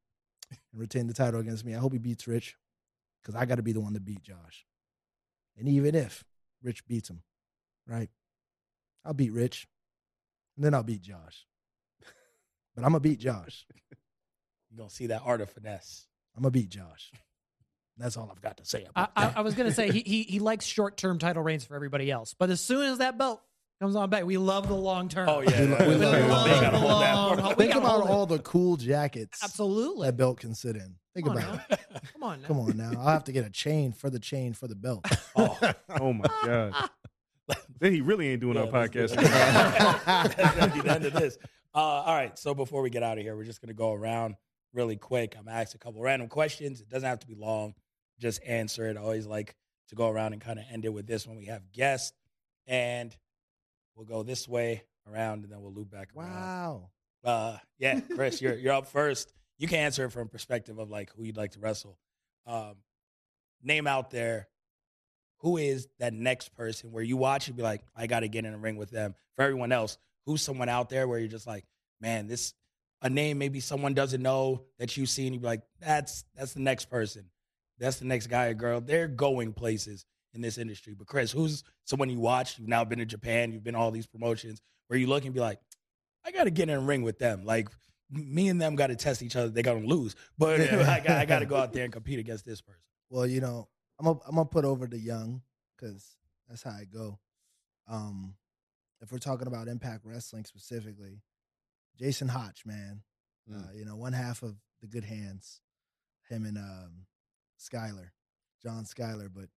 and 0.51 0.81
retained 0.81 1.09
the 1.09 1.15
title 1.15 1.41
against 1.41 1.65
me. 1.65 1.75
I 1.75 1.79
hope 1.79 1.93
he 1.93 1.99
beats 1.99 2.27
Rich 2.29 2.57
because 3.23 3.35
I 3.35 3.45
got 3.45 3.57
to 3.57 3.63
be 3.63 3.73
the 3.73 3.81
one 3.81 3.95
to 3.95 4.01
beat 4.01 4.23
Josh. 4.23 4.67
And 5.59 5.69
even 5.69 5.95
if 5.95 6.25
Rich 6.63 6.87
beats 6.87 7.11
him, 7.11 7.23
right? 7.87 8.09
I'll 9.05 9.15
beat 9.15 9.33
Rich 9.33 9.67
and 10.57 10.65
then 10.65 10.75
I'll 10.75 10.83
beat 10.83 11.03
Josh. 11.03 11.47
But 12.77 12.85
I'm 12.85 12.93
going 12.93 13.03
to 13.03 13.09
beat 13.09 13.19
Josh. 13.19 13.67
You're 14.71 14.77
going 14.77 14.89
to 14.89 14.95
see 14.95 15.09
that 15.09 15.23
art 15.25 15.41
of 15.41 15.51
finesse. 15.51 16.07
I'm 16.37 16.43
going 16.45 16.53
to 16.53 16.59
beat 16.59 16.69
Josh. 16.69 17.11
That's 18.01 18.17
all 18.17 18.31
I've 18.31 18.41
got 18.41 18.57
to 18.57 18.65
say 18.65 18.85
I, 18.85 18.89
about 18.89 19.11
I, 19.15 19.27
that. 19.27 19.37
I 19.37 19.41
was 19.43 19.55
gonna 19.55 19.73
say 19.73 19.91
he, 19.91 20.01
he 20.07 20.23
he 20.23 20.39
likes 20.39 20.65
short 20.65 20.97
term 20.97 21.19
title 21.19 21.43
reigns 21.43 21.65
for 21.65 21.77
everybody 21.77 22.11
else, 22.11 22.35
but 22.37 22.49
as 22.49 22.61
soon 22.61 22.87
as 22.87 22.99
that 22.99 23.19
belt 23.19 23.43
comes 23.81 23.97
on 23.97 24.11
back, 24.11 24.25
we 24.25 24.37
love 24.37 24.69
the 24.69 24.75
long 24.75 25.09
term. 25.09 25.29
Oh, 25.29 25.41
yeah. 25.41 25.61
We 25.63 25.67
lo- 25.67 25.89
we 25.89 25.95
They 25.95 26.29
love 26.29 26.47
gotta 26.61 26.71
the 26.73 26.79
hold 26.79 26.91
long- 27.01 27.51
for- 27.51 27.55
Think 27.57 27.75
about 27.75 28.07
all 28.09 28.27
the 28.27 28.39
cool 28.41 28.77
jackets 28.77 29.43
Absolutely. 29.43 30.07
that 30.07 30.17
belt 30.17 30.39
can 30.41 30.55
sit 30.55 30.77
in. 30.77 30.97
Think 31.15 31.27
Come 31.27 31.39
about 31.39 31.61
it. 31.71 31.81
Come 32.13 32.23
on, 32.23 32.41
now. 32.43 32.47
Come 32.49 32.59
on 32.61 32.77
now. 32.77 32.93
I'll 32.99 33.09
have 33.09 33.25
to 33.25 33.33
get 33.33 33.45
a 33.45 33.51
chain 33.51 33.93
for 33.93 34.11
the 34.11 34.19
chain 34.21 34.53
for 34.53 34.69
the 34.69 34.77
belt. 34.77 35.05
Oh, 35.37 35.59
Oh 35.89 36.13
my 36.13 36.27
god. 36.45 36.91
then 37.81 37.93
he 37.93 38.01
really 38.01 38.29
ain't 38.29 38.41
doing 38.41 38.55
Yeah, 38.57 38.65
our 38.65 38.71
let's 38.71 38.93
do 38.93 39.01
podcast. 39.07 39.13
it. 39.13 40.37
That's 40.37 40.55
gonna 40.57 40.75
be 40.75 40.81
the 40.83 40.93
end 40.93 41.05
of 41.07 41.13
this. 41.15 41.39
Uh, 41.75 41.79
all 41.79 42.15
right. 42.15 42.39
So 42.39 42.53
before 42.55 42.83
we 42.83 42.91
get 42.91 43.03
out 43.03 43.17
of 43.19 43.25
here, 43.25 43.35
we're 43.37 43.45
just 43.45 43.61
gonna 43.63 43.73
go 43.75 43.93
around 43.93 44.37
really 44.75 44.97
quick. 44.97 45.35
I'm 45.39 45.45
gonna 45.47 45.57
ask 45.57 45.75
a 45.75 45.79
couple 45.79 46.01
random 46.03 46.29
questions. 46.29 46.81
It 46.81 46.89
doesn't 46.89 47.09
have 47.09 47.21
to 47.21 47.27
be 47.27 47.35
long. 47.35 47.75
Just 48.19 48.43
answer 48.45 48.87
it. 48.89 48.97
I 48.97 49.01
always 49.01 49.27
like 49.27 49.55
to 49.89 49.95
go 49.95 50.09
around 50.09 50.33
and 50.35 50.43
kind 50.43 50.59
of 50.59 50.65
end 50.71 50.85
it 50.85 50.91
with 50.91 51.07
this 51.07 51.27
when 51.27 51.37
we 51.39 51.47
have 51.47 51.73
guests. 51.73 52.13
And 52.67 53.17
we'll 54.01 54.07
go 54.07 54.23
this 54.23 54.49
way 54.49 54.83
around 55.11 55.45
and 55.45 55.53
then 55.53 55.61
we'll 55.61 55.73
loop 55.73 55.91
back 55.91 56.09
around. 56.17 56.33
wow. 56.33 56.91
Uh, 57.23 57.59
yeah, 57.79 58.01
Chris, 58.01 58.41
you're 58.41 58.55
you're 58.55 58.73
up 58.73 58.87
first. 58.93 59.33
You 59.59 59.69
can 59.69 59.79
answer 59.79 60.07
it 60.07 60.11
from 60.11 60.29
perspective 60.29 60.79
of 60.79 60.89
like 60.89 61.13
who 61.15 61.25
you'd 61.25 61.37
like 61.37 61.53
to 61.53 61.61
wrestle. 61.61 61.99
Um, 62.47 62.77
name 63.63 63.87
out 63.87 64.11
there 64.11 64.49
who 65.41 65.59
is 65.59 65.87
that 65.99 66.15
next 66.15 66.55
person 66.55 66.93
where 66.93 67.03
you 67.03 67.17
watch 67.17 67.49
and 67.49 67.57
be 67.57 67.63
like, 67.63 67.83
I 67.95 68.07
got 68.07 68.21
to 68.21 68.29
get 68.29 68.45
in 68.45 68.55
a 68.55 68.59
ring 68.59 68.77
with 68.77 68.91
them. 68.91 69.15
For 69.37 69.43
everyone 69.43 69.73
else, 69.73 69.99
who's 70.25 70.43
someone 70.43 70.69
out 70.69 70.89
there 70.89 71.07
where 71.07 71.19
you're 71.19 71.29
just 71.29 71.47
like, 71.47 71.65
man, 72.01 72.27
this 72.27 72.55
a 73.03 73.11
name 73.11 73.39
maybe 73.39 73.61
someone 73.61 73.95
doesn't 73.95 74.23
know 74.23 74.63
that 74.79 74.97
you 74.97 75.05
see, 75.05 75.27
and 75.27 75.35
you 75.35 75.41
be 75.41 75.47
like, 75.47 75.63
that's 75.79 76.25
that's 76.35 76.55
the 76.55 76.61
next 76.61 76.87
person, 76.87 77.27
that's 77.79 77.99
the 77.99 78.07
next 78.07 78.29
guy 78.29 78.47
or 78.47 78.55
girl. 78.55 78.81
They're 78.81 79.09
going 79.09 79.53
places 79.53 80.07
in 80.35 80.41
this 80.41 80.59
industry. 80.59 80.95
But 80.95 81.07
Chris, 81.07 81.33
who's 81.33 81.65
someone 81.85 82.11
you 82.11 82.21
watch? 82.21 82.59
You've 82.59 82.69
now 82.69 82.85
been 82.85 82.99
to 82.99 83.07
Japan, 83.07 83.53
you've 83.53 83.65
been 83.65 83.75
to 83.75 83.81
all 83.81 83.91
these 83.91 84.07
promotions 84.07 84.61
where 84.89 84.99
you 84.99 85.07
look 85.07 85.25
and 85.25 85.35
be 85.35 85.41
like, 85.41 85.59
I 86.25 86.31
got 86.33 86.45
to 86.45 86.51
get 86.51 86.69
in 86.69 86.77
a 86.77 86.81
ring 86.81 87.03
with 87.03 87.19
them. 87.19 87.45
Like 87.45 87.69
me 88.11 88.49
and 88.49 88.61
them 88.61 88.75
got 88.77 88.89
to 88.89 88.97
test 88.97 89.23
each 89.23 89.37
other. 89.37 89.49
They're 89.49 89.63
gonna 89.63 89.87
lose, 89.87 90.17
but 90.39 90.61
I 90.61 91.01
got 91.01 91.17
I 91.19 91.25
got 91.25 91.39
to 91.41 91.47
go 91.47 91.57
out 91.57 91.73
there 91.73 91.85
and 91.85 91.93
compete 91.93 92.19
against 92.19 92.45
this 92.45 92.61
person. 92.61 92.83
Well, 93.09 93.27
you 93.27 93.41
know, 93.41 93.69
I'm 93.99 94.07
gonna 94.07 94.19
I'm 94.27 94.35
gonna 94.35 94.47
put 94.47 94.65
over 94.65 94.87
the 94.87 94.99
young 94.99 95.43
because 95.77 96.17
that's 96.49 96.63
how 96.63 96.71
I 96.73 96.85
go. 96.85 97.19
Um, 97.89 98.35
if 99.01 99.11
we're 99.11 99.19
talking 99.19 99.47
about 99.47 99.67
Impact 99.69 100.05
Wrestling 100.05 100.45
specifically, 100.45 101.23
Jason 101.99 102.29
Hotch, 102.29 102.67
man, 102.67 103.03
Mm. 103.51 103.57
uh, 103.69 103.73
you 103.73 103.85
know, 103.85 103.97
one 103.97 104.13
half 104.13 104.43
of 104.43 104.55
the 104.81 104.87
Good 104.87 105.05
Hands, 105.05 105.61
him 106.29 106.45
and 106.45 106.59
um, 106.59 107.07
Skyler, 107.59 108.11
John 108.63 108.85
Skyler. 108.85 109.29
But 109.35 109.49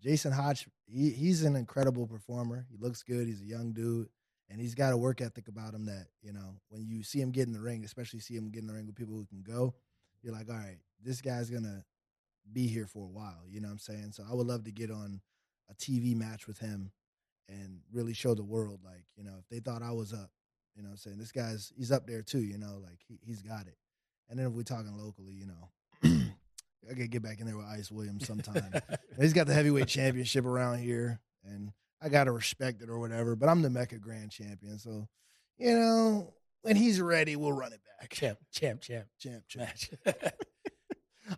Jason 0.00 0.32
Hotch, 0.32 0.68
he, 0.86 1.10
he's 1.10 1.44
an 1.44 1.56
incredible 1.56 2.06
performer. 2.06 2.66
He 2.70 2.76
looks 2.78 3.02
good. 3.02 3.26
He's 3.26 3.42
a 3.42 3.46
young 3.46 3.72
dude, 3.72 4.08
and 4.48 4.60
he's 4.60 4.74
got 4.74 4.92
a 4.92 4.96
work 4.96 5.20
ethic 5.20 5.48
about 5.48 5.74
him 5.74 5.86
that 5.86 6.06
you 6.22 6.32
know 6.32 6.60
when 6.68 6.86
you 6.86 7.02
see 7.02 7.20
him 7.20 7.30
get 7.30 7.46
in 7.46 7.52
the 7.52 7.60
ring, 7.60 7.84
especially 7.84 8.20
see 8.20 8.34
him 8.36 8.50
get 8.50 8.62
in 8.62 8.66
the 8.66 8.74
ring 8.74 8.86
with 8.86 8.96
people 8.96 9.14
who 9.14 9.26
can 9.26 9.42
go, 9.42 9.74
you're 10.22 10.34
like, 10.34 10.48
all 10.48 10.56
right, 10.56 10.78
this 11.04 11.20
guy's 11.20 11.50
gonna 11.50 11.84
be 12.52 12.66
here 12.66 12.86
for 12.86 13.04
a 13.04 13.08
while. 13.10 13.42
You 13.48 13.60
know 13.60 13.68
what 13.68 13.72
I'm 13.72 13.78
saying? 13.78 14.12
So 14.12 14.24
I 14.28 14.34
would 14.34 14.46
love 14.46 14.64
to 14.64 14.70
get 14.72 14.90
on 14.90 15.20
a 15.70 15.74
TV 15.74 16.16
match 16.16 16.46
with 16.46 16.58
him 16.58 16.92
and 17.48 17.80
really 17.92 18.12
show 18.12 18.34
the 18.34 18.44
world, 18.44 18.80
like, 18.84 19.04
you 19.16 19.24
know, 19.24 19.34
if 19.38 19.48
they 19.48 19.60
thought 19.60 19.82
I 19.82 19.92
was 19.92 20.12
up, 20.12 20.30
you 20.76 20.82
know 20.82 20.88
what 20.88 20.92
I'm 20.92 20.98
saying? 20.98 21.18
This 21.18 21.32
guy's, 21.32 21.72
he's 21.76 21.92
up 21.92 22.06
there 22.06 22.22
too, 22.22 22.40
you 22.40 22.58
know, 22.58 22.80
like 22.82 23.00
he, 23.06 23.18
he's 23.22 23.42
got 23.42 23.66
it. 23.66 23.76
And 24.28 24.38
then 24.38 24.46
if 24.46 24.52
we're 24.52 24.62
talking 24.62 24.96
locally, 24.96 25.34
you 25.34 25.46
know, 25.46 26.30
I 26.90 26.94
could 26.94 27.10
get 27.10 27.22
back 27.22 27.40
in 27.40 27.46
there 27.46 27.56
with 27.56 27.66
Ice 27.66 27.90
Williams 27.90 28.26
sometime. 28.26 28.72
he's 29.20 29.32
got 29.32 29.46
the 29.46 29.54
heavyweight 29.54 29.88
championship 29.88 30.44
around 30.44 30.78
here 30.78 31.20
and 31.44 31.72
I 32.02 32.08
got 32.08 32.24
to 32.24 32.32
respect 32.32 32.82
it 32.82 32.88
or 32.88 32.98
whatever, 32.98 33.34
but 33.36 33.48
I'm 33.48 33.62
the 33.62 33.70
Mecca 33.70 33.98
Grand 33.98 34.30
Champion. 34.30 34.78
So, 34.78 35.08
you 35.58 35.74
know, 35.74 36.32
when 36.62 36.76
he's 36.76 37.00
ready, 37.00 37.34
we'll 37.36 37.52
run 37.52 37.72
it 37.72 37.80
back. 38.00 38.10
Champ, 38.12 38.38
champ, 38.52 38.80
champ 38.80 39.06
Champ, 39.18 39.44
champ. 39.48 39.70
match. 40.06 40.34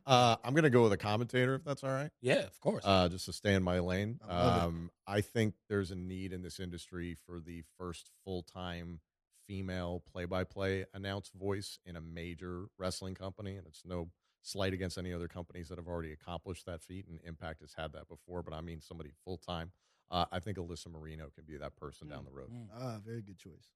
Uh, 0.07 0.37
I'm 0.45 0.55
gonna 0.55 0.71
go 0.71 0.85
with 0.85 0.93
a 0.93 0.97
commentator 0.97 1.57
if 1.57 1.65
that's 1.65 1.83
all 1.83 1.91
right. 1.91 2.11
yeah, 2.21 2.45
of 2.45 2.61
course. 2.61 2.85
Uh, 2.87 3.09
just 3.09 3.25
to 3.27 3.33
stay 3.33 3.55
in 3.55 3.63
my 3.65 3.81
lane. 3.81 4.21
I 4.25 4.37
love 4.37 4.57
it. 4.63 4.65
Um, 4.67 4.91
I 5.05 5.21
think 5.21 5.55
there's 5.69 5.91
a 5.91 5.97
need 5.97 6.33
in 6.33 6.43
this 6.43 6.61
industry 6.61 7.17
for 7.27 7.41
the 7.41 7.65
first 7.77 8.09
full 8.25 8.45
time 8.45 9.01
female 9.49 10.01
play 10.13 10.27
by 10.27 10.45
play 10.45 10.85
announced 10.95 11.33
voice 11.35 11.81
in 11.85 11.97
a 11.97 12.01
major 12.01 12.67
wrestling 12.79 13.17
company. 13.17 13.57
And 13.57 13.67
it's 13.67 13.83
no 13.85 14.11
slight 14.43 14.73
against 14.73 14.99
any 14.99 15.13
other 15.13 15.29
companies 15.29 15.69
that 15.69 15.79
have 15.79 15.89
already 15.89 16.13
accomplished 16.13 16.67
that 16.67 16.83
feat. 16.83 17.07
And 17.09 17.21
Impact 17.25 17.61
has 17.61 17.75
had 17.77 17.93
that 17.93 18.09
before, 18.09 18.43
but 18.43 18.55
I 18.55 18.61
mean 18.61 18.81
somebody 18.81 19.11
full 19.25 19.37
time. 19.39 19.73
Uh, 20.11 20.25
I 20.33 20.41
think 20.41 20.59
Alyssa 20.59 20.89
Marino 20.89 21.29
can 21.35 21.45
be 21.47 21.57
that 21.57 21.77
person 21.77 22.09
down 22.09 22.25
the 22.25 22.33
road. 22.33 22.51
Mm. 22.51 22.67
Ah, 22.77 22.99
very 23.05 23.23
good 23.23 23.39
choice. 23.39 23.69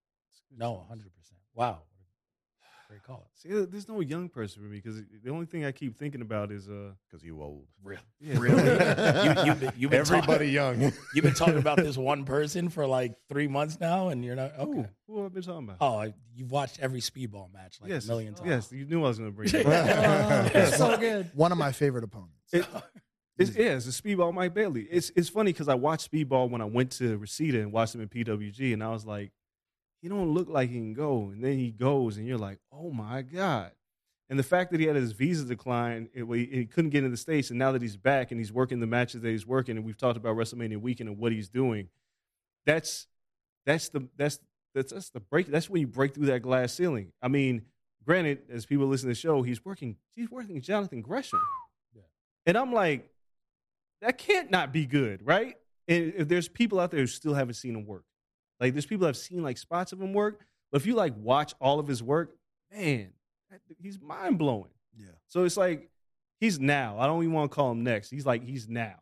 no, 0.57 0.85
hundred 0.89 1.15
percent. 1.15 1.39
Wow, 1.55 1.83
great 2.89 3.03
call. 3.03 3.31
See, 3.35 3.49
uh, 3.57 3.67
there's 3.69 3.89
no 3.89 4.01
young 4.01 4.29
person 4.29 4.63
for 4.63 4.69
me 4.69 4.77
because 4.79 5.01
the 5.23 5.31
only 5.31 5.47
thing 5.47 5.65
I 5.65 5.73
keep 5.73 5.97
thinking 5.97 6.21
about 6.21 6.51
is 6.53 6.69
uh, 6.69 6.93
Because 7.09 7.25
you 7.25 7.41
old. 7.43 7.67
Real, 7.83 7.99
yeah. 8.21 8.39
really. 8.39 8.63
you, 8.63 9.45
you've 9.47 9.61
been, 9.61 9.73
you've 9.77 9.91
been 9.91 10.01
Everybody 10.01 10.55
talking, 10.55 10.81
young. 10.83 10.93
You've 11.15 11.25
been 11.25 11.35
talking 11.35 11.59
about 11.59 11.77
this 11.79 11.97
one 11.97 12.25
person 12.25 12.69
for 12.69 12.87
like 12.87 13.15
three 13.29 13.49
months 13.49 13.79
now, 13.81 14.09
and 14.09 14.25
you're 14.25 14.37
not 14.37 14.59
okay. 14.59 14.89
Who? 15.07 15.13
Who 15.15 15.23
have 15.23 15.33
I 15.33 15.35
been 15.35 15.43
talking 15.43 15.69
about? 15.69 15.77
Oh, 15.81 16.13
you've 16.35 16.51
watched 16.51 16.79
every 16.81 17.01
speedball 17.01 17.53
match 17.53 17.79
like 17.81 17.91
yes, 17.91 18.05
a 18.05 18.09
million 18.09 18.35
times. 18.35 18.49
Yes, 18.49 18.73
you 18.73 18.85
knew 18.87 19.05
I 19.05 19.09
was 19.09 19.19
going 19.19 19.31
to 19.31 19.37
bring 19.37 19.49
it. 19.55 19.67
Oh, 19.67 19.71
up. 19.73 20.55
it's 20.55 20.77
so 20.77 20.97
good. 20.97 21.31
One 21.35 21.53
of 21.53 21.59
my 21.59 21.73
favorite 21.73 22.05
opponents. 22.05 22.53
It- 22.53 22.67
It's, 23.37 23.57
yeah, 23.57 23.71
it's 23.75 23.87
a 23.89 24.03
Speedball 24.03 24.33
Mike 24.33 24.55
Bailey. 24.55 24.83
It's 24.89 25.11
it's 25.17 25.29
funny 25.29 25.53
because 25.53 25.67
I 25.69 25.75
watched 25.75 26.09
Speedball 26.13 26.49
when 26.51 26.61
I 26.61 26.67
went 26.67 26.93
to 26.99 27.17
Reseda 27.19 27.63
and 27.63 27.73
watched 27.73 27.93
him 27.97 28.01
in 28.01 28.09
PWG, 28.09 28.73
and 28.73 28.81
I 28.81 28.91
was 28.91 29.05
like, 29.05 29.33
he 30.05 30.11
don't 30.11 30.35
look 30.35 30.51
like 30.51 30.69
he 30.69 30.77
can 30.77 30.93
go, 30.93 31.31
and 31.33 31.43
then 31.43 31.57
he 31.57 31.71
goes, 31.71 32.19
and 32.19 32.27
you're 32.27 32.37
like, 32.37 32.59
oh 32.71 32.91
my 32.91 33.23
god. 33.23 33.71
And 34.29 34.39
the 34.39 34.43
fact 34.43 34.71
that 34.71 34.79
he 34.79 34.85
had 34.85 34.97
his 34.97 35.13
visa 35.13 35.47
declined, 35.47 36.11
it, 36.13 36.27
he, 36.27 36.45
he 36.45 36.67
couldn't 36.67 36.91
get 36.91 37.05
in 37.05 37.11
the 37.11 37.17
states, 37.17 37.49
and 37.49 37.59
now 37.59 37.73
that 37.73 37.81
he's 37.81 37.97
back 37.97 38.31
and 38.31 38.39
he's 38.39 38.53
working 38.53 38.81
the 38.81 38.87
matches 38.87 39.23
that 39.23 39.31
he's 39.31 39.47
working, 39.47 39.79
and 39.79 39.87
we've 39.87 39.97
talked 39.97 40.19
about 40.19 40.37
WrestleMania 40.37 40.77
weekend 40.77 41.09
and 41.09 41.17
what 41.17 41.33
he's 41.33 41.49
doing, 41.49 41.89
that's 42.67 43.07
that's 43.65 43.89
the 43.89 44.07
that's 44.19 44.41
that's, 44.75 44.93
that's 44.93 45.09
the 45.09 45.21
break. 45.21 45.47
That's 45.47 45.71
when 45.71 45.81
you 45.81 45.87
break 45.87 46.13
through 46.13 46.27
that 46.27 46.41
glass 46.41 46.75
ceiling. 46.75 47.13
I 47.23 47.29
mean, 47.29 47.63
granted, 48.05 48.43
as 48.53 48.67
people 48.67 48.87
listen 48.87 49.07
to 49.07 49.13
the 49.13 49.19
show, 49.19 49.41
he's 49.41 49.65
working 49.65 49.97
he's 50.15 50.31
working 50.31 50.61
Jonathan 50.61 51.01
Gresham, 51.01 51.41
and 52.45 52.59
I'm 52.59 52.75
like, 52.75 53.09
that 54.03 54.19
can't 54.19 54.51
not 54.51 54.71
be 54.71 54.85
good, 54.85 55.27
right? 55.27 55.57
And 55.89 56.13
if 56.15 56.29
there's 56.29 56.47
people 56.47 56.79
out 56.79 56.91
there 56.91 57.01
who 57.01 57.07
still 57.07 57.33
haven't 57.33 57.55
seen 57.55 57.75
him 57.75 57.87
work, 57.87 58.05
like 58.61 58.73
there's 58.73 58.87
people 58.87 59.07
I've 59.07 59.17
seen 59.17 59.43
like 59.43 59.59
spots 59.59 59.93
of 59.93 60.01
him 60.01 60.13
work, 60.13 60.41
but 60.71 60.81
if 60.81 60.87
you 60.87 60.95
like 60.95 61.15
watch 61.17 61.55
all 61.61 61.79
of 61.79 61.87
his 61.87 62.03
work, 62.03 62.37
man, 62.73 63.13
that- 63.51 63.61
he's 63.79 64.01
mind 64.01 64.39
blowing. 64.39 64.71
Yeah. 64.97 65.07
So 65.29 65.45
it's 65.45 65.57
like 65.57 65.91
he's 66.41 66.59
now. 66.61 66.99
I 66.99 67.07
don't 67.07 67.23
even 67.23 67.33
want 67.35 67.51
to 67.51 67.55
call 67.55 67.71
him 67.73 67.83
next. 67.85 68.11
He's 68.11 68.27
like 68.27 68.45
he's 68.45 68.69
now. 68.69 68.95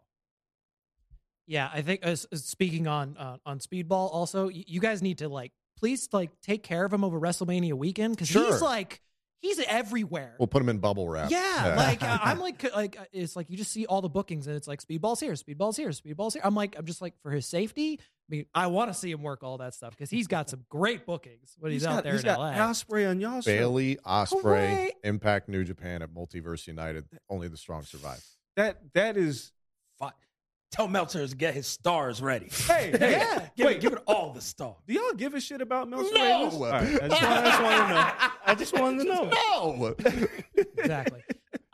Yeah, 1.47 1.69
I 1.73 1.83
think 1.83 2.03
as, 2.03 2.27
as 2.33 2.45
speaking 2.45 2.87
on 2.87 3.17
uh, 3.17 3.37
on 3.45 3.59
Speedball, 3.59 3.91
also 4.13 4.49
you 4.49 4.81
guys 4.81 5.03
need 5.03 5.19
to 5.19 5.29
like 5.29 5.53
please 5.79 6.09
like 6.13 6.31
take 6.41 6.63
care 6.63 6.85
of 6.85 6.93
him 6.93 7.05
over 7.05 7.21
WrestleMania 7.21 7.73
weekend 7.75 8.15
because 8.15 8.29
Sure. 8.29 8.53
he's 8.53 8.63
like 8.63 9.01
he's 9.43 9.59
everywhere. 9.61 10.35
We'll 10.39 10.47
put 10.47 10.63
him 10.63 10.71
in 10.71 10.79
bubble 10.79 11.09
wrap. 11.09 11.31
yeah, 11.31 11.75
like 11.77 12.03
uh, 12.03 12.19
I'm 12.23 12.41
like 12.41 12.65
like 12.75 12.99
uh, 12.99 13.05
it's 13.13 13.37
like 13.37 13.51
you 13.51 13.59
just 13.59 13.71
see 13.73 13.85
all 13.85 14.01
the 14.01 14.09
bookings 14.09 14.47
and 14.47 14.57
it's 14.57 14.67
like 14.67 14.83
Speedball's 14.83 15.21
here, 15.21 15.33
Speedball's 15.33 15.77
here, 15.77 15.91
Speedball's 15.91 16.35
here. 16.35 16.43
I'm 16.45 16.55
like 16.55 16.77
I'm 16.79 16.87
just 16.87 17.03
like 17.03 17.15
for 17.23 17.31
his 17.31 17.45
safety. 17.45 17.99
I 18.01 18.35
mean, 18.35 18.47
I 18.55 18.69
want 18.69 18.91
to 18.91 18.99
see 18.99 19.11
him 19.11 19.23
work 19.23 19.43
all 19.43 19.59
that 19.59 19.75
stuff 19.75 19.91
because 19.91 20.09
he's 20.09 20.27
got 20.27 20.49
some 20.49 20.65
great 20.71 21.05
bookings 21.05 21.55
when 21.59 21.73
he's, 21.73 21.85
out 21.85 21.97
got, 21.97 22.05
there 22.05 22.13
he's 22.15 22.23
in 22.23 22.27
got 22.27 22.39
LA. 22.39 22.53
Ospreay 22.53 23.11
on 23.11 23.21
y'all. 23.21 23.43
Bailey, 23.43 23.97
Ospreay, 24.07 24.43
Hooray. 24.43 24.91
Impact 25.05 25.49
New 25.51 25.65
Japan 25.65 26.01
at 26.01 26.15
Multiverse 26.15 26.67
United. 26.67 27.05
Only 27.29 27.49
the 27.49 27.59
strong 27.59 27.83
survive. 27.83 28.25
That 28.57 28.79
that 28.95 29.17
is. 29.17 29.53
Fi- 29.99 30.13
Tell 30.73 30.89
Meltzer 30.89 31.27
to 31.29 31.37
get 31.37 31.53
his 31.55 31.67
stars 31.67 32.21
ready. 32.23 32.49
Hey, 32.67 32.91
hey, 32.99 33.13
Yeah. 33.13 33.49
Give, 33.57 33.67
wait. 33.67 33.77
it, 33.77 33.81
give 33.83 33.93
it 33.93 34.03
all 34.07 34.33
the 34.33 34.41
stars. 34.41 34.77
Do 34.87 34.95
y'all 34.95 35.13
give 35.13 35.35
a 35.35 35.41
shit 35.41 35.61
about 35.61 35.89
Meltzer? 35.89 36.15
No. 36.15 36.45
Ravens? 36.45 36.55
All 36.55 36.71
right, 36.71 36.83
I 37.03 37.09
just, 37.09 37.23
want, 37.23 37.27
I 38.47 38.55
just 38.55 38.73
wanted 38.73 39.05
to 39.05 39.05
know. 39.05 39.31
I 39.31 39.35
just 39.35 40.05
wanted 40.05 40.05
to 40.05 40.05
know. 40.15 40.27
No. 40.57 40.67
exactly. 40.79 41.23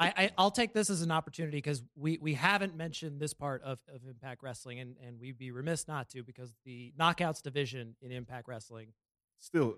I, 0.00 0.06
I 0.16 0.30
I'll 0.36 0.50
take 0.50 0.74
this 0.74 0.90
as 0.90 1.02
an 1.02 1.10
opportunity 1.10 1.58
because 1.58 1.82
we 1.96 2.18
we 2.20 2.34
haven't 2.34 2.76
mentioned 2.76 3.20
this 3.20 3.34
part 3.34 3.62
of, 3.62 3.78
of 3.92 4.00
Impact 4.08 4.42
Wrestling 4.42 4.78
and 4.80 4.96
and 5.04 5.20
we'd 5.20 5.38
be 5.38 5.50
remiss 5.50 5.88
not 5.88 6.08
to 6.10 6.22
because 6.22 6.52
the 6.64 6.92
knockouts 6.98 7.40
division 7.42 7.94
in 8.02 8.10
Impact 8.12 8.46
Wrestling 8.48 8.88
Still, 9.40 9.76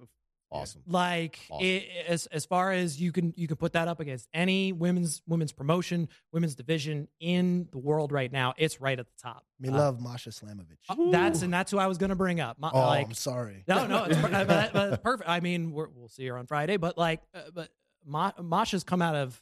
awesome. 0.50 0.82
like 0.86 1.38
Awesome. 1.50 1.64
it, 1.66 1.84
as 2.08 2.26
as 2.26 2.44
far 2.46 2.72
as 2.72 3.00
you 3.00 3.12
can 3.12 3.32
you 3.36 3.46
can 3.48 3.56
put 3.56 3.72
that 3.74 3.88
up 3.88 4.00
against 4.00 4.28
any 4.34 4.72
women's 4.72 5.22
women's 5.26 5.52
promotion 5.52 6.08
women's 6.32 6.54
division 6.54 7.08
in 7.20 7.68
the 7.72 7.78
world 7.78 8.12
right 8.12 8.30
now 8.32 8.54
it's 8.56 8.80
right 8.80 8.98
at 8.98 9.06
the 9.06 9.12
top 9.22 9.44
Me 9.58 9.68
Uh, 9.68 9.72
love 9.72 10.00
Masha 10.00 10.30
Slamovich. 10.30 10.78
uh, 10.88 10.96
that's 11.10 11.42
and 11.42 11.52
that's 11.52 11.70
who 11.70 11.78
I 11.78 11.86
was 11.86 11.98
going 11.98 12.10
to 12.10 12.16
bring 12.16 12.40
up 12.40 12.58
My- 12.58 12.70
oh, 12.72 12.80
like 12.80 13.06
I'm 13.06 13.14
sorry. 13.14 13.64
no 13.68 13.86
no 13.86 14.04
it's, 14.04 14.16
but, 14.20 14.72
but 14.72 14.92
it's 14.92 15.02
perfect 15.02 15.28
I 15.28 15.40
mean 15.40 15.72
we're, 15.72 15.88
we'll 15.94 16.08
see 16.08 16.26
her 16.26 16.36
on 16.38 16.46
Friday 16.46 16.76
but 16.76 16.98
like 16.98 17.20
uh, 17.34 17.42
but 17.54 17.68
Ma- 18.06 18.32
Masha's 18.42 18.82
come 18.84 19.02
out 19.02 19.14
of 19.14 19.40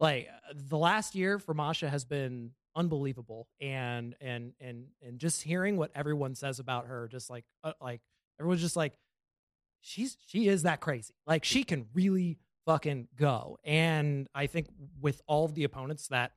like 0.00 0.28
the 0.52 0.76
last 0.78 1.14
year 1.14 1.38
for 1.38 1.54
Masha 1.54 1.88
has 1.88 2.04
been 2.04 2.50
unbelievable 2.76 3.46
and 3.60 4.16
and 4.20 4.52
and 4.60 4.86
and 5.00 5.18
just 5.20 5.42
hearing 5.42 5.76
what 5.76 5.92
everyone 5.94 6.34
says 6.34 6.58
about 6.58 6.86
her 6.88 7.06
just 7.06 7.30
like 7.30 7.44
uh, 7.62 7.72
like 7.80 8.00
everyone's 8.40 8.60
just 8.60 8.74
like 8.76 8.98
she's 9.84 10.16
she 10.26 10.48
is 10.48 10.62
that 10.62 10.80
crazy. 10.80 11.14
Like 11.26 11.44
she 11.44 11.64
can 11.64 11.86
really 11.94 12.38
fucking 12.66 13.08
go. 13.16 13.58
And 13.64 14.28
I 14.34 14.46
think 14.46 14.68
with 15.00 15.20
all 15.26 15.44
of 15.44 15.54
the 15.54 15.64
opponents 15.64 16.08
that 16.08 16.32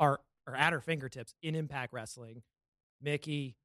are 0.00 0.20
are 0.46 0.56
at 0.56 0.72
her 0.72 0.80
fingertips 0.80 1.34
in 1.42 1.54
Impact 1.54 1.92
Wrestling 1.92 2.42
Mickie 3.02 3.56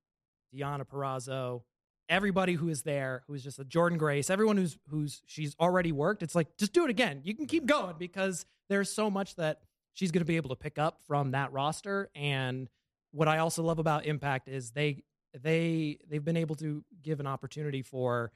Deonna 0.54 0.86
Purrazzo 0.86 1.64
everybody 2.10 2.54
who 2.54 2.68
is 2.68 2.82
there 2.82 3.24
who's 3.28 3.44
just 3.44 3.60
a 3.60 3.64
Jordynne 3.64 3.98
Grace 3.98 4.30
everyone 4.30 4.58
who's 4.58 4.78
who's 4.90 5.22
she's 5.26 5.56
already 5.60 5.94
worked 5.94 6.24
it's 6.24 6.36
like 6.36 6.58
just 6.58 6.74
do 6.74 6.84
it 6.84 6.90
again. 6.90 7.22
You 7.24 7.34
can 7.34 7.46
keep 7.46 7.66
going 7.66 7.96
because 7.98 8.46
there's 8.68 8.92
so 8.92 9.10
much 9.10 9.36
that 9.36 9.62
she's 9.94 10.12
going 10.12 10.22
to 10.22 10.26
be 10.26 10.38
able 10.38 10.50
to 10.50 10.56
pick 10.56 10.78
up 10.78 11.00
from 11.08 11.32
that 11.32 11.52
roster. 11.52 12.10
And 12.16 12.70
what 13.12 13.28
I 13.28 13.40
also 13.40 13.64
love 13.64 13.80
about 13.80 14.06
Impact 14.06 14.48
is 14.48 14.72
they 14.72 15.04
they 15.40 16.00
they've 16.10 16.24
been 16.24 16.38
able 16.38 16.56
to 16.56 16.84
give 17.02 17.20
an 17.20 17.28
opportunity 17.28 17.82
for 17.82 18.32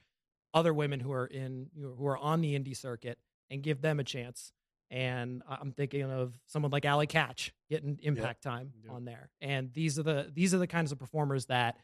other 0.54 0.72
women 0.74 1.00
who 1.00 1.12
are 1.12 1.26
in 1.26 1.68
who 1.78 2.06
are 2.06 2.16
on 2.18 2.40
the 2.40 2.58
indie 2.58 2.76
circuit 2.76 3.18
and 3.50 3.62
give 3.62 3.80
them 3.82 4.00
a 4.00 4.04
chance 4.04 4.52
and 4.90 5.42
I'm 5.48 5.72
thinking 5.72 6.04
of 6.04 6.38
someone 6.46 6.70
like 6.70 6.84
Allie 6.84 7.08
Katch 7.08 7.50
getting 7.68 7.98
impact 8.02 8.42
time 8.42 8.72
Yep. 8.84 8.92
on 8.94 9.04
there 9.04 9.30
and 9.40 9.72
these 9.72 9.98
are 9.98 10.02
the 10.02 10.30
these 10.32 10.54
are 10.54 10.58
the 10.58 10.66
kinds 10.66 10.92
of 10.92 10.98
performers 10.98 11.46
that 11.46 11.76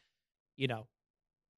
you 0.56 0.68
know 0.68 0.86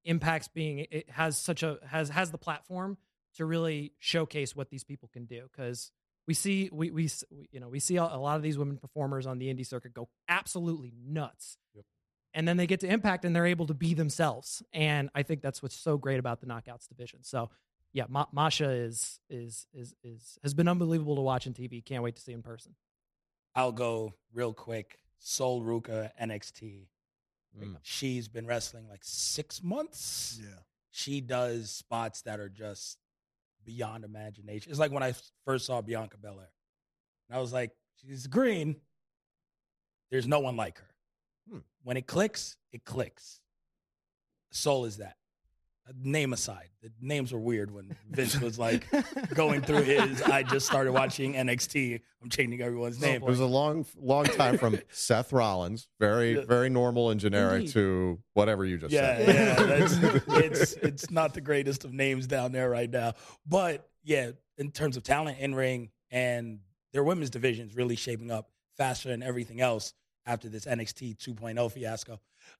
impacts 0.03 0.47
being 0.47 0.85
it 0.91 1.09
has 1.09 1.37
such 1.37 1.63
a 1.63 1.77
has 1.87 2.09
has 2.09 2.31
the 2.31 2.37
platform 2.37 2.97
to 3.35 3.45
really 3.45 3.91
showcase 3.99 4.55
what 4.55 4.69
these 4.69 4.83
people 4.83 5.09
can 5.11 5.25
do 5.25 5.47
because 5.51 5.91
we 6.27 6.33
see 6.33 6.69
we, 6.71 6.91
we 6.91 7.09
you 7.51 7.59
know 7.59 7.69
we 7.69 7.79
see 7.79 7.97
a, 7.97 8.03
a 8.03 8.17
lot 8.19 8.35
of 8.37 8.41
these 8.43 8.57
women 8.57 8.77
performers 8.77 9.25
on 9.25 9.39
the 9.39 9.53
indie 9.53 9.65
circuit 9.65 9.93
go 9.93 10.09
absolutely 10.27 10.93
nuts 11.07 11.57
Yep. 11.73 11.85
And 12.35 12.47
then 12.47 12.57
they 12.57 12.67
get 12.67 12.81
to 12.81 12.87
impact 12.87 13.25
and 13.25 13.35
they're 13.35 13.47
able 13.47 13.65
to 13.67 13.73
be 13.73 13.93
themselves 13.93 14.61
and 14.73 15.09
i 15.15 15.23
think 15.23 15.41
that's 15.41 15.63
what's 15.63 15.75
so 15.75 15.97
great 15.97 16.19
about 16.19 16.41
the 16.41 16.45
knockouts 16.45 16.87
division 16.87 17.19
so 17.23 17.49
yeah, 17.95 18.03
Ma- 18.09 18.27
Masha 18.33 18.69
is 18.69 19.21
is 19.29 19.67
is 19.73 19.95
is 20.03 20.37
has 20.43 20.53
been 20.53 20.67
unbelievable 20.67 21.15
to 21.15 21.21
watch 21.21 21.47
on 21.47 21.53
TV. 21.53 21.83
Can't 21.83 22.03
wait 22.03 22.17
to 22.17 22.21
see 22.21 22.33
in 22.33 22.43
person. 22.43 22.75
I'll 23.55 23.71
go 23.71 24.13
real 24.33 24.51
quick. 24.51 24.99
Sol 25.17 25.61
Ruca 25.63 26.11
NXT. 26.21 26.87
Mm. 27.57 27.77
She's 27.83 28.27
been 28.27 28.45
wrestling 28.45 28.89
like 28.89 28.99
six 29.01 29.63
months. 29.63 30.41
Yeah. 30.43 30.59
She 30.91 31.21
does 31.21 31.71
spots 31.71 32.21
that 32.23 32.41
are 32.41 32.49
just 32.49 32.97
beyond 33.63 34.03
imagination. 34.03 34.71
It's 34.71 34.79
like 34.79 34.91
when 34.91 35.03
I 35.03 35.13
first 35.45 35.65
saw 35.65 35.81
Bianca 35.81 36.17
Belair. 36.17 36.51
And 37.29 37.37
I 37.37 37.39
was 37.39 37.53
like, 37.53 37.71
she's 38.01 38.27
green. 38.27 38.75
There's 40.11 40.27
no 40.27 40.41
one 40.41 40.57
like 40.57 40.79
her. 40.79 40.94
Hmm. 41.49 41.59
When 41.83 41.97
it 41.97 42.07
clicks, 42.07 42.57
it 42.71 42.83
clicks. 42.85 43.41
Sol 44.51 44.85
is 44.85 44.97
that. 44.97 45.17
Uh, 45.87 45.91
Name 46.01 46.33
aside, 46.33 46.69
the 46.81 46.91
names 46.99 47.31
were 47.31 47.39
weird 47.39 47.69
when 47.69 47.95
Vince 48.09 48.39
was 48.39 48.57
like 48.57 48.87
going 49.35 49.61
through 49.61 49.83
his. 49.83 50.21
I 50.23 50.41
just 50.41 50.65
started 50.65 50.93
watching 50.93 51.33
NXT. 51.33 52.01
I'm 52.23 52.29
changing 52.29 52.61
everyone's 52.61 52.99
name. 52.99 53.15
It 53.17 53.21
was 53.21 53.39
a 53.39 53.45
long, 53.45 53.85
long 53.95 54.25
time 54.25 54.57
from 54.57 54.79
Seth 54.89 55.31
Rollins, 55.31 55.87
very, 55.99 56.43
very 56.43 56.69
normal 56.69 57.11
and 57.11 57.19
generic, 57.19 57.61
Indeed. 57.61 57.73
to 57.73 58.19
whatever 58.33 58.65
you 58.65 58.79
just 58.79 58.93
yeah, 58.93 59.17
said. 59.17 59.35
yeah. 59.35 59.63
That's, 59.65 60.33
it's 60.43 60.73
it's 60.73 61.11
not 61.11 61.35
the 61.35 61.41
greatest 61.41 61.85
of 61.85 61.93
names 61.93 62.25
down 62.25 62.51
there 62.51 62.69
right 62.69 62.89
now, 62.89 63.13
but 63.45 63.87
yeah, 64.03 64.31
in 64.57 64.71
terms 64.71 64.97
of 64.97 65.03
talent 65.03 65.37
in 65.37 65.53
ring 65.53 65.91
and 66.09 66.59
their 66.93 67.03
women's 67.03 67.29
divisions 67.29 67.75
really 67.75 67.95
shaping 67.95 68.31
up 68.31 68.49
faster 68.77 69.09
than 69.09 69.21
everything 69.21 69.61
else 69.61 69.93
after 70.25 70.49
this 70.49 70.65
NXT 70.65 71.17
2.0 71.17 71.71
fiasco. 71.71 72.19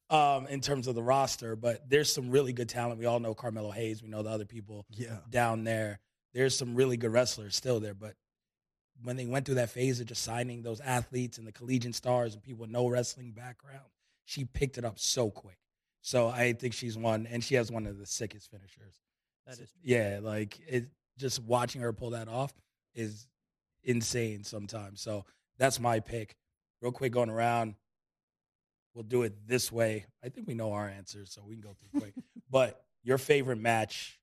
Um, 0.09 0.47
in 0.47 0.61
terms 0.61 0.87
of 0.87 0.95
the 0.95 1.03
roster, 1.03 1.55
but 1.55 1.87
there's 1.89 2.11
some 2.11 2.31
really 2.31 2.53
good 2.53 2.69
talent. 2.69 2.99
We 2.99 3.05
all 3.05 3.19
know 3.19 3.33
Carmelo 3.35 3.69
Hayes. 3.71 4.01
We 4.01 4.09
know 4.09 4.23
the 4.23 4.29
other 4.31 4.45
people 4.45 4.85
Yeah. 4.89 5.19
down 5.29 5.63
there. 5.63 5.99
There's 6.33 6.57
some 6.57 6.73
really 6.75 6.97
good 6.97 7.11
wrestlers 7.11 7.55
still 7.55 7.79
there, 7.79 7.93
but 7.93 8.15
when 9.03 9.15
they 9.15 9.25
went 9.25 9.45
through 9.45 9.55
that 9.55 9.69
phase 9.69 9.99
of 9.99 10.07
just 10.07 10.23
signing 10.23 10.63
those 10.63 10.79
athletes 10.81 11.37
and 11.37 11.45
the 11.45 11.51
collegiate 11.51 11.93
stars 11.95 12.33
and 12.33 12.41
people 12.41 12.61
with 12.61 12.71
no 12.71 12.87
wrestling 12.87 13.31
background, 13.31 13.85
she 14.25 14.45
picked 14.45 14.77
it 14.77 14.85
up 14.85 14.97
so 14.97 15.29
quick. 15.29 15.59
So 16.01 16.27
I 16.29 16.53
think 16.53 16.73
she's 16.73 16.97
one, 16.97 17.27
and 17.27 17.43
she 17.43 17.55
has 17.55 17.71
one 17.71 17.85
of 17.85 17.97
the 17.97 18.05
sickest 18.05 18.49
finishers. 18.49 19.01
That 19.45 19.59
is 19.59 19.69
yeah, 19.83 20.19
like 20.21 20.59
it. 20.67 20.87
Just 21.17 21.41
watching 21.43 21.81
her 21.81 21.93
pull 21.93 22.09
that 22.11 22.27
off 22.27 22.53
is 22.95 23.27
insane 23.83 24.43
sometimes. 24.43 24.99
So 25.01 25.25
that's 25.57 25.79
my 25.79 25.99
pick. 25.99 26.35
Real 26.81 26.91
quick, 26.91 27.11
going 27.11 27.29
around. 27.29 27.75
We'll 28.93 29.03
do 29.03 29.23
it 29.23 29.33
this 29.47 29.71
way. 29.71 30.05
I 30.23 30.29
think 30.29 30.47
we 30.47 30.53
know 30.53 30.71
our 30.73 30.87
answers, 30.87 31.31
so 31.33 31.43
we 31.45 31.55
can 31.55 31.61
go 31.61 31.73
through 31.73 31.99
quick. 32.01 32.13
but 32.49 32.81
your 33.03 33.17
favorite 33.17 33.57
match, 33.59 34.19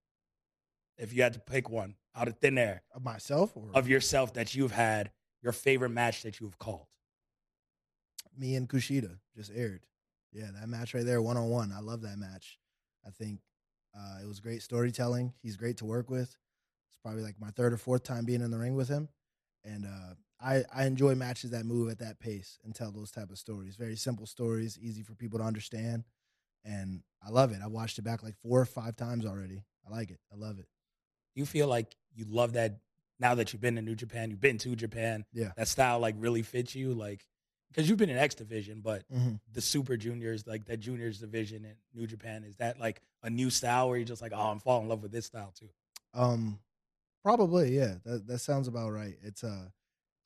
if 0.96 1.12
you 1.12 1.22
had 1.22 1.34
to 1.34 1.40
pick 1.40 1.68
one 1.68 1.94
out 2.14 2.28
of 2.28 2.38
thin 2.38 2.58
air 2.58 2.82
Of 2.94 3.02
myself 3.02 3.52
or 3.56 3.68
of 3.74 3.88
yourself 3.88 4.34
that 4.34 4.54
you've 4.54 4.72
had, 4.72 5.10
your 5.42 5.52
favorite 5.52 5.90
match 5.90 6.22
that 6.22 6.40
you've 6.40 6.58
called. 6.58 6.86
me 8.36 8.54
and 8.54 8.68
Kushida 8.68 9.18
just 9.36 9.50
aired. 9.54 9.84
Yeah, 10.32 10.48
that 10.58 10.68
match 10.68 10.94
right 10.94 11.04
there, 11.04 11.20
one 11.20 11.36
on 11.36 11.50
one. 11.50 11.72
I 11.76 11.80
love 11.80 12.00
that 12.02 12.16
match. 12.18 12.58
I 13.06 13.10
think 13.10 13.40
uh, 13.94 14.22
it 14.22 14.26
was 14.26 14.40
great 14.40 14.62
storytelling. 14.62 15.34
He's 15.42 15.56
great 15.56 15.76
to 15.78 15.84
work 15.84 16.08
with. 16.08 16.34
It's 16.88 16.96
probably 17.02 17.22
like 17.22 17.38
my 17.38 17.50
third 17.50 17.72
or 17.74 17.76
fourth 17.76 18.02
time 18.04 18.24
being 18.24 18.40
in 18.40 18.50
the 18.50 18.58
ring 18.58 18.74
with 18.74 18.88
him, 18.88 19.08
and 19.64 19.84
uh, 19.84 20.14
I 20.42 20.64
I 20.74 20.86
enjoy 20.86 21.14
matches 21.14 21.50
that 21.50 21.64
move 21.64 21.90
at 21.90 21.98
that 22.00 22.18
pace 22.20 22.58
and 22.64 22.74
tell 22.74 22.90
those 22.90 23.10
type 23.10 23.30
of 23.30 23.38
stories. 23.38 23.76
Very 23.76 23.96
simple 23.96 24.26
stories, 24.26 24.78
easy 24.80 25.02
for 25.02 25.14
people 25.14 25.38
to 25.38 25.44
understand, 25.44 26.04
and 26.64 27.02
I 27.24 27.30
love 27.30 27.52
it. 27.52 27.58
I 27.62 27.66
watched 27.68 27.98
it 27.98 28.02
back 28.02 28.22
like 28.22 28.36
four 28.42 28.60
or 28.60 28.64
five 28.66 28.96
times 28.96 29.24
already. 29.26 29.62
I 29.86 29.90
like 29.90 30.10
it. 30.10 30.20
I 30.32 30.36
love 30.36 30.58
it. 30.58 30.66
you 31.34 31.46
feel 31.46 31.66
like 31.68 31.96
you 32.14 32.24
love 32.28 32.52
that 32.54 32.78
now 33.18 33.34
that 33.36 33.52
you've 33.52 33.62
been 33.62 33.78
in 33.78 33.84
New 33.84 33.94
Japan, 33.94 34.30
you've 34.30 34.40
been 34.40 34.58
to 34.58 34.74
Japan, 34.76 35.24
Yeah. 35.32 35.52
that 35.56 35.68
style 35.68 35.98
like 36.00 36.14
really 36.18 36.42
fits 36.42 36.74
you? 36.74 36.92
Like, 36.92 37.26
because 37.70 37.88
you've 37.88 37.98
been 37.98 38.10
in 38.10 38.18
X 38.18 38.34
Division, 38.34 38.80
but 38.80 39.04
Mm-hmm. 39.12 39.36
the 39.52 39.60
Super 39.60 39.96
Juniors, 39.96 40.46
like 40.46 40.64
that 40.66 40.78
Juniors 40.80 41.18
division 41.20 41.64
in 41.64 41.74
New 41.94 42.06
Japan, 42.06 42.44
is 42.44 42.56
that 42.56 42.78
like 42.80 43.00
a 43.22 43.30
new 43.30 43.48
style 43.50 43.88
where 43.88 43.96
you're 43.96 44.04
just 44.06 44.20
like, 44.22 44.32
oh, 44.34 44.50
I'm 44.50 44.58
falling 44.60 44.84
in 44.84 44.88
love 44.88 45.02
with 45.02 45.12
this 45.12 45.26
style 45.26 45.52
too? 45.58 45.68
Um, 46.14 46.58
probably, 47.22 47.74
yeah. 47.76 47.94
That 48.04 48.26
that 48.26 48.38
sounds 48.40 48.68
about 48.68 48.90
right. 48.90 49.16
It's 49.22 49.42
uh, 49.44 49.66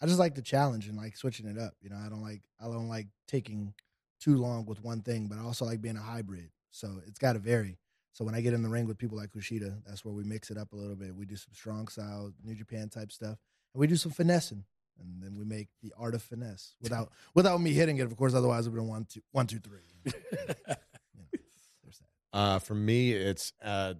I 0.00 0.06
just 0.06 0.18
like 0.18 0.34
the 0.34 0.42
challenge 0.42 0.88
and 0.88 0.96
like 0.96 1.16
switching 1.16 1.46
it 1.46 1.58
up. 1.58 1.74
You 1.80 1.90
know, 1.90 1.96
I 1.96 2.08
don't 2.08 2.22
like 2.22 2.42
I 2.60 2.64
don't 2.64 2.88
like 2.88 3.08
taking 3.26 3.74
too 4.20 4.36
long 4.36 4.66
with 4.66 4.82
one 4.82 5.02
thing, 5.02 5.26
but 5.26 5.38
I 5.38 5.42
also 5.42 5.64
like 5.64 5.80
being 5.80 5.96
a 5.96 6.02
hybrid. 6.02 6.50
So 6.70 7.00
it's 7.06 7.18
got 7.18 7.34
to 7.34 7.38
vary. 7.38 7.78
So 8.12 8.24
when 8.24 8.34
I 8.34 8.40
get 8.40 8.54
in 8.54 8.62
the 8.62 8.68
ring 8.68 8.86
with 8.86 8.98
people 8.98 9.18
like 9.18 9.30
Kushida, 9.30 9.82
that's 9.86 10.04
where 10.04 10.14
we 10.14 10.24
mix 10.24 10.50
it 10.50 10.56
up 10.56 10.72
a 10.72 10.76
little 10.76 10.96
bit. 10.96 11.14
We 11.14 11.26
do 11.26 11.36
some 11.36 11.52
strong 11.52 11.88
style, 11.88 12.32
New 12.44 12.54
Japan 12.54 12.88
type 12.88 13.12
stuff, 13.12 13.36
and 13.74 13.80
we 13.80 13.86
do 13.86 13.96
some 13.96 14.10
finessing, 14.10 14.64
and 14.98 15.22
then 15.22 15.36
we 15.36 15.44
make 15.44 15.68
the 15.82 15.92
art 15.98 16.14
of 16.14 16.22
finesse 16.22 16.74
without 16.80 17.12
without 17.34 17.60
me 17.60 17.72
hitting 17.72 17.98
it, 17.98 18.06
of 18.06 18.16
course. 18.16 18.34
Otherwise, 18.34 18.66
it 18.66 18.70
would 18.70 18.78
have 18.78 18.84
been 18.84 18.90
one, 18.90 19.06
two, 19.08 19.20
one, 19.32 19.46
two, 19.46 19.58
three. 19.58 19.80
You 20.04 20.12
know? 20.12 20.18
You 20.38 20.46
know, 20.46 21.38
there's 21.82 21.98
that. 21.98 22.38
Uh, 22.38 22.58
for 22.58 22.74
me, 22.74 23.12
it's 23.12 23.52
uh, 23.62 23.94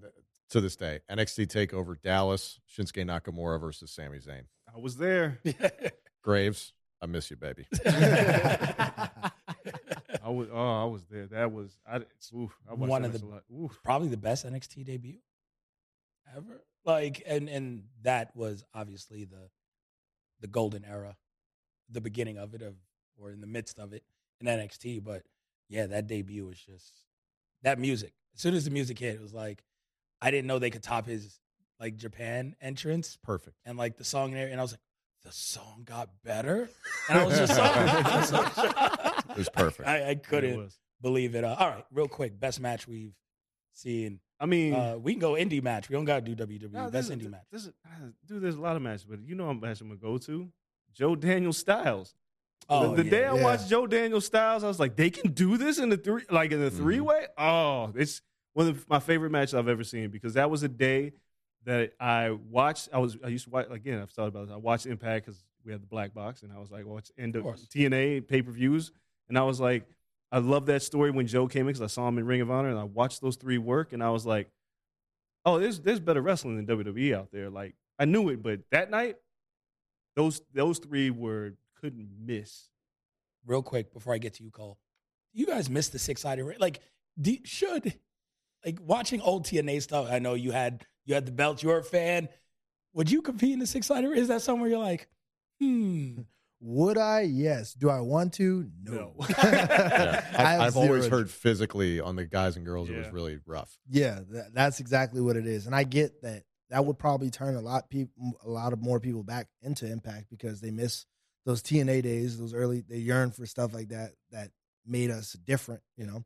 to 0.50 0.60
this 0.60 0.76
day 0.76 1.00
NXT 1.10 1.46
Takeover 1.48 2.00
Dallas 2.00 2.58
Shinsuke 2.74 3.04
Nakamura 3.04 3.60
versus 3.60 3.90
Sami 3.90 4.18
Zayn. 4.18 4.44
I 4.76 4.78
was 4.78 4.96
there. 4.96 5.38
Graves, 6.22 6.72
I 7.00 7.06
miss 7.06 7.30
you, 7.30 7.36
baby. 7.36 7.66
I 7.86 9.10
was. 10.26 10.48
Oh, 10.52 10.82
I 10.82 10.84
was 10.84 11.04
there. 11.10 11.26
That 11.26 11.52
was. 11.52 11.78
I. 11.90 12.00
Oof, 12.36 12.56
I 12.70 12.74
One 12.74 13.04
of 13.04 13.12
the- 13.12 13.42
Oof. 13.54 13.78
Probably 13.82 14.08
the 14.08 14.16
best 14.16 14.44
NXT 14.44 14.84
debut 14.84 15.18
ever. 16.36 16.62
Like, 16.84 17.22
and 17.26 17.48
and 17.48 17.84
that 18.02 18.36
was 18.36 18.64
obviously 18.74 19.24
the 19.24 19.48
the 20.40 20.46
golden 20.46 20.84
era, 20.84 21.16
the 21.90 22.00
beginning 22.00 22.36
of 22.38 22.54
it, 22.54 22.62
of 22.62 22.74
or 23.18 23.30
in 23.30 23.40
the 23.40 23.46
midst 23.46 23.78
of 23.78 23.92
it 23.92 24.02
in 24.40 24.46
NXT. 24.46 25.02
But 25.02 25.22
yeah, 25.68 25.86
that 25.86 26.06
debut 26.06 26.44
was 26.44 26.58
just 26.60 26.92
that 27.62 27.78
music. 27.78 28.12
As 28.34 28.40
soon 28.42 28.54
as 28.54 28.64
the 28.64 28.70
music 28.70 28.98
hit, 28.98 29.14
it 29.14 29.22
was 29.22 29.32
like 29.32 29.62
I 30.20 30.30
didn't 30.30 30.46
know 30.46 30.58
they 30.58 30.70
could 30.70 30.82
top 30.82 31.06
his 31.06 31.40
like 31.80 31.96
Japan 31.96 32.56
entrance 32.60 33.18
Perfect. 33.22 33.56
and 33.64 33.76
like 33.78 33.96
the 33.96 34.04
song 34.04 34.32
there, 34.32 34.48
and 34.48 34.58
I 34.58 34.62
was 34.62 34.72
like, 34.72 34.80
the 35.24 35.32
song 35.32 35.82
got 35.84 36.08
better, 36.24 36.68
and 37.08 37.18
I 37.18 37.24
was 37.24 37.36
just 37.38 37.54
so, 37.54 37.62
I 37.62 38.16
was 38.20 38.28
so. 38.28 39.32
It 39.32 39.38
was 39.38 39.48
perfect. 39.48 39.88
I, 39.88 40.10
I 40.10 40.14
couldn't 40.14 40.56
was. 40.58 40.78
believe 41.02 41.34
it. 41.34 41.44
Uh, 41.44 41.56
all 41.58 41.68
right, 41.68 41.84
real 41.92 42.08
quick, 42.08 42.38
best 42.38 42.60
match 42.60 42.86
we've 42.86 43.14
seen. 43.72 44.20
I 44.38 44.46
mean, 44.46 44.74
Uh, 44.74 44.96
we 44.98 45.12
can 45.12 45.20
go 45.20 45.32
indie 45.32 45.62
match. 45.62 45.88
We 45.88 45.94
don't 45.94 46.04
got 46.04 46.24
to 46.24 46.34
do 46.34 46.46
WWE. 46.46 46.70
no, 46.72 46.84
best 46.84 46.92
this 46.92 47.04
is- 47.06 47.10
indie 47.12 47.30
match. 47.30 47.44
This 47.50 47.62
is, 47.66 47.72
uh, 47.86 48.06
dude, 48.26 48.42
there's 48.42 48.54
a 48.56 48.60
lot 48.60 48.76
of 48.76 48.82
matches, 48.82 49.04
but 49.08 49.20
you 49.26 49.34
know, 49.34 49.48
I'm 49.48 49.58
match 49.60 49.80
I'm 49.80 49.88
gonna 49.88 49.98
go 50.00 50.18
to 50.18 50.48
Joe 50.94 51.16
Daniel 51.16 51.52
Styles. 51.52 52.14
Oh, 52.68 52.90
the 52.90 53.02
the 53.02 53.04
yeah. 53.04 53.10
day 53.10 53.24
I 53.26 53.34
Yeah. 53.36 53.42
watched 53.42 53.68
Joe 53.68 53.86
Daniel 53.86 54.20
Styles, 54.20 54.64
I 54.64 54.68
was 54.68 54.80
like, 54.80 54.96
they 54.96 55.10
can 55.10 55.32
do 55.32 55.56
this 55.56 55.78
in 55.78 55.88
the 55.88 55.96
three, 55.96 56.22
like 56.30 56.52
in 56.52 56.60
the 56.60 56.66
Mm-hmm. 56.70 56.76
three 56.76 57.00
way. 57.00 57.26
Oh, 57.38 57.92
it's 57.94 58.22
one 58.54 58.68
of 58.68 58.88
my 58.88 58.98
favorite 59.00 59.30
matches 59.30 59.54
I've 59.54 59.68
ever 59.68 59.84
seen 59.84 60.10
because 60.10 60.34
that 60.34 60.50
was 60.50 60.62
a 60.62 60.68
day 60.68 61.12
that 61.66 61.92
I 62.00 62.30
watched. 62.30 62.88
I 62.92 62.98
was 62.98 63.16
I 63.22 63.28
used 63.28 63.44
to 63.44 63.50
watch 63.50 63.66
again. 63.70 64.00
I've 64.00 64.10
thought 64.10 64.28
about 64.28 64.46
this. 64.46 64.54
I 64.54 64.56
watched 64.56 64.86
Impact 64.86 65.26
because 65.26 65.44
we 65.64 65.72
had 65.72 65.82
the 65.82 65.86
black 65.86 66.14
box, 66.14 66.42
and 66.42 66.52
I 66.52 66.58
was 66.58 66.70
like, 66.70 66.84
oh, 66.86 66.94
watch 66.94 67.10
end 67.18 67.36
of. 67.36 67.44
TNA 67.44 68.26
pay 68.26 68.40
per 68.40 68.52
views, 68.52 68.92
and 69.28 69.36
I 69.36 69.42
was 69.42 69.60
like, 69.60 69.84
I 70.32 70.38
love 70.38 70.66
that 70.66 70.82
story 70.82 71.10
when 71.10 71.26
Joe 71.26 71.48
came 71.48 71.62
in 71.62 71.66
because 71.68 71.82
I 71.82 71.88
saw 71.88 72.08
him 72.08 72.18
in 72.18 72.26
Ring 72.26 72.40
of 72.40 72.50
Honor, 72.50 72.70
and 72.70 72.78
I 72.78 72.84
watched 72.84 73.20
those 73.20 73.36
three 73.36 73.58
work, 73.58 73.92
and 73.92 74.02
I 74.02 74.10
was 74.10 74.24
like, 74.24 74.48
oh, 75.44 75.58
there's 75.58 75.80
there's 75.80 76.00
better 76.00 76.22
wrestling 76.22 76.56
than 76.56 76.78
WWE 76.78 77.14
out 77.14 77.30
there. 77.32 77.50
Like 77.50 77.74
I 77.98 78.04
knew 78.04 78.28
it, 78.28 78.42
but 78.42 78.60
that 78.70 78.90
night, 78.90 79.16
those 80.14 80.40
those 80.54 80.78
three 80.78 81.10
were 81.10 81.54
couldn't 81.80 82.08
miss. 82.24 82.68
real 83.44 83.62
quick 83.62 83.92
before 83.92 84.14
I 84.14 84.18
get 84.18 84.34
to 84.34 84.44
you, 84.44 84.50
Coale. 84.50 84.78
You 85.32 85.46
guys 85.46 85.68
missed 85.68 85.92
the 85.92 85.98
six 85.98 86.22
sided 86.22 86.44
ring. 86.44 86.56
Like, 86.58 86.80
do, 87.20 87.36
should 87.44 87.94
like 88.66 88.78
watching 88.82 89.20
old 89.22 89.46
TNA 89.46 89.80
stuff. 89.80 90.08
I 90.10 90.18
know 90.18 90.34
you 90.34 90.50
had 90.50 90.84
you 91.06 91.14
had 91.14 91.24
the 91.24 91.32
belt. 91.32 91.62
You're 91.62 91.78
a 91.78 91.84
fan. 91.84 92.28
Would 92.92 93.10
you 93.10 93.22
compete 93.22 93.52
in 93.52 93.60
the 93.60 93.66
six 93.66 93.86
sided 93.86 94.08
ring? 94.08 94.18
Is 94.18 94.28
that 94.28 94.42
somewhere 94.42 94.68
you're 94.68 94.78
like, 94.78 95.08
hmm? 95.60 96.22
Would 96.60 96.98
I? 96.98 97.20
Yes. 97.20 97.74
Do 97.74 97.90
I 97.90 98.00
want 98.00 98.32
to? 98.34 98.68
No. 98.82 98.92
No. 98.92 99.14
Yeah. 99.38 100.24
I 100.36 100.42
have 100.42 100.60
I've, 100.60 100.60
I've 100.60 100.76
always 100.76 101.06
heard 101.06 101.30
physically 101.30 102.00
on 102.00 102.16
the 102.16 102.24
guys 102.24 102.56
and 102.56 102.64
girls, 102.64 102.88
it 102.90 102.96
was 102.96 103.12
really 103.12 103.38
rough. 103.46 103.78
Yeah, 103.88 104.20
that, 104.30 104.54
that's 104.54 104.80
exactly 104.80 105.20
what 105.20 105.36
it 105.36 105.46
is, 105.46 105.66
and 105.66 105.74
I 105.74 105.84
get 105.84 106.22
that. 106.22 106.42
That 106.70 106.84
would 106.84 106.98
probably 106.98 107.30
turn 107.30 107.54
a 107.54 107.60
lot 107.60 107.88
people, 107.88 108.32
a 108.44 108.48
lot 108.48 108.72
of 108.72 108.82
more 108.82 108.98
people 108.98 109.22
back 109.22 109.46
into 109.62 109.86
Impact 109.86 110.26
because 110.30 110.60
they 110.60 110.72
miss 110.72 111.06
those 111.44 111.62
TNA 111.62 112.02
days, 112.02 112.38
those 112.38 112.52
early. 112.52 112.82
They 112.88 112.96
yearn 112.96 113.30
for 113.30 113.46
stuff 113.46 113.72
like 113.72 113.90
that 113.90 114.14
that 114.32 114.50
made 114.84 115.12
us 115.12 115.34
different, 115.34 115.82
you 115.96 116.06
know. 116.06 116.24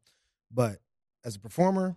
But 0.50 0.78
as 1.26 1.36
a 1.36 1.40
performer, 1.40 1.94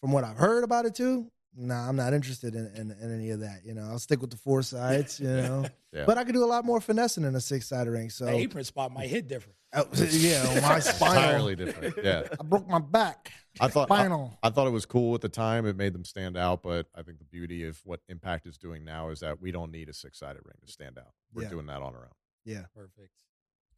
from 0.00 0.12
what 0.12 0.24
I've 0.24 0.36
heard 0.36 0.64
about 0.64 0.86
it 0.86 0.94
too, 0.94 1.30
Nah, 1.60 1.88
I'm 1.88 1.96
not 1.96 2.12
interested 2.12 2.54
in, 2.54 2.66
in, 2.76 2.90
in 2.92 3.12
any 3.12 3.30
of 3.30 3.40
that. 3.40 3.62
You 3.64 3.74
know, 3.74 3.82
I'll 3.82 3.98
stick 3.98 4.20
with 4.20 4.30
the 4.30 4.36
four 4.36 4.62
sides. 4.62 5.18
You 5.18 5.26
know, 5.28 5.64
Yeah. 5.92 6.04
but 6.04 6.16
I 6.16 6.22
could 6.22 6.34
do 6.34 6.44
a 6.44 6.46
lot 6.46 6.64
more 6.64 6.80
finessing 6.80 7.24
in 7.24 7.34
a 7.34 7.40
six 7.40 7.66
sided 7.68 7.90
ring. 7.90 8.10
So 8.10 8.26
The 8.26 8.32
apron 8.36 8.62
spot 8.62 8.92
might 8.92 9.08
hit 9.08 9.26
different. 9.26 9.56
Oh, 9.74 9.84
yeah, 10.10 10.60
my 10.62 10.78
spinal. 10.78 11.16
entirely 11.16 11.56
different. 11.56 11.96
Yeah, 12.04 12.28
I 12.40 12.44
broke 12.44 12.68
my 12.68 12.78
back. 12.78 13.32
I 13.60 13.66
thought 13.68 13.90
I, 13.90 13.96
Spinal. 13.96 14.38
I 14.40 14.50
thought 14.50 14.68
it 14.68 14.72
was 14.72 14.86
cool 14.86 15.16
at 15.16 15.20
the 15.20 15.28
time. 15.28 15.66
It 15.66 15.76
made 15.76 15.94
them 15.94 16.04
stand 16.04 16.36
out, 16.36 16.62
but 16.62 16.86
I 16.94 17.02
think 17.02 17.18
the 17.18 17.24
beauty 17.24 17.64
of 17.66 17.80
what 17.84 18.00
Impact 18.08 18.46
is 18.46 18.56
doing 18.56 18.84
now 18.84 19.08
is 19.08 19.18
that 19.20 19.40
we 19.40 19.50
don't 19.50 19.72
need 19.72 19.88
a 19.88 19.92
six 19.94 20.20
sided 20.20 20.42
ring 20.44 20.58
to 20.64 20.70
stand 20.70 20.96
out. 20.96 21.12
We're 21.34 21.42
Yeah. 21.44 21.48
doing 21.48 21.66
that 21.66 21.82
on 21.82 21.94
our 21.94 22.02
own. 22.04 22.14
yeah. 22.44 22.66
Perfect. 22.72 23.14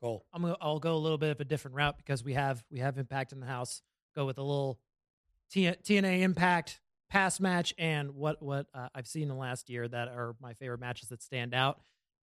Cool. 0.02 0.24
I'm 0.34 0.42
gonna, 0.42 0.56
I'll 0.60 0.80
go 0.80 0.94
a 0.94 0.98
little 0.98 1.18
bit 1.18 1.30
of 1.30 1.40
a 1.40 1.44
different 1.44 1.76
route 1.76 1.96
because 1.96 2.22
we 2.22 2.34
have 2.34 2.62
we 2.70 2.80
have 2.80 2.98
Impact 2.98 3.32
in 3.32 3.40
the 3.40 3.46
house. 3.46 3.80
Go 4.14 4.26
with 4.26 4.36
a 4.38 4.42
little 4.42 4.74
T, 4.74 4.80
TNA 5.52 6.20
Impact 6.22 6.80
past 7.10 7.40
match 7.40 7.74
and 7.78 8.14
what 8.14 8.40
what 8.42 8.66
uh, 8.74 8.88
I've 8.94 9.06
seen 9.06 9.22
in 9.24 9.28
the 9.28 9.34
last 9.34 9.68
year 9.68 9.86
that 9.88 10.08
are 10.08 10.36
my 10.40 10.54
favorite 10.54 10.80
matches 10.80 11.08
that 11.08 11.22
stand 11.22 11.54
out. 11.54 11.80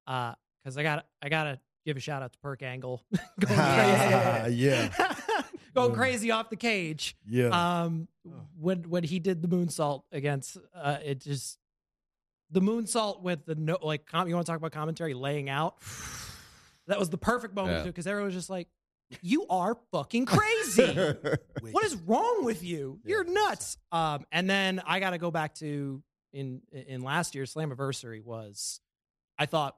Because 0.06 0.76
I 0.76 0.82
got 0.82 1.06
I 1.22 1.28
gotta 1.28 1.58
give 1.86 1.96
a 1.96 2.00
shout 2.00 2.22
out 2.22 2.32
to 2.32 2.38
Kurt 2.40 2.62
Angle 2.62 3.02
going 3.40 3.58
crazy, 3.58 4.54
Yeah. 4.56 4.88
going 5.74 5.90
Yeah. 5.90 5.96
crazy 5.96 6.30
off 6.30 6.50
the 6.50 6.56
cage. 6.56 7.16
Yeah. 7.26 7.48
Um, 7.84 8.08
when 8.58 8.82
when 8.90 9.04
he 9.04 9.18
did 9.18 9.40
the 9.42 9.48
moonsault 9.48 10.02
against 10.12 10.58
uh, 10.74 10.98
it 11.04 11.20
just 11.20 11.58
the 12.50 12.60
moonsault 12.60 13.22
with 13.22 13.46
the 13.46 13.54
no 13.54 13.78
like 13.82 14.06
com- 14.06 14.28
you 14.28 14.34
want 14.34 14.46
to 14.46 14.50
talk 14.52 14.58
about 14.58 14.72
commentary 14.72 15.14
laying 15.14 15.48
out. 15.48 15.76
That 16.86 16.98
was 16.98 17.08
the 17.08 17.16
perfect 17.16 17.54
moment 17.54 17.78
Yeah. 17.78 17.84
because 17.84 18.06
everyone 18.06 18.26
was 18.26 18.34
just 18.34 18.50
like, 18.50 18.68
"You 19.22 19.46
are 19.48 19.76
fucking 19.92 20.26
crazy. 20.26 20.92
what 21.70 21.84
is 21.84 21.94
wrong 21.96 22.44
with 22.44 22.62
you? 22.62 23.00
You're 23.04 23.24
nuts." 23.24 23.76
Um, 23.92 24.24
and 24.32 24.48
then 24.48 24.82
I 24.86 25.00
got 25.00 25.10
to 25.10 25.18
go 25.18 25.30
back 25.30 25.54
to 25.56 26.02
in 26.32 26.62
in 26.72 27.02
last 27.02 27.34
year's 27.34 27.54
Slammiversary 27.54 28.22
was, 28.22 28.80
I 29.38 29.46
thought, 29.46 29.76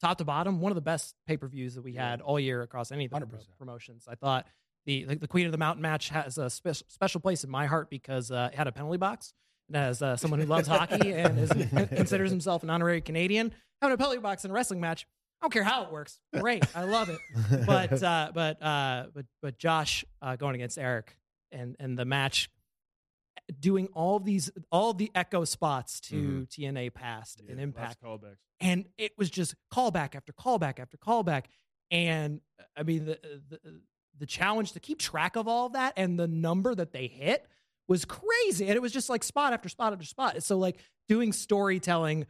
top 0.00 0.18
to 0.18 0.24
bottom, 0.24 0.60
one 0.60 0.72
of 0.72 0.76
the 0.76 0.82
best 0.82 1.14
pay 1.26 1.36
per 1.36 1.46
views 1.46 1.74
that 1.74 1.82
we 1.82 1.94
had 1.94 2.20
all 2.20 2.40
year 2.40 2.62
across 2.62 2.90
any 2.90 3.04
of 3.04 3.10
the 3.10 3.18
100%. 3.18 3.28
promotions. 3.58 4.06
I 4.08 4.14
thought 4.14 4.46
the 4.86 5.06
like 5.06 5.20
the 5.20 5.28
Queen 5.28 5.46
of 5.46 5.52
the 5.52 5.58
Mountain 5.58 5.82
match 5.82 6.08
has 6.08 6.38
a 6.38 6.50
spe- 6.50 6.82
special 6.88 7.20
place 7.20 7.44
in 7.44 7.50
my 7.50 7.66
heart 7.66 7.90
because 7.90 8.30
uh, 8.30 8.50
it 8.52 8.56
had 8.56 8.66
a 8.66 8.72
penalty 8.72 8.98
box. 8.98 9.32
And 9.68 9.76
as 9.76 10.02
uh, 10.02 10.16
someone 10.16 10.40
who 10.40 10.46
loves 10.46 10.66
hockey 10.66 11.12
and 11.12 11.38
is, 11.38 11.50
considers 11.88 12.30
himself 12.30 12.64
an 12.64 12.70
honorary 12.70 13.00
Canadian, 13.00 13.52
having 13.80 13.94
a 13.94 13.98
penalty 13.98 14.18
box 14.18 14.44
in 14.44 14.50
a 14.50 14.54
wrestling 14.54 14.80
match, 14.80 15.06
I 15.40 15.44
don't 15.46 15.52
care 15.52 15.64
how 15.64 15.84
it 15.84 15.92
works. 15.92 16.18
Great, 16.38 16.64
I 16.76 16.84
love 16.84 17.08
it. 17.08 17.18
But 17.66 18.02
uh, 18.02 18.30
but 18.34 18.62
uh, 18.62 19.06
but 19.14 19.24
but 19.42 19.58
Josh 19.58 20.04
uh, 20.20 20.36
going 20.36 20.54
against 20.54 20.78
Eric 20.78 21.16
and 21.50 21.76
and 21.80 21.98
the 21.98 22.04
match 22.04 22.50
doing 23.58 23.88
all 23.94 24.20
these 24.20 24.50
all 24.70 24.92
the 24.94 25.10
echo 25.14 25.44
spots 25.44 26.00
to 26.00 26.46
TNA 26.50 26.92
past 26.94 27.42
and 27.48 27.58
Impact. 27.58 28.02
callbacks. 28.04 28.36
and 28.60 28.84
it 28.98 29.12
was 29.18 29.28
just 29.30 29.54
callback 29.72 30.14
after 30.14 30.32
callback 30.32 30.78
after 30.78 30.96
callback. 30.96 31.44
And 31.90 32.40
i 32.76 32.84
mean 32.84 33.06
the, 33.06 33.18
the 33.48 33.80
the 34.18 34.26
challenge 34.26 34.72
to 34.72 34.80
keep 34.80 34.98
track 35.00 35.34
of 35.34 35.48
all 35.48 35.66
of 35.66 35.72
that 35.72 35.94
and 35.96 36.18
the 36.18 36.28
number 36.28 36.74
that 36.74 36.92
they 36.92 37.06
hit 37.08 37.46
was 37.88 38.04
crazy. 38.04 38.66
And 38.66 38.76
it 38.76 38.82
was 38.82 38.92
just 38.92 39.08
like 39.08 39.24
spot 39.24 39.52
after 39.52 39.68
spot 39.68 39.92
after 39.94 40.04
spot. 40.04 40.40
So 40.44 40.58
like 40.58 40.78
doing 41.08 41.32
storytelling 41.32 42.26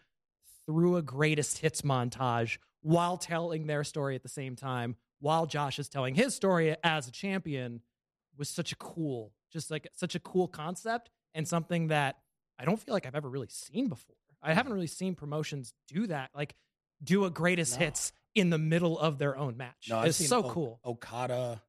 through 0.66 0.96
a 0.96 1.02
greatest 1.02 1.58
hits 1.58 1.82
montage 1.82 2.56
while 2.82 3.16
telling 3.16 3.66
their 3.66 3.84
story 3.84 4.14
at 4.14 4.22
the 4.22 4.28
same 4.28 4.56
time 4.56 4.96
while 5.20 5.46
josh 5.46 5.78
is 5.78 5.88
telling 5.88 6.14
his 6.14 6.34
story 6.34 6.74
as 6.82 7.06
a 7.06 7.10
champion 7.10 7.80
was 8.38 8.48
such 8.48 8.72
a 8.72 8.76
cool 8.76 9.32
just 9.52 9.70
like 9.70 9.86
such 9.92 10.14
a 10.14 10.20
cool 10.20 10.48
concept 10.48 11.10
and 11.34 11.46
something 11.46 11.88
that 11.88 12.16
i 12.58 12.64
don't 12.64 12.80
feel 12.80 12.94
like 12.94 13.06
i've 13.06 13.14
ever 13.14 13.28
really 13.28 13.48
seen 13.50 13.88
before 13.88 14.16
i 14.42 14.54
haven't 14.54 14.72
really 14.72 14.86
seen 14.86 15.14
promotions 15.14 15.74
do 15.88 16.06
that 16.06 16.30
like 16.34 16.54
do 17.02 17.24
a 17.24 17.30
greatest 17.30 17.78
No. 17.78 17.84
hits 17.86 18.12
in 18.34 18.50
the 18.50 18.58
middle 18.58 18.98
of 18.98 19.18
their 19.18 19.36
own 19.36 19.56
match 19.56 19.86
No, 19.90 20.02
it's 20.02 20.24
so 20.26 20.44
O- 20.44 20.50
cool 20.50 20.80
Okada 20.84 21.60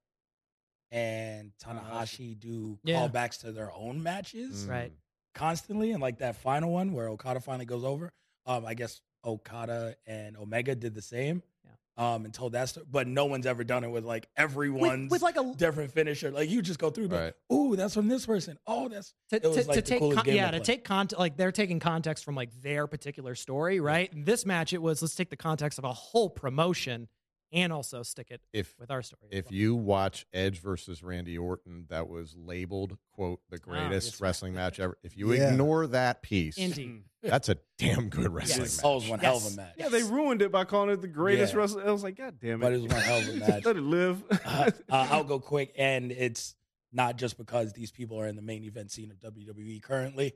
and 0.91 1.51
Tanahashi 1.63 2.37
do 2.39 2.79
Yeah. 2.83 3.07
callbacks 3.07 3.39
to 3.41 3.51
their 3.51 3.71
own 3.71 4.03
matches 4.03 4.65
Mm. 4.65 4.69
Right. 4.69 4.93
constantly, 5.33 5.91
and 5.91 6.01
like 6.01 6.17
that 6.19 6.35
final 6.35 6.71
one 6.71 6.91
where 6.91 7.07
Okada 7.07 7.39
finally 7.39 7.65
goes 7.65 7.85
over. 7.85 8.11
Um, 8.45 8.65
I 8.65 8.73
guess 8.73 8.99
Okada 9.25 9.95
and 10.07 10.37
Omega 10.37 10.75
did 10.75 10.93
the 10.95 11.01
same. 11.01 11.43
Yeah. 11.63 11.71
Um, 11.97 12.25
and 12.25 12.33
told 12.33 12.53
that 12.53 12.69
story, 12.69 12.85
but 12.89 13.05
no 13.05 13.25
one's 13.25 13.45
ever 13.45 13.63
done 13.63 13.83
it 13.83 13.89
with 13.91 14.05
like 14.05 14.27
everyone's 14.37 15.11
with, 15.11 15.21
with 15.21 15.21
like 15.21 15.35
a 15.37 15.53
different 15.57 15.91
finisher. 15.91 16.31
Like 16.31 16.49
you 16.49 16.61
just 16.61 16.79
go 16.79 16.89
through, 16.89 17.07
Right. 17.07 17.33
ooh, 17.53 17.75
that's 17.75 17.93
from 17.93 18.07
this 18.07 18.25
person. 18.25 18.57
Oh, 18.65 18.87
that's 18.87 19.13
to, 19.29 19.35
it 19.35 19.43
was 19.43 19.57
to, 19.57 19.67
like 19.67 19.75
to 19.75 19.81
the 19.81 19.87
take 19.87 19.99
coolest 19.99 20.15
con- 20.17 20.25
game 20.25 20.35
yeah 20.37 20.45
to 20.51 20.57
to 20.59 20.63
play. 20.63 20.75
take 20.75 20.83
context 20.85 21.19
like 21.19 21.37
they're 21.37 21.51
taking 21.51 21.79
context 21.79 22.23
from 22.23 22.35
like 22.35 22.49
their 22.61 22.87
particular 22.87 23.35
story 23.35 23.79
right 23.81 24.11
in 24.13 24.23
this 24.23 24.45
match 24.45 24.73
it 24.73 24.81
was 24.81 25.01
let's 25.01 25.15
take 25.15 25.29
the 25.29 25.35
context 25.37 25.77
of 25.79 25.83
a 25.85 25.91
whole 25.93 26.29
promotion 26.29 27.07
and 27.53 27.73
also 27.73 28.01
stick 28.03 28.31
it 28.31 28.41
If 28.53 28.73
with 28.79 28.89
our 28.91 29.01
story 29.01 29.29
if 29.31 29.45
well. 29.45 29.53
you 29.53 29.75
watch 29.75 30.25
Edge 30.33 30.59
versus 30.59 31.03
Randy 31.03 31.37
Orton, 31.37 31.85
that 31.89 32.07
was 32.07 32.35
labeled 32.37 32.97
quote 33.13 33.41
the 33.49 33.57
greatest 33.57 34.13
yes. 34.13 34.21
wrestling 34.21 34.53
match 34.53 34.79
ever. 34.79 34.97
If 35.03 35.17
you 35.17 35.33
Yeah. 35.33 35.51
ignore 35.51 35.87
that 35.87 36.21
piece, 36.21 36.57
indeed 36.57 37.03
that's 37.23 37.49
a 37.49 37.57
damn 37.77 38.09
good 38.09 38.33
wrestling 38.33 38.61
Yes. 38.63 38.77
match. 38.77 38.85
oh, 38.85 38.91
it 38.91 38.95
was 38.95 39.09
one 39.09 39.19
hell 39.19 39.37
of 39.37 39.45
a 39.45 39.55
match. 39.55 39.73
Yeah, 39.77 39.89
they 39.89 40.03
ruined 40.03 40.41
it 40.41 40.51
by 40.51 40.63
calling 40.65 40.89
it 40.91 41.01
the 41.01 41.07
greatest 41.07 41.53
Yeah. 41.53 41.59
wrestling. 41.59 41.87
I 41.87 41.91
was 41.91 42.03
like, 42.03 42.15
God 42.15 42.39
damn 42.39 42.61
it! 42.61 42.65
But 42.65 42.73
it 42.73 42.81
was 42.81 42.91
one 42.91 43.01
hell 43.01 43.19
of 43.19 43.27
a 43.27 43.33
match. 43.47 43.65
Let 43.65 43.75
it 43.77 43.81
live. 43.81 44.23
uh, 44.31 44.35
uh, 44.45 44.71
I'll 45.11 45.23
go 45.23 45.39
quick, 45.39 45.73
and 45.77 46.11
it's 46.11 46.55
not 46.93 47.17
just 47.17 47.37
because 47.37 47.73
these 47.73 47.91
people 47.91 48.19
are 48.19 48.27
in 48.27 48.35
the 48.35 48.41
main 48.41 48.63
event 48.63 48.91
scene 48.91 49.11
of 49.11 49.19
WWE 49.33 49.81
currently, 49.81 50.33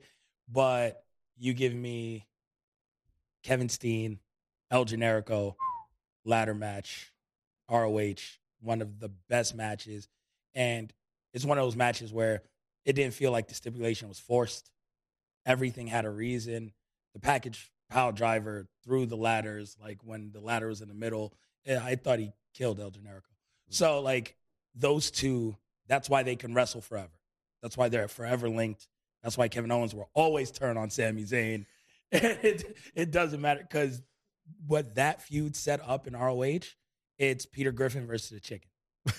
but 0.48 1.04
you 1.38 1.52
give 1.54 1.74
me 1.74 2.26
Kevin 3.42 3.68
Steen, 3.68 4.18
El 4.70 4.84
Generico, 4.84 5.54
ladder 6.26 6.54
match, 6.54 7.12
ROH, 7.70 8.14
one 8.60 8.82
of 8.82 9.00
the 9.00 9.08
best 9.28 9.54
matches, 9.54 10.08
and 10.54 10.92
it's 11.32 11.44
one 11.44 11.58
of 11.58 11.64
those 11.64 11.76
matches 11.76 12.12
where 12.12 12.42
it 12.84 12.94
didn't 12.94 13.14
feel 13.14 13.32
like 13.32 13.48
the 13.48 13.54
stipulation 13.54 14.08
was 14.08 14.18
forced. 14.18 14.70
Everything 15.44 15.86
had 15.86 16.04
a 16.04 16.10
reason. 16.10 16.72
The 17.14 17.20
package 17.20 17.70
pile 17.88 18.12
driver 18.12 18.66
through 18.84 19.06
the 19.06 19.16
ladders, 19.16 19.76
like 19.80 19.98
when 20.02 20.30
the 20.32 20.40
ladder 20.40 20.68
was 20.68 20.82
in 20.82 20.88
the 20.88 20.94
middle, 20.94 21.34
I 21.68 21.94
thought 21.96 22.18
he 22.18 22.32
killed 22.54 22.80
El 22.80 22.90
Generico. 22.90 23.30
Hmm. 23.68 23.70
So 23.70 24.00
like 24.00 24.36
those 24.74 25.10
two, 25.10 25.56
that's 25.88 26.10
why 26.10 26.22
they 26.22 26.36
can 26.36 26.54
wrestle 26.54 26.80
forever. 26.80 27.12
That's 27.62 27.76
why 27.76 27.88
they're 27.88 28.08
forever 28.08 28.48
linked. 28.48 28.88
That's 29.22 29.36
why 29.36 29.48
Kevin 29.48 29.72
Owens 29.72 29.94
will 29.94 30.10
always 30.14 30.50
turn 30.50 30.76
on 30.76 30.90
Sami 30.90 31.24
Zayn. 31.24 31.66
it, 32.12 32.76
it 32.94 33.10
doesn't 33.10 33.40
matter 33.40 33.60
because 33.60 34.02
what 34.66 34.96
that 34.96 35.22
feud 35.22 35.56
set 35.56 35.80
up 35.86 36.06
in 36.06 36.14
ROH, 36.16 36.60
it's 37.18 37.46
Peter 37.46 37.72
Griffin 37.72 38.06
versus 38.06 38.30
the 38.30 38.40
chicken. 38.40 38.68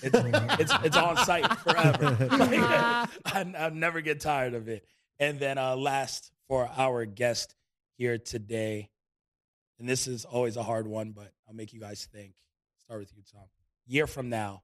It's, 0.02 0.14
it's, 0.60 0.72
it's 0.84 0.96
on 0.96 1.16
site 1.18 1.50
forever. 1.58 2.16
I, 2.30 3.54
I'll 3.58 3.70
never 3.70 4.00
get 4.00 4.20
tired 4.20 4.54
of 4.54 4.68
it. 4.68 4.84
And 5.18 5.40
then 5.40 5.58
uh, 5.58 5.76
last 5.76 6.30
for 6.46 6.70
our 6.76 7.04
guest 7.04 7.54
here 7.96 8.18
today, 8.18 8.90
and 9.78 9.88
this 9.88 10.06
is 10.06 10.24
always 10.24 10.56
a 10.56 10.62
hard 10.62 10.86
one, 10.86 11.12
but 11.12 11.32
I'll 11.48 11.54
make 11.54 11.72
you 11.72 11.80
guys 11.80 12.06
think. 12.12 12.34
Start 12.78 13.00
with 13.00 13.12
you, 13.16 13.22
Tom. 13.32 13.44
Year 13.86 14.06
from 14.06 14.28
now, 14.28 14.62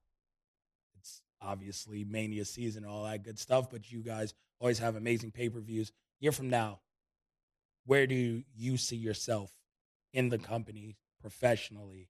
it's 0.98 1.22
obviously 1.40 2.04
Mania 2.04 2.44
season 2.44 2.84
and 2.84 2.92
all 2.92 3.04
that 3.04 3.22
good 3.22 3.38
stuff, 3.38 3.70
but 3.70 3.90
you 3.90 4.02
guys 4.02 4.34
always 4.60 4.78
have 4.78 4.96
amazing 4.96 5.30
pay 5.30 5.48
per 5.48 5.60
views. 5.60 5.92
Year 6.20 6.32
from 6.32 6.48
now, 6.50 6.80
where 7.86 8.06
do 8.06 8.42
you 8.54 8.76
see 8.76 8.96
yourself 8.96 9.50
in 10.14 10.30
the 10.30 10.38
company 10.38 10.96
professionally? 11.20 12.08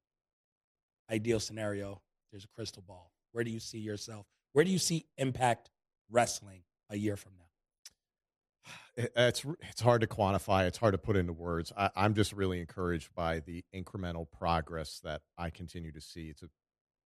Ideal 1.11 1.41
scenario, 1.41 2.01
there's 2.31 2.45
a 2.45 2.49
crystal 2.49 2.85
ball. 2.87 3.11
Where 3.33 3.43
do 3.43 3.51
you 3.51 3.59
see 3.59 3.79
yourself? 3.79 4.27
Where 4.53 4.65
do 4.65 4.71
you 4.71 4.79
see 4.79 5.07
Impact 5.19 5.71
Wrestling 6.09 6.63
a 6.89 6.97
year 6.97 7.17
from 7.17 7.33
now? 7.37 8.71
It's 9.17 9.45
it's 9.69 9.81
hard 9.81 10.03
to 10.03 10.07
quantify. 10.07 10.69
It's 10.69 10.79
hard 10.79 10.93
to 10.93 10.99
put 10.99 11.17
into 11.17 11.33
words. 11.33 11.73
I, 11.77 11.91
I'm 11.97 12.15
just 12.15 12.33
really 12.33 12.61
encouraged 12.61 13.13
by 13.13 13.41
the 13.41 13.65
incremental 13.75 14.27
progress 14.31 15.01
that 15.03 15.23
I 15.37 15.51
continue 15.51 15.91
to 15.91 16.01
see. 16.01 16.29
It's 16.29 16.45
a, 16.45 16.49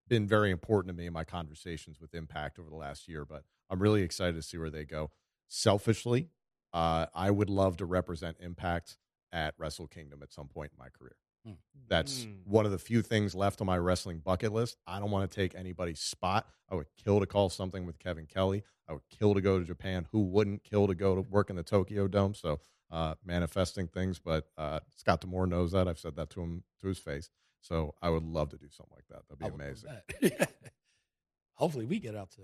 been 0.06 0.26
very 0.26 0.50
important 0.50 0.94
to 0.94 0.98
me 0.98 1.06
in 1.06 1.14
my 1.14 1.24
conversations 1.24 1.98
with 1.98 2.14
Impact 2.14 2.58
over 2.58 2.68
the 2.68 2.76
last 2.76 3.08
year, 3.08 3.24
but 3.24 3.44
I'm 3.70 3.80
really 3.80 4.02
excited 4.02 4.34
to 4.34 4.42
see 4.42 4.58
where 4.58 4.68
they 4.68 4.84
go. 4.84 5.10
Selfishly, 5.48 6.28
uh, 6.74 7.06
I 7.14 7.30
would 7.30 7.48
love 7.48 7.78
to 7.78 7.86
represent 7.86 8.36
Impact 8.40 8.98
at 9.32 9.54
Wrestle 9.58 9.86
Kingdom 9.88 10.22
at 10.22 10.32
some 10.32 10.48
point 10.48 10.72
in 10.72 10.78
my 10.78 10.88
career. 10.90 11.16
Hmm. 11.46 11.52
That's 11.88 12.24
Mm. 12.24 12.46
one 12.46 12.66
of 12.66 12.72
the 12.72 12.78
few 12.78 13.00
things 13.02 13.34
left 13.34 13.60
on 13.60 13.66
my 13.66 13.78
wrestling 13.78 14.18
bucket 14.18 14.52
list. 14.52 14.76
I 14.86 14.98
don't 14.98 15.10
want 15.10 15.30
to 15.30 15.34
take 15.34 15.54
anybody's 15.54 16.00
spot. 16.00 16.48
I 16.68 16.74
would 16.74 16.86
kill 17.02 17.20
to 17.20 17.26
call 17.26 17.48
something 17.48 17.86
with 17.86 17.98
Kevin 17.98 18.26
Kelly. 18.26 18.64
I 18.88 18.92
would 18.94 19.08
kill 19.10 19.34
to 19.34 19.40
go 19.40 19.58
to 19.58 19.64
Japan. 19.64 20.06
Who 20.12 20.20
wouldn't 20.24 20.64
kill 20.64 20.86
to 20.86 20.94
go 20.94 21.14
to 21.14 21.20
work 21.22 21.50
in 21.50 21.56
the 21.56 21.62
Tokyo 21.62 22.08
Dome? 22.08 22.34
So 22.34 22.60
uh, 22.90 23.14
manifesting 23.24 23.86
things, 23.86 24.18
but 24.18 24.48
uh, 24.56 24.80
Scott 24.96 25.20
D'Amore 25.20 25.46
knows 25.46 25.72
that. 25.72 25.86
I've 25.88 25.98
said 25.98 26.16
that 26.16 26.30
to 26.30 26.40
him 26.40 26.64
to 26.80 26.88
his 26.88 26.98
face. 26.98 27.30
So 27.60 27.94
I 28.02 28.08
would 28.10 28.22
love 28.24 28.48
to 28.50 28.56
do 28.56 28.68
something 28.70 28.94
like 28.96 29.06
that. 29.08 29.22
That'd 29.28 29.38
be 29.38 29.44
I 29.44 29.48
would 29.48 29.60
love 29.60 30.00
amazing. 30.22 30.38
that. 30.38 30.52
Hopefully, 31.54 31.84
we 31.86 31.98
get 31.98 32.14
out 32.16 32.30
to 32.32 32.42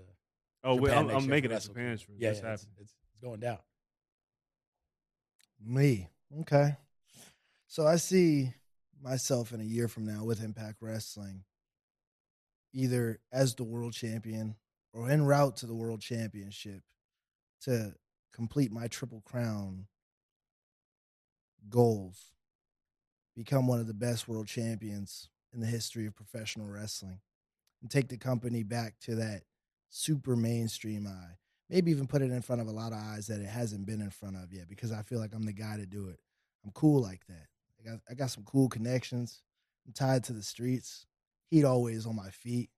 oh, 0.63 0.75
wait, 0.75 0.93
I'm, 0.93 1.07
next 1.07 1.15
I'm 1.15 1.21
year 1.23 1.29
making 1.29 1.49
for 1.49 1.53
it 1.53 1.55
Wrestle 1.55 1.73
Japan. 1.73 1.85
Kingdom. 1.97 2.05
trip. 2.05 2.17
Yeah, 2.19 2.29
That's 2.31 2.43
yeah, 2.43 2.53
it's, 2.53 2.67
it's, 2.81 2.93
it's 3.11 3.21
going 3.23 3.39
down. 3.39 3.57
Me. 5.65 6.09
Okay. 6.33 6.75
So 7.67 7.85
I 7.85 7.95
see 7.97 8.53
myself 9.01 9.51
in 9.51 9.61
a 9.61 9.65
year 9.65 9.87
from 9.87 10.05
now 10.05 10.23
with 10.23 10.43
Impact 10.43 10.77
Wrestling, 10.81 11.43
either 12.73 13.19
as 13.31 13.55
the 13.55 13.63
world 13.63 13.93
champion 13.93 14.55
or 14.93 15.09
en 15.09 15.25
route 15.25 15.57
to 15.57 15.65
the 15.65 15.75
world 15.75 16.01
championship 16.01 16.81
to 17.61 17.93
complete 18.33 18.71
my 18.71 18.87
triple 18.87 19.21
crown 19.25 19.87
goals, 21.69 22.31
become 23.35 23.67
one 23.67 23.79
of 23.79 23.87
the 23.87 23.93
best 23.93 24.27
world 24.27 24.47
champions 24.47 25.29
in 25.53 25.59
the 25.59 25.67
history 25.67 26.05
of 26.05 26.15
professional 26.15 26.67
wrestling, 26.67 27.19
and 27.81 27.89
take 27.89 28.09
the 28.09 28.17
company 28.17 28.63
back 28.63 28.99
to 28.99 29.15
that 29.15 29.43
super 29.89 30.35
mainstream 30.35 31.07
eye. 31.07 31.37
Maybe 31.69 31.91
even 31.91 32.07
put 32.07 32.21
it 32.21 32.31
in 32.31 32.41
front 32.41 32.61
of 32.61 32.67
a 32.67 32.71
lot 32.71 32.91
of 32.91 32.99
eyes 32.99 33.27
that 33.27 33.41
it 33.41 33.47
hasn't 33.47 33.85
been 33.85 34.01
in 34.01 34.11
front 34.11 34.35
of 34.35 34.53
yet 34.53 34.67
because 34.69 34.91
I 34.91 35.01
feel 35.01 35.19
like 35.19 35.33
I'm 35.33 35.45
the 35.45 35.53
guy 35.53 35.77
to 35.77 35.85
do 35.85 36.09
it. 36.09 36.19
I'm 36.63 36.71
cool 36.71 37.01
like 37.01 37.25
that. 37.27 37.47
I 37.79 37.89
got 37.89 37.99
I 38.09 38.13
got 38.13 38.29
some 38.29 38.43
cool 38.43 38.69
connections. 38.69 39.41
I'm 39.85 39.93
tied 39.93 40.23
to 40.25 40.33
the 40.33 40.43
streets. 40.43 41.05
Heat 41.49 41.63
always 41.63 42.05
on 42.05 42.15
my 42.15 42.29
feet. 42.29 42.69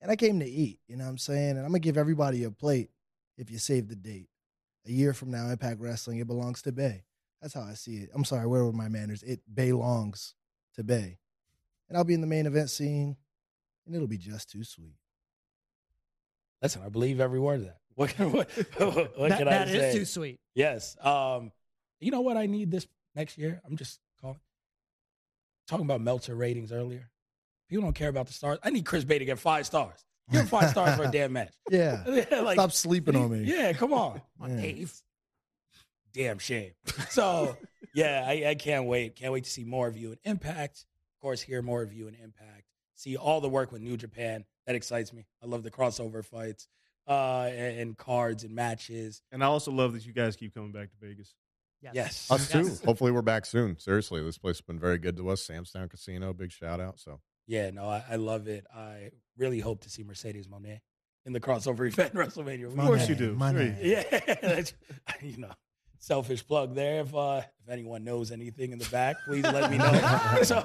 And 0.00 0.10
I 0.10 0.16
came 0.16 0.38
to 0.38 0.48
eat, 0.48 0.78
you 0.86 0.96
know 0.96 1.04
what 1.04 1.10
I'm 1.10 1.18
saying? 1.18 1.50
And 1.50 1.60
I'm 1.60 1.68
gonna 1.68 1.80
give 1.80 1.98
everybody 1.98 2.44
a 2.44 2.50
plate 2.50 2.90
if 3.36 3.50
you 3.50 3.58
save 3.58 3.88
the 3.88 3.96
date. 3.96 4.28
A 4.86 4.90
year 4.90 5.12
from 5.12 5.30
now, 5.30 5.48
Impact 5.48 5.80
Wrestling, 5.80 6.18
it 6.18 6.26
belongs 6.26 6.62
to 6.62 6.72
Bey. 6.72 7.04
That's 7.42 7.54
how 7.54 7.62
I 7.62 7.74
see 7.74 7.96
it. 7.96 8.10
I'm 8.14 8.24
sorry, 8.24 8.46
where 8.46 8.64
were 8.64 8.72
my 8.72 8.88
manners? 8.88 9.22
It 9.22 9.40
belongs 9.52 10.34
to 10.74 10.84
Bey. 10.84 11.18
And 11.88 11.96
I'll 11.96 12.04
be 12.04 12.14
in 12.14 12.20
the 12.20 12.26
main 12.26 12.46
event 12.46 12.70
scene, 12.70 13.16
and 13.86 13.94
it'll 13.94 14.08
be 14.08 14.18
just 14.18 14.50
too 14.50 14.64
sweet. 14.64 14.96
Listen, 16.62 16.82
I 16.84 16.88
believe 16.88 17.20
every 17.20 17.38
word 17.38 17.60
of 17.60 17.66
that. 17.66 17.78
What 17.98 18.10
can, 18.10 18.30
what, 18.30 18.48
what 18.76 19.28
That- 19.30 19.38
can 19.38 19.48
I 19.48 19.50
that 19.50 19.68
say? 19.68 19.88
is 19.88 19.94
too 19.96 20.04
sweet. 20.04 20.38
Yes. 20.54 20.96
Um, 21.04 21.50
you 21.98 22.12
know 22.12 22.20
what 22.20 22.36
I 22.36 22.46
need 22.46 22.70
this 22.70 22.86
next 23.16 23.36
year? 23.36 23.60
I'm 23.66 23.76
just 23.76 23.98
calling. 24.20 24.38
Talking 25.66 25.84
about 25.84 26.00
Meltzer 26.00 26.36
ratings 26.36 26.70
earlier. 26.70 27.10
People 27.68 27.82
don't 27.82 27.94
care 27.94 28.08
about 28.08 28.28
the 28.28 28.32
stars. 28.32 28.60
I 28.62 28.70
need 28.70 28.86
Chris 28.86 29.02
Bey 29.02 29.18
to 29.18 29.24
get 29.24 29.40
five 29.40 29.66
stars. 29.66 29.98
Give 30.30 30.42
him 30.42 30.46
five 30.46 30.70
stars 30.70 30.94
for 30.96 31.02
a 31.04 31.10
damn 31.10 31.32
match. 31.32 31.52
Yeah. 31.70 32.04
Yeah, 32.30 32.40
like, 32.42 32.54
Stop 32.54 32.70
sleeping 32.70 33.16
on 33.16 33.32
me. 33.32 33.40
Yeah, 33.42 33.72
come 33.72 33.92
on. 33.92 34.22
Yeah. 34.46 34.56
Dave. 34.56 35.02
Damn 36.12 36.38
shame. 36.38 36.70
So 37.10 37.56
yeah, 37.94 38.24
I, 38.26 38.50
I 38.50 38.54
can't 38.54 38.86
wait. 38.86 39.16
Can't 39.16 39.32
wait 39.32 39.42
to 39.44 39.50
see 39.50 39.64
more 39.64 39.88
of 39.88 39.96
you 39.96 40.12
in 40.12 40.18
Impact. 40.24 40.84
Of 41.16 41.20
course, 41.20 41.40
hear 41.40 41.62
more 41.62 41.82
of 41.82 41.92
you 41.92 42.06
in 42.06 42.14
Impact. 42.14 42.62
See 42.94 43.16
all 43.16 43.40
the 43.40 43.48
work 43.48 43.72
with 43.72 43.82
New 43.82 43.96
Japan. 43.96 44.44
That 44.66 44.76
excites 44.76 45.12
me. 45.12 45.26
I 45.42 45.46
love 45.46 45.64
the 45.64 45.70
crossover 45.70 46.24
fights, 46.24 46.68
uh, 47.08 47.48
and, 47.50 47.80
and 47.80 47.96
cards 47.96 48.44
and 48.44 48.54
matches. 48.54 49.22
And 49.32 49.42
I 49.42 49.46
also 49.46 49.72
love 49.72 49.94
that 49.94 50.06
you 50.06 50.12
guys 50.12 50.36
keep 50.36 50.54
coming 50.54 50.72
back 50.72 50.90
to 50.90 50.96
Vegas. 51.00 51.34
Yes. 51.80 51.92
Yes. 51.94 52.30
Us 52.30 52.50
too. 52.50 52.58
Yes. 52.58 52.84
Hopefully, 52.84 53.12
we're 53.12 53.22
back 53.22 53.46
soon. 53.46 53.78
Seriously, 53.78 54.22
this 54.22 54.36
place 54.38 54.56
has 54.56 54.60
been 54.62 54.78
very 54.80 54.98
good 54.98 55.16
to 55.16 55.28
us. 55.30 55.42
Sam's 55.42 55.70
Town 55.70 55.88
Casino, 55.88 56.32
big 56.32 56.50
shout 56.50 56.80
out. 56.80 56.98
So 56.98 57.20
Yeah, 57.46 57.70
no, 57.70 57.88
I, 57.88 58.04
I 58.10 58.16
love 58.16 58.48
it. 58.48 58.66
I 58.74 59.10
really 59.36 59.60
hope 59.60 59.82
to 59.82 59.90
see 59.90 60.02
Mercedes 60.02 60.48
Moné 60.48 60.80
in 61.24 61.32
the 61.32 61.40
crossover 61.40 61.86
event 61.86 62.14
WrestleMania. 62.14 62.66
Of 62.66 62.76
course 62.76 63.08
you 63.08 63.14
do. 63.14 63.34
Money. 63.34 63.76
Yeah, 63.80 64.02
that's, 64.42 64.74
you 65.22 65.36
know, 65.38 65.52
selfish 65.98 66.46
plug 66.46 66.74
there. 66.74 67.00
If 67.00 67.14
uh, 67.14 67.42
if 67.62 67.68
anyone 67.68 68.04
knows 68.04 68.30
anything 68.30 68.72
in 68.72 68.78
the 68.78 68.88
back, 68.88 69.16
please 69.26 69.44
let 69.44 69.70
me 69.70 69.78
know. 69.78 69.92
so 70.42 70.62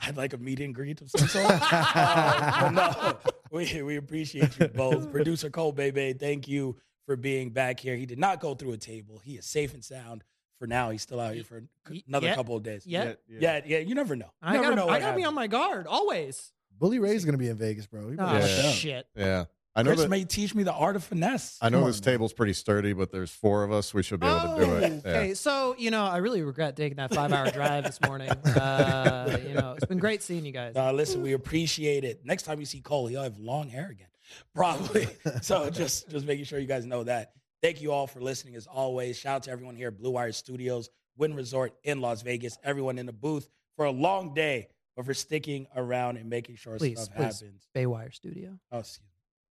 I'd 0.00 0.16
like 0.16 0.32
a 0.32 0.38
meet 0.38 0.60
and 0.60 0.74
greet 0.74 1.00
of 1.00 1.10
some 1.10 1.28
sort. 1.28 1.50
Uh, 1.62 2.70
no, 2.72 3.16
we 3.50 3.82
we 3.82 3.96
appreciate 3.96 4.58
you 4.58 4.68
both. 4.68 5.10
Producer 5.10 5.50
Coale 5.50 5.72
Bay 5.72 5.90
Bay, 5.90 6.12
thank 6.12 6.48
you 6.48 6.76
for 7.06 7.16
being 7.16 7.50
back 7.50 7.80
here. 7.80 7.96
He 7.96 8.06
did 8.06 8.18
not 8.18 8.40
go 8.40 8.54
through 8.54 8.72
a 8.72 8.76
table. 8.76 9.20
He 9.22 9.34
is 9.34 9.46
safe 9.46 9.74
and 9.74 9.84
sound 9.84 10.22
for 10.58 10.66
now. 10.66 10.90
He's 10.90 11.02
still 11.02 11.20
out 11.20 11.34
here 11.34 11.44
for 11.44 11.62
another 12.06 12.28
yeah, 12.28 12.34
couple 12.34 12.56
of 12.56 12.62
days. 12.62 12.86
yeah. 12.86 13.14
yeah, 13.28 13.60
yeah. 13.64 13.78
You 13.78 13.94
never 13.94 14.14
know. 14.16 14.30
You 14.42 14.48
I 14.48 14.52
never 14.52 14.64
gotta, 14.64 14.76
know. 14.76 14.88
I 14.88 15.00
gotta 15.00 15.16
be 15.16 15.24
on 15.24 15.34
my 15.34 15.46
guard 15.46 15.86
always. 15.86 16.52
Bully 16.78 16.98
Ray's 16.98 17.24
gonna 17.24 17.38
be 17.38 17.48
in 17.48 17.56
Vegas, 17.56 17.86
bro. 17.86 18.14
Oh, 18.18 18.32
Yeah. 18.38 18.70
shit. 18.70 19.06
yeah, 19.16 19.44
I 19.76 19.82
know 19.82 19.90
Chris 19.90 20.00
that. 20.02 20.08
may 20.10 20.24
teach 20.24 20.54
me 20.54 20.62
the 20.64 20.72
art 20.72 20.96
of 20.96 21.04
finesse. 21.04 21.56
I 21.62 21.68
know 21.68 21.78
Come 21.80 21.86
this 21.86 22.00
on, 22.00 22.04
man. 22.06 22.14
table's 22.14 22.32
pretty 22.32 22.52
sturdy, 22.54 22.92
but 22.92 23.12
there's 23.12 23.30
four 23.30 23.62
of 23.62 23.70
us. 23.70 23.94
We 23.94 24.02
should 24.02 24.18
be 24.20 24.26
able 24.26 24.56
to 24.58 24.64
do 24.64 24.72
it. 24.76 24.80
Yeah. 24.82 25.00
Oh, 25.04 25.08
Okay, 25.10 25.34
so 25.34 25.76
you 25.78 25.90
know, 25.92 26.04
I 26.04 26.16
really 26.18 26.42
regret 26.42 26.76
taking 26.76 26.96
that 26.96 27.14
five-hour 27.14 27.50
drive 27.52 27.84
this 27.84 28.00
morning. 28.06 28.30
Uh, 28.30 29.38
you 29.46 29.54
know, 29.54 29.74
it's 29.76 29.86
been 29.86 29.98
great 29.98 30.22
seeing 30.22 30.44
you 30.44 30.52
guys. 30.52 30.74
Uh, 30.74 30.92
listen, 30.92 31.22
we 31.22 31.32
appreciate 31.34 32.04
it. 32.04 32.20
Next 32.24 32.42
time 32.42 32.58
you 32.58 32.66
see 32.66 32.80
Coale, 32.80 33.06
he'll 33.06 33.22
have 33.22 33.38
long 33.38 33.68
hair 33.68 33.88
again, 33.90 34.08
probably. 34.54 35.06
so 35.42 35.70
just 35.70 36.10
just 36.10 36.26
making 36.26 36.44
sure 36.46 36.58
you 36.58 36.66
guys 36.66 36.84
know 36.84 37.04
that. 37.04 37.32
Thank 37.62 37.80
you 37.80 37.92
all 37.92 38.06
for 38.06 38.20
listening 38.20 38.56
as 38.56 38.66
always. 38.66 39.18
Shout 39.18 39.36
out 39.36 39.42
to 39.44 39.50
everyone 39.52 39.76
here 39.76 39.88
at 39.88 39.98
Blue 39.98 40.10
Wire 40.10 40.32
Studios, 40.32 40.90
Wynn 41.16 41.34
Resort 41.34 41.74
in 41.84 42.00
Las 42.00 42.22
Vegas. 42.22 42.58
Everyone 42.64 42.98
in 42.98 43.06
the 43.06 43.12
booth 43.12 43.48
for 43.76 43.84
a 43.84 43.90
long 43.92 44.34
day, 44.34 44.68
but 44.96 45.04
for 45.06 45.14
sticking 45.14 45.66
around 45.76 46.16
and 46.16 46.28
making 46.28 46.56
sure 46.56 46.76
Please, 46.78 47.00
stuff 47.00 47.14
please. 47.14 47.40
happens. 47.40 47.68
Baywire 47.74 48.10
Studio. 48.10 48.58
Oh, 48.72 48.78
excuse 48.80 49.00
me. 49.02 49.06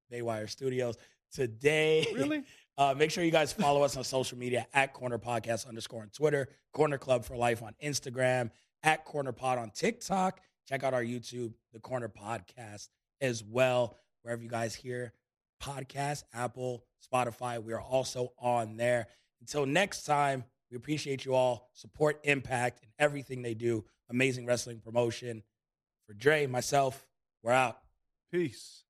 Baywire 0.10 0.48
Studios 0.48 0.98
today. 1.32 2.08
Really? 2.14 2.44
Uh, 2.80 2.94
make 2.94 3.12
sure 3.12 3.26
you 3.26 3.30
guys 3.30 3.52
follow 3.52 3.84
us 3.84 3.98
on 3.98 4.06
social 4.06 4.38
media 4.38 4.66
at 4.74 4.94
Corner 4.94 5.20
Podcast 5.20 5.68
underscore 5.68 6.02
on 6.02 6.08
Twitter, 6.12 6.48
Corner 6.72 6.98
Club 6.98 7.26
for 7.26 7.36
Life 7.36 7.62
on 7.62 7.76
Instagram, 7.84 8.52
at 8.84 9.04
Corner 9.04 9.34
Pod 9.34 9.58
on 9.58 9.70
TikTok. 9.72 10.40
Check 10.66 10.86
out 10.86 10.94
our 10.94 11.04
YouTube, 11.04 11.52
the 11.74 11.80
Corner 11.82 12.08
Podcast, 12.08 12.88
as 13.20 13.44
well. 13.44 13.98
Wherever 14.22 14.42
you 14.42 14.48
guys 14.48 14.74
hear 14.74 15.12
podcasts, 15.62 16.24
Apple, 16.34 16.86
Spotify, 17.14 17.62
we 17.62 17.74
are 17.74 17.82
also 17.82 18.32
on 18.40 18.78
there. 18.78 19.08
Until 19.42 19.66
next 19.66 20.04
time, 20.04 20.46
we 20.72 20.78
appreciate 20.78 21.26
you 21.26 21.34
all. 21.36 21.70
Support 21.74 22.22
Impact 22.24 22.82
and 22.82 22.92
everything 22.98 23.42
they 23.42 23.56
do. 23.56 23.84
Amazing 24.10 24.46
wrestling 24.46 24.80
promotion. 24.80 25.44
For 26.08 26.14
Dre, 26.14 26.48
myself, 26.48 27.06
we're 27.44 27.52
out. 27.52 27.78
Peace. 28.32 28.84